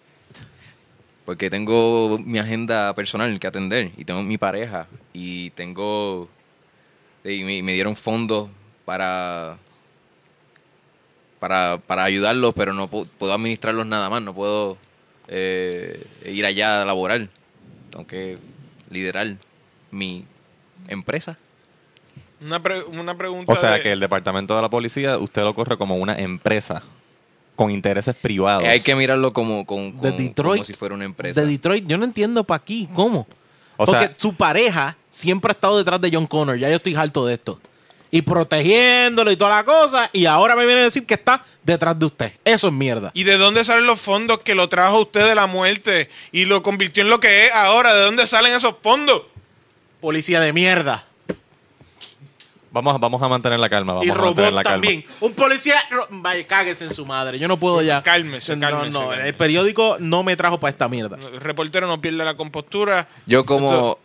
Porque 1.24 1.48
tengo 1.48 2.18
mi 2.18 2.38
agenda 2.38 2.94
personal 2.94 3.38
que 3.40 3.46
atender 3.46 3.92
y 3.96 4.04
tengo 4.04 4.22
mi 4.22 4.36
pareja 4.38 4.86
y 5.12 5.50
tengo... 5.50 6.28
Y 7.24 7.42
me, 7.44 7.62
me 7.62 7.72
dieron 7.72 7.96
fondos 7.96 8.50
para, 8.84 9.56
para, 11.40 11.78
para 11.78 12.04
ayudarlos, 12.04 12.52
pero 12.54 12.74
no 12.74 12.90
pu- 12.90 13.08
puedo 13.18 13.32
administrarlos 13.32 13.86
nada 13.86 14.10
más, 14.10 14.20
no 14.20 14.34
puedo 14.34 14.76
eh, 15.28 16.06
ir 16.26 16.44
allá 16.44 16.82
a 16.82 16.84
laborar. 16.84 17.26
Tengo 17.90 18.06
que 18.06 18.36
liderar 18.90 19.34
mi 19.90 20.24
empresa. 20.88 21.38
Una, 22.44 22.62
pre- 22.62 22.82
una 22.82 23.16
pregunta. 23.16 23.52
O 23.52 23.56
sea 23.56 23.72
de- 23.72 23.80
que 23.82 23.92
el 23.92 24.00
departamento 24.00 24.54
de 24.54 24.62
la 24.62 24.68
policía 24.68 25.16
usted 25.18 25.42
lo 25.42 25.54
corre 25.54 25.76
como 25.78 25.96
una 25.96 26.14
empresa 26.18 26.82
con 27.56 27.70
intereses 27.70 28.14
privados. 28.16 28.64
Eh, 28.64 28.68
Hay 28.68 28.80
que 28.80 28.94
mirarlo 28.94 29.32
como, 29.32 29.64
con- 29.64 29.96
De 30.00 30.10
con- 30.10 30.16
Detroit. 30.18 30.58
como 30.58 30.64
si 30.64 30.74
fuera 30.74 30.94
una 30.94 31.04
empresa. 31.04 31.40
De 31.40 31.46
Detroit, 31.46 31.86
yo 31.86 31.96
no 31.96 32.04
entiendo 32.04 32.44
para 32.44 32.56
aquí, 32.62 32.88
¿cómo? 32.94 33.26
O 33.76 33.86
Porque 33.86 34.06
sea- 34.06 34.14
su 34.18 34.34
pareja 34.34 34.96
siempre 35.08 35.50
ha 35.50 35.52
estado 35.54 35.78
detrás 35.78 36.00
de 36.00 36.10
John 36.12 36.26
Connor, 36.26 36.58
ya 36.58 36.68
yo 36.68 36.76
estoy 36.76 36.94
harto 36.94 37.24
de 37.26 37.34
esto. 37.34 37.60
Y 38.10 38.22
protegiéndolo 38.22 39.32
y 39.32 39.36
toda 39.36 39.56
la 39.56 39.64
cosa, 39.64 40.08
y 40.12 40.26
ahora 40.26 40.54
me 40.54 40.66
viene 40.66 40.82
a 40.82 40.84
decir 40.84 41.04
que 41.06 41.14
está 41.14 41.44
detrás 41.64 41.98
de 41.98 42.06
usted. 42.06 42.32
Eso 42.44 42.68
es 42.68 42.72
mierda. 42.72 43.10
¿Y 43.14 43.24
de 43.24 43.36
dónde 43.36 43.64
salen 43.64 43.86
los 43.86 44.00
fondos 44.00 44.38
que 44.40 44.54
lo 44.54 44.68
trajo 44.68 45.00
usted 45.00 45.26
de 45.26 45.34
la 45.34 45.46
muerte 45.46 46.08
y 46.30 46.44
lo 46.44 46.62
convirtió 46.62 47.02
en 47.02 47.10
lo 47.10 47.18
que 47.18 47.46
es 47.46 47.52
ahora? 47.52 47.92
¿De 47.94 48.02
dónde 48.02 48.26
salen 48.28 48.54
esos 48.54 48.74
fondos? 48.82 49.22
Policía 50.00 50.40
de 50.40 50.52
mierda. 50.52 51.04
Vamos, 52.74 52.98
vamos 52.98 53.22
a 53.22 53.28
mantener 53.28 53.60
la 53.60 53.68
calma. 53.68 53.92
Vamos 53.94 54.06
y 54.06 54.10
a 54.10 54.14
mantener 54.14 54.36
robot 54.36 54.52
la 54.54 54.62
calma. 54.64 54.74
también. 54.82 55.04
Un 55.20 55.32
policía. 55.32 55.76
Vaya, 56.10 56.44
cáguese 56.46 56.84
en 56.86 56.92
su 56.92 57.06
madre. 57.06 57.38
Yo 57.38 57.46
no 57.46 57.56
puedo 57.58 57.80
ya. 57.82 58.02
Cálmese, 58.02 58.56
No, 58.56 58.68
cálmese, 58.68 58.90
no, 58.90 59.08
cálmese. 59.08 59.28
el 59.28 59.34
periódico 59.36 59.96
no 60.00 60.24
me 60.24 60.36
trajo 60.36 60.58
para 60.58 60.70
esta 60.72 60.88
mierda. 60.88 61.16
El 61.32 61.40
reportero 61.40 61.86
no 61.86 62.00
pierde 62.00 62.24
la 62.24 62.34
compostura. 62.36 63.06
Yo 63.26 63.46
como 63.46 63.98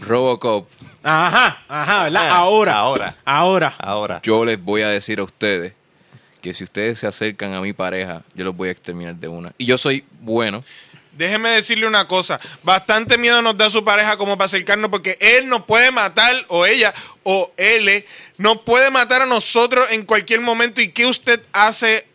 Robocop, 0.00 0.68
Ajá, 1.02 1.62
ajá, 1.68 2.04
¿verdad? 2.04 2.28
Ah, 2.30 2.36
ahora. 2.36 2.76
ahora. 2.78 3.16
Ahora. 3.24 3.74
Ahora. 3.78 4.20
yo 4.22 4.44
les 4.44 4.62
voy 4.62 4.82
a 4.82 4.88
decir 4.88 5.18
a 5.18 5.24
ustedes 5.24 5.72
que 6.40 6.54
si 6.54 6.62
ustedes 6.64 6.98
se 7.00 7.06
acercan 7.06 7.52
a 7.54 7.60
mi 7.60 7.72
pareja, 7.72 8.22
yo 8.34 8.44
los 8.44 8.54
voy 8.56 8.68
a 8.68 8.70
exterminar 8.70 9.16
de 9.16 9.28
una. 9.28 9.52
Y 9.58 9.66
yo 9.66 9.76
soy 9.76 10.04
bueno. 10.20 10.62
Déjeme 11.16 11.50
decirle 11.50 11.86
una 11.86 12.06
cosa. 12.08 12.40
Bastante 12.62 13.16
miedo 13.18 13.40
nos 13.42 13.56
da 13.56 13.70
su 13.70 13.84
pareja 13.84 14.16
como 14.16 14.36
para 14.36 14.46
acercarnos 14.46 14.90
porque 14.90 15.16
él 15.20 15.48
nos 15.48 15.64
puede 15.64 15.90
matar, 15.90 16.34
o 16.48 16.66
ella, 16.66 16.92
o 17.22 17.52
él, 17.56 18.04
nos 18.38 18.58
puede 18.62 18.90
matar 18.90 19.22
a 19.22 19.26
nosotros 19.26 19.86
en 19.90 20.04
cualquier 20.04 20.40
momento. 20.40 20.80
¿Y 20.80 20.88
qué 20.88 21.06
usted 21.06 21.40
hace 21.52 22.06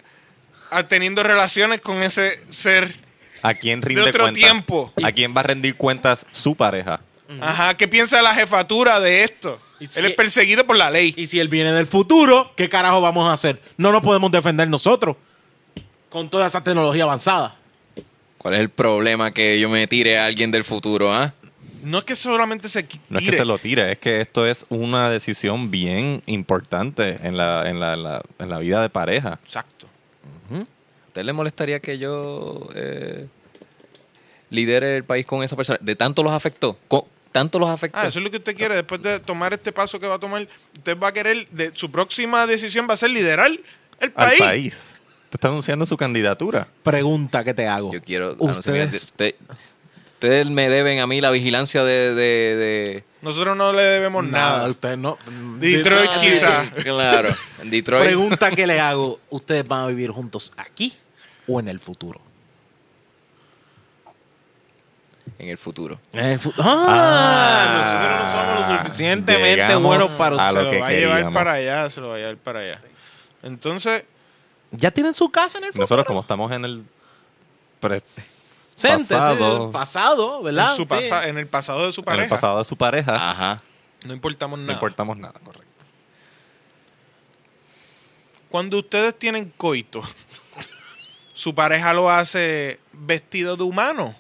a- 0.72 0.84
teniendo 0.84 1.24
relaciones 1.24 1.82
con 1.82 2.02
ese 2.04 2.42
ser? 2.50 2.96
¿A 3.42 3.54
quién 3.54 3.82
rinde 3.82 4.02
otro 4.04 4.34
tiempo. 4.34 4.94
¿A 5.02 5.12
quién 5.14 5.34
va 5.36 5.40
a 5.40 5.44
rendir 5.44 5.76
cuentas 5.76 6.26
su 6.32 6.56
pareja? 6.56 7.00
Ajá, 7.42 7.78
¿qué 7.78 7.88
piensa 7.88 8.22
la 8.22 8.34
jefatura 8.34 9.00
de 9.00 9.24
esto? 9.24 9.62
Si- 9.80 9.98
Él 10.00 10.08
es 10.08 10.16
perseguido 10.16 10.66
por 10.68 10.76
la 10.76 10.90
ley. 10.92 11.14
Y 11.16 11.28
si 11.28 11.40
él 11.40 11.48
viene 11.48 11.72
del 11.72 11.88
futuro, 11.88 12.52
¿qué 12.58 12.68
carajo 12.68 13.00
vamos 13.00 13.30
a 13.30 13.34
hacer? 13.34 13.62
No 13.78 13.92
nos 13.94 14.02
podemos 14.02 14.30
defender 14.32 14.68
nosotros. 14.68 15.16
Con 16.10 16.30
toda 16.30 16.48
esa 16.48 16.62
tecnología 16.64 17.04
avanzada. 17.04 17.56
¿Cuál 18.40 18.54
es 18.56 18.62
el 18.62 18.70
problema 18.70 19.32
que 19.32 19.60
yo 19.60 19.70
me 19.70 19.86
tire 19.86 20.18
a 20.18 20.26
alguien 20.26 20.50
del 20.50 20.64
futuro, 20.64 21.14
ah? 21.14 21.34
No 21.84 22.00
es 22.00 22.04
que 22.06 22.16
solamente 22.16 22.68
se 22.70 22.88
qui- 22.88 23.00
No 23.10 23.20
es 23.20 23.26
tire. 23.26 23.32
que 23.32 23.38
se 23.38 23.46
lo 23.46 23.58
tire, 23.60 23.92
es 23.92 23.98
que 24.00 24.22
esto 24.22 24.48
es 24.48 24.66
una 24.70 25.10
decisión 25.10 25.70
bien 25.70 26.24
importante 26.26 27.20
en 27.24 27.38
la, 27.38 27.70
en 27.70 27.80
la, 27.80 27.94
en 27.94 28.04
la, 28.04 28.22
en 28.40 28.50
la 28.50 28.58
vida 28.60 28.82
de 28.82 28.90
pareja. 28.90 29.40
Exacto. 29.44 29.88
¿A 30.52 31.08
usted 31.12 31.24
le 31.24 31.34
molestaría 31.34 31.80
que 31.80 31.98
yo 31.98 32.70
eh, 32.76 33.28
lidere 34.50 34.96
el 34.98 35.04
país 35.04 35.26
con 35.26 35.44
esa 35.44 35.56
persona? 35.56 35.80
¿De 35.82 35.96
tanto 35.96 36.24
los 36.24 36.32
afectó? 36.34 36.78
¿Tanto 37.32 37.60
los 37.60 37.70
afectó? 37.70 38.00
Ah, 38.00 38.08
eso 38.08 38.20
es 38.20 38.26
lo 38.26 38.32
que 38.32 38.38
usted 38.38 38.56
quiere. 38.56 38.76
Después 38.76 39.02
de 39.02 39.20
tomar 39.20 39.54
este 39.54 39.72
paso 39.72 40.00
que 40.00 40.08
va 40.08 40.16
a 40.16 40.20
tomar, 40.20 40.48
usted 40.78 40.98
va 40.98 41.10
a 41.10 41.12
querer, 41.14 41.48
de, 41.50 41.72
su 41.76 41.92
próxima 41.92 42.46
decisión 42.48 42.88
va 42.90 42.94
a 42.94 42.98
ser 42.98 43.10
liderar 43.12 43.52
el 43.52 44.14
Al 44.16 44.34
país. 44.38 44.96
Te 45.30 45.38
está 45.38 45.48
anunciando 45.50 45.86
su 45.86 45.96
candidatura. 45.98 46.68
Pregunta 46.84 47.44
que 47.44 47.54
te 47.54 47.68
hago. 47.68 47.92
Yo 47.94 48.02
quiero... 48.02 48.36
Ustedes. 48.40 48.94
Usted- 49.06 49.36
ustedes 50.08 50.48
me 50.50 50.70
deben 50.70 51.00
a 51.00 51.08
mí 51.08 51.22
la 51.22 51.30
vigilancia 51.32 51.84
de... 51.84 52.14
de, 52.16 52.56
de- 52.56 53.04
Nosotros 53.22 53.56
no 53.56 53.72
le 53.72 53.84
debemos 53.84 54.26
nada. 54.26 54.58
Nada, 54.58 54.70
ustedes 54.70 54.98
no. 54.98 55.18
Detroit 55.60 56.10
Ah, 56.14 56.20
quizá. 56.20 56.70
Claro. 56.84 57.30
En 57.62 57.70
Detroit. 57.70 58.04
Pregunta 58.06 58.52
que 58.52 58.66
le 58.68 58.80
hago. 58.80 59.20
¿Ustedes 59.30 59.68
van 59.68 59.84
a 59.84 59.88
vivir 59.88 60.10
juntos 60.12 60.52
aquí 60.58 60.94
o 61.48 61.60
en 61.60 61.68
el 61.68 61.80
futuro? 61.80 62.20
En 65.38 65.48
el 65.50 65.58
futuro. 65.58 66.00
En 66.12 66.26
el 66.26 66.40
futuro. 66.40 66.68
¡Ah! 66.68 67.78
nosotros 67.78 68.20
no 68.20 68.32
somos 68.32 68.70
lo 68.72 68.78
suficientemente 68.84 69.76
buenos 69.76 70.12
para 70.12 70.48
a 70.48 70.52
Se 70.52 70.64
lo 70.64 70.80
va 70.82 70.88
a 70.88 70.92
llevar 70.92 71.34
para 71.34 71.52
allá, 71.54 71.90
se 71.90 72.02
lo 72.02 72.10
va 72.10 72.16
a 72.16 72.18
llevar 72.18 72.38
para 72.38 72.60
allá. 72.60 72.80
Entonces, 73.44 74.04
¿Ya 74.72 74.92
tienen 74.92 75.14
su 75.14 75.30
casa 75.30 75.58
en 75.58 75.64
el 75.66 75.70
futuro? 75.72 75.84
Nosotros 75.84 76.06
como 76.06 76.20
estamos 76.22 76.52
en 76.52 76.66
el 76.66 76.86
pres- 77.82 78.74
Siéntese, 78.76 79.14
pasado, 79.16 79.66
el 79.66 79.72
pasado, 79.72 80.42
¿verdad? 80.44 80.70
en, 80.72 80.76
su 80.76 80.82
Sí. 80.84 80.88
pasa- 80.88 81.28
en 81.28 81.38
el 81.38 81.48
pasado 81.48 81.86
de 81.86 81.92
su 81.92 82.02
en 82.02 82.06
pareja, 82.06 82.24
el 82.24 82.30
pasado 82.30 82.60
de 82.60 82.66
su 82.66 82.78
pareja, 82.78 83.32
Ajá. 83.32 83.62
no 84.06 84.14
importamos 84.14 84.58
no 84.60 84.66
nada. 84.66 84.74
importamos 84.76 85.18
nada, 85.18 85.40
correcto. 85.44 85.66
Cuando 88.50 88.78
ustedes 88.80 89.18
tienen 89.18 89.52
coito, 89.58 90.02
¿su 91.34 91.54
pareja 91.54 91.94
lo 91.94 92.10
hace 92.10 92.80
vestido 92.94 93.56
de 93.58 93.64
humano? 93.64 94.16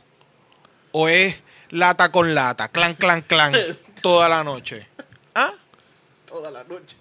¿O 0.91 1.07
es 1.07 1.39
lata 1.69 2.11
con 2.11 2.33
lata, 2.35 2.67
clan, 2.67 2.95
clan, 2.95 3.21
clan, 3.21 3.53
toda 4.01 4.27
la 4.29 4.43
noche? 4.43 4.87
¿Ah? 5.35 5.51
Toda 6.25 6.51
la 6.51 6.63
noche. 6.63 6.95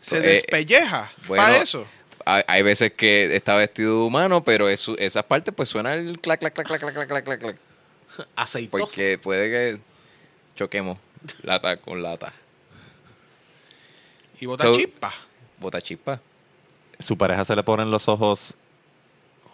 ¿Se 0.00 0.18
Eh, 0.18 0.20
despelleja 0.20 1.10
bueno, 1.26 1.42
para 1.44 1.56
eso? 1.58 1.86
hay 2.24 2.62
veces 2.62 2.92
que 2.92 3.34
está 3.34 3.56
vestido 3.56 4.06
humano, 4.06 4.44
pero 4.44 4.68
eso, 4.68 4.96
esas 4.98 5.24
partes 5.24 5.54
pues 5.54 5.68
suena 5.68 5.94
el 5.94 6.20
clac, 6.20 6.40
clac, 6.40 6.54
clac, 6.54 6.66
clac, 6.66 6.80
clac, 6.80 7.08
clac, 7.08 7.24
clac, 7.24 7.40
clac. 7.40 7.56
Aceitoso. 8.36 8.84
Porque 8.84 9.18
puede 9.18 9.50
que 9.50 9.80
choquemos 10.56 10.98
lata 11.42 11.76
con 11.76 12.02
lata. 12.02 12.32
Y 14.40 14.46
bota 14.46 14.64
so, 14.64 14.74
chispa. 14.74 15.12
Bota 15.58 15.80
chispa. 15.80 16.20
Su 16.98 17.16
pareja 17.16 17.44
se 17.44 17.56
le 17.56 17.62
ponen 17.62 17.90
los 17.90 18.08
ojos 18.08 18.54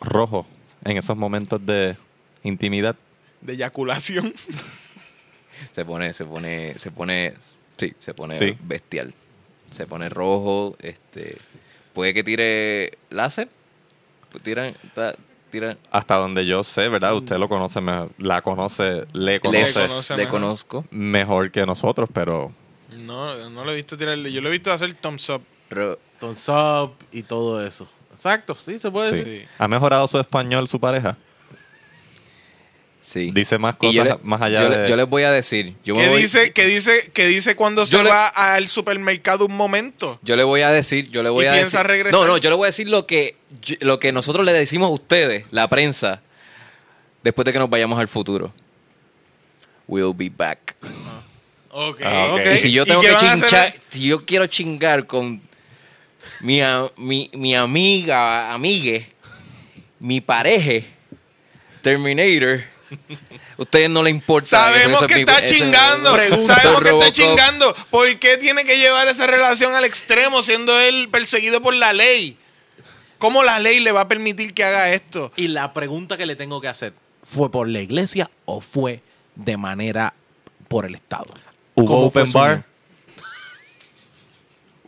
rojos 0.01 0.47
en 0.85 0.97
esos 0.97 1.17
momentos 1.17 1.65
de 1.65 1.97
intimidad. 2.43 2.97
De 3.41 3.55
eyaculación. 3.55 4.33
se 5.73 5.85
pone, 5.85 6.13
se 6.13 6.25
pone, 6.25 6.79
se 6.79 6.91
pone, 6.91 7.35
sí, 7.77 7.95
se 7.99 8.15
pone 8.15 8.59
bestial. 8.63 9.15
Se 9.71 9.87
pone 9.87 10.09
rojo, 10.09 10.77
este 10.81 11.39
puede 11.97 12.13
que 12.15 12.23
tire 12.23 12.99
láser. 13.11 13.49
Tiran, 14.43 14.75
ta- 14.95 15.15
tiran, 15.51 15.79
Hasta 15.91 16.17
donde 16.17 16.45
yo 16.45 16.63
sé, 16.63 16.89
¿verdad? 16.89 17.15
Usted 17.15 17.39
lo 17.39 17.49
conoce, 17.49 17.81
me- 17.81 18.09
la 18.19 18.43
conoce, 18.43 19.07
le 19.15 19.33
le, 19.33 19.41
conoce 19.41 19.73
conoce 19.89 20.17
le 20.17 20.25
mejor. 20.25 20.41
conozco. 20.41 20.85
mejor 20.91 21.51
que 21.51 21.65
nosotros, 21.65 22.11
pero 22.13 22.53
No, 23.05 23.49
no 23.49 23.65
lo 23.65 23.73
he 23.73 23.75
visto 23.75 23.97
tirarle. 23.97 24.31
Yo 24.31 24.43
lo 24.43 24.49
he 24.49 24.53
visto 24.53 24.71
hacer 24.73 24.93
thumbs 24.95 25.31
up. 25.31 25.43
Ro- 25.71 25.99
Thumbs 26.21 26.49
up 26.51 26.93
y 27.13 27.23
todo 27.23 27.65
eso. 27.67 27.89
Exacto, 28.13 28.55
sí, 28.61 28.79
se 28.79 28.91
puede 28.91 29.11
sí. 29.11 29.17
decir. 29.17 29.43
Sí. 29.45 29.49
¿Ha 29.59 29.67
mejorado 29.69 30.07
su 30.07 30.19
español 30.21 30.69
su 30.69 30.79
pareja? 30.79 31.17
Sí. 33.07 33.31
Dice 33.33 33.59
más 33.59 33.77
cosas 33.77 34.05
le- 34.05 34.17
más 34.25 34.43
allá 34.43 34.63
yo, 34.63 34.69
de... 34.71 34.89
yo 34.89 34.97
les 34.97 35.09
voy 35.09 35.23
a 35.23 35.31
decir. 35.31 35.75
Yo 35.85 35.95
me 35.95 36.03
¿Qué 36.03 36.09
voy- 36.09 36.23
dice, 36.23 36.53
qué 36.53 36.65
dice, 36.67 37.11
qué 37.15 37.27
dice 37.27 37.55
cuando 37.55 37.83
Yo 37.85 37.99
se 37.99 38.05
le- 38.05 38.11
va 38.11 38.27
al 38.29 38.67
supermercado 38.69 39.47
un 39.47 39.57
momento? 39.57 40.19
Yo 40.23 40.35
le 40.37 40.43
voy 40.45 40.63
a 40.63 40.71
decir, 40.71 41.09
yo 41.11 41.23
le 41.23 41.31
voy 41.31 41.45
¿Y 41.45 41.49
a 41.49 41.53
piensa 41.53 41.79
decir. 41.79 41.91
regresar? 41.91 42.21
No, 42.21 42.27
no, 42.27 42.37
yo 42.39 42.51
le 42.51 42.57
voy 42.57 42.67
a 42.67 42.69
decir 42.69 42.89
lo 42.89 43.07
que 43.07 43.37
lo 43.81 44.01
que 44.01 44.11
nosotros 44.13 44.45
le 44.45 44.53
decimos 44.53 44.89
a 44.89 44.93
ustedes, 44.93 45.45
la 45.51 45.69
prensa, 45.69 46.21
después 47.23 47.45
de 47.45 47.53
que 47.53 47.59
nos 47.61 47.71
vayamos 47.71 47.99
al 48.01 48.09
futuro. 48.09 48.53
We'll 49.89 50.13
be 50.15 50.29
back. 50.37 50.75
Ok. 51.71 52.01
Ah, 52.05 52.31
ok. 52.35 52.41
Y 52.55 52.59
si 52.59 52.73
yo 52.73 52.85
tengo 52.85 53.01
que 53.03 53.15
chinchar, 53.17 53.75
si 53.89 54.07
yo 54.09 54.25
quiero 54.27 54.47
chingar 54.49 55.07
con 55.07 55.41
mi, 56.41 56.61
a- 56.61 56.91
mi, 56.97 57.31
mi 57.35 57.55
amiga, 57.55 58.53
amigue, 58.53 59.07
mi 60.01 60.21
pareja, 60.21 60.85
Terminator, 61.83 62.65
ustedes 63.57 63.91
no 63.91 64.03
le 64.03 64.11
importa. 64.11 64.49
Sabemos 64.49 65.03
que 65.07 65.21
está 65.21 65.45
chingando. 65.47 66.13
Pregunta. 66.15 66.55
Sabemos 66.55 66.83
que 66.83 66.91
está 66.91 67.13
chingando. 67.13 67.75
¿Por 67.91 68.19
qué 68.19 68.37
tiene 68.37 68.65
que 68.65 68.79
llevar 68.79 69.09
esa 69.09 69.27
relación 69.27 69.75
al 69.75 69.85
extremo 69.85 70.43
siendo 70.43 70.79
él 70.79 71.09
perseguido 71.11 71.61
por 71.61 71.75
la 71.75 71.93
ley? 71.93 72.37
¿Cómo 73.19 73.43
la 73.43 73.59
ley 73.59 73.81
le 73.81 73.93
va 73.93 74.03
a 74.03 74.09
permitir 74.09 74.53
que 74.55 74.63
haga 74.65 74.93
esto? 74.93 75.33
Y 75.37 75.49
la 75.49 75.73
pregunta 75.73 76.17
que 76.17 76.27
le 76.27 76.37
tengo 76.37 76.61
que 76.61 76.69
hacer, 76.69 76.93
¿fue 77.25 77.51
por 77.51 77.69
la 77.69 77.81
iglesia 77.81 78.31
o 78.45 78.61
fue 78.61 79.03
de 79.35 79.57
manera 79.57 80.13
por 80.69 80.85
el 80.85 80.95
Estado? 80.95 81.33
¿Hubo 81.75 81.87
¿Cómo 81.87 82.11
fue 82.11 82.23
open 82.23 82.33
bar? 82.33 82.67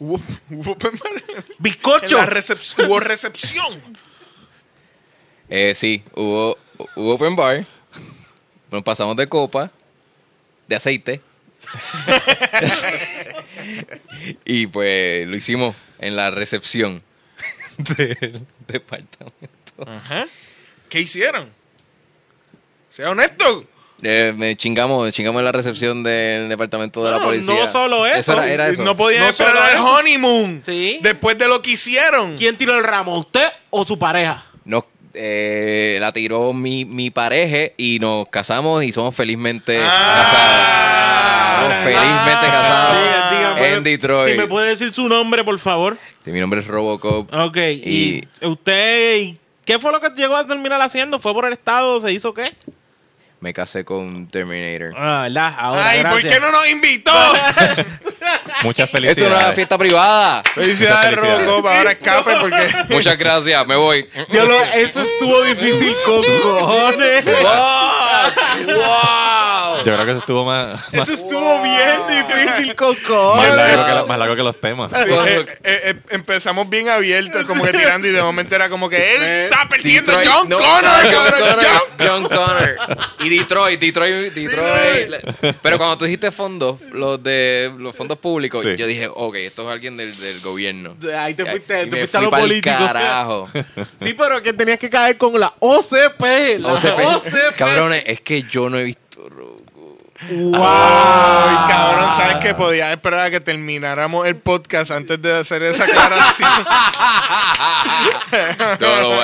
Hubo, 0.01 0.20
hubo 0.51 0.73
open 0.73 0.93
bar. 1.03 1.45
¡Bizcocho! 1.59 2.19
recep- 2.20 2.87
hubo 2.87 3.01
recepción. 3.01 3.73
Eh, 5.49 5.73
sí, 5.75 6.05
hubo, 6.15 6.57
hubo 6.95 7.15
open 7.15 7.35
bar. 7.35 7.66
Nos 8.70 8.82
pasamos 8.82 9.16
de 9.16 9.28
copa, 9.28 9.70
de 10.66 10.77
aceite. 10.77 11.20
y 14.45 14.66
pues 14.66 15.27
lo 15.27 15.36
hicimos 15.36 15.74
en 15.99 16.16
la 16.16 16.31
recepción 16.31 17.03
del 17.78 18.40
departamento. 18.66 19.27
Ajá. 19.86 20.27
¿Qué 20.89 21.01
hicieron? 21.01 21.51
Sea 22.89 23.11
honesto. 23.11 23.66
Eh, 24.03 24.32
me 24.36 24.57
chingamos, 24.57 25.05
me 25.05 25.12
chingamos 25.12 25.40
en 25.40 25.45
la 25.45 25.53
recepción 25.53 26.03
del 26.05 26.49
departamento 26.49 27.05
de 27.05 27.11
la 27.11 27.20
policía. 27.20 27.53
no 27.55 27.66
solo 27.66 28.07
eso. 28.07 28.32
era, 28.35 28.49
era 28.49 28.69
eso. 28.69 28.85
No 28.85 28.97
podían 28.97 29.24
No 29.24 29.28
esperar 29.31 29.74
eso. 29.74 29.85
honeymoon. 29.97 30.62
Sí. 30.65 30.99
Después 31.03 31.36
de 31.36 31.49
lo 31.49 31.61
que 31.62 31.73
hicieron. 31.73 32.36
¿Quién 32.36 32.57
tiró 32.57 32.77
el 32.78 32.85
ramo? 32.85 33.19
¿Usted 33.19 33.49
o 33.70 33.85
su 33.85 33.99
pareja? 33.99 34.45
Eh, 35.20 35.97
la 36.01 36.12
tiró 36.12 36.53
mi, 36.53 36.85
mi 36.85 37.11
pareja 37.11 37.73
y 37.77 37.99
nos 37.99 38.28
casamos 38.28 38.85
y 38.85 38.93
somos 38.93 39.15
felizmente 39.16 39.81
Ah. 39.82 40.15
casados. 40.23 41.62
Somos 41.62 41.85
felizmente 41.85 42.47
casados 42.47 42.97
Diga- 42.97 43.31
dígame, 43.55 43.73
en 43.73 43.82
Detroit. 43.85 44.32
Si 44.32 44.39
me 44.39 44.47
puede 44.47 44.69
decir 44.70 44.95
su 44.95 45.09
nombre, 45.09 45.43
por 45.43 45.59
favor. 45.59 45.99
Sí, 46.24 46.31
mi 46.31 46.39
nombre 46.39 46.61
es 46.61 46.66
Robocop. 46.69 47.32
Ok. 47.35 47.57
¿Y, 47.57 48.23
usted 48.43 49.35
qué 49.65 49.78
fue 49.81 49.90
lo 49.90 50.01
que 50.01 50.11
llegó 50.11 50.36
a 50.36 50.47
terminar 50.47 50.81
haciendo? 50.81 51.19
¿Fue 51.19 51.32
por 51.35 51.47
el 51.47 51.53
Estado? 51.53 51.99
¿Se 51.99 52.12
hizo 52.12 52.32
qué? 52.32 52.53
Me 53.40 53.55
casé 53.55 53.85
con 53.85 54.27
Terminator. 54.28 54.93
Ah, 54.97 55.20
¿verdad? 55.23 55.55
Ahora, 55.56 55.89
Ay, 55.90 56.02
¿por 56.02 56.20
qué 56.20 56.40
no 56.40 56.51
nos 56.51 56.69
invitó? 56.69 57.12
Muchas 58.65 58.89
Esto 58.93 59.01
no 59.01 59.09
es 59.10 59.16
una 59.19 59.28
felicidades. 59.28 59.55
fiesta 59.55 59.78
privada. 59.78 60.43
Felicidades, 60.55 61.10
felicidades. 61.10 61.47
Robocop. 61.47 61.66
Ahora 61.70 61.90
escape 61.93 62.32
porque. 62.40 62.69
Muchas 62.89 63.16
gracias, 63.16 63.65
me 63.69 63.77
voy. 63.77 64.09
Yo 64.31 64.44
lo- 64.44 64.60
eso 64.65 65.02
estuvo 65.02 65.40
difícil 65.44 65.94
con 66.05 66.24
cojones. 66.43 67.24
¡Wow! 67.27 69.38
Yo 69.84 69.92
creo 69.94 70.05
que 70.05 70.10
eso 70.12 70.20
estuvo 70.20 70.44
más, 70.44 70.80
más, 70.92 71.09
Eso 71.09 71.14
estuvo 71.14 71.62
bien 71.62 72.00
difícil 72.09 72.74
con 72.74 72.96
más 73.36 73.55
largo, 73.55 73.86
que 73.86 73.94
la- 73.94 74.05
más 74.06 74.18
largo 74.18 74.36
que 74.36 74.42
los 74.42 74.60
temas. 74.60 74.90
Sí, 74.92 75.10
eh, 75.10 75.46
eh, 75.64 75.80
eh, 75.84 75.94
empezamos 76.10 76.68
bien 76.68 76.88
abiertos, 76.88 77.44
como 77.44 77.64
que 77.64 77.72
tirando, 77.72 78.06
y 78.09 78.10
de 78.10 78.22
momento 78.22 78.55
era 78.55 78.68
como 78.68 78.88
que 78.88 79.14
él 79.16 79.22
está 79.44 79.68
persiguiendo 79.68 80.12
a 80.12 80.18
Detroit, 80.18 80.38
John 80.38 80.48
no, 80.48 80.56
Connor, 80.56 80.82
John 80.82 81.12
cabrón, 81.12 81.40
Connor, 81.40 81.64
John 81.98 82.09
John 82.09 82.28
Connor. 82.28 82.76
Y 83.20 83.28
Detroit, 83.38 83.80
Detroit, 83.80 84.32
Detroit. 84.34 85.56
Pero 85.62 85.78
cuando 85.78 85.98
tú 85.98 86.05
dijiste 86.05 86.30
fondos, 86.30 86.80
los 86.92 87.22
de 87.22 87.72
los 87.78 87.94
fondos 87.96 88.18
públicos, 88.18 88.62
Sí. 88.62 88.76
yo 88.76 88.86
dije, 88.86 89.09
ok, 89.12 89.34
esto 89.36 89.62
es 89.62 89.68
alguien 89.72 89.96
del, 89.96 90.16
del 90.18 90.40
gobierno. 90.40 90.96
Ahí 91.16 91.34
te 91.34 91.44
fuiste, 91.46 91.84
Y 91.84 91.90
te 91.90 91.96
fuiste 91.98 92.16
a 92.18 92.20
lo 92.20 92.30
político. 92.30 92.76
carajo. 92.76 93.48
Sí, 94.00 94.14
pero 94.14 94.42
que 94.42 94.52
tenías 94.52 94.78
que 94.78 94.88
caer 94.90 95.16
con 95.16 95.38
la 95.38 95.52
OCP. 95.59 96.59
La 96.59 96.74
OCP. 96.74 97.05
OCP. 97.05 97.56
Cabrones, 97.56 98.02
es 98.06 98.20
que 98.20 98.42
yo 98.44 98.68
no 98.70 98.78
he 98.78 98.84
visto 98.84 99.28
Wow. 100.31 100.53
Ay, 100.57 101.57
cabrón, 101.70 102.11
¿sabes 102.16 102.36
qué? 102.43 102.53
Podía 102.53 102.90
esperar 102.93 103.20
a 103.20 103.31
que 103.31 103.39
termináramos 103.39 104.27
el 104.27 104.36
podcast 104.36 104.90
antes 104.90 105.23
de 105.23 105.32
hacer 105.39 105.62
esa 105.62 105.85
aclaración. 105.85 106.49
No, 108.81 109.01
no, 109.01 109.16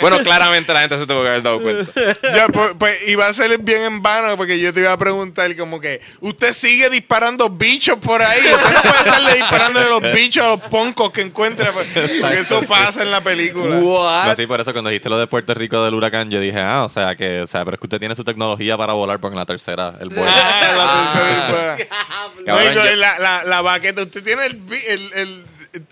bueno. 0.00 0.18
claramente 0.22 0.72
la 0.72 0.80
gente 0.80 0.98
se 0.98 1.06
tuvo 1.06 1.22
que 1.22 1.28
haber 1.28 1.42
dado 1.42 1.60
cuenta. 1.60 1.90
ya, 2.34 2.46
pues, 2.48 2.74
pues 2.78 3.08
iba 3.08 3.26
a 3.26 3.32
ser 3.32 3.58
bien 3.58 3.82
en 3.82 4.02
vano 4.02 4.36
porque 4.36 4.58
yo 4.58 4.72
te 4.72 4.80
iba 4.80 4.92
a 4.92 4.96
preguntar 4.96 5.54
como 5.56 5.80
que 5.80 6.00
usted 6.20 6.52
sigue 6.52 6.88
disparando 6.90 7.48
bichos 7.50 7.98
por 7.98 8.22
ahí. 8.22 8.40
Usted 8.40 8.74
no 8.74 8.82
puede 8.82 8.98
estarle 8.98 9.34
disparando 9.34 9.80
los 9.80 10.12
bichos 10.12 10.44
a 10.44 10.48
los 10.48 10.60
poncos 10.60 11.10
que 11.10 11.22
encuentra. 11.22 11.72
pues, 11.72 11.88
Porque 12.20 12.38
eso 12.38 12.62
pasa 12.62 13.02
en 13.02 13.10
la 13.10 13.20
película. 13.20 13.76
No, 13.76 13.82
What? 13.82 14.36
sí, 14.36 14.46
por 14.46 14.60
eso 14.60 14.72
cuando 14.72 14.90
dijiste 14.90 15.08
lo 15.08 15.18
de 15.18 15.26
Puerto 15.26 15.54
Rico 15.54 15.82
del 15.84 15.94
huracán, 15.94 16.30
yo 16.30 16.38
dije, 16.40 16.60
ah, 16.60 16.84
o 16.84 16.88
sea, 16.88 17.16
que, 17.16 17.42
o 17.42 17.46
sea, 17.46 17.64
pero 17.64 17.74
es 17.76 17.80
que 17.80 17.86
usted 17.86 17.98
tiene 17.98 18.14
su 18.16 18.24
tecnología 18.24 18.76
para 18.76 18.92
volar 18.92 19.18
porque 19.20 19.34
en 19.34 19.38
la 19.40 19.46
tercera 19.46 19.94
él 20.00 20.08
vuela. 20.08 20.32
Ah, 20.42 21.76
la 22.46 22.54
Ah. 22.54 22.94
la, 22.96 23.18
la, 23.18 23.44
la 23.44 23.62
baqueta, 23.62 24.02
usted 24.02 24.22
tiene 24.22 24.46
el, 24.46 24.60
el, 24.88 25.12
el 25.14 25.44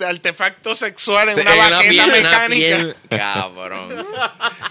artefacto 0.06 0.74
sexual 0.74 1.28
en 1.30 1.34
Sí, 1.36 1.40
una 1.42 1.52
en 1.52 1.58
baqueta 1.58 1.80
piel, 1.88 2.00
en 2.00 2.04
una 2.10 2.12
mecánica. 2.30 2.48
piel. 2.76 2.96
Cabrón. 3.10 4.06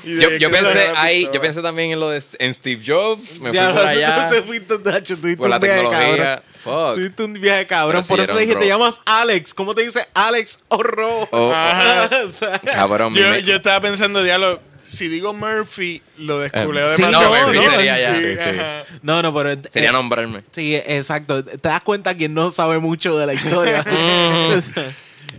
Yo, 0.03 0.29
yo 0.31 0.51
pensé 0.51 0.91
la 0.91 1.01
ahí, 1.01 1.29
yo 1.33 1.41
pensé 1.41 1.61
también 1.61 1.91
en 1.91 1.99
lo 1.99 2.09
de 2.09 2.21
en 2.39 2.53
Steve 2.53 2.81
Jobs, 2.85 3.39
me 3.39 3.49
fui 3.49 3.57
Ya, 3.57 3.71
por 3.73 3.85
allá 3.85 4.29
te 4.29 4.41
fuiste, 4.43 4.77
Nacho, 4.83 5.17
tuviste 5.17 5.37
por 5.37 5.49
la 5.49 5.55
un 5.57 5.61
viaje 5.61 5.81
tecnología. 5.81 6.43
Fuck. 6.63 6.95
Tuviste 6.95 7.23
un 7.23 7.33
viaje 7.33 7.67
cabrón. 7.67 8.01
Pero 8.03 8.07
Por 8.07 8.19
eso 8.23 8.33
te 8.33 8.39
dije, 8.41 8.53
te 8.53 8.59
robo. 8.59 8.67
llamas 8.67 9.01
Alex. 9.05 9.53
¿Cómo 9.53 9.73
te 9.75 9.81
dice 9.83 10.05
Alex 10.13 10.59
o 10.67 10.83
Ro? 10.83 11.27
Oh, 11.31 11.53
Ajá. 11.53 12.09
O 12.27 12.33
sea, 12.33 12.59
cabrón, 12.59 13.13
Yo, 13.15 13.29
me- 13.29 13.43
yo 13.43 13.55
estaba 13.55 13.79
pensando, 13.81 14.21
diablo, 14.23 14.61
si 14.89 15.07
digo 15.07 15.33
Murphy, 15.33 16.01
lo 16.17 16.39
desculeo 16.39 16.91
Eh, 16.91 16.95
sí, 16.95 17.01
demasiado. 17.03 17.35
no, 17.35 17.41
Murphy 17.47 17.57
no, 17.65 17.71
sería 17.71 17.99
ya. 17.99 18.15
Sí, 18.15 18.35
Sí, 18.35 18.59
no, 19.03 19.21
no, 19.21 19.33
pero. 19.33 19.61
sería 19.71 19.89
eh, 19.89 19.93
nombrarme. 19.93 20.43
Sí, 20.51 20.75
exacto. 20.75 21.43
Te 21.45 21.57
das 21.57 21.81
cuenta 21.81 22.15
que 22.17 22.27
no 22.27 22.51
sabe 22.51 22.79
mucho 22.79 23.17
de 23.17 23.25
la 23.25 23.33
historia. 23.33 23.85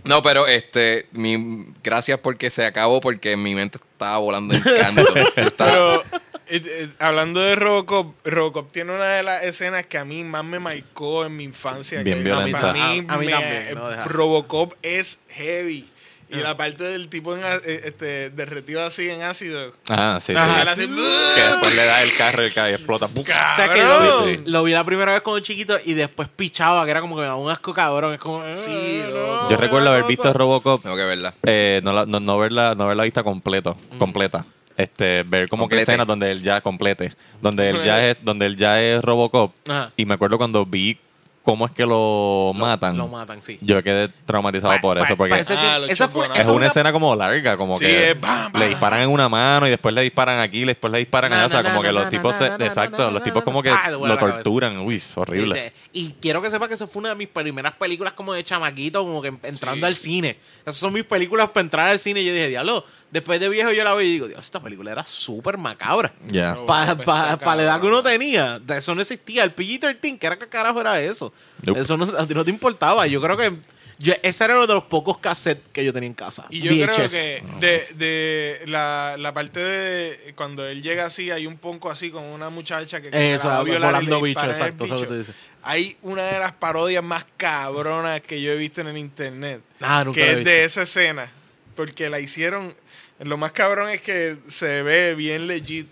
No, 0.03 0.23
pero 0.23 0.47
este, 0.47 1.07
mi, 1.11 1.67
gracias 1.83 2.17
porque 2.19 2.49
se 2.49 2.65
acabó 2.65 3.01
porque 3.01 3.35
mi 3.37 3.53
mente 3.53 3.77
estaba 3.77 4.17
volando 4.17 4.55
en 4.55 4.61
canto. 4.61 5.03
Estaba- 5.35 5.71
Pero 5.71 6.01
eh, 6.47 6.61
eh, 6.65 6.89
hablando 6.99 7.39
de 7.41 7.55
Robocop, 7.55 8.15
Robocop 8.25 8.71
tiene 8.71 8.93
una 8.95 9.05
de 9.09 9.23
las 9.23 9.43
escenas 9.43 9.85
que 9.85 9.97
a 9.99 10.05
mí 10.05 10.23
más 10.23 10.43
me 10.43 10.59
marcó 10.59 11.25
en 11.25 11.35
mi 11.37 11.43
infancia. 11.43 12.01
Bien 12.01 12.17
que 12.19 12.23
violenta. 12.23 12.59
Para 12.61 12.73
mí, 12.73 12.79
A- 13.07 13.13
a 13.13 13.17
mí 13.17 13.25
me- 13.27 13.31
también, 13.31 13.75
no. 13.75 14.05
Robocop 14.05 14.73
es 14.81 15.19
heavy. 15.29 15.87
Y 16.31 16.37
la 16.37 16.55
parte 16.57 16.83
del 16.83 17.07
tipo 17.09 17.35
en, 17.35 17.43
eh, 17.43 17.81
este, 17.85 18.29
derretido 18.29 18.83
así 18.83 19.09
en 19.09 19.21
ácido. 19.23 19.73
Ah, 19.89 20.17
sí, 20.21 20.33
sí. 20.33 20.37
Ajá. 20.37 20.59
Sale 20.59 20.71
así, 20.71 20.87
Que 20.87 21.41
después 21.41 21.75
le 21.75 21.85
da 21.85 22.03
el 22.03 22.13
carro 22.17 22.43
y 22.43 22.45
el 22.47 22.53
carro 22.53 22.69
y 22.69 22.73
explota. 22.73 23.05
O 23.05 23.23
sea 23.55 23.73
que 23.73 23.83
lo 23.83 24.25
vi, 24.25 24.35
Sí. 24.37 24.41
lo 24.45 24.63
vi 24.63 24.71
la 24.71 24.83
primera 24.85 25.11
vez 25.13 25.21
cuando 25.21 25.39
chiquito 25.41 25.77
y 25.83 25.93
después 25.93 26.29
pichaba, 26.35 26.83
que 26.85 26.91
era 26.91 27.01
como 27.01 27.15
que 27.15 27.21
me 27.21 27.27
daba 27.27 27.37
un 27.39 27.51
asco 27.51 27.73
cabrón. 27.73 28.13
Es 28.13 28.19
como. 28.19 28.41
Sí, 28.53 29.01
"Ah, 29.05 29.09
loco. 29.09 29.47
Yo 29.51 29.57
recuerdo 29.57 29.89
haber 29.89 30.05
visto 30.05 30.31
Robocop, 30.33 30.81
Tengo 30.81 30.95
que 30.95 31.03
verla. 31.03 31.33
eh, 31.43 31.81
no, 31.83 31.91
la, 31.93 32.05
no, 32.05 32.19
no 32.19 32.37
verla, 32.37 32.75
no 32.75 32.87
verla 32.87 33.03
vista 33.03 33.23
completo, 33.23 33.77
completa. 33.97 34.45
Este, 34.77 35.23
ver 35.23 35.49
como 35.49 35.63
que 35.67 35.75
Complete. 35.75 35.91
escenas 35.91 36.07
donde 36.07 36.31
él 36.31 36.41
ya 36.41 36.61
complete, 36.61 37.13
donde 37.41 37.69
él 37.69 37.83
ya 37.83 38.03
es, 38.09 38.17
donde 38.21 38.45
él 38.45 38.55
ya 38.55 38.81
es 38.81 39.01
Robocop. 39.01 39.53
Ajá. 39.69 39.91
Y 39.97 40.05
me 40.05 40.13
acuerdo 40.13 40.37
cuando 40.37 40.65
vi 40.65 40.97
cómo 41.43 41.65
es 41.65 41.71
que 41.71 41.85
lo, 41.85 42.51
matan. 42.55 42.97
Lo 42.97 43.07
matan, 43.07 43.41
sí. 43.41 43.57
Yo 43.61 43.81
quedé 43.81 44.09
traumatizado 44.25 44.73
Pa- 44.75 44.81
por 44.81 44.97
pa- 44.99 45.05
eso, 45.05 45.17
porque 45.17 45.33
Ah, 45.33 45.39
esa 45.87 46.07
fue, 46.07 46.27
es 46.35 46.45
una 46.47 46.67
escena 46.67 46.91
como 46.91 47.15
larga, 47.15 47.57
como 47.57 47.77
Sí, 47.77 47.85
que 47.85 48.11
es 48.11 48.21
bam, 48.21 48.51
bam. 48.51 48.61
le 48.61 48.69
disparan 48.69 49.01
en 49.01 49.09
una 49.09 49.27
mano 49.27 49.65
y 49.67 49.69
después 49.71 49.93
le 49.95 50.01
disparan 50.01 50.39
aquí, 50.39 50.63
después 50.65 50.91
le 50.93 50.99
disparan 50.99 51.33
allá, 51.33 51.47
o 51.47 51.49
sea, 51.49 51.63
como 51.63 51.81
que 51.81 51.91
los 51.91 52.09
tipos 52.09 52.35
exacto, 52.41 53.09
los 53.11 53.23
tipos 53.23 53.43
como 53.43 53.63
que 53.63 53.69
ah, 53.69 53.89
lo 53.89 54.17
torturan, 54.17 54.77
uy, 54.79 55.01
horrible. 55.15 55.55
Dice, 55.55 55.73
Y 55.93 56.13
quiero 56.21 56.41
que 56.41 56.49
sepa 56.51 56.67
que 56.67 56.75
eso 56.75 56.87
fue 56.87 56.99
una 57.01 57.09
de 57.09 57.15
mis 57.15 57.27
primeras 57.27 57.73
películas 57.73 58.13
como 58.13 58.33
de 58.33 58.43
chamaquito, 58.43 59.01
como 59.03 59.21
que 59.21 59.33
entrando 59.43 59.87
al 59.87 59.95
cine. 59.95 60.37
Esas 60.61 60.77
son 60.77 60.93
mis 60.93 61.03
películas 61.05 61.49
para 61.49 61.61
entrar 61.61 61.87
al 61.89 61.99
cine. 61.99 62.21
Y 62.21 62.25
yo 62.25 62.33
dije, 62.33 62.49
diablo, 62.49 62.85
después 63.11 63.39
de 63.39 63.49
viejo 63.49 63.71
yo 63.71 63.83
la 63.83 63.93
veo 63.93 64.01
y 64.01 64.11
digo, 64.13 64.27
Dios, 64.27 64.43
esta 64.43 64.61
película 64.61 64.91
era 64.91 65.05
súper 65.05 65.57
macabra. 65.57 66.13
Ya. 66.27 66.57
Para 66.65 66.95
pa, 66.97 67.33
está 67.33 67.37
pa 67.37 67.55
la 67.55 67.63
edad 67.63 67.81
que 67.81 67.87
uno 67.87 68.01
tenía, 68.01 68.59
de 68.59 68.77
eso 68.77 68.95
no 68.95 69.01
existía. 69.01 69.43
El 69.43 69.55
PG-13, 69.55 70.17
¿qué 70.17 70.27
era 70.27 70.39
qué 70.39 70.47
carajo 70.47 70.81
era 70.81 70.99
eso? 70.99 71.33
Nope. 71.63 71.81
Eso 71.81 71.97
no, 71.97 72.05
a 72.05 72.25
ti 72.25 72.33
no 72.33 72.43
te 72.43 72.49
importaba. 72.49 73.05
Yo 73.07 73.21
creo 73.21 73.37
que 73.37 73.53
yo, 74.01 74.13
ese 74.23 74.43
era 74.45 74.55
uno 74.55 74.65
de 74.65 74.73
los 74.73 74.85
pocos 74.85 75.19
cassettes 75.19 75.69
que 75.71 75.85
yo 75.85 75.93
tenía 75.93 76.07
en 76.07 76.15
casa. 76.15 76.47
Y 76.49 76.61
yo 76.61 76.71
creo 76.71 77.07
que 77.07 77.43
de, 77.59 77.85
de 77.95 78.61
la, 78.65 79.15
la 79.17 79.31
parte 79.33 79.59
de 79.59 80.33
cuando 80.35 80.65
él 80.65 80.81
llega 80.81 81.05
así, 81.05 81.29
hay 81.29 81.45
un 81.45 81.57
ponco 81.57 81.91
así 81.91 82.09
con 82.09 82.23
una 82.23 82.49
muchacha 82.49 82.99
que, 82.99 83.11
que 83.11 83.33
Eso, 83.35 83.47
la 83.47 83.55
va 83.55 83.59
a 83.59 83.63
violar 83.63 83.91
y 83.91 84.05
volando 84.07 84.21
bicho, 84.21 84.43
exacto, 84.45 84.85
eso 84.85 84.95
es 84.95 85.01
lo 85.01 85.07
que 85.07 85.13
bicho. 85.13 85.13
tú 85.13 85.17
dices. 85.19 85.35
Hay 85.63 85.95
una 86.01 86.23
de 86.23 86.39
las 86.39 86.53
parodias 86.53 87.03
más 87.03 87.25
cabronas 87.37 88.21
que 88.21 88.41
yo 88.41 88.51
he 88.51 88.55
visto 88.55 88.81
en 88.81 88.87
el 88.87 88.97
internet. 88.97 89.61
Ah, 89.79 90.03
nunca 90.03 90.19
que 90.19 90.31
es 90.31 90.37
visto. 90.37 90.49
de 90.49 90.63
esa 90.63 90.81
escena. 90.81 91.31
Porque 91.75 92.09
la 92.09 92.19
hicieron. 92.19 92.75
Lo 93.21 93.37
más 93.37 93.51
cabrón 93.51 93.89
es 93.89 94.01
que 94.01 94.37
se 94.47 94.83
ve 94.83 95.15
bien 95.15 95.47
legit. 95.47 95.87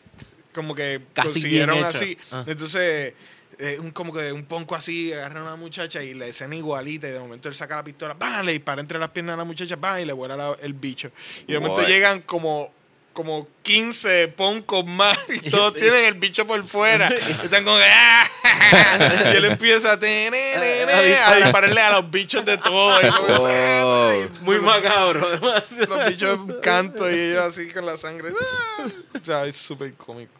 Como 0.54 0.74
que 0.76 1.02
Casi 1.14 1.28
consiguieron 1.30 1.84
así. 1.84 2.18
Ah. 2.32 2.44
Entonces, 2.48 3.14
eh, 3.60 3.78
un, 3.80 3.92
como 3.92 4.12
que 4.14 4.32
un 4.32 4.46
ponco 4.46 4.76
así, 4.76 5.14
agarran 5.14 5.40
a 5.40 5.42
una 5.44 5.56
muchacha 5.56 6.02
y 6.04 6.14
la 6.16 6.26
escena 6.26 6.56
igualita. 6.56 7.08
Y 7.08 7.12
de 7.12 7.20
momento 7.20 7.48
él 7.50 7.56
saca 7.56 7.76
la 7.76 7.84
pistola, 7.84 8.16
¡bam! 8.16 8.46
le 8.46 8.54
dispara 8.54 8.82
entre 8.82 8.98
las 8.98 9.10
piernas 9.10 9.36
a 9.36 9.38
la 9.38 9.44
muchacha, 9.44 9.76
¡bam! 9.76 10.00
y 10.00 10.06
le 10.06 10.14
vuela 10.14 10.36
la- 10.36 10.58
el 10.62 10.74
bicho. 10.74 11.12
Y 11.48 11.54
de 11.54 11.60
momento 11.60 11.82
llegan 11.88 12.22
como. 12.22 12.74
Como 13.14 13.48
15 13.64 14.30
poncos 14.30 14.86
más 14.86 15.18
y 15.30 15.50
todos 15.50 15.74
tienen 15.74 16.06
el 16.06 16.14
bicho 16.16 16.46
por 16.46 16.64
fuera. 16.66 17.10
Y 17.42 17.46
están 17.46 17.64
como 17.64 17.78
que, 17.78 17.86
¡ah! 17.86 18.26
Y 19.34 19.38
él 19.38 19.46
empieza 19.46 19.94
a, 19.94 20.00
tener, 20.00 20.90
a 21.20 21.36
dispararle 21.36 21.82
a 21.82 21.92
los 22.00 22.10
bichos 22.12 22.46
de 22.46 22.58
todo. 22.58 23.00
Y 23.02 23.10
como 23.10 23.46
que, 23.46 23.82
Oh. 23.84 24.28
Muy 24.42 24.60
macabro. 24.60 25.28
los 25.30 26.10
bichos 26.10 26.40
canto 26.62 27.10
y 27.10 27.16
ellos 27.16 27.44
así 27.46 27.68
con 27.72 27.86
la 27.86 27.98
sangre. 27.98 28.32
O 28.32 29.26
sea, 29.26 29.46
es 29.46 29.56
súper 29.56 29.94
cómico. 29.94 30.34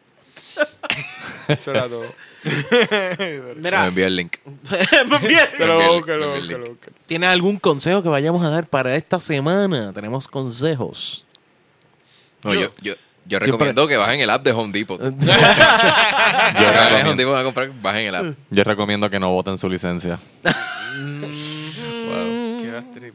Eso 1.48 1.72
era 1.72 1.88
todo. 1.88 2.06
Me 2.44 3.54
Mira, 3.56 3.88
el 3.88 4.16
link. 4.16 4.38
lo 4.46 5.16
envíale 5.18 5.88
busque, 5.90 6.14
el 6.14 6.20
lo 6.20 6.30
busque. 6.70 6.92
¿Tienes 7.06 7.30
algún 7.30 7.58
consejo 7.58 8.02
que 8.04 8.10
vayamos 8.10 8.44
a 8.44 8.50
dar 8.50 8.68
para 8.68 8.96
esta 8.96 9.20
semana? 9.20 9.92
Tenemos 9.94 10.28
consejos. 10.28 11.26
No, 12.44 12.54
Yo- 12.54 12.62
yo, 12.62 12.72
yo, 12.82 12.94
Yo 13.26 13.40
recomiendo 13.40 13.88
que 13.88 13.98
bajen 13.98 14.20
el 14.22 14.30
app 14.30 14.44
de 14.44 14.52
Home 14.52 14.72
Depot. 14.74 15.00
Yo 15.02 15.08
Home 15.08 15.14
recomiendo, 16.90 17.16
Depot 17.16 17.38
a 17.38 17.44
comprar, 17.44 17.72
bajen 17.82 18.08
el 18.08 18.16
app. 18.16 18.36
yo 18.50 18.64
recomiendo 18.64 19.10
que 19.10 19.20
no 19.20 19.32
voten 19.32 19.58
su 19.58 19.70
licencia. 19.70 20.20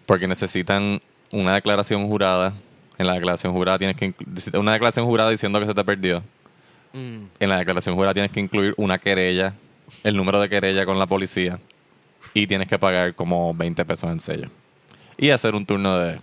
Porque 0.07 0.27
necesitan 0.29 1.01
una 1.33 1.55
declaración 1.55 2.07
jurada. 2.07 2.55
En 2.99 3.07
la 3.09 3.15
declaración 3.15 3.53
jurada 3.53 3.79
tienes 3.79 3.97
que 3.97 4.15
una 4.57 4.73
declaración 4.73 5.05
jurada 5.07 5.31
diciendo 5.31 5.59
que 5.59 5.67
se 5.67 5.75
te 5.75 5.85
perdió. 5.85 6.23
Mm. 6.93 7.25
En 7.41 7.49
la 7.49 7.59
declaración 7.59 7.97
jurada 7.97 8.15
tienes 8.15 8.31
que 8.31 8.39
incluir 8.41 8.73
una 8.77 8.99
querella, 8.99 9.55
el 10.05 10.17
número 10.17 10.41
de 10.41 10.49
querella 10.49 10.87
con 10.87 10.99
la 10.99 11.07
policía 11.07 11.59
y 12.35 12.47
tienes 12.47 12.69
que 12.69 12.79
pagar 12.79 13.15
como 13.15 13.53
20 13.55 13.85
pesos 13.85 14.11
en 14.11 14.21
sello. 14.21 14.49
Y 15.17 15.31
hacer 15.31 15.55
un 15.55 15.67
turno 15.67 15.99
de 15.99 16.21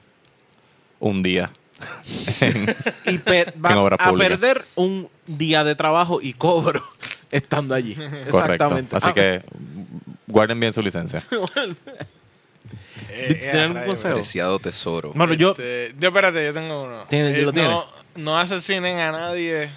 un 1.00 1.22
día. 1.24 1.52
Y 3.06 3.18
per- 3.20 3.54
vas 3.58 3.78
obras 3.78 4.00
a 4.02 4.10
públicas. 4.10 4.30
perder 4.38 4.66
un 4.76 5.10
día 5.28 5.64
de 5.64 5.76
trabajo 5.76 6.20
y 6.22 6.34
cobro 6.34 6.84
estando 7.32 7.76
allí. 7.76 7.96
Correcto. 7.96 8.38
Exactamente. 8.40 8.96
Así 8.96 9.08
Ah, 9.10 9.14
que 9.14 9.42
guarden 10.28 10.60
bien 10.60 10.74
su 10.74 10.82
licencia. 10.82 11.24
Eh, 13.14 13.34
¿Tienen 13.42 13.60
algún 13.62 13.76
rayos. 13.76 13.90
consejo? 13.96 14.14
Preciado 14.16 14.60
tesoro. 14.60 15.12
Bueno, 15.14 15.34
yo. 15.34 15.52
Este, 15.52 15.94
yo, 16.00 16.10
espérate, 16.10 16.46
yo 16.46 16.54
tengo 16.54 16.84
uno. 16.84 17.04
¿Tiene- 17.10 17.42
lo 17.42 17.52
tiene? 17.52 17.68
No, 17.68 17.86
no 18.16 18.38
asesinen 18.40 19.00
a 19.00 19.12
nadie 19.12 19.70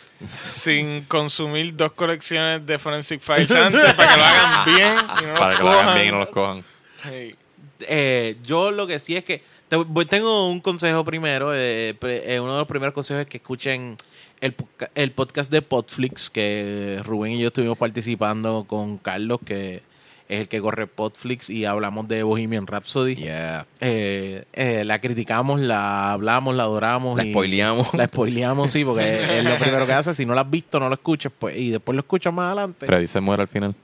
sin 0.44 1.02
consumir 1.04 1.74
dos 1.74 1.92
colecciones 1.92 2.64
de 2.64 2.78
Forensic 2.78 3.20
Files 3.20 3.50
antes 3.56 3.92
para 3.94 4.12
que 4.12 4.18
lo 4.18 4.24
hagan 4.24 4.64
bien 4.66 4.94
y 5.20 5.24
no 5.26 5.34
Para 5.34 5.48
los 5.50 5.58
que 5.58 5.64
lo 5.64 5.70
hagan 5.70 5.84
cojan. 5.84 5.94
bien 5.96 6.06
y 6.08 6.10
no 6.12 6.18
los 6.20 6.28
cojan. 6.28 6.64
Sí. 7.02 7.34
eh, 7.80 8.36
yo 8.44 8.70
lo 8.70 8.86
que 8.86 9.00
sí 9.00 9.16
es 9.16 9.24
que 9.24 9.42
te 9.82 9.84
voy- 9.90 10.06
tengo 10.06 10.48
un 10.48 10.60
consejo 10.60 11.04
primero. 11.04 11.52
eh, 11.54 11.94
pre- 11.98 12.34
eh, 12.34 12.40
uno 12.40 12.52
de 12.52 12.58
los 12.58 12.68
primeros 12.68 12.94
consejos 12.94 13.22
es 13.22 13.26
que 13.28 13.38
escuchen 13.38 13.96
el, 14.40 14.54
el 14.94 15.12
podcast 15.12 15.50
de 15.50 15.62
Podflix 15.62 16.30
que 16.30 17.00
Rubén 17.04 17.32
y 17.32 17.38
yo 17.40 17.48
estuvimos 17.48 17.78
participando 17.78 18.64
con 18.68 18.98
Carlos, 18.98 19.38
que 19.44 19.82
es 20.28 20.40
el 20.40 20.48
que 20.48 20.60
corre 20.60 20.86
Podflix 20.86 21.50
y 21.50 21.64
hablamos 21.66 22.08
de 22.08 22.22
Bohemian 22.22 22.66
Rhapsody. 22.66 23.14
Yeah. 23.16 23.66
Eh, 23.80 24.44
eh, 24.54 24.82
la 24.84 24.98
criticamos, 25.00 25.60
la 25.60 26.12
hablamos, 26.12 26.54
la 26.56 26.62
adoramos. 26.64 27.16
La 27.18 27.24
y- 27.24 27.30
spoileamos. 27.30 27.92
La 27.94 28.06
spoileamos, 28.06 28.70
sí, 28.70 28.84
porque 28.84 29.22
es 29.38 29.44
lo 29.44 29.54
primero 29.56 29.86
que 29.86 29.92
hace. 29.92 30.14
Si 30.14 30.24
no 30.24 30.34
la 30.34 30.40
has 30.42 30.50
visto, 30.50 30.80
no 30.80 30.88
lo 30.88 30.94
escuches, 30.94 31.30
pues, 31.38 31.56
y 31.56 31.70
después 31.70 31.94
lo 31.94 32.00
escuchas 32.00 32.32
más 32.32 32.46
adelante. 32.46 32.86
Freddy 32.86 33.06
se 33.06 33.20
muere 33.20 33.42
al 33.42 33.48
final. 33.48 33.74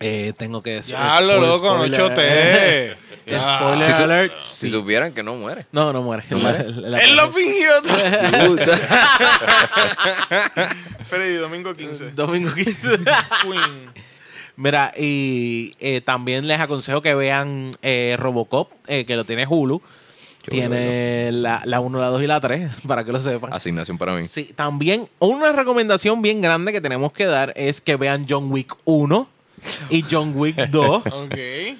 Eh, 0.00 0.32
tengo 0.36 0.62
que 0.62 0.70
decir. 0.74 0.94
Ya 0.94 1.20
lo 1.22 1.40
loco, 1.40 1.74
no. 1.78 1.84
Spoiler 3.28 3.84
Si, 3.84 3.92
su- 3.92 4.02
alert. 4.04 4.32
si 4.46 4.68
sí. 4.68 4.70
supieran 4.70 5.12
que 5.12 5.22
no 5.22 5.34
muere. 5.34 5.66
No, 5.72 5.92
no 5.92 6.02
muere. 6.02 6.24
La- 6.30 6.62
la- 6.90 6.98
Él 7.00 7.16
lo 7.16 7.30
fingió. 7.32 7.70
Freddy, 11.08 11.34
domingo 11.36 11.74
15. 11.74 12.12
Domingo 12.12 12.52
15. 12.54 12.88
Queen. 13.42 13.90
Mira, 14.56 14.92
y 14.96 15.74
eh, 15.80 16.00
también 16.00 16.46
les 16.46 16.60
aconsejo 16.60 17.02
que 17.02 17.14
vean 17.14 17.72
eh, 17.82 18.16
Robocop, 18.18 18.72
eh, 18.86 19.04
que 19.04 19.16
lo 19.16 19.24
tiene 19.24 19.46
Hulu. 19.46 19.82
tiene 20.48 21.30
la, 21.32 21.60
la 21.66 21.80
1, 21.80 22.00
la 22.00 22.06
2 22.06 22.22
y 22.22 22.26
la 22.26 22.40
3, 22.40 22.70
para 22.86 23.04
que 23.04 23.12
lo 23.12 23.20
sepan. 23.20 23.52
Asignación 23.52 23.98
para 23.98 24.14
mí. 24.14 24.26
Sí, 24.26 24.52
también 24.56 25.08
una 25.18 25.52
recomendación 25.52 26.22
bien 26.22 26.40
grande 26.40 26.72
que 26.72 26.80
tenemos 26.80 27.12
que 27.12 27.26
dar 27.26 27.52
es 27.56 27.80
que 27.82 27.96
vean 27.96 28.24
John 28.28 28.50
Wick 28.50 28.74
1 28.84 29.28
y 29.90 30.02
John 30.02 30.32
Wick 30.34 30.56
2. 30.56 31.02
Ok. 31.06 31.34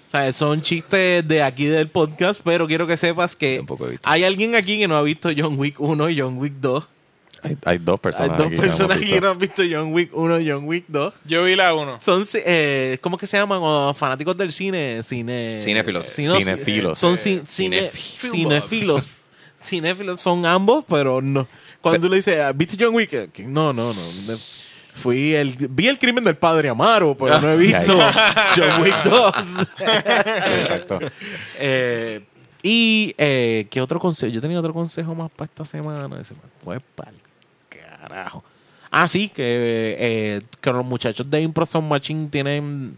O 0.07 0.11
sea, 0.11 0.33
son 0.33 0.63
chistes 0.63 1.27
de 1.27 1.43
aquí 1.43 1.67
del 1.67 1.89
podcast, 1.89 2.41
pero 2.45 2.67
quiero 2.67 2.87
que 2.87 2.97
sepas 2.97 3.37
que 3.37 3.65
hay 4.03 4.25
alguien 4.25 4.55
aquí 4.55 4.79
que 4.79 4.89
no 4.89 4.97
ha 4.97 5.03
visto 5.03 5.29
John 5.37 5.59
Wick 5.59 5.81
1 5.81 6.11
y 6.11 6.21
John 6.21 6.39
Wick 6.39 6.55
2. 6.61 6.85
Hay, 7.43 7.57
hay 7.65 7.79
dos 7.79 7.95
Hay 7.95 7.99
personas 8.01 8.39
dos 8.39 8.47
aquí 8.47 8.57
que 8.57 8.61
no 8.63 8.65
hemos 8.65 8.77
personas 8.77 8.97
aquí 8.97 9.05
visto. 9.05 9.15
que 9.15 9.21
no 9.21 9.31
han 9.31 9.39
visto 9.39 9.63
John 9.71 9.93
Wick 9.93 10.11
1 10.17 10.41
y 10.41 10.51
John 10.51 10.65
Wick 10.65 10.85
2. 10.89 11.15
Yo 11.27 11.45
vi 11.45 11.55
la 11.55 11.75
1. 11.75 11.99
Son, 12.01 12.25
eh, 12.35 12.99
¿cómo 13.03 13.19
que 13.19 13.27
se 13.27 13.37
llaman? 13.37 13.95
Fanáticos 13.95 14.37
del 14.37 14.51
cine. 14.51 15.03
cine 15.03 15.57
no, 15.57 15.63
Cinefilos. 15.63 16.99
Son 16.99 17.15
ci- 17.17 17.43
cine- 17.47 17.91
Cinefilos. 17.91 18.33
cinefilos. 18.33 19.21
Cinéfilos 19.61 20.21
son 20.21 20.45
ambos, 20.47 20.85
pero 20.89 21.21
no. 21.23 21.47
Cuando 21.81 22.01
tú 22.07 22.11
le 22.11 22.17
dices, 22.17 22.39
"Ah, 22.41 22.53
¿viste 22.53 22.77
John 22.79 22.95
Wick? 22.95 23.13
Eh, 23.13 23.29
No, 23.47 23.73
no, 23.73 23.93
no. 23.93 24.01
Fui 24.97 25.35
el, 25.35 25.55
vi 25.71 25.89
el 25.89 25.99
crimen 25.99 26.25
del 26.25 26.37
padre 26.37 26.71
Amaro, 26.71 27.15
pero 27.17 27.39
no 27.41 27.51
he 27.53 27.57
visto 27.57 27.99
John 28.57 28.83
Wick 28.83 29.03
2. 29.05 29.33
Sí, 29.37 29.85
exacto. 30.63 30.99
Eh, 31.59 32.23
y, 32.63 33.15
eh, 33.19 33.67
¿qué 33.71 33.81
otro 33.81 34.01
consejo? 34.01 34.33
Yo 34.33 34.41
tenía 34.41 34.59
otro 34.59 34.73
consejo 34.73 35.15
más 35.15 35.31
para 35.31 35.47
esta 35.47 35.65
semana. 35.65 36.09
Ese 36.21 36.35
fue 36.65 36.81
para 36.95 37.13
carajo. 37.69 38.43
Ah, 38.91 39.07
sí, 39.07 39.29
que, 39.29 39.97
eh, 39.99 40.43
que 40.61 40.73
los 40.73 40.85
muchachos 40.85 41.29
de 41.31 41.43
Impro 41.43 41.67
Sound 41.67 41.89
Machine 41.89 42.29
tienen, 42.31 42.97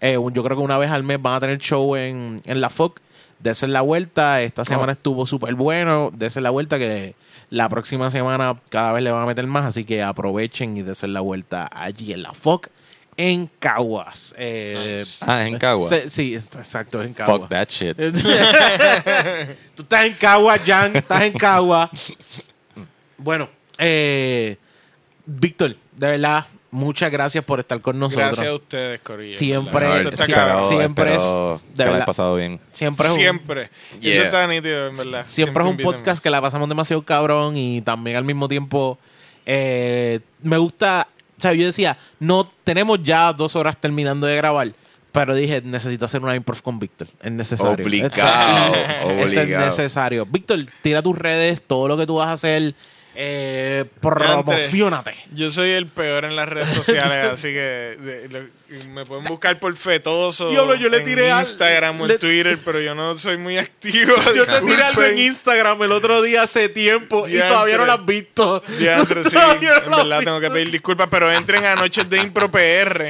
eh, 0.00 0.16
un- 0.18 0.34
yo 0.34 0.42
creo 0.42 0.56
que 0.56 0.62
una 0.62 0.78
vez 0.78 0.90
al 0.90 1.02
mes 1.04 1.22
van 1.22 1.34
a 1.34 1.40
tener 1.40 1.58
show 1.58 1.94
en, 1.96 2.40
en 2.44 2.60
la 2.60 2.70
FOC. 2.70 3.00
Desen 3.38 3.72
la 3.72 3.82
vuelta. 3.82 4.42
Esta 4.42 4.64
semana 4.64 4.92
estuvo 4.92 5.26
súper 5.26 5.54
bueno. 5.54 6.10
Desen 6.12 6.42
la 6.42 6.50
vuelta 6.50 6.78
que 6.78 7.14
la 7.50 7.68
próxima 7.68 8.10
semana 8.10 8.60
cada 8.70 8.92
vez 8.92 9.02
le 9.04 9.10
van 9.10 9.22
a 9.22 9.26
meter 9.26 9.46
más. 9.46 9.64
Así 9.66 9.84
que 9.84 10.02
aprovechen 10.02 10.76
y 10.76 10.82
desen 10.82 11.12
la 11.12 11.20
vuelta 11.20 11.68
allí 11.72 12.12
en 12.12 12.22
la 12.22 12.32
FOC 12.32 12.68
en 13.18 13.46
Caguas. 13.58 14.34
Eh, 14.36 15.04
Ah, 15.22 15.40
es 15.42 15.48
en 15.48 15.58
Cagua. 15.58 15.88
se- 15.88 16.10
sí, 16.10 16.34
exacto, 16.34 17.02
en 17.02 17.14
Caguas. 17.14 17.38
Fuck 17.40 17.48
that 17.48 17.68
shit. 17.68 17.96
Tú 19.74 19.82
estás 19.82 20.04
en 20.04 20.12
Cagua, 20.14 20.58
Jan, 20.58 20.96
estás 20.96 21.22
en 21.22 21.32
Cagua. 21.32 21.90
Bueno, 23.16 23.48
eh, 23.78 24.56
Víctor, 25.24 25.76
de 25.92 26.10
verdad, 26.10 26.46
muchas 26.70 27.10
gracias 27.10 27.44
por 27.44 27.60
estar 27.60 27.80
con 27.80 27.98
nosotros. 27.98 28.26
Gracias 28.26 28.48
a 28.48 28.54
ustedes, 28.54 29.00
Corillo. 29.00 29.36
Siempre- 29.36 29.96
Esto 29.96 30.08
está 30.10 30.24
sí, 30.26 30.32
cabrón. 30.32 30.58
Espero- 30.62 30.78
siempre 30.80 31.14
es- 31.16 31.76
de 31.76 31.84
verdad. 31.84 32.06
pasado 32.06 32.34
bien. 32.36 32.60
Siempre 32.72 33.06
es 33.06 33.12
un, 33.12 33.18
Siempre. 33.18 33.70
Yeah. 34.00 34.12
Esto 34.14 34.24
está 34.24 34.46
nítido, 34.46 34.86
en 34.88 34.96
verdad. 34.96 35.24
siempre 35.26 35.62
es 35.62 35.66
un 35.66 35.70
invítenme. 35.72 35.96
podcast 35.98 36.22
que 36.22 36.30
la 36.30 36.40
pasamos 36.40 36.68
demasiado 36.68 37.02
cabrón 37.02 37.56
y 37.56 37.80
también 37.82 38.16
al 38.16 38.24
mismo 38.24 38.48
tiempo 38.48 38.98
eh, 39.46 40.20
me 40.42 40.56
gusta, 40.58 41.06
o 41.38 41.40
sea, 41.40 41.52
yo 41.52 41.66
decía, 41.66 41.96
no 42.18 42.50
tenemos 42.64 43.02
ya 43.04 43.32
dos 43.32 43.54
horas 43.56 43.76
terminando 43.80 44.26
de 44.26 44.36
grabar, 44.36 44.72
pero 45.12 45.34
dije, 45.34 45.62
necesito 45.62 46.04
hacer 46.04 46.20
una 46.20 46.34
improv 46.34 46.60
con 46.62 46.78
Víctor, 46.80 47.06
es 47.22 47.30
necesario. 47.32 47.84
Obligado, 47.84 48.74
Esto 48.74 49.10
es 49.10 49.24
obligado. 49.24 49.66
necesario. 49.66 50.26
Víctor, 50.26 50.66
tira 50.82 51.00
tus 51.00 51.16
redes, 51.16 51.62
todo 51.66 51.86
lo 51.88 51.96
que 51.96 52.06
tú 52.06 52.16
vas 52.16 52.28
a 52.28 52.32
hacer, 52.32 52.74
eh, 53.18 53.84
promocionate. 54.00 55.14
Yo 55.32 55.50
soy 55.50 55.70
el 55.70 55.86
peor 55.86 56.24
en 56.24 56.36
las 56.36 56.48
redes 56.48 56.68
sociales, 56.68 57.26
así 57.32 57.48
que 57.48 57.96
de- 58.00 58.28
lo- 58.28 58.56
me 58.92 59.04
pueden 59.04 59.24
buscar 59.24 59.58
por 59.60 59.74
fetoso. 59.76 60.50
Diablo, 60.50 60.74
yo 60.74 60.88
le 60.88 60.98
en 60.98 61.04
tiré 61.04 61.30
al- 61.30 61.40
Instagram 61.44 62.00
o 62.00 62.08
en 62.10 62.18
Twitter, 62.18 62.58
pero 62.64 62.80
yo 62.80 62.94
no 62.94 63.16
soy 63.18 63.36
muy 63.36 63.58
activo. 63.58 64.14
Yo 64.34 64.44
te 64.44 64.60
tiré 64.62 64.82
algo 64.82 65.02
en. 65.02 65.18
Instagram 65.18 65.82
el 65.84 65.92
otro 65.92 66.20
día 66.22 66.42
hace 66.42 66.68
tiempo 66.68 67.28
y 67.28 67.38
todavía 67.38 67.78
no 67.78 67.86
lo 67.86 67.92
has 67.92 68.04
visto. 68.06 68.62
Diantre, 68.78 69.24
sí, 69.24 69.30
Todavía 69.30 69.80
no 69.88 70.02
en 70.02 70.08
verdad 70.08 70.24
tengo 70.24 70.40
que 70.40 70.50
pedir 70.50 70.70
disculpas, 70.70 71.08
pero 71.10 71.30
entren 71.32 71.64
a 71.64 71.74
Noches 71.76 72.08
de 72.10 72.18
Impro 72.20 72.50
PR. 72.50 73.06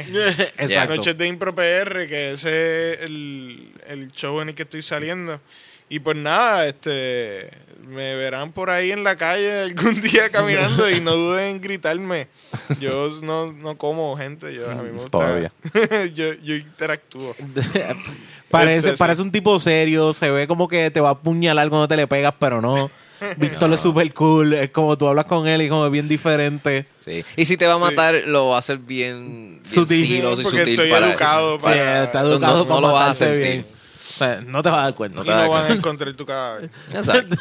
Exacto. 0.57 0.95
Noches 0.95 1.17
de 1.17 1.27
Impro 1.27 1.53
PR, 1.55 2.07
que 2.07 2.31
ese 2.33 2.93
es 2.93 2.99
el, 3.01 3.71
el 3.87 4.11
show 4.11 4.39
en 4.41 4.49
el 4.49 4.55
que 4.55 4.63
estoy 4.63 4.81
saliendo. 4.81 5.41
Y 5.89 5.99
pues 5.99 6.17
nada, 6.17 6.67
este 6.67 7.49
me 7.87 8.15
verán 8.15 8.51
por 8.51 8.69
ahí 8.69 8.91
en 8.91 9.03
la 9.03 9.15
calle 9.15 9.61
algún 9.61 9.99
día 10.01 10.29
caminando 10.29 10.89
y 10.89 10.99
no 11.01 11.13
duden 11.15 11.45
en 11.55 11.61
gritarme. 11.61 12.27
Yo 12.79 13.09
no, 13.21 13.51
no 13.53 13.77
como 13.77 14.15
gente, 14.17 14.53
yo 14.53 14.69
a 14.69 14.75
mí 14.75 14.83
me 14.91 14.91
gusta. 14.91 15.09
Todavía. 15.09 15.51
yo, 16.13 16.33
yo 16.35 16.55
interactúo. 16.55 17.35
Parece, 18.49 18.89
Este, 18.89 18.97
parece 18.97 19.21
un 19.21 19.31
tipo 19.31 19.59
serio, 19.59 20.13
se 20.13 20.29
ve 20.31 20.47
como 20.47 20.67
que 20.69 20.89
te 20.89 21.01
va 21.01 21.09
a 21.09 21.11
apuñalar 21.13 21.67
cuando 21.69 21.87
te 21.87 21.97
le 21.97 22.07
pegas, 22.07 22.33
pero 22.39 22.61
no. 22.61 22.89
Víctor 23.37 23.73
es 23.73 23.81
súper 23.81 24.13
cool, 24.13 24.53
es 24.53 24.69
como 24.69 24.97
tú 24.97 25.07
hablas 25.07 25.25
con 25.25 25.47
él 25.47 25.63
y 25.63 25.69
como 25.69 25.85
es 25.87 25.91
bien 25.91 26.07
diferente. 26.07 26.85
Sí. 27.03 27.25
Y 27.35 27.45
si 27.45 27.57
te 27.57 27.65
va 27.67 27.73
a 27.73 27.77
Sí. 27.77 27.83
matar, 27.83 28.15
lo 28.25 28.49
va 28.49 28.55
a 28.57 28.59
hacer 28.59 28.77
bien, 28.77 29.59
bien 29.61 29.65
Sutil. 29.65 30.21
Porque 30.21 30.43
sutil 30.43 30.59
estoy 30.69 30.89
para- 30.91 31.09
educado 31.09 31.55
Sí, 31.57 31.63
para- 31.63 32.03
está 32.03 32.21
no- 32.23 32.29
educado 32.29 32.57
no- 32.59 32.67
para 32.67 32.81
no 32.81 32.87
lo 32.87 32.93
vas 32.93 33.09
a 33.09 33.15
sentir. 33.15 33.39
bien. 33.39 33.65
O 33.65 34.17
sea, 34.17 34.41
no 34.41 34.63
te 34.63 34.69
vas 34.69 34.79
a 34.79 34.83
dar 34.83 34.95
cuenta. 34.95 35.17
No 35.17 35.25
y 35.25 35.27
no 35.27 35.49
van 35.49 35.71
a 35.71 35.75
encontrar 35.75 36.15
tu 36.15 36.25
cadáver. 36.25 36.69
Exacto. 36.93 37.35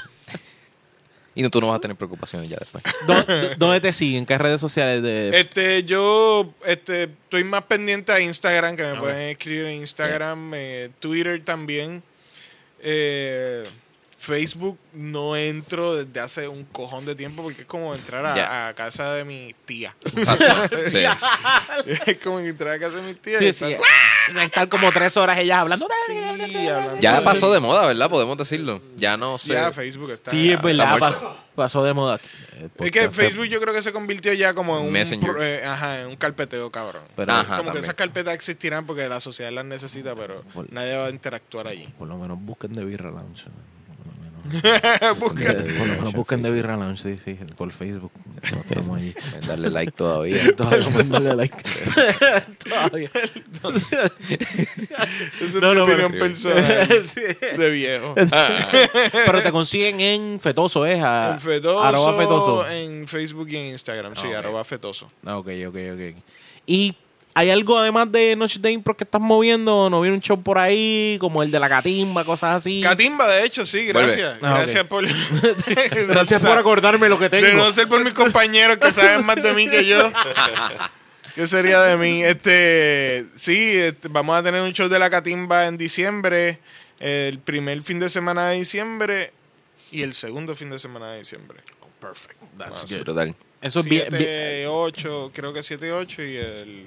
Y 1.37 1.43
no, 1.43 1.51
tú 1.51 1.61
no 1.61 1.69
vas 1.69 1.77
a 1.77 1.81
tener 1.81 1.97
preocupaciones 1.97 2.49
ya 2.51 2.57
después. 2.59 2.83
¿Dó- 3.07 3.55
¿Dónde 3.59 3.81
te 3.81 3.93
siguen? 3.93 4.27
¿Qué 4.27 4.37
redes 4.39 4.61
sociales 4.61 5.03
de 5.03 5.39
Este, 5.39 5.85
yo 5.85 6.53
este, 6.67 7.05
estoy 7.05 7.45
más 7.45 7.63
pendiente 7.65 8.11
a 8.11 8.19
Instagram, 8.21 8.75
que 8.75 8.83
me 8.83 8.99
pueden 8.99 9.29
escribir 9.31 9.67
en 9.67 9.77
Instagram, 9.83 10.53
eh, 10.55 10.91
Twitter 10.99 11.41
también, 11.45 12.03
eh, 12.81 13.63
Facebook 14.27 14.77
no 14.93 15.36
entro 15.36 15.94
desde 15.94 16.19
hace 16.19 16.48
un 16.48 16.65
cojón 16.65 17.05
de 17.07 17.15
tiempo 17.15 17.44
porque 17.44 17.61
es 17.61 17.66
como 17.66 17.94
entrar 17.94 18.27
a, 18.27 18.74
casa 18.74 19.15
de 19.15 19.24
mi 19.24 19.55
tía. 19.66 19.94
Sí. 20.90 20.98
es 22.07 22.19
como 22.19 22.40
entrar 22.40 22.74
a 22.74 22.78
casa 22.81 22.97
de 22.97 23.03
mi 23.03 23.15
tía. 23.15 23.39
Sí, 23.39 23.47
y 23.47 23.53
sí. 23.53 23.65
estar- 23.66 24.43
Estar 24.43 24.69
como 24.69 24.90
tres 24.90 25.16
horas 25.16 25.39
ellas 25.39 25.59
hablando. 25.59 25.86
Ya 27.01 27.23
pasó 27.23 27.53
de 27.53 27.61
moda, 27.61 27.86
¿verdad? 27.86 28.11
Podemos 28.11 28.36
decirlo. 28.36 28.81
Ya 28.97 29.16
no 29.16 29.39
sé. 29.39 29.53
Ya 29.53 29.70
Facebook 29.73 30.11
está. 30.11 30.32
Sí, 30.32 30.51
es 30.53 30.61
verdad. 30.61 30.98
Pasó, 30.98 31.36
pasó 31.55 31.85
de 31.85 31.94
moda. 31.94 32.19
Eh, 32.57 32.69
Es 32.81 32.90
que 32.90 33.09
Facebook 33.11 33.44
yo 33.44 33.61
creo 33.61 33.73
que 33.73 33.82
se 33.82 33.93
convirtió 33.93 34.32
ya 34.32 34.55
como 34.55 34.78
en 34.81 34.86
un, 34.86 35.20
pro- 35.20 35.40
eh, 35.40 35.65
ajá, 35.65 36.01
en 36.01 36.09
un 36.09 36.16
carpeteo 36.16 36.70
cabrón. 36.73 37.03
Pero- 37.15 37.32
Ajá, 37.32 37.59
como 37.59 37.70
que 37.70 37.78
esas 37.78 37.94
carpetas 37.94 38.35
existirán 38.35 38.85
porque 38.86 39.09
la 39.09 39.20
sociedad 39.20 39.53
las 39.53 39.65
necesita, 39.65 40.15
pero 40.16 40.43
Por- 40.55 40.73
nadie 40.73 40.97
va 40.97 41.07
a 41.07 41.11
interactuar 41.11 41.69
allí. 41.69 41.86
Por 41.97 42.09
lo 42.09 42.16
menos 42.19 42.39
busquen 42.40 42.74
de 42.74 42.85
Birra 42.85 43.11
Lounge. 43.11 43.44
Busca- 43.44 43.76
De 46.36 46.51
Birra 46.51 46.77
Lounge, 46.77 47.02
sí, 47.02 47.18
sí, 47.23 47.39
por 47.56 47.73
Facebook. 47.73 48.12
Estamos 48.43 48.97
allí. 48.98 49.14
Darle 49.47 49.70
like 49.70 49.93
todavía. 49.93 50.52
Todavía 50.56 50.86
dándole 50.90 51.35
like. 51.35 51.56
Todavía. 52.68 53.10
Esa 53.14 53.68
es 55.40 55.55
No, 55.55 55.70
mi 55.70 55.74
no, 55.77 55.85
opinión 55.85 56.12
pero- 56.12 56.18
personal 56.24 56.89
de 57.59 57.70
viejo. 57.70 58.14
Pero 59.27 59.43
te 59.43 59.52
consiguen 59.52 60.01
en 60.01 60.40
Fetoso, 60.40 60.85
¿es? 60.86 61.02
A- 61.02 61.32
En 61.35 61.40
Fetoso, 61.40 61.82
Arroba 61.82 62.12
Fetoso. 62.16 62.68
en 62.68 63.06
Facebook 63.09 63.48
y 63.51 63.56
en 63.56 63.64
Instagram, 63.73 64.14
sí, 64.16 64.28
Ah, 64.35 64.39
arroba 64.40 64.64
Fetoso. 64.64 65.06
Ah, 65.24 65.39
Ok, 65.39 65.48
ok, 65.68 65.77
ok. 65.94 66.23
¿Y 66.66 66.94
hay 67.39 67.51
algo 67.51 67.79
además 67.79 68.11
de 68.11 68.35
Noches 68.35 68.63
de 68.63 68.73
Impro 68.73 68.97
que 68.97 69.05
estás 69.05 69.21
moviendo? 69.21 69.91
¿No 69.91 70.01
viene 70.01 70.17
un 70.17 70.23
show 70.23 70.43
por 70.43 70.57
ahí 70.59 71.19
como 71.21 71.43
el 71.43 71.51
de 71.51 71.61
la 71.61 71.69
catimba, 71.69 72.25
cosas 72.25 72.57
así? 72.57 72.81
Catimba, 72.81 73.29
de 73.29 73.45
hecho, 73.45 73.67
sí, 73.67 73.85
gracias. 73.85 74.39
Ah, 74.41 74.55
gracias 74.59 74.85
por... 74.87 75.05
Gracias 76.09 76.43
por 76.43 76.57
acordarme 76.57 77.11
lo 77.11 77.19
que 77.19 77.29
tengo. 77.29 77.47
De 77.47 77.53
no 77.53 77.71
ser 77.73 77.89
por 77.89 78.03
mis 78.03 78.15
compañeros 78.15 78.79
que 78.79 78.91
saben 78.91 79.27
más 79.27 79.43
de 79.43 79.53
mí 79.53 79.69
que 79.69 79.85
yo. 79.85 80.11
¿Qué 81.35 81.47
sería 81.47 81.83
de 81.83 81.99
mí? 81.99 82.23
Este, 82.25 83.27
sí, 83.37 83.77
este, 83.77 84.09
vamos 84.09 84.35
a 84.39 84.43
tener 84.43 84.63
un 84.63 84.73
show 84.73 84.89
de 84.89 84.99
la 84.99 85.11
Catimba 85.11 85.67
en 85.67 85.77
diciembre, 85.77 86.59
el 86.99 87.39
primer 87.41 87.83
fin 87.83 87.99
de 88.01 88.09
semana 88.09 88.49
de 88.49 88.57
diciembre 88.57 89.33
y 89.93 90.01
el 90.01 90.15
segundo 90.15 90.57
fin 90.57 90.71
de 90.71 90.79
semana 90.79 91.11
de 91.13 91.19
diciembre. 91.19 91.59
Perfect. 92.01 92.37
Ah, 92.43 92.47
That's 92.61 92.81
Sí, 92.89 92.95
good. 92.95 93.05
brutal. 93.05 93.35
Eso 93.61 93.81
es 93.81 93.87
bien, 93.87 94.07
bien- 94.09 94.23
7, 94.23 94.67
8, 94.69 95.31
creo 95.35 95.53
que 95.53 95.63
7, 95.63 95.93
8 95.93 96.23
y 96.23 96.37
el... 96.37 96.87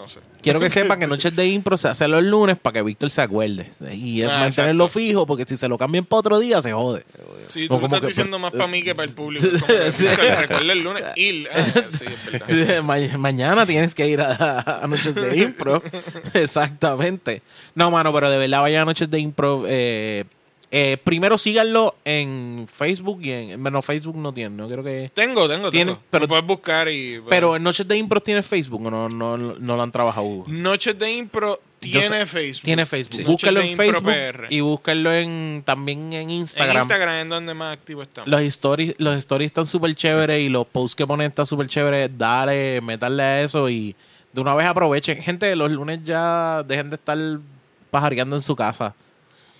no 0.00 0.08
sé. 0.08 0.20
Quiero 0.42 0.58
que 0.60 0.70
sepan 0.70 0.98
que 0.98 1.06
Noches 1.06 1.34
de 1.36 1.46
Impro 1.46 1.76
se 1.76 1.88
hace 1.88 2.08
los 2.08 2.22
lunes 2.22 2.56
para 2.58 2.74
que 2.74 2.82
Víctor 2.82 3.10
se 3.10 3.20
acuerde. 3.22 3.70
Y 3.92 4.22
es 4.22 4.28
Ah, 4.28 4.40
mantenerlo 4.40 4.84
exacto. 4.84 5.00
fijo 5.00 5.26
porque 5.26 5.44
si 5.46 5.56
se 5.56 5.68
lo 5.68 5.76
cambian 5.78 6.04
para 6.04 6.20
otro 6.20 6.38
día 6.38 6.60
se 6.62 6.72
jode. 6.72 7.04
Sí, 7.48 7.68
tú 7.68 7.78
lo 7.78 7.84
estás 7.86 8.00
que- 8.00 8.06
diciendo 8.08 8.38
más 8.38 8.52
para 8.52 8.66
mí 8.66 8.82
que 8.82 8.94
para 8.94 9.08
el 9.08 9.14
público. 9.14 9.46
Sí. 9.90 10.06
Recuerda 10.06 10.72
el 10.72 10.82
lunes. 10.82 11.04
Ir. 11.16 11.48
Ah, 11.54 11.64
sí, 11.96 12.04
es 12.10 12.32
verdad. 12.48 12.82
Ma- 12.82 13.18
mañana 13.18 13.66
tienes 13.66 13.94
que 13.94 14.08
ir 14.08 14.20
a, 14.20 14.80
a 14.82 14.86
Noches 14.86 15.14
de 15.14 15.36
Impro. 15.36 15.82
Exactamente. 16.34 17.42
No, 17.74 17.90
mano, 17.90 18.12
pero 18.12 18.30
de 18.30 18.38
verdad 18.38 18.60
vayan 18.62 18.82
a 18.82 18.84
Noches 18.86 19.10
de 19.10 19.18
Impro. 19.20 19.64
eh, 19.66 20.24
eh, 20.70 20.96
primero 21.02 21.36
síganlo 21.36 21.96
en 22.04 22.66
Facebook 22.72 23.20
y 23.22 23.32
en... 23.32 23.62
Bueno, 23.62 23.82
Facebook 23.82 24.16
no 24.16 24.32
tiene, 24.32 24.56
¿no? 24.56 24.68
Creo 24.68 24.84
que... 24.84 25.10
Tengo, 25.14 25.48
tengo, 25.48 25.70
tengo. 25.70 25.98
pero- 26.10 26.22
Lo 26.24 26.28
puedes 26.28 26.44
buscar 26.46 26.88
y... 26.88 27.14
bueno. 27.18 27.30
Pero 27.30 27.58
Noches 27.58 27.88
de 27.88 27.96
Impro 27.96 28.20
tiene 28.20 28.42
Facebook 28.42 28.86
o 28.86 28.90
no, 28.90 29.08
no, 29.08 29.36
no 29.36 29.76
lo 29.76 29.82
han 29.82 29.90
trabajado. 29.90 30.44
Noches 30.46 30.96
de 30.98 31.12
Impro 31.12 31.60
tiene 31.80 32.02
sé- 32.02 32.26
Facebook. 32.26 32.62
Tiene 32.64 32.86
Facebook. 32.86 33.16
Sí. 33.16 33.24
Búsquenlo 33.24 33.60
en 33.62 33.76
Facebook 33.76 34.04
PR. 34.04 34.46
y 34.50 34.60
búsquenlo 34.60 35.12
en, 35.12 35.62
también 35.64 36.12
en 36.12 36.30
Instagram. 36.30 36.76
En 36.76 36.82
Instagram 36.82 37.14
es 37.16 37.28
donde 37.30 37.54
más 37.54 37.72
activo 37.72 38.02
estamos. 38.02 38.28
Los 38.28 38.42
stories, 38.42 38.94
los 38.98 39.16
stories 39.16 39.46
están 39.46 39.66
súper 39.66 39.94
chéveres 39.96 40.40
y 40.40 40.48
los 40.48 40.66
posts 40.66 40.94
que 40.94 41.04
ponen 41.06 41.28
están 41.30 41.46
súper 41.46 41.66
chéveres. 41.66 42.10
Dale, 42.16 42.80
meterle 42.80 43.22
a 43.22 43.42
eso 43.42 43.68
y 43.68 43.96
de 44.32 44.40
una 44.40 44.54
vez 44.54 44.66
aprovechen. 44.68 45.20
Gente, 45.20 45.56
los 45.56 45.70
lunes 45.70 45.98
ya 46.04 46.62
dejen 46.62 46.90
de 46.90 46.94
estar 46.96 47.18
pajareando 47.90 48.36
en 48.36 48.42
su 48.42 48.54
casa. 48.54 48.94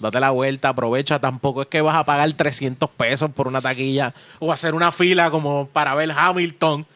Date 0.00 0.18
la 0.18 0.30
vuelta, 0.30 0.70
aprovecha. 0.70 1.18
Tampoco 1.20 1.62
es 1.62 1.68
que 1.68 1.80
vas 1.82 1.94
a 1.94 2.04
pagar 2.04 2.32
300 2.32 2.88
pesos 2.90 3.30
por 3.30 3.46
una 3.46 3.60
taquilla 3.60 4.12
o 4.38 4.50
hacer 4.52 4.74
una 4.74 4.90
fila 4.90 5.30
como 5.30 5.68
para 5.68 5.94
ver 5.94 6.10
Hamilton. 6.10 6.86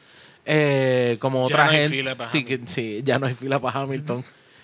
eh, 0.46 1.16
como 1.20 1.40
Ya 1.48 1.54
otra 1.54 1.64
no 1.66 1.70
hay 1.70 1.76
gente. 1.78 1.96
fila 1.96 2.14
para 2.16 2.30
sí, 2.30 2.44
que, 2.44 2.60
sí, 2.66 3.00
ya 3.04 3.18
no 3.18 3.26
hay 3.26 3.34
fila 3.34 3.58
para 3.60 3.80
Hamilton. 3.80 4.22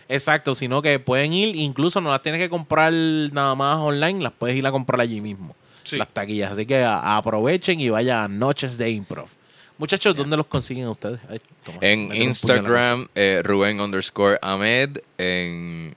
Exacto, 0.08 0.54
sino 0.54 0.82
que 0.82 0.98
pueden 0.98 1.32
ir, 1.32 1.54
incluso 1.56 2.00
no 2.00 2.10
las 2.10 2.20
tienes 2.22 2.40
que 2.40 2.50
comprar 2.50 2.92
nada 2.92 3.54
más 3.54 3.76
online, 3.78 4.22
las 4.22 4.32
puedes 4.32 4.56
ir 4.56 4.66
a 4.66 4.72
comprar 4.72 5.00
allí 5.00 5.20
mismo 5.20 5.54
Sí. 5.84 5.96
las 5.96 6.08
taquillas. 6.08 6.52
Así 6.52 6.66
que 6.66 6.82
a- 6.82 7.16
aprovechen 7.16 7.80
y 7.80 7.88
vayan 7.88 8.18
a 8.24 8.28
Noches 8.28 8.76
de 8.76 8.90
Improv. 8.90 9.28
Muchachos, 9.78 10.14
¿dónde 10.14 10.36
los 10.36 10.46
consiguen 10.46 10.86
ustedes? 10.88 11.20
Ay, 11.30 11.40
toma, 11.64 11.78
En 11.80 12.14
Instagram, 12.14 13.08
eh, 13.14 13.40
Rubén 13.42 13.80
underscore 13.80 14.38
Ahmed. 14.42 14.98
En 15.16 15.94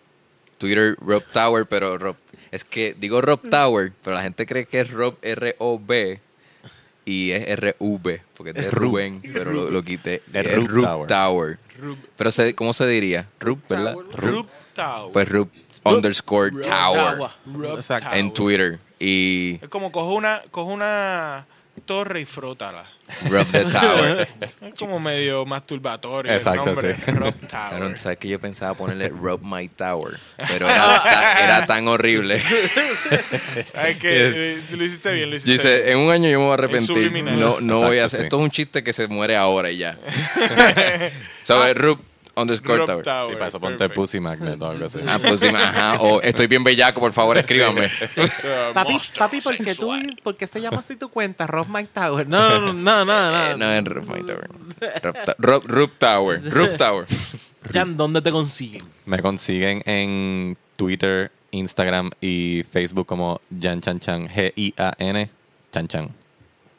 Twitter, 0.57 0.95
Rob 1.01 1.23
Tower. 1.33 1.65
Pero 1.65 1.97
Rob, 1.97 2.15
es 2.55 2.63
que 2.63 2.95
digo 2.97 3.21
Rob 3.21 3.41
Tower, 3.49 3.91
pero 4.03 4.15
la 4.15 4.21
gente 4.21 4.45
cree 4.45 4.65
que 4.65 4.79
es 4.81 4.91
Rob 4.91 5.15
R-O-B. 5.21 6.19
Y 7.05 7.31
es 7.31 7.45
R-U-B, 7.49 8.21
porque 8.33 8.51
es 8.51 8.55
de. 8.55 8.71
Rubén, 8.71 9.21
pero 9.33 9.51
lo, 9.51 9.69
lo 9.69 9.83
quité. 9.83 10.21
Es 10.31 10.45
Es 10.47 10.55
Rub 10.55 10.67
Rub 10.69 10.83
Tower. 10.85 11.07
Tower. 11.07 11.59
Rub 11.79 11.97
Pero 12.15 12.31
se- 12.31 12.55
¿cómo 12.55 12.71
se 12.71 12.87
diría? 12.87 13.27
Rub, 13.41 13.59
¿verdad? 13.67 13.95
Rub 14.13 14.47
Tower. 14.73 15.11
Pues 15.11 15.27
Rub 15.27 15.49
underscore 15.83 16.51
Rub 16.51 16.61
Tower. 16.61 17.17
Tower. 17.17 17.31
Rub 17.45 17.75
Exacto. 17.75 18.07
Tower. 18.07 18.19
En 18.19 18.33
Twitter. 18.33 18.79
Y 18.99 19.59
Es 19.61 19.67
como 19.67 19.91
coge 19.91 20.15
una, 20.15 20.41
coge 20.49 20.71
una 20.71 21.45
torre 21.85 22.21
y 22.21 22.25
frótala. 22.25 22.85
Rub 23.29 23.45
the 23.51 23.65
Tower. 23.65 24.27
Es 24.41 24.55
como 24.79 24.99
medio 24.99 25.45
masturbatorio 25.45 26.31
Exacto, 26.33 26.61
el 26.61 26.65
nombre. 26.67 26.95
sí. 26.95 27.11
Rub 27.11 27.33
Cabrón, 27.47 27.79
Tower. 27.81 27.97
¿sabes 27.97 28.17
que 28.17 28.27
yo 28.29 28.39
pensaba 28.39 28.73
ponerle 28.73 29.09
Rub 29.09 29.41
My 29.43 29.67
Tower? 29.67 30.17
Pero 30.47 30.67
era, 30.69 31.03
ta- 31.03 31.43
era 31.45 31.65
tan 31.67 31.87
horrible. 31.87 32.39
¿Sabes 33.65 33.97
qué? 33.97 34.53
Eh, 34.53 34.57
Lo 34.71 34.83
hiciste 34.83 35.13
bien, 35.13 35.29
lo 35.29 35.35
hiciste 35.35 35.51
Dice, 35.51 35.81
bien. 35.81 35.91
en 35.91 35.97
un 35.99 36.11
año 36.11 36.29
yo 36.29 36.39
me 36.39 36.45
voy 36.45 36.51
a 36.51 36.53
arrepentir. 36.55 37.11
No, 37.23 37.59
no 37.59 37.79
voy 37.81 37.97
a 37.97 38.03
Exacto, 38.03 38.05
hacer. 38.05 38.19
sí. 38.19 38.23
Esto 38.25 38.37
es 38.37 38.43
un 38.43 38.51
chiste 38.51 38.83
que 38.83 38.93
se 38.93 39.07
muere 39.07 39.35
ahora 39.35 39.69
y 39.69 39.77
ya. 39.77 39.97
so, 41.43 41.65
es 41.65 41.75
Rub 41.77 41.99
underscore 42.35 42.85
Tower. 42.85 43.03
Tower. 43.03 43.31
Sí, 43.31 43.35
para 43.37 43.47
eso 43.47 43.59
ponte 43.59 43.77
perfect. 43.77 43.95
Pussy 43.95 44.19
Magnet 44.19 44.61
o 44.61 44.69
algo 44.69 44.85
así. 44.85 44.99
Ah, 45.07 45.19
ajá. 45.69 45.97
O 46.01 46.21
estoy 46.21 46.47
bien 46.47 46.63
bellaco, 46.63 46.99
por 46.99 47.13
favor, 47.13 47.37
escríbanme. 47.37 47.89
Uh, 48.17 48.73
Papi, 48.73 48.99
papi, 49.17 49.41
¿por 49.41 49.57
qué, 49.57 49.75
tú. 49.75 49.91
¿por 50.23 50.35
qué 50.35 50.47
se 50.47 50.59
llama 50.61 50.77
así 50.79 50.95
tu 50.95 51.09
cuenta? 51.09 51.45
Rob 51.47 51.67
Mike 51.67 51.89
Tower. 51.93 52.27
No, 52.27 52.59
no, 52.59 52.73
no, 52.73 53.05
no, 53.05 53.31
no. 53.31 53.45
Eh, 53.51 53.55
no 53.57 53.71
es 53.71 53.83
Rub 53.83 54.07
My 54.07 54.25
Tower. 54.25 54.49
Rub- 55.37 55.63
Rub 55.65 55.91
Tower. 55.97 56.41
Rub 56.51 56.77
Tower. 56.77 57.05
Jan, 57.73 57.95
¿dónde 57.97 58.21
te 58.21 58.31
consiguen? 58.31 58.83
Me 59.05 59.19
consiguen 59.21 59.81
en 59.85 60.57
Twitter, 60.75 61.31
Instagram 61.51 62.11
y 62.21 62.63
Facebook 62.71 63.05
como 63.05 63.41
Jan 63.61 63.81
Chan 63.81 63.99
Chan, 63.99 64.27
G-I-A-N, 64.29 65.29
Chan 65.71 65.87
Chan. 65.87 66.09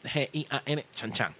G-I-A-N, 0.04 0.84
chan 0.94 1.12
chan. 1.12 1.34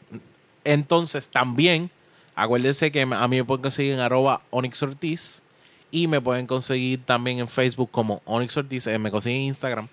Entonces, 0.64 1.28
también, 1.28 1.90
acuérdense 2.36 2.90
que 2.92 3.02
a 3.02 3.28
mí 3.28 3.36
me 3.36 3.44
pueden 3.44 3.62
conseguir 3.62 3.92
en 3.94 4.00
arroba 4.00 4.40
Onyx 4.50 4.82
Ortiz 4.82 5.42
y 5.90 6.06
me 6.08 6.20
pueden 6.20 6.46
conseguir 6.46 7.00
también 7.04 7.38
en 7.38 7.48
Facebook 7.48 7.90
como 7.90 8.20
Onyx 8.24 8.56
Ortiz, 8.56 8.86
eh, 8.88 8.98
me 8.98 9.10
consiguen 9.10 9.40
en 9.42 9.46
Instagram. 9.48 9.88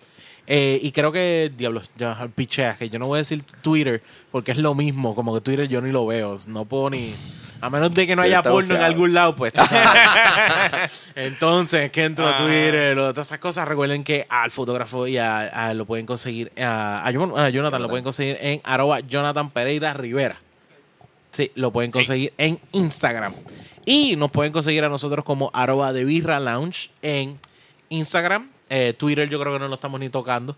Eh, 0.48 0.80
y 0.82 0.92
creo 0.92 1.12
que, 1.12 1.52
diablos, 1.56 1.90
ya 1.98 2.28
pichea, 2.36 2.76
que 2.76 2.90
yo 2.90 2.98
no 2.98 3.06
voy 3.06 3.18
a 3.18 3.20
decir 3.20 3.44
Twitter 3.62 4.02
porque 4.32 4.52
es 4.52 4.58
lo 4.58 4.74
mismo, 4.74 5.14
como 5.14 5.34
que 5.36 5.42
Twitter 5.42 5.68
yo 5.68 5.80
ni 5.82 5.92
lo 5.92 6.06
veo, 6.08 6.36
no 6.48 6.66
puedo 6.66 6.90
ni... 6.90 7.14
A 7.62 7.70
menos 7.70 7.94
de 7.94 8.08
que 8.08 8.16
no 8.16 8.24
Sí, 8.24 8.30
haya 8.30 8.42
porno 8.42 8.74
en 8.76 8.82
algún 8.82 9.14
lado, 9.14 9.36
pues. 9.36 9.54
Entonces, 11.16 11.92
que 11.92 12.06
entro 12.06 12.28
a 12.28 12.32
Ah. 12.32 12.38
Twitter 12.38 12.98
o 12.98 13.14
todas 13.14 13.28
esas 13.28 13.40
cosas, 13.40 13.68
recuerden 13.68 14.04
que 14.04 14.26
al 14.30 14.52
fotógrafo 14.52 15.06
y 15.08 15.18
a, 15.18 15.42
a- 15.42 15.74
lo 15.74 15.86
pueden 15.86 16.06
conseguir, 16.08 16.52
a, 16.60 17.06
a 17.08 17.12
Jon- 17.14 17.38
a 17.38 17.50
Jonathan 17.50 17.82
lo 17.82 17.90
pueden 17.90 18.04
conseguir 18.04 18.38
en 18.42 18.62
arroba 18.64 19.02
Jonathan 19.02 19.50
Pereira 19.52 19.94
Rivera. 19.94 20.40
Sí, 21.32 21.52
lo 21.56 21.72
pueden 21.72 21.92
conseguir 21.92 22.34
en 22.38 22.60
Instagram. 22.72 23.34
Y 23.86 24.16
nos 24.16 24.32
pueden 24.32 24.52
conseguir 24.52 24.84
a 24.84 24.90
nosotros 24.90 25.26
como 25.26 25.50
arroba 25.54 25.94
de 25.94 26.04
Birra 26.04 26.40
Lounge 26.40 26.90
en 27.02 27.40
Instagram. 27.90 28.50
Eh, 28.70 28.94
Twitter 28.98 29.30
yo 29.30 29.40
creo 29.40 29.54
que 29.54 29.60
no 29.60 29.68
lo 29.68 29.76
estamos 29.76 30.00
ni 30.00 30.10
tocando. 30.10 30.56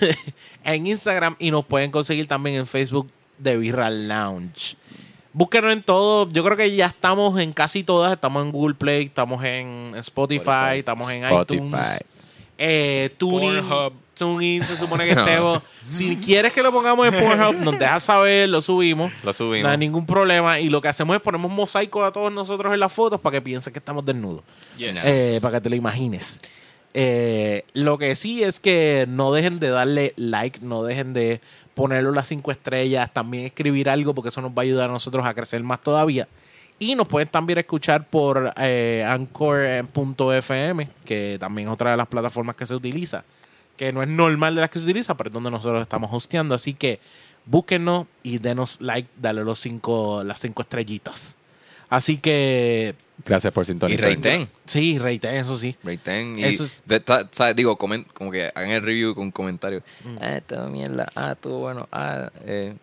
en 0.64 0.86
Instagram 0.86 1.36
y 1.38 1.50
nos 1.50 1.64
pueden 1.64 1.90
conseguir 1.90 2.26
también 2.26 2.56
en 2.56 2.66
Facebook 2.66 3.10
de 3.38 3.56
Birra 3.56 3.90
Lounge. 3.90 4.76
Búsquenos 5.32 5.72
en 5.72 5.82
todo. 5.82 6.28
Yo 6.30 6.42
creo 6.42 6.56
que 6.56 6.74
ya 6.74 6.86
estamos 6.86 7.38
en 7.38 7.52
casi 7.52 7.84
todas. 7.84 8.12
Estamos 8.12 8.42
en 8.44 8.52
Google 8.52 8.74
Play, 8.74 9.04
estamos 9.04 9.44
en 9.44 9.92
Spotify, 9.96 10.40
Spotify. 10.40 10.78
estamos 10.78 11.12
en 11.12 11.24
Spotify. 11.24 11.64
iTunes. 11.64 12.00
Eh, 12.58 13.10
Tuning, 13.18 13.62
Pornhub. 13.62 14.05
Tuning, 14.16 14.64
se 14.64 14.76
supone 14.76 15.04
que 15.06 15.12
estemos. 15.12 15.62
si 15.88 16.16
quieres 16.16 16.52
que 16.52 16.62
lo 16.62 16.72
pongamos 16.72 17.06
en 17.06 17.14
Pornhub, 17.14 17.56
nos 17.62 17.78
dejas 17.78 18.02
saber, 18.02 18.48
lo 18.48 18.60
subimos. 18.60 19.12
Lo 19.22 19.32
subimos. 19.32 19.62
No 19.62 19.70
hay 19.70 19.78
ningún 19.78 20.06
problema. 20.06 20.58
Y 20.58 20.68
lo 20.68 20.80
que 20.80 20.88
hacemos 20.88 21.14
es 21.14 21.22
ponemos 21.22 21.50
mosaico 21.50 22.04
a 22.04 22.12
todos 22.12 22.32
nosotros 22.32 22.72
en 22.74 22.80
las 22.80 22.92
fotos 22.92 23.20
para 23.20 23.34
que 23.34 23.42
piensen 23.42 23.72
que 23.72 23.78
estamos 23.78 24.04
desnudos. 24.04 24.42
Yes. 24.76 25.04
Eh, 25.04 25.38
para 25.40 25.58
que 25.58 25.62
te 25.62 25.70
lo 25.70 25.76
imagines. 25.76 26.40
Eh, 26.98 27.64
lo 27.74 27.98
que 27.98 28.16
sí 28.16 28.42
es 28.42 28.58
que 28.58 29.04
no 29.06 29.30
dejen 29.30 29.60
de 29.60 29.68
darle 29.68 30.14
like, 30.16 30.60
no 30.62 30.82
dejen 30.82 31.12
de 31.12 31.42
ponerle 31.74 32.10
las 32.10 32.26
cinco 32.26 32.50
estrellas, 32.50 33.12
también 33.12 33.44
escribir 33.44 33.90
algo 33.90 34.14
porque 34.14 34.30
eso 34.30 34.40
nos 34.40 34.52
va 34.52 34.58
a 34.58 34.62
ayudar 34.62 34.88
a 34.88 34.92
nosotros 34.94 35.26
a 35.26 35.34
crecer 35.34 35.62
más 35.62 35.82
todavía. 35.82 36.26
Y 36.78 36.94
nos 36.94 37.06
pueden 37.06 37.28
también 37.28 37.58
escuchar 37.58 38.06
por 38.08 38.52
eh, 38.56 39.04
anchor.fm, 39.06 40.88
que 41.04 41.36
también 41.38 41.68
es 41.68 41.74
otra 41.74 41.90
de 41.90 41.96
las 41.98 42.06
plataformas 42.06 42.56
que 42.56 42.64
se 42.64 42.74
utiliza, 42.74 43.24
que 43.76 43.92
no 43.92 44.02
es 44.02 44.08
normal 44.08 44.54
de 44.54 44.60
las 44.62 44.70
que 44.70 44.78
se 44.78 44.84
utiliza, 44.84 45.16
pero 45.16 45.28
es 45.28 45.34
donde 45.34 45.50
nosotros 45.50 45.82
estamos 45.82 46.10
hosteando. 46.12 46.54
Así 46.54 46.74
que 46.74 46.98
búsquenos 47.44 48.06
y 48.22 48.38
denos 48.38 48.80
like, 48.80 49.08
dale 49.20 49.44
los 49.44 49.58
cinco, 49.60 50.22
las 50.24 50.40
cinco 50.40 50.62
estrellitas. 50.62 51.36
Así 51.88 52.16
que 52.18 52.94
Gracias 53.24 53.52
por 53.52 53.62
Y 53.62 53.66
sintonizar. 53.66 54.04
Rayten. 54.10 54.48
sí, 54.66 54.98
reite, 54.98 55.38
eso 55.38 55.56
sí. 55.56 55.74
Rayten. 55.82 56.38
Y 56.38 56.44
Eso 56.44 56.64
es- 56.64 56.76
de- 56.84 57.00
ta- 57.00 57.26
¿sabes? 57.30 57.56
digo, 57.56 57.78
comen- 57.78 58.04
como 58.12 58.30
que 58.30 58.50
hagan 58.54 58.70
el 58.70 58.82
review 58.82 59.14
con 59.14 59.30
comentarios. 59.30 59.82
Mm. 60.04 60.16
Ah, 60.20 60.36
esta 60.36 60.66
mierda. 60.66 61.08
Ah, 61.14 61.34
tú, 61.40 61.50
bueno. 61.58 61.88
Ah, 61.92 62.30
eh. 62.44 62.74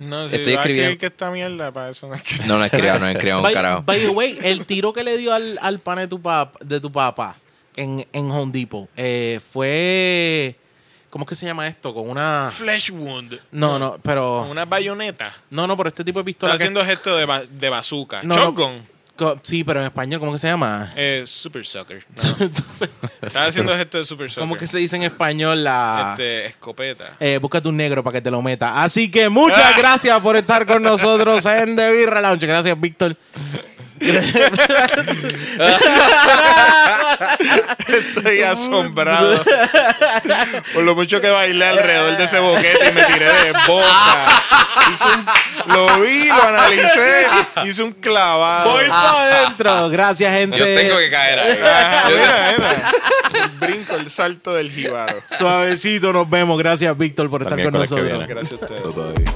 No, 0.00 0.28
si 0.28 0.36
Estoy 0.36 0.54
vas 0.54 0.64
a 0.64 0.68
escribiendo. 0.68 0.92
escribir 0.92 0.98
que 0.98 1.06
esta 1.06 1.30
mierda, 1.30 1.70
para 1.72 1.90
eso 1.90 2.06
no 2.08 2.14
es 2.14 2.22
que... 2.22 2.38
No, 2.46 2.56
no 2.56 2.64
he 2.64 2.70
creado, 2.70 3.00
no 3.00 3.08
he 3.08 3.16
creado 3.18 3.40
un 3.40 3.44
By, 3.44 3.52
carajo. 3.52 3.82
by 3.82 4.00
the 4.00 4.08
way, 4.08 4.38
el 4.42 4.64
tiro 4.64 4.92
que 4.94 5.04
le 5.04 5.18
dio 5.18 5.34
al, 5.34 5.58
al 5.60 5.78
pan 5.80 5.98
de 5.98 6.08
tu, 6.08 6.20
pap- 6.22 6.58
de 6.60 6.80
tu 6.80 6.90
papá 6.90 7.36
en, 7.76 8.06
en 8.12 8.30
Home 8.30 8.52
Depot 8.52 8.88
eh, 8.96 9.40
fue. 9.52 10.56
¿Cómo 11.10 11.24
es 11.24 11.28
que 11.30 11.34
se 11.34 11.46
llama 11.46 11.66
esto? 11.68 11.94
Con 11.94 12.10
una. 12.10 12.50
Flesh 12.54 12.90
wound. 12.90 13.40
No, 13.52 13.78
no, 13.78 13.98
pero. 14.02 14.40
Con 14.42 14.50
una 14.50 14.64
bayoneta. 14.64 15.32
No, 15.50 15.66
no, 15.66 15.76
pero 15.76 15.88
este 15.88 16.04
tipo 16.04 16.18
de 16.22 16.30
Está 16.30 16.46
pistola. 16.46 16.52
que- 16.52 16.64
haciendo 16.64 16.84
gesto 16.84 17.16
de, 17.16 17.24
ba- 17.24 17.44
de 17.44 17.68
bazooka. 17.70 18.22
No. 18.22 18.34
Shotgun. 18.34 18.86
sí, 19.42 19.64
pero 19.64 19.80
en 19.80 19.86
español, 19.86 20.20
¿cómo 20.20 20.32
que 20.32 20.38
se 20.38 20.46
llama? 20.48 20.92
Eh, 20.94 21.24
super 21.26 21.64
Sucker. 21.64 22.04
No. 22.22 22.46
Está 23.22 23.44
haciendo 23.46 23.72
gesto 23.74 23.96
de 23.98 24.04
Super 24.04 24.28
Sucker. 24.28 24.42
¿Cómo 24.42 24.56
que 24.58 24.66
se 24.66 24.76
dice 24.78 24.96
en 24.96 25.04
español 25.04 25.64
la. 25.64 26.08
Este, 26.12 26.46
escopeta. 26.46 27.16
Eh, 27.18 27.38
búscate 27.40 27.68
un 27.68 27.76
negro 27.78 28.04
para 28.04 28.14
que 28.18 28.20
te 28.22 28.30
lo 28.30 28.42
meta. 28.42 28.82
Así 28.82 29.10
que 29.10 29.30
muchas 29.30 29.78
gracias 29.78 30.20
por 30.20 30.36
estar 30.36 30.66
con 30.66 30.82
nosotros 30.82 31.46
en 31.46 31.76
The 31.76 31.92
Birra 31.92 32.20
Lounge. 32.20 32.46
Gracias, 32.46 32.78
Víctor. 32.78 33.16
Estoy 37.88 38.42
asombrado 38.42 39.42
por 40.74 40.82
lo 40.82 40.94
mucho 40.94 41.20
que 41.20 41.30
bailé 41.30 41.64
alrededor 41.66 42.16
de 42.16 42.24
ese 42.24 42.38
boquete 42.38 42.88
y 42.90 42.92
me 42.92 43.04
tiré 43.04 43.26
de 43.26 43.52
boca. 43.66 44.26
Hice 44.92 45.04
un- 45.04 45.26
lo 45.74 46.00
vi, 46.00 46.28
lo 46.28 46.42
analicé, 46.42 47.26
hice 47.64 47.82
un 47.82 47.92
clavado. 47.92 48.70
Voy 48.72 48.88
para 48.88 49.22
adentro. 49.22 49.88
Gracias, 49.90 50.32
gente. 50.34 50.58
Yo 50.58 50.64
tengo 50.64 50.98
que 50.98 51.10
caer 51.10 51.38
ahí. 51.38 51.58
Ajá, 51.62 52.10
Yo- 52.10 52.16
mira, 52.16 52.54
mira. 52.58 52.90
El 53.44 53.48
brinco, 53.58 53.94
el 53.96 54.10
salto 54.10 54.54
del 54.54 54.70
jíbaro. 54.70 55.16
Suavecito, 55.38 56.12
nos 56.12 56.28
vemos. 56.28 56.58
Gracias, 56.58 56.96
Víctor, 56.96 57.28
por 57.30 57.42
estar 57.42 57.60
con 57.62 57.72
que 57.72 57.78
nosotros. 57.78 58.26
Gracias 58.26 58.60
a 58.62 58.64
ustedes. 58.64 59.34